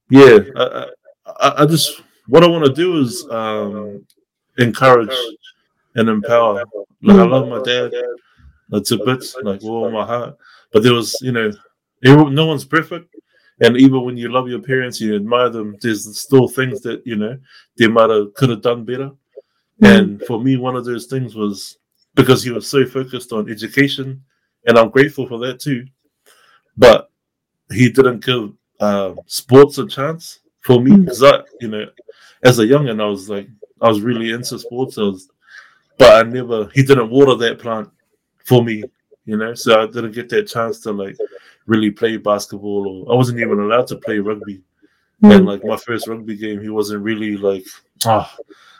yeah, 0.09 0.39
I 0.55 0.87
I, 1.25 1.53
I- 1.63 1.65
just 1.65 2.01
what 2.27 2.43
I 2.43 2.47
want 2.47 2.65
to 2.65 2.73
do 2.73 2.97
is 2.99 3.25
um 3.29 4.05
encourage 4.57 5.15
and 5.95 6.09
empower. 6.09 6.63
Like 7.03 7.17
I 7.19 7.23
love 7.25 7.47
my 7.49 7.61
dad 7.63 7.93
uh, 8.73 8.81
to 8.81 9.05
bits, 9.05 9.35
like 9.43 9.61
with 9.61 9.65
all 9.65 9.91
my 9.91 10.05
heart. 10.05 10.37
But 10.73 10.83
there 10.83 10.93
was, 10.93 11.15
you 11.21 11.31
know, 11.33 11.51
no 12.03 12.45
one's 12.47 12.65
perfect. 12.65 13.15
And 13.61 13.77
even 13.77 14.03
when 14.03 14.17
you 14.17 14.29
love 14.31 14.49
your 14.49 14.61
parents, 14.61 15.01
you 15.01 15.15
admire 15.15 15.49
them. 15.49 15.77
There's 15.81 16.19
still 16.19 16.47
things 16.47 16.81
that 16.81 17.05
you 17.07 17.15
know 17.17 17.37
they 17.77 17.87
might 17.87 18.09
have 18.09 18.33
could 18.35 18.49
have 18.49 18.61
done 18.61 18.85
better. 18.85 19.11
And 19.82 20.21
for 20.23 20.41
me, 20.41 20.57
one 20.57 20.75
of 20.75 20.86
those 20.86 21.05
things 21.05 21.36
was 21.36 21.78
because 22.15 22.43
he 22.43 22.51
was 22.51 22.67
so 22.67 22.86
focused 22.86 23.32
on 23.32 23.49
education, 23.49 24.23
and 24.65 24.78
I'm 24.78 24.89
grateful 24.89 25.28
for 25.28 25.38
that 25.39 25.59
too. 25.59 25.86
But 26.78 27.11
he 27.71 27.89
didn't 27.89 28.25
give 28.25 28.53
uh, 28.80 29.13
sports 29.25 29.78
a 29.78 29.88
chance 29.88 30.39
for 30.61 30.80
me 30.82 30.91
Mm. 30.91 31.01
because 31.05 31.23
I, 31.23 31.41
you 31.61 31.67
know, 31.67 31.86
as 32.43 32.59
a 32.59 32.65
youngin, 32.65 33.01
I 33.01 33.05
was 33.05 33.30
like, 33.30 33.47
I 33.82 33.88
was 33.88 34.01
really 34.01 34.32
into 34.32 34.57
sports. 34.59 34.97
I 34.97 35.01
was, 35.03 35.30
but 35.97 36.25
I 36.25 36.30
never. 36.30 36.69
He 36.73 36.84
didn't 36.84 37.09
water 37.09 37.36
that 37.36 37.59
plant 37.59 37.89
for 38.45 38.63
me, 38.63 38.84
you 39.25 39.38
know. 39.38 39.53
So 39.53 39.82
I 39.82 39.86
didn't 39.86 40.11
get 40.13 40.30
that 40.30 40.47
chance 40.47 40.80
to 40.82 40.91
like 40.91 41.17
really 41.67 41.91
play 41.91 42.17
basketball, 42.17 43.05
or 43.05 43.13
I 43.13 43.15
wasn't 43.15 43.39
even 43.39 43.59
allowed 43.59 43.88
to 43.88 43.97
play 43.97 44.19
rugby. 44.19 44.61
And 45.24 45.45
like 45.45 45.63
my 45.63 45.78
first 45.78 46.07
rugby 46.07 46.38
game, 46.38 46.61
he 46.61 46.70
wasn't 46.70 47.03
really 47.03 47.38
like, 47.38 47.65
ah, 48.05 48.36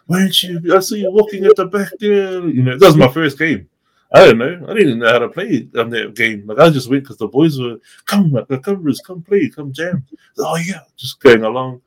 why 0.06 0.22
aren't 0.22 0.44
you? 0.44 0.76
I 0.76 0.80
see 0.80 1.02
you 1.02 1.12
walking 1.12 1.46
at 1.46 1.56
the 1.56 1.66
back 1.66 1.92
there. 2.00 2.48
You 2.48 2.64
know, 2.64 2.78
that 2.78 2.86
was 2.86 2.96
my 2.96 3.08
first 3.08 3.40
game. 3.40 3.70
I 4.14 4.26
don't 4.26 4.38
know. 4.38 4.66
I 4.70 4.74
didn't 4.74 5.00
know 5.00 5.12
how 5.12 5.20
to 5.20 5.30
play 5.30 5.68
on 5.78 5.90
that 5.90 6.16
game. 6.16 6.46
Like 6.46 6.60
I 6.60 6.70
just 6.70 6.90
went 6.90 7.04
because 7.04 7.18
the 7.18 7.28
boys 7.28 7.60
were 7.60 7.78
come, 8.06 8.32
like, 8.32 8.48
the 8.48 8.60
covers, 8.60 9.02
come 9.06 9.22
play, 9.22 9.50
come 9.50 9.74
jam. 9.74 10.06
Oh 10.38 10.56
yeah, 10.58 10.82
just 10.96 11.20
going 11.20 11.44
along. 11.44 11.82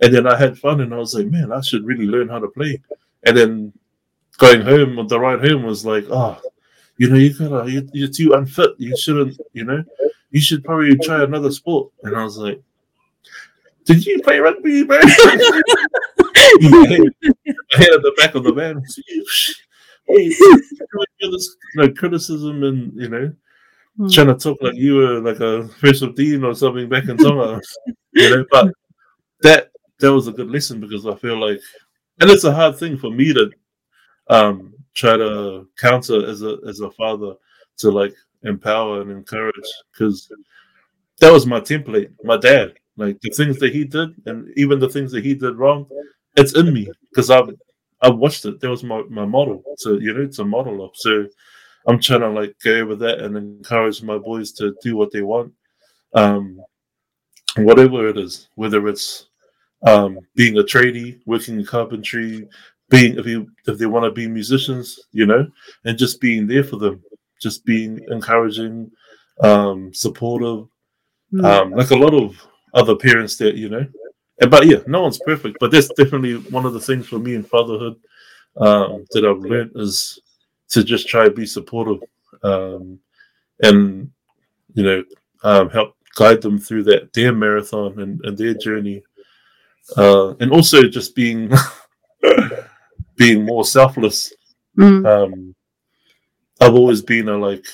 And 0.00 0.14
then 0.14 0.26
I 0.26 0.38
had 0.38 0.58
fun, 0.58 0.80
and 0.80 0.94
I 0.94 0.98
was 0.98 1.14
like, 1.14 1.26
man, 1.26 1.52
I 1.52 1.60
should 1.60 1.84
really 1.84 2.06
learn 2.06 2.28
how 2.28 2.38
to 2.38 2.48
play. 2.48 2.80
And 3.24 3.36
then 3.36 3.72
going 4.38 4.60
home 4.60 4.98
on 4.98 5.06
the 5.08 5.18
ride 5.18 5.46
home 5.46 5.64
was 5.64 5.84
like, 5.84 6.04
oh, 6.10 6.40
you 6.98 7.10
know, 7.10 7.16
you 7.16 7.36
gotta, 7.36 7.70
you, 7.70 7.88
you're 7.92 8.08
too 8.08 8.34
unfit. 8.34 8.70
You 8.78 8.96
shouldn't, 8.96 9.40
you 9.52 9.64
know, 9.64 9.84
you 10.30 10.40
should 10.40 10.64
probably 10.64 10.96
try 10.98 11.24
another 11.24 11.50
sport. 11.50 11.92
And 12.02 12.16
I 12.16 12.24
was 12.24 12.38
like, 12.38 12.62
did 13.86 14.04
you 14.04 14.20
play 14.22 14.38
rugby, 14.38 14.84
man? 14.84 15.00
my 16.60 16.86
head 17.72 17.92
at 17.92 18.02
the 18.02 18.14
back 18.16 18.34
of 18.34 18.44
the 18.44 18.52
van. 18.52 18.82
Hey, 20.06 20.34
like 21.82 21.96
criticism 21.96 22.62
and 22.62 22.92
you 22.94 23.08
know 23.08 23.32
Hmm. 23.96 24.08
trying 24.08 24.26
to 24.26 24.34
talk 24.34 24.58
like 24.60 24.74
you 24.74 24.96
were 24.96 25.20
like 25.20 25.40
a 25.40 25.68
special 25.78 26.12
dean 26.12 26.44
or 26.44 26.54
something 26.54 26.86
back 26.88 27.08
in 27.08 27.16
Tonga, 27.16 27.60
you 28.12 28.30
know. 28.30 28.44
But 28.50 28.72
that 29.40 29.70
that 30.00 30.12
was 30.12 30.28
a 30.28 30.32
good 30.32 30.50
lesson 30.50 30.80
because 30.80 31.06
I 31.06 31.14
feel 31.14 31.38
like, 31.40 31.60
and 32.20 32.30
it's 32.30 32.44
a 32.44 32.52
hard 32.52 32.78
thing 32.78 32.98
for 32.98 33.10
me 33.10 33.32
to 33.32 33.50
um 34.28 34.74
try 34.94 35.16
to 35.16 35.66
counter 35.78 36.28
as 36.28 36.42
a 36.42 36.58
as 36.68 36.80
a 36.80 36.90
father 36.90 37.34
to 37.78 37.90
like 37.90 38.14
empower 38.42 39.00
and 39.00 39.10
encourage 39.10 39.54
because 39.92 40.30
that 41.20 41.32
was 41.32 41.46
my 41.46 41.60
template, 41.60 42.12
my 42.22 42.36
dad. 42.36 42.74
Like 42.96 43.20
the 43.20 43.30
things 43.30 43.58
that 43.58 43.72
he 43.74 43.84
did, 43.84 44.10
and 44.26 44.50
even 44.56 44.78
the 44.78 44.88
things 44.88 45.12
that 45.12 45.24
he 45.24 45.34
did 45.34 45.56
wrong, 45.56 45.86
it's 46.36 46.56
in 46.56 46.72
me 46.72 46.88
because 47.10 47.30
I've 47.30 47.50
I 48.02 48.10
watched 48.10 48.44
it. 48.44 48.60
That 48.60 48.70
was 48.70 48.84
my, 48.84 49.02
my 49.08 49.24
model. 49.26 49.62
So 49.78 49.94
you 49.94 50.14
know, 50.14 50.22
it's 50.22 50.38
a 50.38 50.44
model 50.44 50.84
of. 50.84 50.90
So 50.94 51.26
I'm 51.86 52.00
trying 52.00 52.20
to 52.20 52.30
like 52.30 52.56
go 52.64 52.72
over 52.72 52.94
that 52.96 53.20
and 53.20 53.36
encourage 53.36 54.02
my 54.02 54.18
boys 54.18 54.52
to 54.52 54.74
do 54.82 54.96
what 54.96 55.12
they 55.12 55.22
want, 55.22 55.52
um, 56.14 56.60
whatever 57.58 58.08
it 58.08 58.18
is. 58.18 58.48
Whether 58.54 58.86
it's 58.88 59.26
um, 59.86 60.18
being 60.34 60.58
a 60.58 60.62
tradie, 60.62 61.20
working 61.26 61.58
in 61.58 61.66
carpentry, 61.66 62.48
being 62.88 63.18
if 63.18 63.26
you 63.26 63.48
if 63.66 63.78
they 63.78 63.86
want 63.86 64.04
to 64.04 64.10
be 64.10 64.26
musicians, 64.26 64.98
you 65.12 65.26
know, 65.26 65.46
and 65.84 65.98
just 65.98 66.20
being 66.20 66.46
there 66.46 66.64
for 66.64 66.76
them, 66.76 67.02
just 67.42 67.64
being 67.66 68.00
encouraging, 68.10 68.90
um, 69.42 69.92
supportive, 69.92 70.66
Mm. 71.32 71.44
um, 71.44 71.70
like 71.72 71.90
a 71.90 71.96
lot 71.96 72.14
of 72.14 72.40
other 72.76 72.94
parents 72.94 73.36
that 73.38 73.56
you 73.56 73.68
know. 73.68 73.86
But 74.38 74.66
yeah, 74.66 74.78
no 74.86 75.02
one's 75.02 75.18
perfect. 75.18 75.56
But 75.58 75.72
that's 75.72 75.88
definitely 75.88 76.36
one 76.50 76.66
of 76.66 76.74
the 76.74 76.80
things 76.80 77.08
for 77.08 77.18
me 77.18 77.34
in 77.34 77.42
fatherhood 77.42 77.96
um, 78.58 79.04
that 79.10 79.24
I've 79.24 79.38
learned 79.38 79.72
is 79.74 80.20
to 80.68 80.84
just 80.84 81.08
try 81.08 81.24
to 81.24 81.30
be 81.30 81.46
supportive 81.46 82.00
um, 82.42 82.98
and 83.62 84.10
you 84.74 84.82
know 84.82 85.04
um, 85.42 85.70
help 85.70 85.96
guide 86.14 86.42
them 86.42 86.58
through 86.58 86.84
that 86.84 87.12
their 87.12 87.32
marathon 87.32 87.98
and, 87.98 88.20
and 88.24 88.36
their 88.36 88.54
journey, 88.54 89.02
uh, 89.96 90.34
and 90.40 90.52
also 90.52 90.88
just 90.88 91.14
being 91.14 91.50
being 93.16 93.44
more 93.44 93.64
selfless. 93.64 94.32
Mm. 94.78 95.06
Um, 95.06 95.54
I've 96.60 96.74
always 96.74 97.02
been 97.02 97.28
a 97.28 97.36
like, 97.36 97.66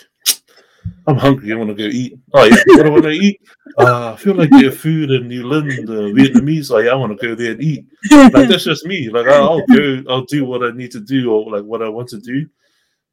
I'm 1.07 1.17
hungry. 1.17 1.53
I 1.53 1.57
want 1.57 1.71
to 1.71 1.75
go 1.75 1.85
eat. 1.85 2.19
Oh 2.33 2.45
yeah, 2.45 2.57
what 2.67 2.83
do 2.83 2.87
I 2.87 2.91
want 2.91 3.05
to 3.05 3.11
eat? 3.11 3.41
Uh, 3.79 4.13
I 4.13 4.17
feel 4.17 4.35
like 4.35 4.51
their 4.51 4.71
food 4.71 5.11
in 5.11 5.29
New 5.29 5.43
Zealand, 5.43 5.89
uh, 5.89 6.13
Vietnamese. 6.15 6.85
Yeah, 6.85 6.93
I 6.93 6.95
want 6.95 7.19
to 7.19 7.27
go 7.27 7.35
there 7.35 7.53
and 7.53 7.63
eat. 7.63 7.85
Like 8.11 8.49
that's 8.49 8.65
just 8.65 8.87
me. 8.87 9.09
Like 9.09 9.27
I'll 9.27 9.49
I'll 9.49 9.67
go, 9.67 10.03
I'll 10.09 10.25
do 10.25 10.45
what 10.45 10.63
I 10.63 10.71
need 10.71 10.91
to 10.93 11.01
do 11.01 11.33
or 11.33 11.51
like 11.51 11.65
what 11.65 11.83
I 11.83 11.89
want 11.89 12.09
to 12.11 12.21
do. 12.21 12.47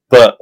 But 0.09 0.37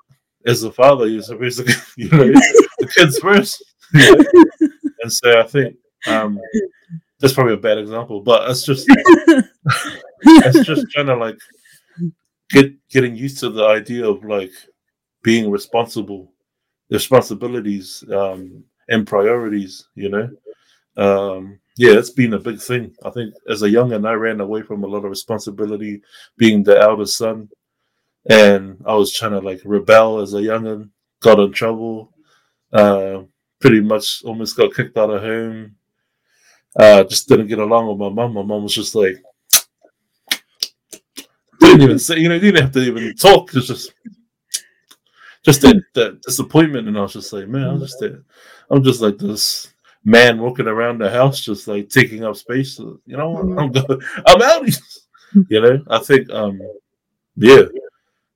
as 0.46 0.64
a 0.64 0.72
father, 0.72 1.08
you're 1.08 1.22
supposed 1.22 1.66
to, 1.66 1.82
you 1.98 2.10
know, 2.10 2.28
the 2.28 2.88
kids 2.96 3.20
first. 3.20 3.64
you 3.94 4.16
know? 4.62 4.70
And 5.02 5.14
so 5.14 5.40
I 5.40 5.44
think 5.44 5.76
um, 6.08 6.40
that's 7.20 7.34
probably 7.34 7.54
a 7.54 7.58
bad 7.58 7.78
example, 7.78 8.22
but 8.22 8.50
it's 8.50 8.64
just 8.64 8.86
it's 10.22 10.66
just 10.66 10.94
kind 10.96 11.10
of 11.10 11.20
like 11.20 11.38
get 12.50 12.72
getting 12.90 13.16
used 13.16 13.40
to 13.40 13.50
the 13.50 13.66
idea 13.66 14.08
of 14.08 14.24
like 14.24 14.52
being 15.24 15.52
responsible, 15.52 16.32
responsibilities, 16.90 18.04
um, 18.12 18.64
and 18.90 19.08
priorities. 19.08 19.88
You 19.96 20.10
know, 20.10 20.30
um, 20.98 21.60
yeah, 21.78 21.94
it's 21.94 22.10
been 22.10 22.34
a 22.34 22.40
big 22.40 22.60
thing. 22.60 22.96
I 23.04 23.10
think 23.10 23.34
as 23.50 23.62
a 23.62 23.68
youngin, 23.70 24.08
I 24.08 24.14
ran 24.14 24.42
away 24.42 24.62
from 24.62 24.84
a 24.84 24.88
lot 24.88 25.06
of 25.06 25.10
responsibility, 25.10 26.02
being 26.38 26.64
the 26.64 26.80
eldest 26.80 27.18
son, 27.18 27.50
and 28.30 28.82
I 28.86 28.96
was 28.96 29.14
trying 29.14 29.32
to 29.32 29.40
like 29.40 29.62
rebel 29.66 30.20
as 30.20 30.34
a 30.34 30.38
youngin. 30.38 30.90
Got 31.20 31.40
in 31.40 31.52
trouble. 31.52 32.14
Uh, 32.72 33.24
pretty 33.60 33.82
much 33.82 34.24
almost 34.24 34.56
got 34.56 34.74
kicked 34.76 34.98
out 34.98 35.10
of 35.10 35.22
home. 35.22 35.76
Uh, 36.76 37.04
just 37.04 37.28
didn't 37.28 37.48
get 37.48 37.60
along 37.60 37.88
with 37.88 37.98
my 37.98 38.10
mom. 38.10 38.34
My 38.34 38.44
mom 38.44 38.64
was 38.64 38.74
just 38.74 38.94
like, 38.94 39.18
didn't 41.60 41.82
even 41.82 41.98
say, 41.98 42.20
you 42.20 42.30
know, 42.30 42.38
didn't 42.38 42.62
have 42.62 42.72
to 42.74 42.82
even 42.82 43.16
talk. 43.16 43.54
It's 43.56 43.68
just, 43.68 43.94
just 45.48 45.62
that, 45.62 45.82
that 45.96 46.22
disappointment, 46.22 46.88
and 46.88 46.98
I 46.98 47.02
was 47.02 47.14
just 47.14 47.34
like, 47.34 47.48
man, 47.48 47.64
I'm 47.68 47.80
just 47.80 47.98
that, 48.00 48.24
I'm 48.70 48.84
just 48.84 49.02
like 49.02 49.18
this 49.18 49.74
man 50.06 50.40
walking 50.40 50.68
around 50.68 51.00
the 51.00 51.10
house, 51.10 51.40
just 51.40 51.68
like 51.68 51.90
taking 51.90 52.24
up 52.24 52.36
space. 52.36 52.78
You 52.80 53.00
know, 53.18 53.36
Mm-hmm. 53.36 53.60
I'm 53.60 53.72
going, 53.72 54.02
I'm 54.28 54.42
out. 54.42 54.68
you 55.50 55.62
know, 55.62 55.82
I 55.90 56.00
think, 56.00 56.30
um, 56.30 56.62
yeah, 57.36 57.64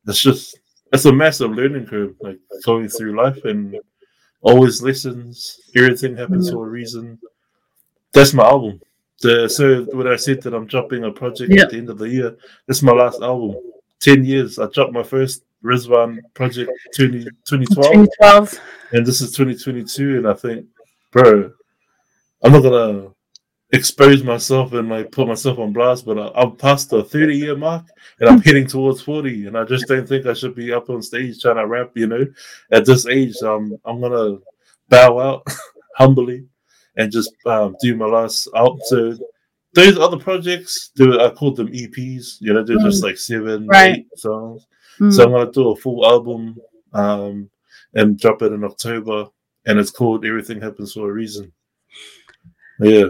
it's 0.07 0.19
just, 0.21 0.57
it's 0.91 1.05
a 1.05 1.13
massive 1.13 1.51
learning 1.51 1.85
curve, 1.85 2.15
like 2.21 2.39
going 2.65 2.89
through 2.89 3.15
life 3.15 3.45
and 3.45 3.77
always 4.41 4.81
lessons. 4.81 5.59
Everything 5.75 6.17
happens 6.17 6.47
Mm-hmm. 6.47 6.55
for 6.57 6.67
a 6.67 6.69
reason. 6.69 7.19
That's 8.13 8.33
my 8.33 8.43
album. 8.45 8.81
The, 9.21 9.47
so 9.47 9.83
when 9.93 10.07
I 10.07 10.15
said 10.15 10.41
that 10.41 10.53
I'm 10.53 10.65
dropping 10.65 11.03
a 11.05 11.11
project 11.11 11.53
Yeah. 11.55 11.63
at 11.63 11.69
the 11.69 11.77
end 11.77 11.89
of 11.91 11.99
the 11.99 12.09
year, 12.09 12.35
that's 12.67 12.81
my 12.81 12.91
last 12.91 13.21
album. 13.21 13.55
Ten 13.99 14.25
years. 14.25 14.57
I 14.59 14.65
dropped 14.67 14.93
my 14.93 15.03
first 15.03 15.43
Rizván 15.63 16.19
project 16.33 16.71
20, 16.95 17.23
2012, 17.47 17.93
2012. 18.19 18.59
and 18.93 19.05
this 19.05 19.21
is 19.21 19.31
2022. 19.31 20.17
And 20.17 20.27
I 20.27 20.33
think, 20.33 20.65
bro, 21.11 21.51
I'm 22.43 22.51
not 22.51 22.63
gonna 22.63 23.09
expose 23.73 24.21
myself 24.23 24.73
and 24.73 24.89
like 24.89 25.11
put 25.11 25.27
myself 25.27 25.57
on 25.59 25.71
blast, 25.71 26.05
but 26.05 26.17
I, 26.19 26.31
I'm 26.41 26.55
past 26.57 26.89
the 26.89 27.03
30 27.03 27.37
year 27.37 27.55
mark 27.55 27.85
and 28.19 28.29
I'm 28.29 28.41
heading 28.41 28.67
towards 28.67 29.01
40, 29.01 29.47
and 29.47 29.57
I 29.57 29.63
just 29.63 29.87
don't 29.87 30.07
think 30.07 30.25
I 30.25 30.33
should 30.33 30.55
be 30.55 30.73
up 30.73 30.89
on 30.89 31.01
stage 31.01 31.39
trying 31.41 31.55
to 31.57 31.67
rap. 31.67 31.91
You 31.95 32.07
know, 32.07 32.25
at 32.71 32.85
this 32.85 33.07
age, 33.07 33.35
um, 33.43 33.77
I'm 33.85 34.01
gonna 34.01 34.37
bow 34.89 35.19
out 35.19 35.47
humbly 35.97 36.45
and 36.97 37.11
just 37.11 37.31
um, 37.45 37.75
do 37.81 37.95
my 37.95 38.05
last 38.05 38.49
album. 38.55 38.79
So 38.85 39.17
those 39.73 39.97
other 39.97 40.17
projects, 40.17 40.91
they, 40.97 41.05
I 41.05 41.29
called 41.29 41.55
them 41.55 41.67
EPs. 41.71 42.37
You 42.41 42.53
know, 42.53 42.63
they're 42.63 42.77
just 42.79 43.03
like 43.03 43.17
seven, 43.17 43.67
Right. 43.67 43.99
eight 43.99 44.07
songs. 44.17 44.67
Mm. 45.01 45.13
So 45.13 45.23
I'm 45.23 45.31
gonna 45.31 45.51
do 45.51 45.69
a 45.71 45.75
full 45.75 46.05
album 46.05 46.57
um, 46.93 47.49
and 47.95 48.19
drop 48.19 48.41
it 48.43 48.51
in 48.53 48.63
October, 48.63 49.25
and 49.65 49.79
it's 49.79 49.91
called 49.91 50.25
"Everything 50.25 50.61
Happens 50.61 50.93
for 50.93 51.09
a 51.09 51.13
Reason." 51.13 51.51
Yeah, 52.79 53.07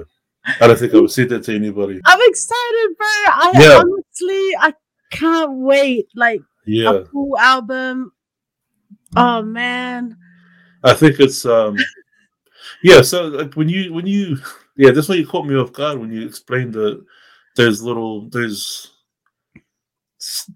I 0.59 0.67
don't 0.67 0.77
think 0.79 0.93
I 0.93 0.99
would 0.99 1.11
say 1.11 1.25
that 1.25 1.43
to 1.43 1.55
anybody. 1.55 1.99
I'm 2.05 2.19
excited, 2.23 2.95
bro. 2.97 3.07
I 3.07 3.51
Yeah. 3.55 3.79
honestly, 3.81 4.55
I 4.59 4.73
can't 5.11 5.53
wait. 5.59 6.07
Like 6.15 6.41
Yeah, 6.65 6.91
a 6.91 7.05
full 7.05 7.37
album. 7.37 8.13
Oh 9.15 9.41
man. 9.41 10.17
I 10.83 10.93
think 10.93 11.19
it's 11.19 11.45
um, 11.45 11.75
yeah. 12.83 13.01
So 13.01 13.25
like 13.27 13.53
when 13.55 13.69
you 13.69 13.93
when 13.93 14.07
you 14.07 14.37
yeah, 14.77 14.91
that's 14.91 15.09
why 15.09 15.15
you 15.15 15.27
caught 15.27 15.45
me 15.45 15.55
off 15.55 15.73
guard 15.73 15.99
when 15.99 16.11
you 16.11 16.25
explained 16.25 16.73
the 16.73 17.03
those 17.55 17.81
little 17.81 18.29
those 18.29 18.91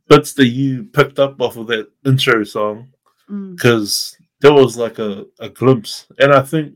bits 0.08 0.34
that 0.34 0.48
you 0.48 0.84
picked 0.86 1.20
up 1.20 1.42
off 1.42 1.58
of 1.58 1.68
that 1.68 1.88
intro 2.06 2.44
song. 2.44 2.90
Mm. 3.30 3.56
because 3.56 4.16
there 4.42 4.54
was 4.54 4.78
like 4.78 5.00
a, 5.00 5.26
a 5.40 5.50
glimpse. 5.50 6.06
And 6.20 6.32
I 6.32 6.42
think 6.42 6.76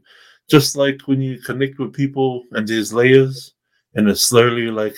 just 0.49 0.75
like 0.75 1.01
when 1.05 1.21
you 1.21 1.39
connect 1.39 1.77
with 1.77 1.93
people 1.93 2.43
and 2.53 2.67
there's 2.67 2.91
layers 2.91 3.53
and 3.93 4.09
it's 4.09 4.23
slowly 4.23 4.71
like 4.71 4.95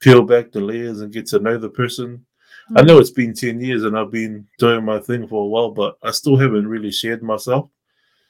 peel 0.00 0.22
back 0.22 0.52
the 0.52 0.60
layers 0.60 1.00
and 1.00 1.10
get 1.12 1.24
to 1.28 1.38
know 1.38 1.56
the 1.56 1.70
person. 1.70 2.26
I 2.76 2.82
know 2.82 2.98
it's 2.98 3.10
been 3.10 3.32
10 3.34 3.60
years 3.60 3.84
and 3.84 3.98
I've 3.98 4.10
been 4.12 4.46
doing 4.58 4.84
my 4.84 4.98
thing 5.00 5.26
for 5.26 5.42
a 5.42 5.48
while, 5.48 5.70
but 5.70 5.96
I 6.02 6.10
still 6.10 6.36
haven't 6.36 6.68
really 6.68 6.92
shared 6.92 7.22
myself 7.22 7.70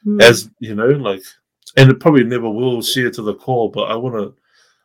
Mm. 0.06 0.22
as, 0.22 0.48
you 0.60 0.74
know, 0.74 0.86
like, 0.88 1.22
and 1.76 1.90
it 1.90 2.00
probably 2.00 2.24
never 2.24 2.48
will 2.48 2.80
share 2.80 3.10
to 3.10 3.22
the 3.22 3.34
core, 3.34 3.70
but 3.70 3.90
I 3.90 3.96
want 3.96 4.14
to, 4.14 4.34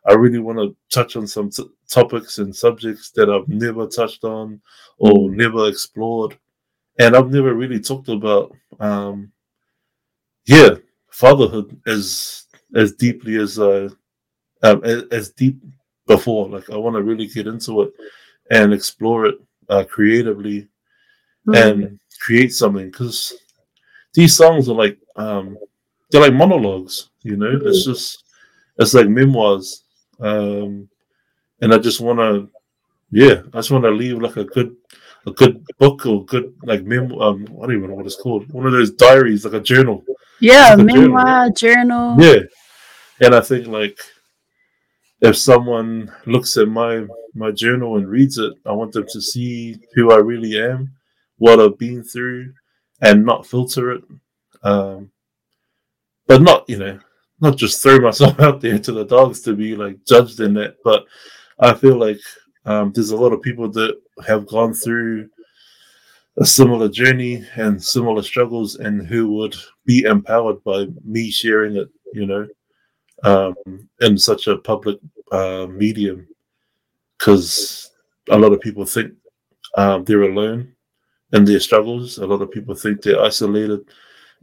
I 0.07 0.13
really 0.13 0.39
want 0.39 0.59
to 0.59 0.75
touch 0.89 1.15
on 1.15 1.27
some 1.27 1.49
t- 1.49 1.69
topics 1.89 2.37
and 2.39 2.55
subjects 2.55 3.11
that 3.11 3.29
I've 3.29 3.47
never 3.47 3.87
touched 3.87 4.23
on 4.23 4.61
or 4.99 5.31
never 5.31 5.67
explored 5.67 6.37
and 6.99 7.15
I've 7.15 7.31
never 7.31 7.53
really 7.53 7.79
talked 7.79 8.09
about, 8.09 8.53
um, 8.79 9.31
yeah, 10.45 10.75
fatherhood 11.11 11.79
as 11.87 12.45
as 12.75 12.93
deeply 12.93 13.37
as 13.37 13.59
uh, 13.59 13.89
um, 14.63 14.83
as, 14.83 15.03
as 15.11 15.29
deep 15.31 15.57
before. 16.07 16.49
Like 16.49 16.69
I 16.69 16.77
want 16.77 16.95
to 16.95 17.03
really 17.03 17.27
get 17.27 17.47
into 17.47 17.83
it 17.83 17.93
and 18.51 18.73
explore 18.73 19.27
it 19.27 19.35
uh, 19.69 19.83
creatively 19.85 20.67
Mm. 21.47 21.55
and 21.71 21.99
create 22.21 22.53
something 22.53 22.87
because 22.91 23.33
these 24.13 24.35
songs 24.35 24.69
are 24.69 24.75
like 24.75 24.99
um, 25.15 25.57
they're 26.11 26.21
like 26.21 26.33
monologues. 26.33 27.09
You 27.23 27.37
know, 27.37 27.59
it's 27.63 27.85
just 27.85 28.25
it's 28.79 28.93
like 28.93 29.09
memoirs, 29.09 29.84
um, 30.19 30.89
and 31.61 31.73
I 31.73 31.77
just 31.77 32.01
want 32.01 32.19
to, 32.19 32.49
yeah, 33.11 33.41
I 33.53 33.57
just 33.57 33.71
want 33.71 33.83
to 33.83 33.91
leave 33.91 34.21
like 34.21 34.37
a 34.37 34.43
good 34.43 34.75
a 35.27 35.31
good 35.31 35.65
book 35.79 36.05
or 36.05 36.23
good 36.25 36.53
like 36.63 36.83
mem 36.83 37.11
um 37.13 37.45
I 37.57 37.65
don't 37.65 37.77
even 37.77 37.89
know 37.89 37.95
what 37.95 38.05
it's 38.05 38.15
called. 38.15 38.51
One 38.51 38.65
of 38.65 38.71
those 38.71 38.91
diaries, 38.91 39.45
like 39.45 39.53
a 39.53 39.59
journal. 39.59 40.03
yeah, 40.39 40.73
it's 40.73 40.81
a 40.81 40.85
journal. 40.85 41.01
memoir, 41.01 41.49
journal. 41.51 42.15
Yeah. 42.19 42.41
And 43.21 43.33
I 43.33 43.41
think 43.41 43.67
like 43.67 43.97
if 45.21 45.37
someone 45.37 46.11
looks 46.25 46.57
at 46.57 46.67
my 46.67 47.05
my 47.33 47.51
journal 47.51 47.97
and 47.97 48.07
reads 48.07 48.37
it, 48.37 48.53
I 48.65 48.71
want 48.73 48.91
them 48.93 49.05
to 49.09 49.21
see 49.21 49.77
who 49.93 50.11
I 50.11 50.17
really 50.17 50.59
am, 50.61 50.93
what 51.37 51.59
I've 51.59 51.77
been 51.77 52.03
through, 52.03 52.53
and 53.01 53.25
not 53.25 53.47
filter 53.47 53.91
it. 53.91 54.03
Um 54.63 55.11
but 56.27 56.41
not, 56.41 56.69
you 56.69 56.77
know, 56.77 56.99
not 57.39 57.57
just 57.57 57.81
throw 57.81 57.99
myself 57.99 58.39
out 58.39 58.61
there 58.61 58.79
to 58.79 58.91
the 58.91 59.05
dogs 59.05 59.41
to 59.41 59.53
be 59.55 59.75
like 59.75 60.03
judged 60.05 60.39
in 60.39 60.53
that. 60.55 60.77
But 60.83 61.05
I 61.59 61.73
feel 61.73 61.97
like 61.97 62.19
um, 62.65 62.91
there's 62.91 63.11
a 63.11 63.17
lot 63.17 63.33
of 63.33 63.41
people 63.41 63.69
that 63.71 63.99
have 64.25 64.47
gone 64.47 64.73
through 64.73 65.29
a 66.37 66.45
similar 66.45 66.89
journey 66.89 67.45
and 67.55 67.81
similar 67.81 68.21
struggles 68.21 68.75
and 68.75 69.07
who 69.07 69.31
would 69.33 69.55
be 69.85 70.03
empowered 70.03 70.63
by 70.63 70.87
me 71.03 71.29
sharing 71.29 71.77
it, 71.77 71.89
you 72.13 72.25
know, 72.25 72.47
um, 73.23 73.55
in 74.01 74.17
such 74.17 74.47
a 74.47 74.57
public 74.57 74.99
uh, 75.31 75.67
medium. 75.69 76.27
Because 77.17 77.91
a 78.29 78.37
lot 78.37 78.51
of 78.51 78.59
people 78.59 78.85
think 78.85 79.13
um, 79.77 80.03
they're 80.03 80.23
alone 80.23 80.73
in 81.31 81.45
their 81.45 81.59
struggles. 81.59 82.17
A 82.17 82.25
lot 82.27 82.41
of 82.41 82.51
people 82.51 82.75
think 82.75 83.01
they're 83.01 83.21
isolated 83.21 83.81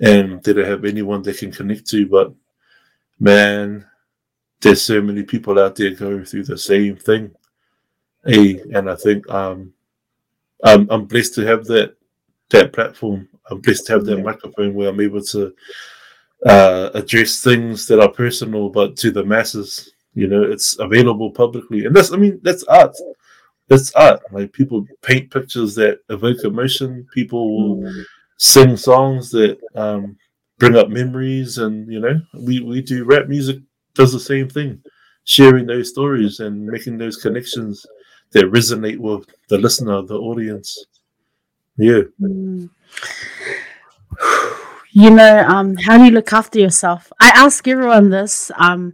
and 0.00 0.42
they 0.42 0.52
don't 0.54 0.66
have 0.66 0.84
anyone 0.84 1.22
they 1.22 1.34
can 1.34 1.52
connect 1.52 1.86
to. 1.90 2.06
But 2.06 2.32
man, 3.22 3.86
there's 4.60 4.82
so 4.82 5.00
many 5.00 5.22
people 5.22 5.58
out 5.58 5.76
there 5.76 5.94
going 5.94 6.24
through 6.24 6.42
the 6.42 6.58
same 6.58 6.96
thing. 6.96 7.30
Hey, 8.26 8.60
and 8.74 8.90
I 8.90 8.96
think 8.96 9.28
um, 9.30 9.72
I'm, 10.64 10.88
I'm 10.90 11.04
blessed 11.06 11.34
to 11.36 11.46
have 11.46 11.64
that 11.66 11.96
that 12.50 12.72
platform. 12.72 13.28
I'm 13.50 13.60
blessed 13.60 13.86
to 13.86 13.92
have 13.92 14.04
that 14.06 14.22
microphone 14.22 14.74
where 14.74 14.88
I'm 14.88 15.00
able 15.00 15.22
to 15.22 15.54
uh, 16.44 16.90
address 16.94 17.42
things 17.42 17.86
that 17.86 18.00
are 18.00 18.10
personal, 18.10 18.68
but 18.68 18.96
to 18.98 19.10
the 19.10 19.24
masses. 19.24 19.92
You 20.14 20.26
know, 20.26 20.42
it's 20.42 20.78
available 20.78 21.30
publicly, 21.30 21.86
and 21.86 21.94
that's 21.94 22.12
I 22.12 22.16
mean 22.16 22.40
that's 22.42 22.64
art. 22.64 22.94
That's 23.68 23.92
art. 23.94 24.20
Like 24.32 24.52
people 24.52 24.84
paint 25.00 25.30
pictures 25.30 25.76
that 25.76 26.00
evoke 26.10 26.44
emotion. 26.44 27.06
People 27.14 27.78
will 27.80 28.04
sing 28.36 28.76
songs 28.76 29.30
that 29.30 29.58
um, 29.76 30.16
bring 30.62 30.76
up 30.76 30.88
memories, 30.88 31.58
and 31.58 31.90
you 31.92 31.98
know, 31.98 32.20
we 32.34 32.60
we 32.60 32.80
do 32.82 33.04
rap 33.04 33.26
music 33.26 33.56
does 33.94 34.12
the 34.12 34.20
same 34.20 34.48
thing, 34.48 34.80
sharing 35.24 35.66
those 35.66 35.88
stories 35.88 36.38
and 36.38 36.64
making 36.66 36.96
those 36.98 37.16
connections 37.16 37.84
that 38.30 38.44
resonate 38.44 38.98
with 38.98 39.26
the 39.48 39.58
listener, 39.58 40.00
the 40.02 40.14
audience. 40.14 40.68
Yeah. 41.76 42.02
Mm. 42.20 42.70
You 44.92 45.10
know, 45.10 45.44
um, 45.48 45.74
how 45.76 45.98
do 45.98 46.04
you 46.04 46.10
look 46.12 46.32
after 46.32 46.60
yourself? 46.60 47.12
I 47.18 47.28
ask 47.34 47.66
everyone 47.66 48.10
this, 48.10 48.50
um, 48.56 48.92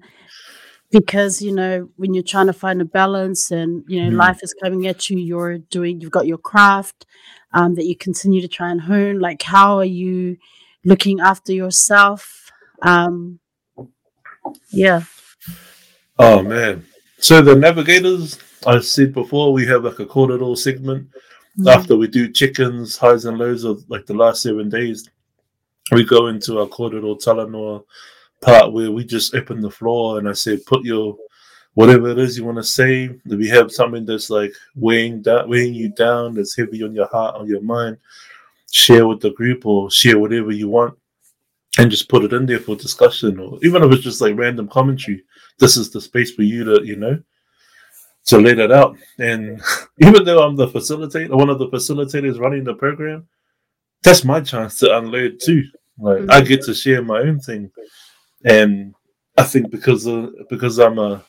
because 0.90 1.43
you 1.43 1.53
know, 1.55 1.90
when 1.97 2.15
you're 2.15 2.24
trying 2.35 2.47
to 2.47 2.53
find 2.55 2.81
a 2.81 2.86
balance 2.86 3.51
and 3.51 3.85
you 3.89 4.03
know, 4.03 4.11
Mm. 4.11 4.16
life 4.16 4.40
is 4.43 4.55
coming 4.62 4.86
at 4.86 5.11
you, 5.11 5.19
you're 5.19 5.59
doing, 5.59 6.01
you've 6.01 6.12
got 6.19 6.27
your 6.27 6.39
craft, 6.39 7.05
um, 7.53 7.74
that 7.74 7.85
you 7.85 7.97
continue 7.97 8.40
to 8.40 8.49
try 8.49 8.70
and 8.70 8.81
hone. 8.81 9.19
Like, 9.19 9.43
how 9.43 9.77
are 9.78 9.85
you 10.03 10.39
looking 10.89 11.20
after 11.20 11.52
yourself? 11.52 12.51
Um, 12.82 13.39
yeah. 14.70 15.02
Oh 16.19 16.43
man. 16.43 16.85
So 17.19 17.43
the 17.43 17.55
navigators, 17.55 18.39
I 18.66 18.81
said 18.81 19.12
before, 19.12 19.52
we 19.52 19.66
have 19.66 19.85
like 19.85 19.98
a 19.98 20.06
corridor 20.06 20.56
segment. 20.56 21.09
Mm. 21.59 21.74
After 21.74 21.97
we 21.97 22.06
do 22.09 22.32
chickens, 22.32 22.97
highs 22.97 23.24
and 23.24 23.39
lows 23.39 23.65
of 23.65 23.85
like 23.89 24.06
the 24.06 24.15
last 24.15 24.43
seven 24.43 24.69
days, 24.69 25.09
we 25.93 26.05
go 26.05 26.28
into 26.28 26.59
our 26.60 26.66
corridor 26.66 27.15
Talanoa 27.15 27.85
part 28.40 28.73
where 28.73 28.93
we 28.93 29.05
just 29.05 29.35
open 29.35 29.60
the 29.60 29.70
floor 29.70 30.19
and 30.19 30.28
I 30.28 30.32
say, 30.32 30.56
put 30.56 30.85
your 30.85 31.16
whatever 31.74 32.09
it 32.09 32.19
is 32.19 32.39
you 32.39 32.44
want 32.44 32.59
to 32.59 32.65
say. 32.65 33.05
If 33.05 33.39
we 33.39 33.48
have 33.48 33.73
something 33.73 34.05
that's 34.05 34.31
like 34.31 34.52
weighing 34.74 35.23
down, 35.23 35.48
weighing 35.48 35.74
you 35.74 35.89
down, 35.90 36.35
that's 36.35 36.56
heavy 36.56 36.82
on 36.82 36.94
your 36.94 37.09
heart, 37.09 37.36
on 37.36 37.48
your 37.48 37.62
mind, 37.62 37.98
share 38.70 39.07
with 39.07 39.20
the 39.20 39.31
group 39.31 39.66
or 39.66 39.90
share 39.90 40.19
whatever 40.19 40.51
you 40.51 40.69
want, 40.69 40.99
and 41.78 41.90
just 41.90 42.09
put 42.09 42.24
it 42.24 42.32
in 42.32 42.47
there 42.47 42.59
for 42.59 42.77
discussion, 42.77 43.39
or 43.39 43.59
even 43.62 43.82
if 43.82 43.93
it's 43.93 44.03
just 44.03 44.20
like 44.20 44.36
random 44.36 44.69
commentary. 44.69 45.23
This 45.59 45.77
is 45.77 45.90
the 45.90 46.01
space 46.01 46.32
for 46.32 46.43
you 46.43 46.65
to, 46.65 46.85
you 46.85 46.97
know, 46.97 47.19
to 48.27 48.39
let 48.39 48.59
it 48.59 48.70
out. 48.70 48.97
And 49.19 49.61
even 50.01 50.24
though 50.24 50.43
I'm 50.43 50.57
the 50.57 50.69
facilitator, 50.69 51.31
one 51.31 51.51
of 51.51 51.59
the 51.59 51.69
facilitators 51.69 52.39
running 52.39 52.65
the 52.65 52.74
program, 52.74 53.27
that's 54.03 54.24
my 54.24 54.40
chance 54.40 54.78
to 54.78 54.97
unload 54.97 55.40
too. 55.43 55.65
Like 55.99 56.19
mm-hmm. 56.19 56.31
I 56.31 56.40
get 56.43 56.62
to 56.65 56.74
share 56.74 57.03
my 57.03 57.20
own 57.20 57.40
thing, 57.40 57.70
and 58.45 58.95
I 59.36 59.43
think 59.43 59.70
because 59.70 60.07
of, 60.07 60.32
because 60.49 60.78
I'm 60.78 60.99
a 60.99 61.24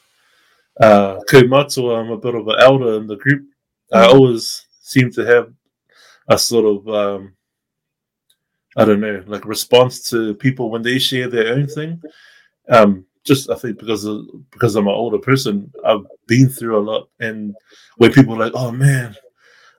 uh, 0.80 1.20
kaumātua, 1.30 2.00
I'm 2.00 2.12
a 2.12 2.18
bit 2.18 2.36
of 2.36 2.48
an 2.48 2.56
elder 2.60 2.98
in 2.98 3.08
the 3.08 3.18
group. 3.18 3.46
I 3.92 3.98
mm-hmm. 3.98 4.16
always 4.16 4.66
seem 4.82 5.12
to 5.14 5.26
have 5.26 5.52
a 6.30 6.38
sort 6.38 6.66
of 6.66 6.88
um, 6.88 7.34
I 8.78 8.86
don't 8.86 9.02
know, 9.02 9.24
like 9.28 9.46
response 9.46 10.10
to 10.12 10.36
people 10.36 10.70
when 10.70 10.84
they 10.84 11.00
share 11.00 11.28
their 11.28 11.54
own 11.54 11.68
thing. 11.68 12.02
Um, 12.70 13.06
just 13.26 13.50
I 13.50 13.56
think 13.56 13.80
because 13.80 14.06
of, 14.06 14.26
because 14.52 14.76
I'm 14.76 14.88
an 14.88 14.94
older 14.94 15.18
person, 15.18 15.72
I've 15.86 16.06
been 16.28 16.50
through 16.50 16.78
a 16.78 16.82
lot, 16.82 17.10
and 17.20 17.56
when 17.98 18.14
people 18.14 18.36
are 18.36 18.46
like, 18.46 18.54
"Oh 18.56 18.72
man, 18.72 19.16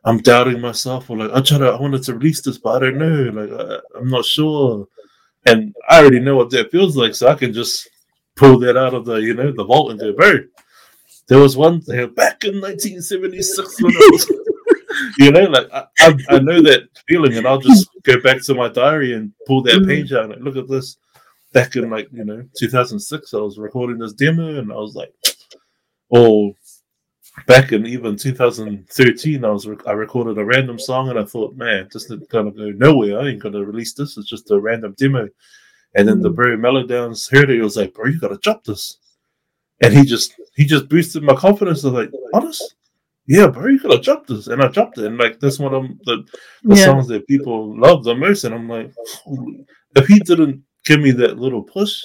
I'm 0.05 0.19
doubting 0.19 0.61
myself," 0.61 1.09
or 1.09 1.17
like, 1.19 1.31
"I 1.33 1.41
try 1.41 1.59
to, 1.59 1.67
I 1.69 1.81
wanted 1.81 2.03
to 2.05 2.15
release 2.15 2.43
this, 2.43 2.59
but 2.59 2.77
I 2.77 2.91
don't 2.91 2.99
know, 2.99 3.43
like 3.43 3.51
I, 3.53 3.99
I'm 3.99 4.11
not 4.11 4.25
sure," 4.25 4.87
and 5.47 5.75
I 5.89 6.01
already 6.01 6.21
know 6.21 6.37
what 6.37 6.51
that 6.51 6.71
feels 6.73 6.97
like, 6.97 7.15
so 7.15 7.29
I 7.29 7.35
can 7.35 7.53
just 7.53 7.89
pull 8.37 8.59
that 8.61 8.77
out 8.77 8.95
of 8.95 9.05
the 9.05 9.17
you 9.17 9.35
know 9.35 9.53
the 9.53 9.65
vault 9.65 9.93
and 9.93 10.01
go, 10.01 10.13
"Bro, 10.13 10.41
there 11.29 11.39
was 11.39 11.57
one 11.57 11.81
thing 11.81 12.13
back 12.15 12.45
in 12.45 12.61
1976 12.61 13.83
when 13.83 13.95
I 13.95 14.09
was." 14.13 14.40
You 15.21 15.31
know, 15.33 15.45
like 15.45 15.71
I, 15.71 15.85
I, 16.01 16.15
I, 16.31 16.39
know 16.39 16.63
that 16.63 16.89
feeling, 17.07 17.37
and 17.37 17.47
I'll 17.47 17.61
just 17.61 17.91
go 18.05 18.19
back 18.23 18.43
to 18.45 18.55
my 18.55 18.71
diary 18.71 19.13
and 19.13 19.31
pull 19.47 19.63
that 19.65 19.83
mm. 19.83 19.87
page 19.87 20.15
out 20.15 20.33
and 20.33 20.43
look 20.43 20.57
at 20.57 20.67
this. 20.67 20.97
Back 21.53 21.77
in 21.77 21.91
like 21.91 22.09
you 22.11 22.25
know 22.25 22.43
2006, 22.57 23.35
I 23.35 23.37
was 23.37 23.59
recording 23.59 23.99
this 23.99 24.15
demo, 24.15 24.59
and 24.59 24.73
I 24.73 24.77
was 24.77 24.95
like, 24.95 25.13
oh, 26.15 26.55
back 27.47 27.73
in 27.73 27.87
even 27.87 28.17
2013, 28.17 29.45
I 29.45 29.51
was 29.51 29.69
I 29.87 29.93
recorded 29.93 30.39
a 30.39 30.45
random 30.45 30.79
song, 30.79 31.11
and 31.11 31.19
I 31.19 31.25
thought, 31.25 31.55
man, 31.55 31.91
this 31.93 32.11
is 32.11 32.27
gonna 32.29 32.51
go 32.51 32.71
nowhere. 32.71 33.21
I 33.21 33.29
ain't 33.29 33.43
gonna 33.43 33.63
release 33.63 33.93
this. 33.93 34.17
It's 34.17 34.27
just 34.27 34.51
a 34.51 34.59
random 34.59 34.95
demo. 34.97 35.29
And 35.97 36.09
then 36.09 36.23
the 36.23 36.31
mm. 36.31 36.35
bro 36.35 36.57
Melodownz 36.57 37.31
heard 37.31 37.51
it. 37.51 37.57
He 37.57 37.61
was 37.61 37.77
like, 37.77 37.93
bro, 37.93 38.07
you 38.07 38.19
gotta 38.19 38.39
drop 38.39 38.65
this. 38.65 38.97
And 39.83 39.93
he 39.93 40.03
just 40.03 40.33
he 40.57 40.65
just 40.65 40.89
boosted 40.89 41.25
my 41.25 41.35
confidence. 41.35 41.85
I 41.85 41.89
was 41.89 42.07
like, 42.07 42.21
honest, 42.33 42.75
yeah, 43.31 43.47
bro, 43.47 43.69
you 43.69 43.79
could 43.79 43.93
have 43.93 44.03
dropped 44.03 44.27
this, 44.27 44.49
and 44.49 44.61
I 44.61 44.67
dropped 44.67 44.99
it, 44.99 45.05
and 45.05 45.17
like 45.17 45.39
that's 45.39 45.61
one 45.61 45.73
of 45.73 45.85
the, 46.03 46.27
the 46.65 46.75
yeah. 46.75 46.85
songs 46.85 47.07
that 47.07 47.29
people 47.29 47.79
love 47.79 48.03
the 48.03 48.13
most. 48.13 48.43
And 48.43 48.53
I'm 48.53 48.69
like, 48.69 48.93
if 49.95 50.07
he 50.09 50.19
didn't 50.19 50.65
give 50.85 50.99
me 50.99 51.13
that 51.13 51.39
little 51.39 51.63
push, 51.63 52.03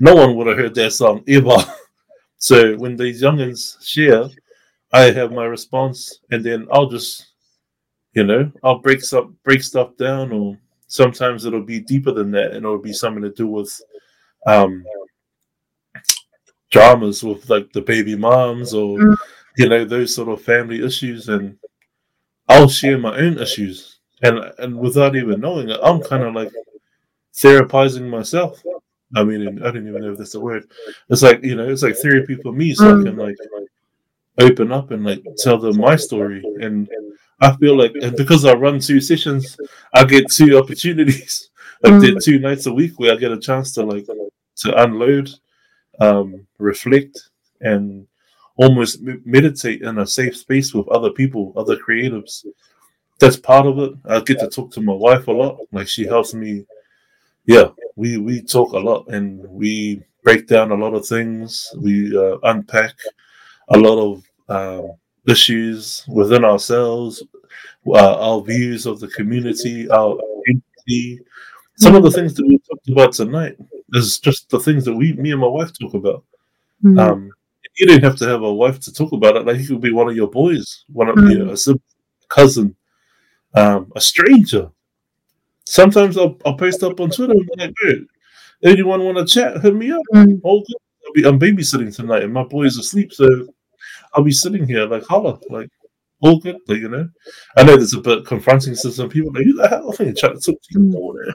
no 0.00 0.12
one 0.12 0.34
would 0.34 0.48
have 0.48 0.58
heard 0.58 0.74
that 0.74 0.90
song 0.90 1.22
ever. 1.28 1.56
so 2.38 2.74
when 2.78 2.96
these 2.96 3.22
youngins 3.22 3.76
share, 3.86 4.24
I 4.92 5.12
have 5.12 5.30
my 5.30 5.44
response, 5.44 6.18
and 6.32 6.44
then 6.44 6.66
I'll 6.72 6.88
just, 6.88 7.28
you 8.14 8.24
know, 8.24 8.50
I'll 8.64 8.80
break 8.80 9.02
some 9.02 9.36
break 9.44 9.62
stuff 9.62 9.96
down, 9.98 10.32
or 10.32 10.58
sometimes 10.88 11.44
it'll 11.44 11.62
be 11.62 11.78
deeper 11.78 12.10
than 12.10 12.32
that, 12.32 12.54
and 12.54 12.64
it'll 12.64 12.78
be 12.78 12.92
something 12.92 13.22
to 13.22 13.30
do 13.30 13.46
with 13.46 13.80
um 14.48 14.84
dramas 16.72 17.22
with 17.22 17.48
like 17.48 17.72
the 17.72 17.82
baby 17.82 18.16
moms 18.16 18.74
or. 18.74 18.98
Mm 18.98 19.16
you 19.56 19.68
know 19.68 19.84
those 19.84 20.14
sort 20.14 20.28
of 20.28 20.42
family 20.42 20.84
issues, 20.84 21.28
and 21.28 21.56
I'll 22.48 22.68
share 22.68 22.98
my 22.98 23.16
own 23.16 23.38
issues, 23.38 23.98
and 24.22 24.38
and 24.58 24.78
without 24.78 25.16
even 25.16 25.40
knowing 25.40 25.70
it, 25.70 25.80
I'm 25.82 26.00
kind 26.02 26.22
of 26.22 26.34
like 26.34 26.52
therapizing 27.34 28.08
myself. 28.08 28.62
I 29.16 29.24
mean, 29.24 29.62
I 29.62 29.70
don't 29.70 29.88
even 29.88 30.02
know 30.02 30.12
if 30.12 30.18
that's 30.18 30.34
a 30.34 30.40
word. 30.40 30.70
It's 31.08 31.22
like 31.22 31.42
you 31.42 31.56
know, 31.56 31.68
it's 31.68 31.82
like 31.82 31.96
therapy 31.96 32.36
for 32.36 32.52
me, 32.52 32.74
so 32.74 33.00
I 33.00 33.02
can 33.02 33.16
like 33.16 33.36
open 34.38 34.72
up 34.72 34.90
and 34.90 35.04
like 35.04 35.22
tell 35.38 35.58
them 35.58 35.78
my 35.78 35.96
story. 35.96 36.42
And 36.60 36.88
I 37.40 37.56
feel 37.56 37.76
like, 37.76 37.92
and 38.02 38.16
because 38.16 38.44
I 38.44 38.52
run 38.54 38.80
two 38.80 39.00
sessions, 39.00 39.56
I 39.94 40.04
get 40.04 40.30
two 40.30 40.58
opportunities. 40.58 41.50
like 41.82 41.94
mm. 41.94 42.22
two 42.22 42.38
nights 42.38 42.66
a 42.66 42.72
week 42.72 42.92
where 42.98 43.12
I 43.12 43.16
get 43.16 43.32
a 43.32 43.40
chance 43.40 43.72
to 43.74 43.82
like 43.82 44.06
to 44.56 44.82
unload, 44.82 45.30
um, 45.98 46.46
reflect, 46.58 47.30
and 47.62 48.06
almost 48.60 49.00
meditate 49.24 49.80
in 49.82 49.98
a 49.98 50.06
safe 50.06 50.36
space 50.36 50.74
with 50.74 50.86
other 50.88 51.10
people, 51.10 51.52
other 51.56 51.76
creatives. 51.76 52.44
That's 53.18 53.36
part 53.36 53.66
of 53.66 53.78
it. 53.78 53.92
I 54.04 54.20
get 54.20 54.38
to 54.40 54.48
talk 54.48 54.70
to 54.72 54.82
my 54.82 54.92
wife 54.92 55.28
a 55.28 55.32
lot. 55.32 55.58
Like 55.72 55.88
she 55.88 56.04
helps 56.06 56.34
me. 56.34 56.66
Yeah, 57.46 57.68
we 57.96 58.18
we 58.18 58.42
talk 58.42 58.72
a 58.72 58.78
lot 58.78 59.08
and 59.08 59.40
we 59.48 60.02
break 60.22 60.46
down 60.46 60.72
a 60.72 60.74
lot 60.74 60.94
of 60.94 61.06
things. 61.06 61.74
We 61.76 62.16
uh, 62.16 62.36
unpack 62.42 62.94
a 63.68 63.78
lot 63.78 63.98
of 63.98 64.24
um, 64.48 64.92
issues 65.26 66.04
within 66.08 66.44
ourselves, 66.44 67.22
uh, 67.86 68.16
our 68.18 68.42
views 68.42 68.84
of 68.84 69.00
the 69.00 69.08
community, 69.08 69.88
our 69.90 70.18
identity. 70.48 71.20
Some 71.76 71.94
of 71.94 72.02
the 72.02 72.10
things 72.10 72.34
that 72.34 72.46
we 72.46 72.58
talked 72.58 72.88
about 72.90 73.12
tonight 73.14 73.56
is 73.94 74.18
just 74.18 74.50
the 74.50 74.60
things 74.60 74.84
that 74.84 74.94
we, 74.94 75.14
me 75.14 75.32
and 75.32 75.40
my 75.40 75.46
wife, 75.46 75.70
talk 75.78 75.94
about. 75.94 76.24
Mm-hmm. 76.84 76.98
Um, 76.98 77.30
you 77.80 77.86
didn't 77.86 78.04
have 78.04 78.16
to 78.16 78.28
have 78.28 78.42
a 78.42 78.52
wife 78.52 78.78
to 78.80 78.92
talk 78.92 79.12
about 79.12 79.36
it. 79.36 79.46
Like 79.46 79.56
he 79.56 79.66
could 79.66 79.80
be 79.80 79.90
one 79.90 80.08
of 80.08 80.14
your 80.14 80.28
boys, 80.28 80.84
one 80.92 81.08
of 81.08 81.16
mm. 81.16 81.32
your 81.32 81.74
a 81.74 81.78
cousin, 82.28 82.76
um, 83.54 83.90
a 83.96 84.00
stranger. 84.00 84.70
Sometimes 85.64 86.18
I'll, 86.18 86.36
I'll 86.44 86.56
post 86.56 86.82
up 86.82 87.00
on 87.00 87.08
Twitter. 87.08 87.32
like, 87.56 87.72
hey, 87.80 88.00
anyone 88.64 89.02
want 89.02 89.16
to 89.16 89.24
chat? 89.24 89.62
Hit 89.62 89.74
me 89.74 89.92
up. 89.92 90.02
Mm. 90.14 90.40
All 90.44 90.60
good. 90.60 90.76
I'll 91.06 91.12
be, 91.14 91.24
I'm 91.26 91.40
babysitting 91.40 91.94
tonight, 91.96 92.22
and 92.22 92.34
my 92.34 92.44
boy's 92.44 92.76
asleep, 92.76 93.14
so 93.14 93.26
I'll 94.12 94.24
be 94.24 94.32
sitting 94.32 94.66
here 94.66 94.84
like 94.84 95.04
holla, 95.04 95.38
like 95.48 95.70
all 96.22 96.38
good, 96.38 96.56
you 96.68 96.88
know. 96.88 97.08
I 97.56 97.62
know 97.62 97.76
there's 97.76 97.94
a 97.94 98.00
bit 98.00 98.26
confronting 98.26 98.74
to 98.74 98.92
some 98.92 99.08
people. 99.08 99.32
Like, 99.32 99.44
who 99.44 99.54
the 99.54 99.68
hell? 99.68 99.90
I 99.92 99.96
think 99.96 100.18
trying 100.18 100.38
to 100.38 100.40
talk 100.40 100.60
to 100.60 100.68
you 100.72 101.32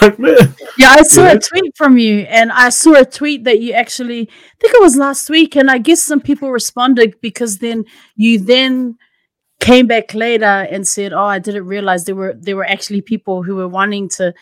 like, 0.00 0.18
man. 0.18 0.54
Yeah, 0.78 0.90
I 0.90 1.02
saw 1.02 1.30
a 1.30 1.38
tweet 1.38 1.76
from 1.76 1.98
you, 1.98 2.20
and 2.20 2.52
I 2.52 2.70
saw 2.70 2.94
a 2.94 3.04
tweet 3.04 3.44
that 3.44 3.60
you 3.60 3.72
actually, 3.72 4.22
I 4.22 4.54
think 4.60 4.74
it 4.74 4.82
was 4.82 4.96
last 4.96 5.30
week, 5.30 5.56
and 5.56 5.70
I 5.70 5.78
guess 5.78 6.02
some 6.02 6.20
people 6.20 6.50
responded 6.50 7.20
because 7.20 7.58
then 7.58 7.84
you 8.14 8.38
then 8.38 8.96
came 9.60 9.86
back 9.86 10.14
later 10.14 10.44
and 10.44 10.86
said, 10.86 11.12
"Oh, 11.12 11.24
I 11.24 11.38
didn't 11.38 11.66
realize 11.66 12.04
there 12.04 12.14
were 12.14 12.34
there 12.38 12.56
were 12.56 12.66
actually 12.66 13.00
people 13.00 13.42
who 13.42 13.56
were 13.56 13.68
wanting 13.68 14.08
to." 14.10 14.34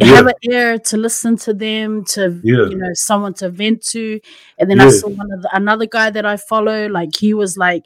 Yeah. 0.00 0.14
have 0.14 0.26
an 0.28 0.34
ear 0.42 0.78
to 0.78 0.96
listen 0.96 1.36
to 1.38 1.52
them 1.52 2.04
to 2.10 2.40
yeah. 2.44 2.68
you 2.68 2.76
know 2.76 2.90
someone 2.94 3.34
to 3.34 3.50
vent 3.50 3.82
to 3.86 4.20
and 4.56 4.70
then 4.70 4.80
i 4.80 4.90
saw 4.90 5.08
one 5.08 5.26
of 5.32 5.42
the, 5.42 5.50
another 5.52 5.86
guy 5.86 6.08
that 6.08 6.24
i 6.24 6.36
follow 6.36 6.86
like 6.86 7.16
he 7.16 7.34
was 7.34 7.58
like 7.58 7.82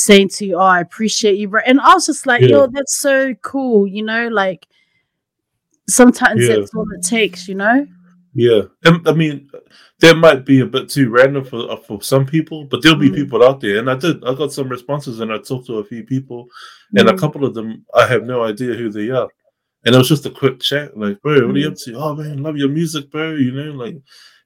saying 0.00 0.28
to 0.28 0.46
you, 0.46 0.56
"Oh, 0.56 0.60
I 0.60 0.80
appreciate 0.80 1.38
you," 1.38 1.48
bro. 1.48 1.60
and 1.64 1.80
I 1.80 1.94
was 1.94 2.06
just 2.06 2.26
like, 2.26 2.42
yeah. 2.42 2.48
"Yo, 2.48 2.66
that's 2.66 3.00
so 3.00 3.34
cool," 3.42 3.86
you 3.86 4.02
know. 4.02 4.28
Like 4.28 4.66
sometimes 5.88 6.46
yeah. 6.46 6.56
that's 6.56 6.74
all 6.74 6.86
it 6.92 7.04
takes, 7.04 7.48
you 7.48 7.54
know. 7.54 7.86
Yeah, 8.32 8.62
and, 8.84 9.06
I 9.08 9.12
mean, 9.12 9.50
that 10.00 10.16
might 10.16 10.46
be 10.46 10.60
a 10.60 10.66
bit 10.66 10.88
too 10.88 11.10
random 11.10 11.44
for 11.44 11.70
uh, 11.70 11.76
for 11.76 12.00
some 12.00 12.26
people, 12.26 12.64
but 12.64 12.82
there'll 12.82 12.98
be 12.98 13.10
mm. 13.10 13.16
people 13.16 13.42
out 13.42 13.60
there, 13.60 13.78
and 13.78 13.90
I 13.90 13.96
did. 13.96 14.24
I 14.24 14.34
got 14.34 14.52
some 14.52 14.68
responses, 14.68 15.20
and 15.20 15.32
I 15.32 15.38
talked 15.38 15.66
to 15.66 15.78
a 15.78 15.84
few 15.84 16.04
people, 16.04 16.46
and 16.96 17.08
mm. 17.08 17.12
a 17.12 17.18
couple 17.18 17.44
of 17.44 17.54
them, 17.54 17.84
I 17.94 18.06
have 18.06 18.24
no 18.24 18.44
idea 18.44 18.74
who 18.74 18.90
they 18.90 19.10
are. 19.10 19.28
And 19.84 19.94
it 19.94 19.98
was 19.98 20.08
just 20.08 20.26
a 20.26 20.30
quick 20.30 20.60
chat, 20.60 20.96
like, 20.96 21.20
bro, 21.22 21.46
what 21.46 21.56
are 21.56 21.58
you 21.58 21.68
up 21.68 21.74
mm. 21.74 21.84
to? 21.84 21.94
Oh 21.96 22.14
man, 22.14 22.42
love 22.42 22.56
your 22.56 22.68
music, 22.68 23.10
bro. 23.10 23.34
You 23.34 23.52
know, 23.52 23.72
like, 23.72 23.96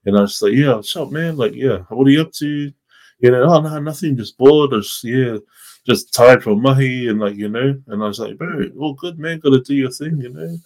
and 0.06 0.16
I 0.16 0.22
was 0.22 0.40
like, 0.40 0.52
yeah, 0.52 0.74
what's 0.74 0.96
up, 0.96 1.10
man? 1.10 1.36
Like, 1.36 1.54
yeah, 1.54 1.78
what 1.88 2.06
are 2.06 2.10
you 2.10 2.22
up 2.22 2.32
to? 2.32 2.72
You 3.24 3.30
know, 3.30 3.44
oh 3.44 3.58
no, 3.58 3.78
nothing, 3.78 4.18
just 4.18 4.36
bored, 4.36 4.74
or 4.74 4.82
yeah, 5.02 5.38
just 5.86 6.12
tired 6.12 6.42
from 6.42 6.60
mahi, 6.60 7.08
and 7.08 7.18
like 7.18 7.36
you 7.36 7.48
know, 7.48 7.74
and 7.86 8.02
I 8.02 8.06
was 8.06 8.20
like, 8.20 8.36
bro, 8.36 8.68
all 8.78 8.92
good, 8.92 9.18
man, 9.18 9.38
gotta 9.38 9.62
do 9.62 9.74
your 9.74 9.90
thing, 9.90 10.20
you 10.20 10.28
know, 10.28 10.58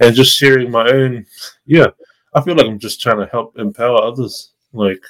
and 0.00 0.14
just 0.14 0.34
sharing 0.34 0.70
my 0.70 0.88
own, 0.88 1.26
yeah, 1.66 1.88
I 2.32 2.40
feel 2.40 2.54
like 2.56 2.68
I'm 2.68 2.78
just 2.78 3.02
trying 3.02 3.18
to 3.18 3.26
help 3.26 3.58
empower 3.58 4.02
others, 4.02 4.52
like 4.72 5.02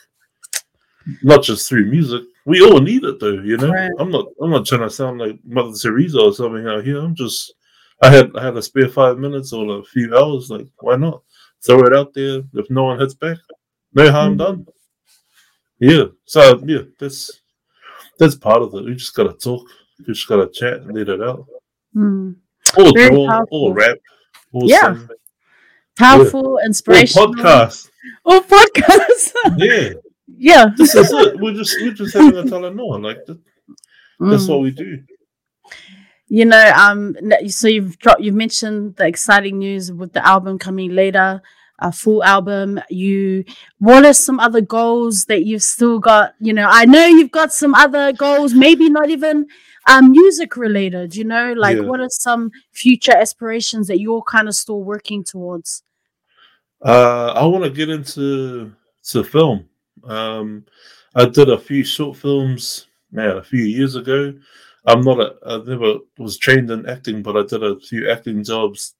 not 1.23 1.45
just 1.45 1.69
through 1.69 1.93
music. 1.93 2.23
We 2.45 2.61
all 2.61 2.81
need 2.81 3.05
it 3.05 3.21
though, 3.21 3.41
you 3.41 3.57
know. 3.57 3.71
Right. 3.71 3.93
I'm 4.01 4.11
not, 4.11 4.27
I'm 4.43 4.51
not 4.51 4.67
trying 4.67 4.81
to 4.81 4.91
sound 4.91 5.21
like 5.21 5.39
Mother 5.45 5.79
Teresa 5.81 6.21
or 6.21 6.33
something 6.33 6.67
out 6.67 6.85
here. 6.85 6.99
I'm 6.99 7.15
just, 7.15 7.55
I 8.03 8.11
had, 8.11 8.35
I 8.37 8.43
had 8.45 8.57
a 8.57 8.63
spare 8.63 8.89
five 8.89 9.17
minutes 9.19 9.53
or 9.53 9.79
a 9.79 9.85
few 9.85 10.13
hours, 10.17 10.51
like 10.51 10.67
why 10.81 10.97
not 10.97 11.23
throw 11.65 11.85
it 11.85 11.95
out 11.95 12.15
there? 12.15 12.43
If 12.55 12.69
no 12.69 12.83
one 12.83 12.99
hits 12.99 13.15
back, 13.15 13.39
no 13.95 14.11
harm 14.11 14.37
mm-hmm. 14.37 14.39
done. 14.39 14.67
Yeah. 15.79 16.05
So 16.25 16.61
yeah, 16.65 16.83
that's 16.99 17.41
that's 18.19 18.35
part 18.35 18.63
of 18.63 18.75
it. 18.75 18.85
We 18.85 18.95
just 18.95 19.15
gotta 19.15 19.33
talk. 19.33 19.67
We 19.99 20.15
just 20.15 20.29
gotta 20.29 20.49
chat 20.49 20.81
and 20.81 20.95
let 20.95 21.09
it 21.09 21.23
out. 21.23 21.47
Mm. 21.95 22.37
Or 22.77 22.93
Very 22.95 23.11
draw, 23.11 23.29
powerful. 23.29 23.65
or 23.65 23.75
rap, 23.75 23.99
or 24.53 24.63
yeah. 24.65 24.95
Sing. 24.95 25.09
Powerful, 25.99 26.59
yeah. 26.61 26.67
inspirational. 26.67 27.29
Or 27.29 27.35
podcast. 27.35 27.91
Or 28.25 28.41
podcast. 28.41 29.33
yeah. 29.57 29.93
Yeah. 30.27 30.67
This 30.77 30.95
is 30.95 31.11
it. 31.11 31.41
We're 31.41 31.55
just 31.55 31.77
we're 31.81 31.93
just 31.93 32.15
having 32.15 32.39
a 32.39 32.43
Talanoa. 32.43 33.03
Like 33.07 33.25
that, 33.27 33.39
that's 34.21 34.45
mm. 34.45 34.49
what 34.49 34.61
we 34.61 34.71
do. 34.71 35.03
You 36.29 36.45
know, 36.45 36.73
um, 36.75 37.15
so 37.49 37.69
you've 37.69 37.99
dropped, 37.99 38.21
you've 38.21 38.35
mentioned 38.35 38.97
the 38.97 39.07
exciting 39.07 39.59
news 39.59 39.93
with 39.93 40.13
the 40.13 40.27
album 40.27 40.59
coming 40.59 40.91
later. 40.91 41.41
A 41.79 41.93
full 41.93 42.23
album. 42.25 42.81
You, 42.91 43.45
what 43.79 44.05
are 44.05 44.15
some 44.15 44.41
other 44.41 44.61
goals 44.61 45.25
that 45.27 45.45
you've 45.45 45.63
still 45.63 45.99
got? 45.99 46.35
You 46.41 46.53
know, 46.53 46.69
I 46.71 46.85
know 46.85 47.07
you've 47.07 47.31
got 47.31 47.53
some 47.53 47.75
other 47.75 48.13
goals, 48.13 48.55
maybe 48.55 48.89
not 48.89 49.11
even 49.11 49.47
um, 49.87 50.11
music 50.11 50.57
related. 50.57 51.15
You 51.15 51.25
know, 51.25 51.53
like 51.53 51.77
Yeah. 51.77 51.83
what 51.85 52.01
are 52.01 52.09
some 52.11 52.51
future 52.73 53.17
aspirations 53.17 53.87
that 53.89 54.01
you're 54.01 54.23
kind 54.23 54.49
of 54.49 54.55
still 54.55 54.83
working 54.83 55.23
towards? 55.25 55.83
Uh, 56.85 57.33
I 57.35 57.45
want 57.47 57.65
to 57.65 57.71
get 57.71 57.89
into 57.89 58.73
to 59.05 59.25
film. 59.25 59.69
Um, 60.05 60.65
I 61.15 61.25
did 61.25 61.49
a 61.49 61.59
few 61.59 61.83
short 61.85 62.19
films, 62.19 62.87
man, 63.11 63.39
a 63.39 63.43
few 63.43 63.63
years 63.65 63.97
ago. 63.97 64.35
I'm 64.85 65.01
not 65.03 65.21
a, 65.21 65.35
I 65.45 65.57
never 65.65 65.95
was 66.19 66.37
trained 66.39 66.71
in 66.71 66.87
acting, 66.89 67.23
but 67.23 67.37
I 67.37 67.43
did 67.43 67.63
a 67.63 67.81
few 67.81 68.11
acting 68.11 68.45
jobs, 68.45 68.95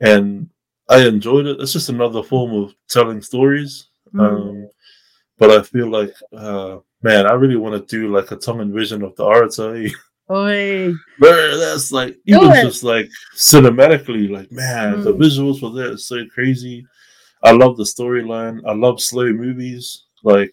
and 0.00 0.50
I 0.92 1.06
enjoyed 1.06 1.46
it. 1.46 1.60
It's 1.60 1.72
just 1.72 1.88
another 1.88 2.22
form 2.22 2.52
of 2.62 2.74
telling 2.88 3.22
stories. 3.22 3.88
Mm. 4.14 4.20
Um, 4.20 4.68
but 5.38 5.50
I 5.50 5.62
feel 5.62 5.88
like, 5.88 6.14
uh, 6.36 6.78
man, 7.02 7.26
I 7.26 7.32
really 7.32 7.56
want 7.56 7.74
to 7.88 7.96
do 7.96 8.12
like 8.14 8.30
a 8.30 8.36
Tongan 8.36 8.72
version 8.72 9.02
of 9.02 9.14
the 9.16 9.24
Orator. 9.24 9.88
Oi. 10.30 10.92
Bro, 11.18 11.56
that's 11.58 11.92
like 11.92 12.16
even 12.26 12.52
just 12.66 12.82
like 12.84 13.08
cinematically, 13.36 14.30
like 14.30 14.50
man, 14.52 15.00
the 15.02 15.12
Mm. 15.12 15.18
visuals 15.18 15.60
for 15.60 15.70
that 15.72 15.92
is 15.92 16.06
so 16.06 16.24
crazy. 16.26 16.86
I 17.42 17.50
love 17.52 17.76
the 17.76 17.84
storyline. 17.84 18.60
I 18.66 18.72
love 18.74 19.00
slow 19.00 19.32
movies, 19.32 20.04
like 20.22 20.52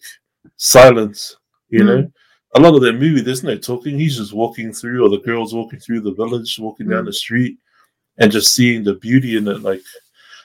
silence. 0.56 1.36
You 1.68 1.80
Mm. 1.84 1.86
know, 1.86 2.12
a 2.56 2.60
lot 2.60 2.74
of 2.74 2.80
that 2.82 2.94
movie, 2.94 3.20
there's 3.20 3.44
no 3.44 3.56
talking. 3.56 3.98
He's 3.98 4.16
just 4.16 4.32
walking 4.32 4.72
through, 4.72 5.04
or 5.04 5.08
the 5.08 5.24
girls 5.24 5.54
walking 5.54 5.78
through 5.80 6.00
the 6.00 6.14
village, 6.14 6.58
walking 6.58 6.88
down 6.88 7.04
Mm. 7.04 7.06
the 7.06 7.12
street, 7.12 7.56
and 8.18 8.32
just 8.32 8.52
seeing 8.54 8.82
the 8.82 8.94
beauty 8.96 9.36
in 9.36 9.46
it. 9.46 9.62
Like 9.62 9.82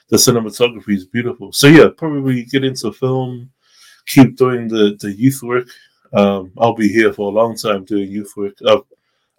the 0.08 0.16
cinematography 0.16 0.94
is 0.94 1.06
beautiful. 1.06 1.52
So 1.52 1.66
yeah, 1.66 1.88
probably 1.96 2.44
get 2.44 2.64
into 2.64 2.92
film, 2.92 3.50
keep 4.06 4.36
doing 4.36 4.68
the 4.68 4.96
the 5.00 5.12
youth 5.12 5.40
work. 5.42 5.68
Um, 6.12 6.52
I'll 6.58 6.74
be 6.74 6.88
here 6.88 7.12
for 7.12 7.30
a 7.30 7.34
long 7.34 7.56
time 7.56 7.84
doing 7.84 8.10
youth 8.10 8.32
work. 8.36 8.54
I've 8.66 8.82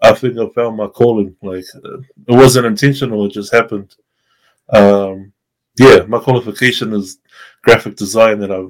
I 0.02 0.14
think 0.14 0.38
I 0.38 0.48
found 0.50 0.78
my 0.78 0.88
calling. 0.88 1.36
Like 1.42 1.66
uh, 1.84 2.00
it 2.00 2.36
wasn't 2.36 2.68
intentional; 2.68 3.26
it 3.26 3.32
just 3.32 3.54
happened. 3.54 3.96
Um, 4.70 5.34
yeah, 5.78 6.04
my 6.08 6.20
qualification 6.20 6.94
is 6.94 7.20
graphic 7.64 7.96
design, 7.96 8.44
and 8.44 8.54
I 8.54 8.64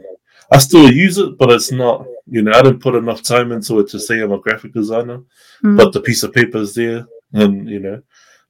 I 0.52 0.58
still 0.60 0.92
use 0.92 1.18
it, 1.18 1.38
but 1.38 1.52
it's 1.52 1.72
not. 1.72 2.06
You 2.30 2.42
know, 2.42 2.52
I 2.52 2.62
didn't 2.62 2.82
put 2.82 2.96
enough 2.96 3.24
time 3.24 3.52
into 3.52 3.80
it 3.80 3.90
to 3.90 4.00
say 4.00 4.22
I'm 4.22 4.32
a 4.32 4.40
graphic 4.40 4.74
designer. 4.74 5.22
Mm. 5.64 5.78
But 5.78 5.94
the 5.94 6.02
piece 6.02 6.24
of 6.24 6.34
paper 6.34 6.60
is 6.60 6.76
there, 6.76 7.06
and 7.34 7.70
you 7.70 7.80
know, 7.80 8.02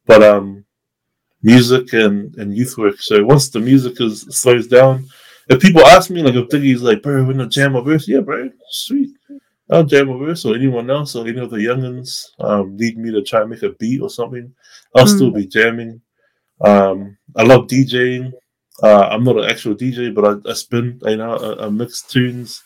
but 0.05 0.21
um, 0.23 0.65
music 1.43 1.93
and 1.93 2.35
and 2.35 2.55
youth 2.55 2.77
work. 2.77 2.99
So 3.01 3.23
once 3.23 3.49
the 3.49 3.59
music 3.59 3.99
is 4.01 4.21
slows 4.29 4.67
down, 4.67 5.05
if 5.49 5.61
people 5.61 5.85
ask 5.85 6.09
me 6.09 6.21
like 6.23 6.35
if 6.35 6.49
Diggy's 6.49 6.81
like, 6.81 7.01
bro, 7.01 7.23
we're 7.23 7.31
in 7.31 7.41
a 7.41 7.47
jam 7.47 7.75
of 7.75 7.85
verse, 7.85 8.07
yeah, 8.07 8.19
bro, 8.21 8.49
sweet. 8.69 9.09
I'll 9.69 9.83
jam 9.83 10.09
a 10.09 10.17
verse 10.17 10.45
or 10.45 10.55
anyone 10.55 10.89
else 10.89 11.15
or 11.15 11.27
any 11.27 11.39
of 11.41 11.49
the 11.49 11.57
youngins 11.57 12.23
um, 12.39 12.77
need 12.77 12.97
me 12.97 13.11
to 13.11 13.21
try 13.21 13.41
and 13.41 13.49
make 13.49 13.63
a 13.63 13.69
beat 13.73 14.01
or 14.01 14.09
something. 14.09 14.53
I'll 14.95 15.05
Mm. 15.05 15.15
still 15.15 15.31
be 15.31 15.45
jamming. 15.45 15.99
Um, 16.61 17.17
I 17.35 17.43
love 17.43 17.67
DJing. 17.67 18.31
Uh, 18.81 19.09
I'm 19.11 19.23
not 19.25 19.37
an 19.37 19.43
actual 19.49 19.75
DJ, 19.75 20.13
but 20.13 20.23
I, 20.47 20.49
I 20.49 20.53
spin, 20.53 20.99
you 21.03 21.17
know, 21.17 21.35
I, 21.35 21.65
I 21.65 21.69
mix 21.69 22.01
tunes, 22.03 22.63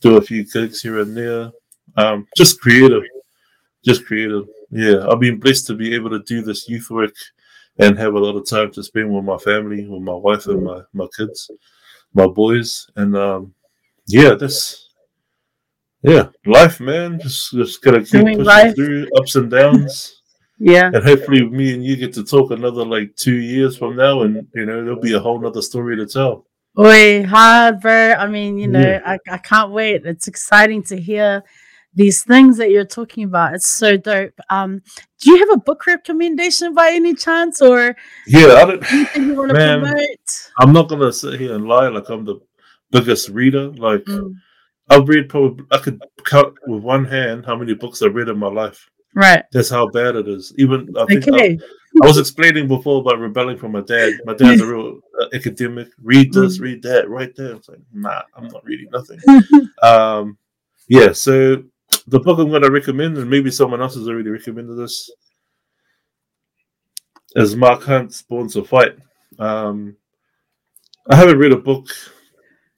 do 0.00 0.16
a 0.16 0.20
few 0.20 0.44
gigs 0.44 0.82
here 0.82 1.00
and 1.00 1.16
there. 1.16 1.50
Um, 1.96 2.26
just 2.36 2.60
creative, 2.60 3.04
just 3.84 4.04
creative. 4.04 4.44
Yeah, 4.70 5.06
I've 5.08 5.20
been 5.20 5.38
blessed 5.40 5.66
to 5.68 5.74
be 5.74 5.94
able 5.94 6.10
to 6.10 6.18
do 6.24 6.42
this 6.42 6.68
youth 6.68 6.90
work 6.90 7.14
and 7.78 7.98
have 7.98 8.14
a 8.14 8.18
lot 8.18 8.36
of 8.36 8.46
time 8.48 8.70
to 8.72 8.82
spend 8.82 9.12
with 9.14 9.24
my 9.24 9.38
family, 9.38 9.86
with 9.88 10.02
my 10.02 10.14
wife 10.14 10.46
and 10.46 10.62
my, 10.64 10.80
my 10.92 11.06
kids, 11.16 11.50
my 12.14 12.26
boys, 12.26 12.88
and 12.96 13.16
um, 13.16 13.54
yeah, 14.06 14.34
this 14.34 14.88
yeah, 16.02 16.28
life, 16.46 16.80
man. 16.80 17.18
Just 17.20 17.52
just 17.52 17.82
gotta 17.82 18.00
keep 18.00 18.10
Doing 18.12 18.26
pushing 18.38 18.44
life. 18.44 18.74
through 18.76 19.08
ups 19.16 19.36
and 19.36 19.50
downs, 19.50 20.20
Yeah. 20.58 20.90
and 20.92 21.02
hopefully, 21.02 21.48
me 21.48 21.74
and 21.74 21.84
you 21.84 21.96
get 21.96 22.12
to 22.14 22.24
talk 22.24 22.50
another 22.50 22.84
like 22.84 23.16
two 23.16 23.36
years 23.36 23.76
from 23.76 23.96
now, 23.96 24.22
and 24.22 24.46
you 24.54 24.66
know 24.66 24.84
there'll 24.84 25.00
be 25.00 25.14
a 25.14 25.20
whole 25.20 25.40
nother 25.40 25.62
story 25.62 25.96
to 25.96 26.06
tell. 26.06 26.46
Oi, 26.78 27.24
hard, 27.24 27.80
bro. 27.80 28.14
I 28.14 28.26
mean, 28.26 28.58
you 28.58 28.66
know, 28.66 28.80
Yeah. 28.80 29.00
I, 29.06 29.18
I 29.30 29.38
can't 29.38 29.70
wait. 29.70 30.04
It's 30.04 30.26
exciting 30.26 30.82
to 30.84 31.00
hear 31.00 31.42
these 31.94 32.22
things 32.24 32.56
that 32.58 32.70
you're 32.70 32.84
talking 32.84 33.24
about. 33.24 33.54
It's 33.54 33.68
so 33.68 33.96
dope. 33.96 34.38
Um, 34.50 34.82
do 35.20 35.30
you 35.30 35.38
have 35.38 35.50
a 35.52 35.56
book 35.60 35.86
recommendation 35.86 36.74
by 36.74 36.90
any 36.92 37.14
chance, 37.14 37.62
or 37.62 37.96
Yeah, 38.26 38.46
I 38.54 38.64
don't. 38.64 38.92
anything 38.92 39.26
you 39.28 39.34
want 39.34 39.50
to 39.50 39.54
promote? 39.54 40.50
I'm 40.58 40.72
not 40.72 40.88
gonna 40.88 41.12
sit 41.12 41.38
here 41.40 41.54
and 41.54 41.66
lie 41.66 41.88
like 41.88 42.08
I'm 42.08 42.24
the 42.24 42.40
biggest 42.90 43.28
reader. 43.28 43.68
Like 43.70 44.04
Mm, 44.04 44.34
I've 44.90 45.08
read 45.08 45.28
probably 45.28 45.64
I 45.70 45.78
could 45.78 46.02
count 46.24 46.54
with 46.66 46.82
one 46.82 47.04
hand 47.04 47.46
how 47.46 47.56
many 47.56 47.74
books 47.74 48.02
I've 48.02 48.14
read 48.14 48.28
in 48.28 48.38
my 48.38 48.48
life. 48.48 48.88
Right. 49.14 49.44
That's 49.52 49.70
how 49.70 49.86
bad 49.88 50.16
it 50.16 50.26
is. 50.28 50.52
Even 50.58 50.92
I 50.98 51.04
think 51.06 51.24
I, 51.32 51.56
I 52.02 52.06
was 52.06 52.18
explaining 52.18 52.66
before 52.66 53.00
about 53.00 53.20
rebelling 53.20 53.56
from 53.56 53.70
my 53.72 53.80
dad. 53.82 54.14
My 54.24 54.34
dad's 54.34 54.60
a 54.60 54.66
real 54.72 54.98
uh, 55.20 55.26
academic. 55.32 55.88
Read 56.02 56.32
this, 56.32 56.58
Mm. 56.58 56.62
read 56.62 56.82
that, 56.82 57.08
right 57.08 57.32
there. 57.36 57.54
It's 57.54 57.68
like, 57.68 57.78
nah, 57.92 58.22
I'm 58.36 58.48
not 58.48 58.64
reading 58.64 58.88
nothing. 58.92 59.20
um, 59.82 60.36
yeah. 60.88 61.12
So 61.12 61.62
the 62.06 62.20
book 62.20 62.38
I'm 62.38 62.50
going 62.50 62.62
to 62.62 62.70
recommend, 62.70 63.16
and 63.18 63.30
maybe 63.30 63.50
someone 63.50 63.80
else 63.80 63.94
has 63.94 64.08
already 64.08 64.30
recommended 64.30 64.74
this, 64.74 65.10
is 67.36 67.56
Mark 67.56 67.82
Hunt's 67.82 68.22
Born 68.22 68.48
to 68.50 68.62
Fight. 68.64 68.96
Um, 69.38 69.96
I 71.08 71.16
haven't 71.16 71.38
read 71.38 71.52
a 71.52 71.56
book 71.56 71.88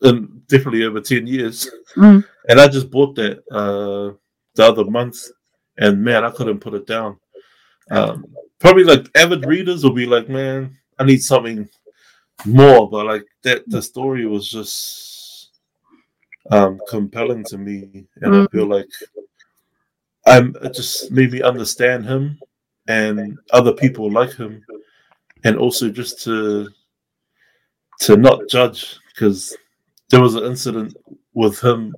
in 0.03 0.43
definitely 0.49 0.85
over 0.85 1.01
ten 1.01 1.27
years, 1.27 1.69
Mm. 1.97 2.25
and 2.49 2.61
I 2.61 2.69
just 2.69 2.91
bought 2.91 3.15
that 3.17 3.39
uh, 3.51 4.17
the 4.55 4.65
other 4.65 4.85
month, 4.85 5.19
and 5.79 6.03
man, 6.03 6.25
I 6.25 6.31
couldn't 6.31 6.61
put 6.61 6.75
it 6.75 6.87
down. 6.87 7.19
Um, 7.91 8.25
probably 8.59 8.85
like 8.85 9.09
avid 9.15 9.47
readers 9.47 9.83
will 9.85 9.93
be 9.93 10.07
like, 10.07 10.29
man, 10.29 10.77
I 10.99 11.05
need 11.05 11.23
something 11.23 11.69
more, 12.45 12.89
but 12.91 13.07
like 13.07 13.25
that, 13.43 13.63
the 13.69 13.81
story 13.81 14.27
was 14.27 14.49
just 14.51 15.06
um, 16.51 16.81
compelling 16.89 17.45
to 17.45 17.59
me, 17.59 18.07
and 18.23 18.35
I 18.35 18.41
Mm. 18.41 18.51
feel 18.51 18.67
like 18.67 18.89
I'm 20.27 20.55
it 20.63 20.75
just 20.75 21.11
made 21.13 21.33
me 21.33 21.43
understand 21.43 22.05
him 22.05 22.39
and 22.89 23.39
other 23.53 23.73
people 23.73 24.11
like 24.11 24.33
him, 24.35 24.65
and 25.45 25.57
also 25.57 25.89
just 25.91 26.23
to 26.25 26.69
to 28.01 28.17
not 28.17 28.49
judge 28.49 28.99
because 29.09 29.57
there 30.11 30.21
was 30.21 30.35
an 30.35 30.45
incident 30.45 30.97
with 31.35 31.59
him 31.63 31.95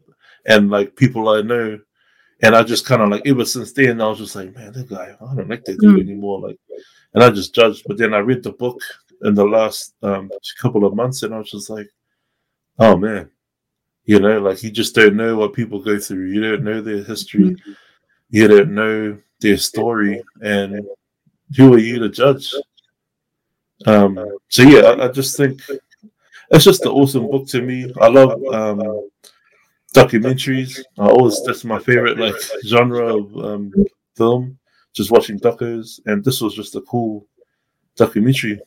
and 0.46 0.70
like 0.70 0.94
people 0.96 1.28
I 1.28 1.42
know, 1.42 1.78
and 2.42 2.54
I 2.54 2.62
just 2.62 2.86
kind 2.86 3.02
of 3.02 3.08
like 3.08 3.26
ever 3.26 3.44
since 3.44 3.72
then 3.72 4.00
I 4.00 4.08
was 4.08 4.18
just 4.18 4.36
like, 4.36 4.54
man, 4.54 4.72
that 4.72 4.88
guy, 4.88 5.14
I 5.20 5.34
don't 5.34 5.48
like 5.48 5.64
that 5.64 5.78
dude 5.80 5.96
Mm. 5.96 6.00
anymore. 6.00 6.40
Like, 6.40 6.58
and 7.14 7.24
I 7.24 7.30
just 7.30 7.54
judged. 7.54 7.84
But 7.86 7.98
then 7.98 8.14
I 8.14 8.18
read 8.18 8.42
the 8.42 8.52
book 8.52 8.80
in 9.22 9.34
the 9.34 9.44
last 9.44 9.94
um, 10.02 10.30
couple 10.60 10.84
of 10.84 10.94
months, 10.94 11.22
and 11.22 11.34
I 11.34 11.38
was 11.38 11.50
just 11.50 11.70
like, 11.70 11.88
oh 12.78 12.96
man, 12.96 13.30
you 14.08 14.18
know, 14.18 14.38
like 14.38 14.62
you 14.62 14.70
just 14.70 14.94
don't 14.94 15.16
know 15.16 15.36
what 15.36 15.52
people 15.52 15.80
go 15.80 15.98
through. 15.98 16.28
You 16.28 16.40
don't 16.40 16.64
know 16.64 16.80
their 16.80 17.04
history. 17.04 17.54
You 18.30 18.48
don't 18.48 18.74
know 18.74 19.18
their 19.38 19.58
story, 19.58 20.22
and 20.40 20.82
who 21.54 21.74
are 21.74 21.78
you 21.78 21.98
to 21.98 22.08
judge? 22.08 22.54
Um, 23.84 24.18
so 24.48 24.62
yeah, 24.62 24.80
I, 24.80 25.04
I 25.04 25.08
just 25.08 25.36
think 25.36 25.60
it's 26.50 26.64
just 26.64 26.86
an 26.86 26.92
awesome 26.92 27.30
book 27.30 27.46
to 27.48 27.60
me. 27.60 27.92
I 28.00 28.08
love 28.08 28.42
um, 28.46 29.10
documentaries. 29.94 30.80
I 30.98 31.08
always 31.08 31.44
that's 31.44 31.66
my 31.66 31.78
favorite 31.78 32.18
like 32.18 32.40
genre 32.64 33.14
of 33.14 33.36
um, 33.36 33.72
film. 34.16 34.58
Just 34.94 35.10
watching 35.10 35.38
docos, 35.38 36.00
and 36.06 36.24
this 36.24 36.40
was 36.40 36.54
just 36.54 36.76
a 36.76 36.80
cool 36.80 37.26
documentary. 37.94 38.58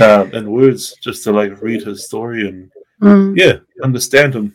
Um, 0.00 0.30
and 0.32 0.50
words 0.50 0.96
just 1.02 1.22
to 1.24 1.32
like 1.32 1.60
read 1.60 1.82
his 1.82 2.06
story 2.06 2.48
and 2.48 2.70
Mm. 3.00 3.36
yeah, 3.36 3.58
understand 3.82 4.32
them. 4.34 4.54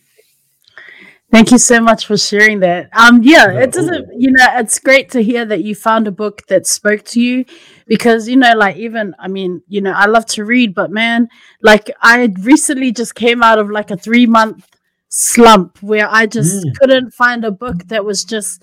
Thank 1.32 1.50
you 1.50 1.58
so 1.58 1.82
much 1.82 2.06
for 2.06 2.16
sharing 2.16 2.60
that. 2.60 2.90
Um, 2.94 3.24
yeah, 3.24 3.52
it 3.54 3.72
doesn't, 3.72 4.08
you 4.22 4.32
know, 4.32 4.46
it's 4.58 4.78
great 4.78 5.10
to 5.12 5.24
hear 5.24 5.46
that 5.46 5.64
you 5.64 5.74
found 5.74 6.08
a 6.08 6.12
book 6.12 6.46
that 6.48 6.68
spoke 6.68 7.04
to 7.06 7.20
you 7.22 7.46
because, 7.88 8.30
you 8.30 8.38
know, 8.38 8.54
like 8.56 8.76
even, 8.78 9.16
I 9.18 9.30
mean, 9.30 9.64
you 9.68 9.82
know, 9.82 9.94
I 9.94 10.06
love 10.06 10.28
to 10.28 10.46
read, 10.46 10.76
but 10.76 10.92
man, 10.92 11.30
like 11.64 11.90
I 12.02 12.32
recently 12.42 12.92
just 12.92 13.16
came 13.16 13.42
out 13.42 13.58
of 13.58 13.72
like 13.72 13.90
a 13.90 13.98
three 13.98 14.28
month 14.28 14.68
slump 15.10 15.82
where 15.82 16.08
I 16.08 16.28
just 16.28 16.66
Mm. 16.68 16.76
couldn't 16.80 17.12
find 17.16 17.44
a 17.44 17.52
book 17.52 17.88
that 17.88 18.06
was 18.06 18.24
just, 18.24 18.62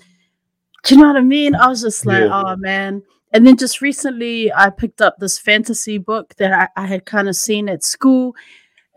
do 0.85 0.95
you 0.95 1.01
know 1.01 1.07
what 1.07 1.17
I 1.17 1.21
mean? 1.21 1.55
I 1.55 1.67
was 1.67 1.81
just 1.81 2.05
like, 2.05 2.23
Yeah. 2.23 2.41
oh 2.45 2.55
man. 2.55 3.03
And 3.33 3.45
then 3.45 3.57
just 3.57 3.81
recently 3.81 4.51
I 4.53 4.69
picked 4.69 5.01
up 5.01 5.17
this 5.19 5.37
fantasy 5.37 5.97
book 5.97 6.35
that 6.35 6.53
I, 6.77 6.83
I 6.83 6.85
had 6.87 7.05
kind 7.05 7.27
of 7.27 7.35
seen 7.35 7.67
at 7.67 7.83
school 7.83 8.33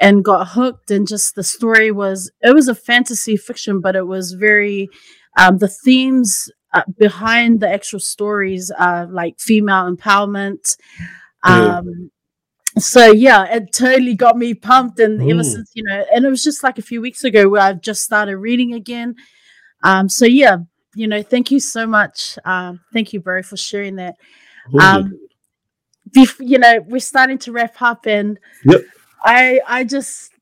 and 0.01 0.25
got 0.25 0.49
hooked 0.49 0.91
and 0.91 1.07
just 1.09 1.35
the 1.35 1.45
story 1.45 1.91
was 1.91 2.31
it 2.43 2.55
was 2.55 2.69
a 2.69 2.75
fantasy 2.75 3.37
fiction 3.37 3.81
but 3.81 3.97
it 3.97 4.07
was 4.07 4.33
very 4.33 4.89
um, 5.37 5.59
the 5.59 5.69
themes 5.69 6.51
uh, 6.73 6.83
behind 6.99 7.61
the 7.61 7.69
actual 7.69 8.01
stories 8.01 8.71
are 8.71 9.07
like 9.07 9.39
female 9.39 9.91
empowerment 9.95 10.77
um, 11.43 12.11
so 12.79 13.13
yeah, 13.13 13.45
it 13.55 13.73
totally 13.73 14.15
got 14.15 14.37
me 14.37 14.55
pumped, 14.55 14.99
and 14.99 15.21
ever 15.23 15.43
Mm. 15.43 15.45
since 15.45 15.71
you 15.75 15.85
know, 15.85 16.05
and 16.13 16.25
it 16.25 16.29
was 16.29 16.43
just 16.43 16.63
like 16.65 16.79
a 16.79 16.83
few 16.83 17.01
weeks 17.01 17.23
ago 17.23 17.49
where 17.49 17.61
I've 17.63 17.81
just 17.81 18.03
started 18.03 18.37
reading 18.39 18.75
again. 18.75 19.15
Um, 19.85 20.09
so 20.09 20.25
yeah, 20.27 20.59
you 20.95 21.07
know, 21.07 21.23
thank 21.23 21.51
you 21.51 21.61
so 21.61 21.87
much. 21.87 22.37
Um, 22.45 22.81
thank 22.93 23.13
you, 23.13 23.21
bro, 23.21 23.43
for 23.43 23.57
sharing 23.57 23.97
that. 23.97 24.17
Um, 24.81 25.19
bef- 26.11 26.41
you 26.47 26.59
know, 26.59 26.81
we're 26.87 26.99
starting 27.01 27.39
to 27.39 27.53
wrap 27.53 27.81
up, 27.81 28.07
and 28.07 28.39
Yep. 28.65 28.83
I, 29.25 29.61
I 29.67 29.85
just, 29.85 30.33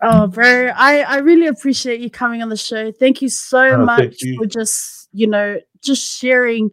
oh, 0.00 0.28
bro, 0.28 0.70
I, 0.74 1.00
I 1.00 1.18
really 1.18 1.48
appreciate 1.48 2.00
you 2.00 2.10
coming 2.10 2.42
on 2.42 2.48
the 2.48 2.56
show. 2.56 2.92
Thank 2.92 3.20
you 3.22 3.28
so 3.28 3.60
Oh, 3.60 3.84
much 3.84 4.22
you. 4.22 4.36
for 4.38 4.46
just, 4.46 5.08
you 5.12 5.26
know, 5.26 5.58
just 5.82 6.18
sharing. 6.18 6.70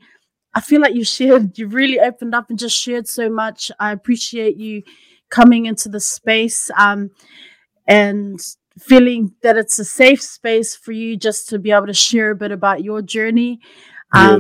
I 0.54 0.62
feel 0.62 0.82
like 0.82 0.96
you 0.96 1.04
shared, 1.04 1.58
you 1.58 1.68
really 1.68 2.00
opened 2.00 2.36
up 2.36 2.50
and 2.50 2.58
just 2.60 2.76
shared 2.76 3.08
so 3.08 3.30
much. 3.30 3.72
I 3.80 3.92
appreciate 3.92 4.58
you 4.58 4.84
coming 5.30 5.66
into 5.66 5.90
the 5.90 6.00
space, 6.00 6.72
um, 6.78 7.12
and 7.88 8.40
feeling 8.80 9.34
that 9.42 9.58
it's 9.58 9.80
a 9.80 9.86
safe 9.86 10.22
space 10.22 10.76
for 10.76 10.92
you 10.92 11.18
just 11.18 11.50
to 11.50 11.60
be 11.60 11.72
able 11.72 11.88
to 11.88 11.94
share 11.94 12.32
a 12.32 12.36
bit 12.36 12.52
about 12.52 12.84
your 12.84 13.02
journey. 13.02 13.60
Yeah. 14.14 14.40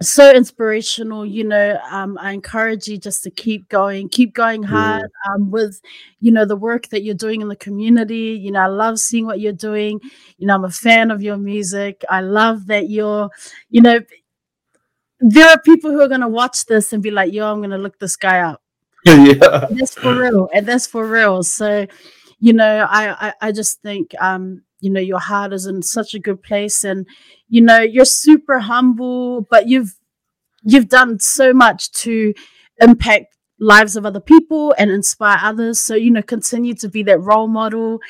So 0.00 0.32
inspirational 0.32 1.26
you 1.26 1.42
know 1.42 1.76
um, 1.90 2.16
i 2.20 2.30
encourage 2.30 2.86
you 2.86 2.98
just 2.98 3.24
to 3.24 3.30
keep 3.32 3.68
going 3.68 4.08
keep 4.08 4.32
going 4.32 4.62
hard 4.62 5.10
um, 5.28 5.50
with 5.50 5.80
you 6.20 6.30
know 6.30 6.44
the 6.44 6.54
work 6.54 6.86
that 6.90 7.02
you're 7.02 7.16
doing 7.16 7.40
in 7.40 7.48
the 7.48 7.56
community. 7.56 8.38
You 8.40 8.52
know 8.52 8.60
i 8.60 8.66
love 8.66 9.00
seeing 9.00 9.26
what 9.26 9.40
you're 9.40 9.52
doing. 9.52 10.00
You 10.38 10.46
know 10.46 10.54
i'm 10.54 10.64
a 10.64 10.70
fan 10.70 11.10
of 11.10 11.20
your 11.20 11.36
music. 11.36 12.04
I 12.08 12.20
love 12.20 12.66
that 12.68 12.88
you're 12.88 13.28
you 13.70 13.80
know 13.82 13.98
there 15.20 15.48
are 15.48 15.60
people 15.62 15.90
who 15.90 16.00
are 16.00 16.06
going 16.08 16.20
to 16.20 16.28
watch 16.28 16.66
this 16.66 16.92
and 16.92 17.02
be 17.02 17.10
like 17.10 17.32
yo 17.32 17.50
i'm 17.50 17.58
going 17.58 17.70
to 17.70 17.78
look 17.78 17.98
this 17.98 18.16
guy 18.16 18.40
up. 18.40 18.62
Yeah. 19.04 19.66
that's 19.70 19.94
for 19.94 20.14
real 20.14 20.48
and 20.54 20.64
that's 20.64 20.86
for 20.86 21.08
real. 21.08 21.42
So 21.42 21.86
you 22.38 22.52
know 22.52 22.86
I, 22.88 23.28
I 23.28 23.34
i 23.48 23.52
just 23.52 23.82
think 23.82 24.14
um 24.20 24.62
you 24.80 24.90
know 24.90 25.00
your 25.00 25.18
heart 25.18 25.52
is 25.52 25.66
in 25.66 25.82
such 25.82 26.14
a 26.14 26.18
good 26.18 26.42
place 26.42 26.84
and 26.84 27.06
you 27.48 27.60
know 27.60 27.80
you're 27.80 28.04
super 28.04 28.60
humble 28.60 29.42
but 29.50 29.68
you've 29.68 29.98
you've 30.62 30.88
done 30.88 31.18
so 31.18 31.52
much 31.52 31.90
to 31.92 32.34
impact 32.80 33.36
lives 33.60 33.96
of 33.96 34.06
other 34.06 34.20
people 34.20 34.74
and 34.78 34.90
inspire 34.90 35.38
others. 35.42 35.80
So 35.80 35.94
you 35.94 36.10
know 36.10 36.22
continue 36.22 36.74
to 36.74 36.88
be 36.88 37.02
that 37.04 37.18
role 37.20 37.48
model 37.48 38.00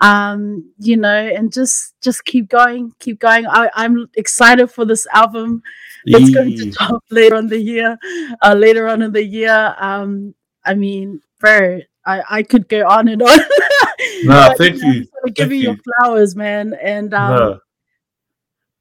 um 0.00 0.72
you 0.78 0.96
know 0.96 1.08
and 1.10 1.52
just 1.52 1.92
just 2.00 2.24
keep 2.24 2.48
going 2.48 2.92
keep 3.00 3.18
going. 3.18 3.46
I, 3.46 3.68
i'm 3.74 4.08
excited 4.16 4.68
for 4.68 4.84
this 4.84 5.06
album. 5.12 5.62
It's 6.04 6.30
going 6.30 6.56
to 6.56 6.70
drop 6.70 7.02
later 7.10 7.34
on 7.34 7.48
the 7.48 7.58
year 7.58 7.98
uh 8.42 8.54
later 8.54 8.88
on 8.88 9.02
in 9.02 9.12
the 9.12 9.24
year. 9.24 9.74
Um 9.78 10.34
i 10.64 10.74
mean 10.74 11.20
bro 11.40 11.80
i 12.06 12.22
i 12.30 12.42
could 12.42 12.68
go 12.68 12.86
on 12.86 13.08
and 13.08 13.22
on 13.22 13.38
Nah, 14.24 14.48
But, 14.48 14.58
thank 14.58 14.76
know, 14.82 14.88
you. 14.88 15.00
just 15.00 15.12
wanna 15.22 15.32
give 15.32 15.52
you 15.52 15.58
your 15.58 15.76
flowers 15.76 16.36
man 16.36 16.74
and 16.82 17.14
um 17.14 17.36
no. 17.36 17.60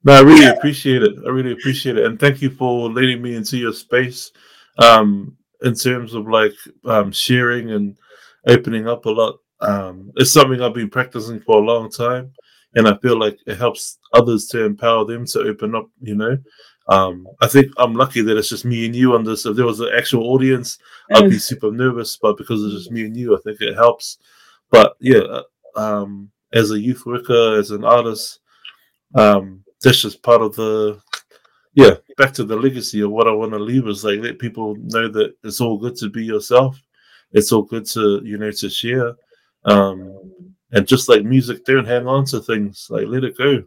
No, 0.04 0.14
I 0.14 0.22
really 0.22 0.46
appreciate 0.46 1.04
it. 1.04 1.16
I 1.26 1.30
really 1.30 1.52
appreciate 1.52 1.98
it. 1.98 2.06
And 2.06 2.20
thank 2.20 2.42
you 2.42 2.50
for 2.50 2.90
letting 2.90 3.22
me 3.22 3.36
into 3.36 3.58
your 3.58 3.74
space. 3.74 4.32
Um, 4.78 5.36
in 5.64 5.74
terms 5.74 6.14
of 6.14 6.28
like 6.28 6.54
um 6.86 7.12
sharing 7.12 7.72
and 7.72 7.98
opening 8.48 8.88
up 8.88 9.06
a 9.06 9.10
lot. 9.10 9.40
Um, 9.60 10.12
it's 10.16 10.32
something 10.32 10.62
I've 10.62 10.74
been 10.74 10.90
practicing 10.90 11.40
for 11.40 11.58
a 11.62 11.66
long 11.66 11.90
time 11.90 12.32
and 12.76 12.88
I 12.88 12.96
feel 12.98 13.20
like 13.20 13.40
it 13.48 13.58
helps 13.58 13.98
others 14.14 14.46
to 14.48 14.64
empower 14.64 15.04
them 15.06 15.26
to 15.28 15.40
open 15.42 15.76
up, 15.76 15.90
you 16.02 16.16
know. 16.16 16.38
Um, 16.90 17.28
I 17.42 17.48
think 17.48 17.74
I'm 17.78 17.96
lucky 17.96 18.22
that 18.22 18.38
it's 18.38 18.50
just 18.50 18.66
me 18.66 18.86
and 18.86 18.96
you 18.96 19.14
on 19.16 19.24
this. 19.24 19.46
If 19.46 19.56
there 19.58 19.66
was 19.66 19.82
an 19.82 19.90
actual 19.98 20.28
audience, 20.30 20.78
I'd 21.14 21.30
be 21.30 21.40
super 21.40 21.72
nervous, 21.72 22.18
but 22.22 22.38
because 22.38 22.64
it's 22.64 22.76
just 22.76 22.92
me 22.92 23.06
and 23.06 23.18
you, 23.18 23.36
I 23.36 23.40
think 23.44 23.60
it 23.62 23.76
helps. 23.76 24.20
But 24.72 24.96
yeah, 25.00 25.20
uh, 25.20 25.44
um, 25.76 26.32
as 26.54 26.72
a 26.72 26.80
youth 26.80 27.06
worker, 27.06 27.58
as 27.58 27.72
an 27.72 27.84
artist, 27.84 28.40
um, 29.16 29.64
that's 29.82 30.02
just 30.02 30.24
part 30.24 30.42
of 30.42 30.56
the 30.56 31.00
yeah. 31.74 31.94
Back 32.18 32.34
to 32.34 32.44
the 32.44 32.56
legacy 32.56 33.02
of 33.02 33.12
what 33.12 33.28
I 33.28 33.32
want 33.32 33.52
to 33.52 33.60
leave 33.60 33.88
is 33.88 34.04
like 34.04 34.20
let 34.20 34.40
people 34.40 34.76
know 34.80 35.08
that 35.10 35.36
it's 35.44 35.62
all 35.62 35.78
good 35.78 35.96
to 35.98 36.10
be 36.10 36.26
yourself. 36.26 36.82
It's 37.32 37.52
all 37.52 37.62
good 37.62 37.86
to 37.88 38.22
you 38.24 38.40
know 38.40 38.50
to 38.50 38.70
share, 38.70 39.14
um, 39.66 40.32
and 40.72 40.88
just 40.88 41.08
like 41.08 41.24
music, 41.24 41.66
don't 41.66 41.86
hang 41.86 42.08
on 42.08 42.26
to 42.26 42.40
things. 42.40 42.88
Like 42.90 43.06
let 43.08 43.24
it 43.24 43.38
go. 43.38 43.64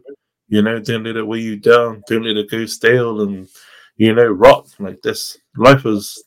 You 0.49 0.61
know, 0.61 0.79
don't 0.79 1.05
let 1.05 1.15
it 1.15 1.23
weigh 1.23 1.39
you 1.39 1.55
down. 1.55 2.03
Don't 2.07 2.25
let 2.25 2.35
it 2.35 2.51
go 2.51 2.65
stale 2.65 3.21
and 3.21 3.47
you 3.95 4.13
know 4.13 4.27
rot. 4.27 4.67
Like 4.77 5.01
this, 5.01 5.37
life 5.55 5.85
is 5.85 6.21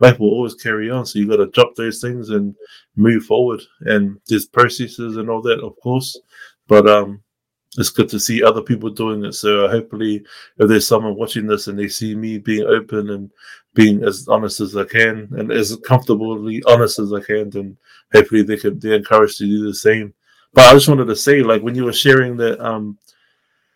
life 0.00 0.18
will 0.18 0.30
always 0.30 0.54
carry 0.54 0.90
on. 0.90 1.06
So 1.06 1.18
you 1.18 1.28
got 1.28 1.36
to 1.36 1.46
drop 1.46 1.74
those 1.76 2.00
things 2.00 2.30
and 2.30 2.54
move 2.96 3.24
forward. 3.24 3.60
And 3.82 4.18
there's 4.26 4.46
processes 4.46 5.16
and 5.16 5.30
all 5.30 5.42
that, 5.42 5.60
of 5.60 5.76
course. 5.82 6.18
But 6.66 6.88
um, 6.88 7.22
it's 7.78 7.90
good 7.90 8.08
to 8.08 8.18
see 8.18 8.42
other 8.42 8.62
people 8.62 8.90
doing 8.90 9.24
it. 9.24 9.34
So 9.34 9.68
hopefully, 9.68 10.24
if 10.58 10.68
there's 10.68 10.86
someone 10.86 11.16
watching 11.16 11.46
this 11.46 11.68
and 11.68 11.78
they 11.78 11.88
see 11.88 12.14
me 12.14 12.38
being 12.38 12.66
open 12.66 13.10
and 13.10 13.30
being 13.74 14.02
as 14.02 14.26
honest 14.28 14.60
as 14.60 14.76
I 14.76 14.84
can 14.84 15.28
and 15.36 15.52
as 15.52 15.76
comfortably 15.84 16.62
honest 16.66 16.98
as 16.98 17.12
I 17.12 17.20
can, 17.20 17.50
then 17.50 17.76
hopefully 18.12 18.42
they 18.42 18.56
could 18.56 18.80
they're 18.80 18.94
encouraged 18.94 19.38
to 19.38 19.46
do 19.46 19.64
the 19.64 19.74
same. 19.74 20.14
But 20.52 20.64
I 20.64 20.72
just 20.72 20.88
wanted 20.88 21.06
to 21.06 21.16
say, 21.16 21.42
like 21.42 21.62
when 21.62 21.76
you 21.76 21.84
were 21.84 21.92
sharing 21.92 22.36
that, 22.38 22.58
um, 22.60 22.98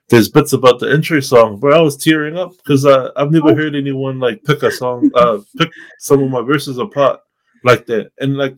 there's 0.09 0.29
bits 0.29 0.53
about 0.53 0.81
the 0.81 0.91
entry 0.91 1.23
song 1.23 1.59
where 1.61 1.75
I 1.75 1.81
was 1.81 1.97
tearing 1.97 2.37
up 2.37 2.53
because 2.59 2.85
uh, 2.85 3.11
I've 3.17 3.33
never 3.33 3.55
heard 3.55 3.75
anyone 3.75 4.21
like 4.21 4.45
pick 4.45 4.63
a 4.63 4.71
song, 4.71 5.11
uh, 5.15 5.39
pick 5.57 5.71
some 5.99 6.23
of 6.23 6.31
my 6.31 6.43
verses 6.43 6.79
apart 6.79 7.21
like 7.65 7.87
that, 7.87 8.11
and 8.19 8.37
like, 8.37 8.57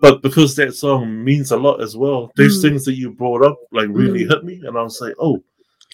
but 0.00 0.22
because 0.22 0.54
that 0.56 0.74
song 0.74 1.24
means 1.24 1.50
a 1.50 1.56
lot 1.56 1.80
as 1.82 1.96
well, 1.96 2.30
those 2.36 2.58
Mm. 2.58 2.62
things 2.62 2.84
that 2.84 2.94
you 2.94 3.10
brought 3.10 3.44
up 3.44 3.58
like 3.72 3.88
really 3.90 4.24
Mm. 4.24 4.28
hit 4.30 4.44
me, 4.44 4.60
and 4.64 4.78
I 4.78 4.82
was 4.82 5.00
like, 5.00 5.14
oh, 5.20 5.42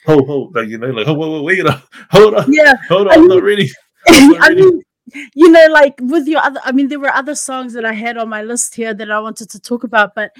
hold, 0.04 0.26
hold, 0.26 0.54
like 0.54 0.68
you 0.68 0.78
know, 0.78 0.88
like, 0.88 1.08
oh, 1.08 1.14
wait, 1.14 1.42
wait, 1.44 1.64
wait, 1.64 1.74
hold 2.10 2.34
on, 2.34 2.52
yeah 2.52 2.74
hold 2.88 3.08
I 3.08 3.14
on, 3.14 3.20
I'm 3.20 3.28
not 3.28 3.42
ready. 3.42 3.70
I'm 4.08 4.28
not 4.30 4.50
I 4.50 4.54
mean, 4.54 4.82
you 5.34 5.50
know, 5.50 5.66
like 5.70 5.94
with 6.00 6.28
your 6.28 6.40
other, 6.40 6.60
I 6.62 6.72
mean, 6.72 6.88
there 6.88 7.00
were 7.00 7.12
other 7.12 7.34
songs 7.34 7.72
that 7.72 7.84
I 7.84 7.92
had 7.94 8.16
on 8.18 8.28
my 8.28 8.42
list 8.42 8.74
here 8.74 8.92
that 8.94 9.10
I 9.10 9.18
wanted 9.20 9.48
to 9.50 9.60
talk 9.60 9.82
about, 9.84 10.14
but 10.14 10.30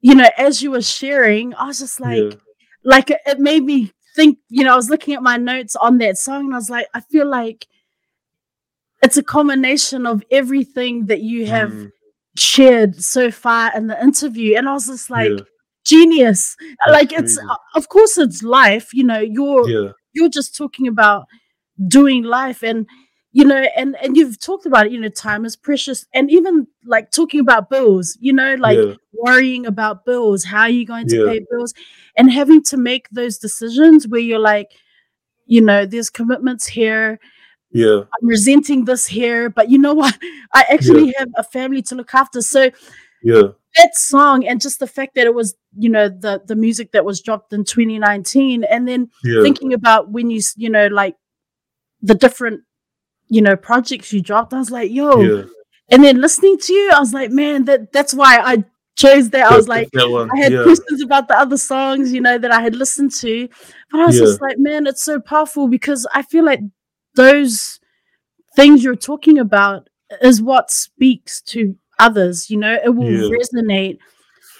you 0.00 0.14
know, 0.14 0.28
as 0.38 0.62
you 0.62 0.70
were 0.72 0.82
sharing, 0.82 1.54
I 1.54 1.66
was 1.66 1.78
just 1.78 2.00
like, 2.00 2.18
yeah, 2.18 2.30
like 2.84 3.10
it, 3.10 3.38
made 3.38 3.64
me 3.64 3.92
think. 4.16 4.38
You 4.48 4.64
know, 4.64 4.72
I 4.72 4.76
was 4.76 4.90
looking 4.90 5.14
at 5.14 5.22
my 5.22 5.36
notes 5.36 5.76
on 5.76 5.98
that 5.98 6.18
song, 6.18 6.46
and 6.46 6.54
I 6.54 6.58
was 6.58 6.70
like, 6.70 6.86
I 6.94 7.00
feel 7.00 7.26
like 7.28 7.66
it's 9.02 9.16
a 9.16 9.22
combination 9.22 10.06
of 10.06 10.22
everything 10.30 11.06
that 11.06 11.20
you 11.20 11.46
have 11.46 11.70
Mm, 11.70 11.90
shared 12.36 12.96
so 13.02 13.30
far 13.30 13.72
in 13.76 13.88
the 13.88 14.00
interview, 14.02 14.56
and 14.56 14.68
I 14.68 14.72
was 14.72 14.86
just 14.86 15.10
like, 15.10 15.30
yeah, 15.30 15.44
genius. 15.84 16.56
That's 16.86 16.92
like 16.92 17.12
it's, 17.12 17.38
of 17.74 17.88
course, 17.88 18.18
it's 18.18 18.42
life. 18.42 18.94
You 18.94 19.04
know, 19.04 19.18
you're 19.20 19.68
yeah, 19.68 19.92
you're 20.12 20.28
just 20.30 20.56
talking 20.56 20.86
about 20.86 21.26
doing 21.88 22.22
life 22.24 22.62
and 22.62 22.86
you 23.32 23.44
know 23.44 23.64
and 23.76 23.96
and 24.02 24.16
you've 24.16 24.38
talked 24.40 24.66
about 24.66 24.86
it 24.86 24.92
you 24.92 25.00
know 25.00 25.08
time 25.08 25.44
is 25.44 25.56
precious. 25.56 26.06
And 26.14 26.30
even 26.30 26.66
like 26.84 27.10
talking 27.10 27.40
about 27.40 27.70
bills 27.70 28.16
you 28.20 28.32
know 28.32 28.54
like 28.56 28.78
yeah, 28.78 28.94
worrying 29.12 29.66
about 29.66 30.04
bills 30.04 30.44
how 30.44 30.62
are 30.62 30.68
you 30.68 30.86
going 30.86 31.06
to 31.08 31.16
Yeah. 31.16 31.32
pay 31.32 31.40
bills 31.50 31.74
and 32.16 32.30
having 32.30 32.62
to 32.64 32.76
make 32.76 33.08
those 33.10 33.38
decisions 33.38 34.06
where 34.08 34.20
you're 34.20 34.38
like 34.38 34.72
you 35.46 35.60
know 35.60 35.86
there's 35.86 36.10
commitments 36.10 36.66
here. 36.66 37.18
Yeah, 37.74 38.00
i'm 38.14 38.28
resenting 38.28 38.84
this 38.84 39.06
here 39.06 39.48
but 39.48 39.70
you 39.70 39.78
know 39.78 39.94
what? 39.94 40.16
I 40.54 40.64
actually 40.70 41.14
have 41.18 41.30
a 41.36 41.42
family 41.42 41.80
to 41.82 41.94
look 41.94 42.14
after. 42.14 42.42
So 42.42 42.70
yeah, 43.22 43.42
that 43.76 43.94
song 43.94 44.46
and 44.46 44.60
just 44.60 44.78
the 44.78 44.86
fact 44.86 45.14
that 45.14 45.26
it 45.26 45.34
was 45.34 45.54
you 45.78 45.88
know 45.88 46.08
the 46.10 46.42
the 46.46 46.54
music 46.56 46.92
that 46.92 47.04
was 47.06 47.22
dropped 47.22 47.52
in 47.54 47.64
2019 47.64 48.64
and 48.64 48.86
then 48.86 49.08
yeah, 49.24 49.42
thinking 49.42 49.72
about 49.72 50.10
when 50.10 50.28
you 50.28 50.42
you 50.56 50.68
know 50.68 50.88
like 50.88 51.16
the 52.02 52.14
different 52.14 52.62
you 53.34 53.40
know 53.46 53.56
projects 53.56 54.12
you 54.12 54.20
dropped 54.20 54.52
i 54.52 54.58
was 54.58 54.70
like 54.70 54.90
yo. 54.90 55.20
Yeah. 55.20 55.42
and 55.90 56.04
then 56.04 56.20
listening 56.20 56.58
to 56.58 56.72
you 56.72 56.90
i 56.94 57.00
was 57.00 57.12
like 57.14 57.30
man 57.30 57.64
that 57.64 57.92
that's 57.92 58.14
why 58.14 58.38
i 58.52 58.64
chose 58.94 59.30
that. 59.30 59.50
I 59.50 59.56
was 59.56 59.68
like 59.68 59.88
i 59.96 60.36
had 60.36 60.52
yeah, 60.52 60.64
questions 60.64 61.00
about 61.02 61.26
the 61.26 61.36
other 61.44 61.56
songs 61.56 62.12
you 62.12 62.20
know 62.20 62.36
that 62.36 62.52
i 62.52 62.60
had 62.60 62.76
listened 62.76 63.12
to. 63.24 63.48
But 63.90 64.00
i 64.02 64.06
was 64.06 64.16
Yeah. 64.18 64.26
just 64.26 64.40
like 64.42 64.58
man 64.58 64.86
it's 64.86 65.02
so 65.02 65.18
powerful 65.18 65.66
because 65.66 66.06
i 66.14 66.20
feel 66.22 66.44
like 66.44 66.60
those 67.14 67.80
things 68.54 68.84
you're 68.84 68.96
talking 69.12 69.38
about 69.38 69.88
is 70.20 70.42
what 70.42 70.70
speaks 70.70 71.40
to 71.52 71.74
others 71.98 72.50
you 72.50 72.58
know? 72.58 72.76
It 72.84 72.90
will 72.94 73.10
Yeah. 73.10 73.30
resonate 73.38 73.98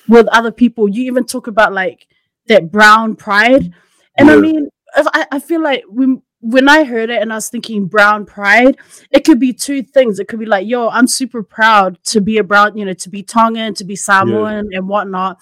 with 0.09 0.27
other 0.29 0.51
people. 0.51 0.89
You 0.89 1.05
even 1.05 1.25
talk 1.25 1.47
about 1.47 1.73
like 1.75 2.07
that 2.49 2.73
brown 2.73 3.17
pride. 3.17 3.73
And 4.19 4.31
i 4.31 4.37
mean 4.37 4.69
if 4.97 5.07
I, 5.13 5.27
I 5.37 5.39
feel 5.41 5.63
like 5.63 5.85
when 5.89 6.23
when 6.45 6.69
i 6.69 6.83
heard 6.85 7.09
it 7.09 7.23
and 7.23 7.33
i 7.33 7.37
was 7.37 7.49
thinking 7.49 7.87
brown 7.87 8.27
pride 8.27 8.77
it 9.13 9.25
could 9.25 9.39
be 9.39 9.53
two 9.53 9.81
things 9.83 10.19
it 10.19 10.27
could 10.27 10.41
be 10.41 10.45
like 10.45 10.67
yo 10.67 10.89
i'm 10.89 11.07
super 11.07 11.43
proud 11.43 11.97
to 12.03 12.21
be 12.21 12.37
a 12.39 12.45
brown 12.45 12.77
you 12.77 12.85
know 12.85 12.93
to 12.93 13.09
be 13.09 13.23
tongan 13.23 13.73
to 13.73 13.85
be 13.85 13.95
samoan 13.97 14.69
and 14.73 14.89
whatnot 14.89 15.39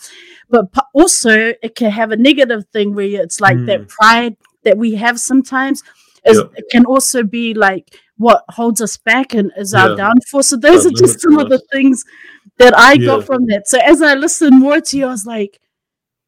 but 0.50 0.66
also 0.94 1.54
it 1.62 1.74
can 1.74 1.90
have 1.90 2.12
a 2.12 2.16
negative 2.16 2.64
thing 2.72 2.94
where 2.94 3.22
it's 3.22 3.40
like 3.40 3.56
that 3.64 3.80
Mm. 3.80 3.88
pride 3.88 4.36
that 4.64 4.76
we 4.76 4.94
have 4.96 5.18
sometimes 5.18 5.82
is, 6.26 6.36
Yeah. 6.36 6.44
it 6.56 6.64
can 6.70 6.84
also 6.84 7.22
be 7.22 7.54
like 7.54 7.96
what 8.18 8.44
holds 8.50 8.82
us 8.82 8.98
back 8.98 9.32
and 9.32 9.50
is 9.56 9.72
our 9.72 9.96
downfall. 9.96 10.42
So 10.42 10.56
those 10.56 10.84
That 10.84 10.92
are 10.92 10.96
just 10.98 11.20
some 11.22 11.38
of 11.38 11.48
the 11.48 11.62
things 11.72 12.04
that 12.58 12.76
I 12.78 12.92
Yeah. 12.92 13.06
got 13.06 13.24
from 13.24 13.46
that. 13.46 13.66
So 13.68 13.78
as 13.78 14.02
I 14.02 14.12
listened 14.14 14.60
more 14.60 14.82
to 14.82 14.98
you, 14.98 15.06
I 15.06 15.10
was 15.10 15.24
like, 15.24 15.58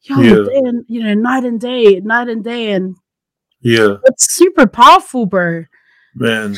yo, 0.00 0.18
Yeah. 0.22 0.46
and, 0.64 0.84
you 0.88 1.02
know, 1.02 1.12
night 1.12 1.44
and 1.44 1.60
day, 1.60 2.00
night 2.00 2.28
and 2.30 2.42
day, 2.42 2.72
and 2.72 2.96
Yeah, 3.62 3.96
it's 4.06 4.34
super 4.34 4.66
powerful, 4.66 5.26
bro. 5.26 5.64
man, 6.14 6.56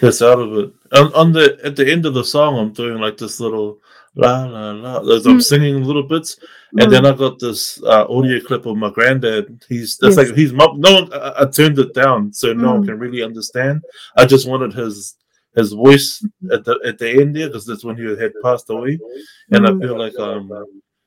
that's 0.00 0.20
out 0.22 0.38
of 0.38 0.52
it. 0.58 0.72
On, 0.92 1.12
on 1.14 1.32
the 1.32 1.58
at 1.64 1.76
the 1.76 1.90
end 1.90 2.04
of 2.06 2.14
the 2.14 2.24
song, 2.24 2.58
I'm 2.58 2.72
doing 2.72 3.00
like 3.00 3.16
this 3.16 3.40
little 3.40 3.78
la 4.16 4.44
la 4.44 4.72
la. 4.72 5.14
As 5.14 5.26
I'm 5.26 5.38
Mm. 5.38 5.42
singing 5.42 5.84
little 5.84 6.02
bits, 6.02 6.36
Mm. 6.74 6.82
and 6.82 6.92
then 6.92 7.06
I 7.06 7.12
got 7.12 7.38
this 7.38 7.80
uh, 7.84 8.06
audio 8.08 8.40
clip 8.40 8.66
of 8.66 8.76
my 8.76 8.90
granddad. 8.90 9.64
He's 9.68 9.96
that's 9.98 10.16
Yes. 10.16 10.28
like 10.28 10.36
he's 10.36 10.52
no 10.52 10.66
one. 10.68 11.12
I, 11.12 11.42
I 11.42 11.44
turned 11.46 11.78
it 11.78 11.94
down 11.94 12.32
so 12.32 12.52
no 12.52 12.72
one 12.74 12.82
Mm. 12.82 12.86
can 12.88 12.98
really 12.98 13.22
understand. 13.22 13.82
I 14.16 14.26
just 14.26 14.48
wanted 14.48 14.72
his 14.72 15.14
his 15.54 15.72
voice 15.72 16.24
at 16.52 16.64
the 16.64 16.78
at 16.84 16.98
the 16.98 17.08
end 17.20 17.36
there 17.36 17.46
because 17.48 17.64
that's 17.66 17.84
when 17.84 17.96
he 17.96 18.04
had 18.16 18.32
passed 18.42 18.68
away, 18.68 18.98
and 19.52 19.64
Mm. 19.64 19.68
I 19.68 19.80
feel 19.86 19.98
like 19.98 20.18
um 20.18 20.50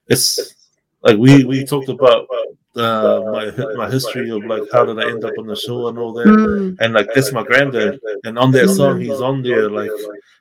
it's 0.07 0.55
like 1.03 1.17
we 1.17 1.43
we 1.45 1.65
talked 1.65 1.89
about 1.89 2.27
uh 2.75 3.21
my 3.31 3.51
my 3.75 3.89
history 3.89 4.29
of 4.29 4.45
like 4.45 4.63
how 4.71 4.85
did 4.85 4.99
I 4.99 5.09
end 5.09 5.23
up 5.25 5.33
on 5.39 5.47
the 5.47 5.55
show 5.55 5.87
and 5.87 5.97
all 5.97 6.13
that. 6.13 6.27
Mm. 6.27 6.77
And 6.79 6.93
like 6.93 7.09
that's 7.13 7.31
my 7.31 7.43
granddad, 7.43 7.99
and 8.23 8.37
on 8.37 8.51
that 8.51 8.69
song 8.69 8.99
he's 9.01 9.21
on 9.21 9.41
there 9.41 9.69
like 9.69 9.91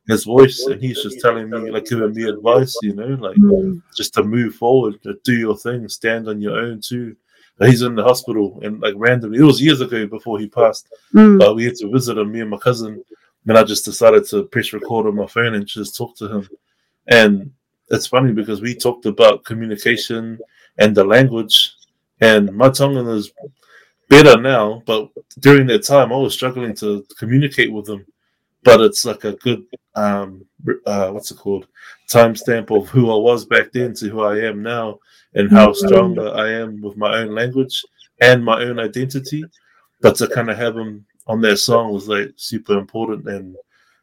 his 0.07 0.25
voice, 0.25 0.67
and 0.67 0.81
he's 0.81 1.03
just 1.03 1.21
telling 1.21 1.51
me 1.51 1.71
like 1.71 1.87
giving 1.87 2.13
me 2.15 2.25
advice, 2.25 2.75
you 2.83 2.95
know, 2.95 3.17
like 3.21 3.37
Mm. 3.37 3.83
just 3.97 4.15
to 4.15 4.23
move 4.23 4.55
forward, 4.55 5.03
to 5.03 5.19
do 5.25 5.35
your 5.37 5.57
thing, 5.57 5.89
stand 5.89 6.29
on 6.29 6.41
your 6.41 6.59
own 6.59 6.81
too. 6.81 7.17
He's 7.61 7.83
in 7.83 7.97
the 7.97 8.05
hospital, 8.05 8.61
and 8.63 8.81
like 8.81 8.95
randomly, 8.97 9.41
it 9.41 9.43
was 9.43 9.61
years 9.61 9.81
ago 9.81 10.07
before 10.07 10.39
he 10.39 10.49
passed. 10.49 10.87
Mm. 11.13 11.41
But 11.41 11.57
we 11.57 11.65
had 11.65 11.75
to 11.77 11.91
visit 11.91 12.17
him, 12.17 12.31
me 12.31 12.41
and 12.41 12.51
my 12.51 12.57
cousin, 12.59 13.03
and 13.47 13.59
I 13.59 13.65
just 13.65 13.85
decided 13.85 14.27
to 14.27 14.45
press 14.45 14.73
record 14.73 15.07
on 15.07 15.17
my 15.17 15.27
phone 15.27 15.55
and 15.55 15.67
just 15.67 15.97
talk 15.97 16.17
to 16.19 16.29
him. 16.29 16.49
And 17.09 17.51
it's 17.91 18.07
funny 18.07 18.33
because 18.33 18.61
we 18.61 18.75
talked 18.75 19.07
about 19.07 19.45
communication 19.45 20.39
and 20.79 20.95
the 20.95 21.05
language, 21.05 21.75
and 22.21 22.55
my 22.55 22.71
tongue 22.71 22.97
is 23.09 23.33
better 24.09 24.41
now, 24.41 24.83
but 24.87 25.09
during 25.41 25.67
that 25.69 25.85
time 25.85 26.13
I 26.13 26.17
was 26.17 26.35
struggling 26.35 26.75
to 26.77 27.05
communicate 27.19 27.73
with 27.73 27.87
them. 27.87 28.05
But 28.65 28.81
it's 28.81 29.05
like 29.05 29.25
a 29.25 29.33
good 29.35 29.65
um 29.95 30.45
uh 30.87 31.11
what's 31.11 31.31
it 31.31 31.39
called 31.39 31.67
timestamp 32.11 32.71
of 32.77 32.89
who 32.89 33.11
I 33.11 33.17
was 33.17 33.45
back 33.47 33.73
then 33.73 33.95
to 33.95 34.09
who 34.09 34.23
I 34.23 34.39
am 34.41 34.63
now 34.63 34.99
and 35.35 35.51
how 35.51 35.73
strong 35.73 36.19
I 36.19 36.51
am 36.51 36.81
with 36.81 36.97
my 36.97 37.19
own 37.19 37.35
language 37.35 37.85
and 38.21 38.45
my 38.45 38.63
own 38.63 38.79
identity. 38.79 39.45
But 40.01 40.17
to 40.17 40.29
kind 40.29 40.51
of 40.51 40.57
have 40.57 40.75
them 40.75 41.07
on 41.27 41.41
that 41.43 41.59
song 41.59 41.93
was 41.93 42.09
like 42.09 42.33
super 42.37 42.79
important 42.79 43.29
and 43.29 43.57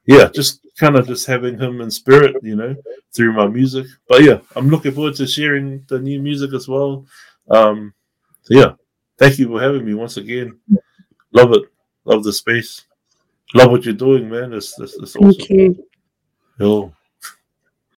yeah, 0.06 0.28
just 0.28 0.66
kind 0.78 0.96
of 0.96 1.08
just 1.08 1.26
having 1.26 1.58
him 1.58 1.82
in 1.82 1.90
spirit, 1.90 2.36
you 2.44 2.56
know, 2.56 2.76
through 3.14 3.34
my 3.34 3.48
music. 3.48 3.88
But 4.08 4.24
yeah, 4.24 4.40
I'm 4.56 4.70
looking 4.70 4.92
forward 4.92 5.16
to 5.16 5.28
sharing 5.28 5.84
the 5.88 6.00
new 6.00 6.22
music 6.22 6.54
as 6.54 6.68
well. 6.68 7.06
Um, 7.50 7.94
so 8.44 8.54
yeah, 8.58 8.74
thank 9.18 9.40
you 9.40 9.48
for 9.48 9.62
having 9.62 9.86
me 9.86 9.94
once 9.94 10.18
again. 10.18 10.60
Love 11.32 11.54
it. 11.54 11.64
Love 12.06 12.24
the 12.24 12.34
space. 12.34 12.86
Love 13.54 13.72
what 13.72 13.86
you're 13.86 13.94
doing, 13.94 14.30
man. 14.30 14.54
It's, 14.54 14.80
it's, 14.80 14.96
it's 14.96 15.16
awesome. 15.16 15.32
Thank 15.32 15.50
you. 15.50 15.88
Yo. 16.60 16.94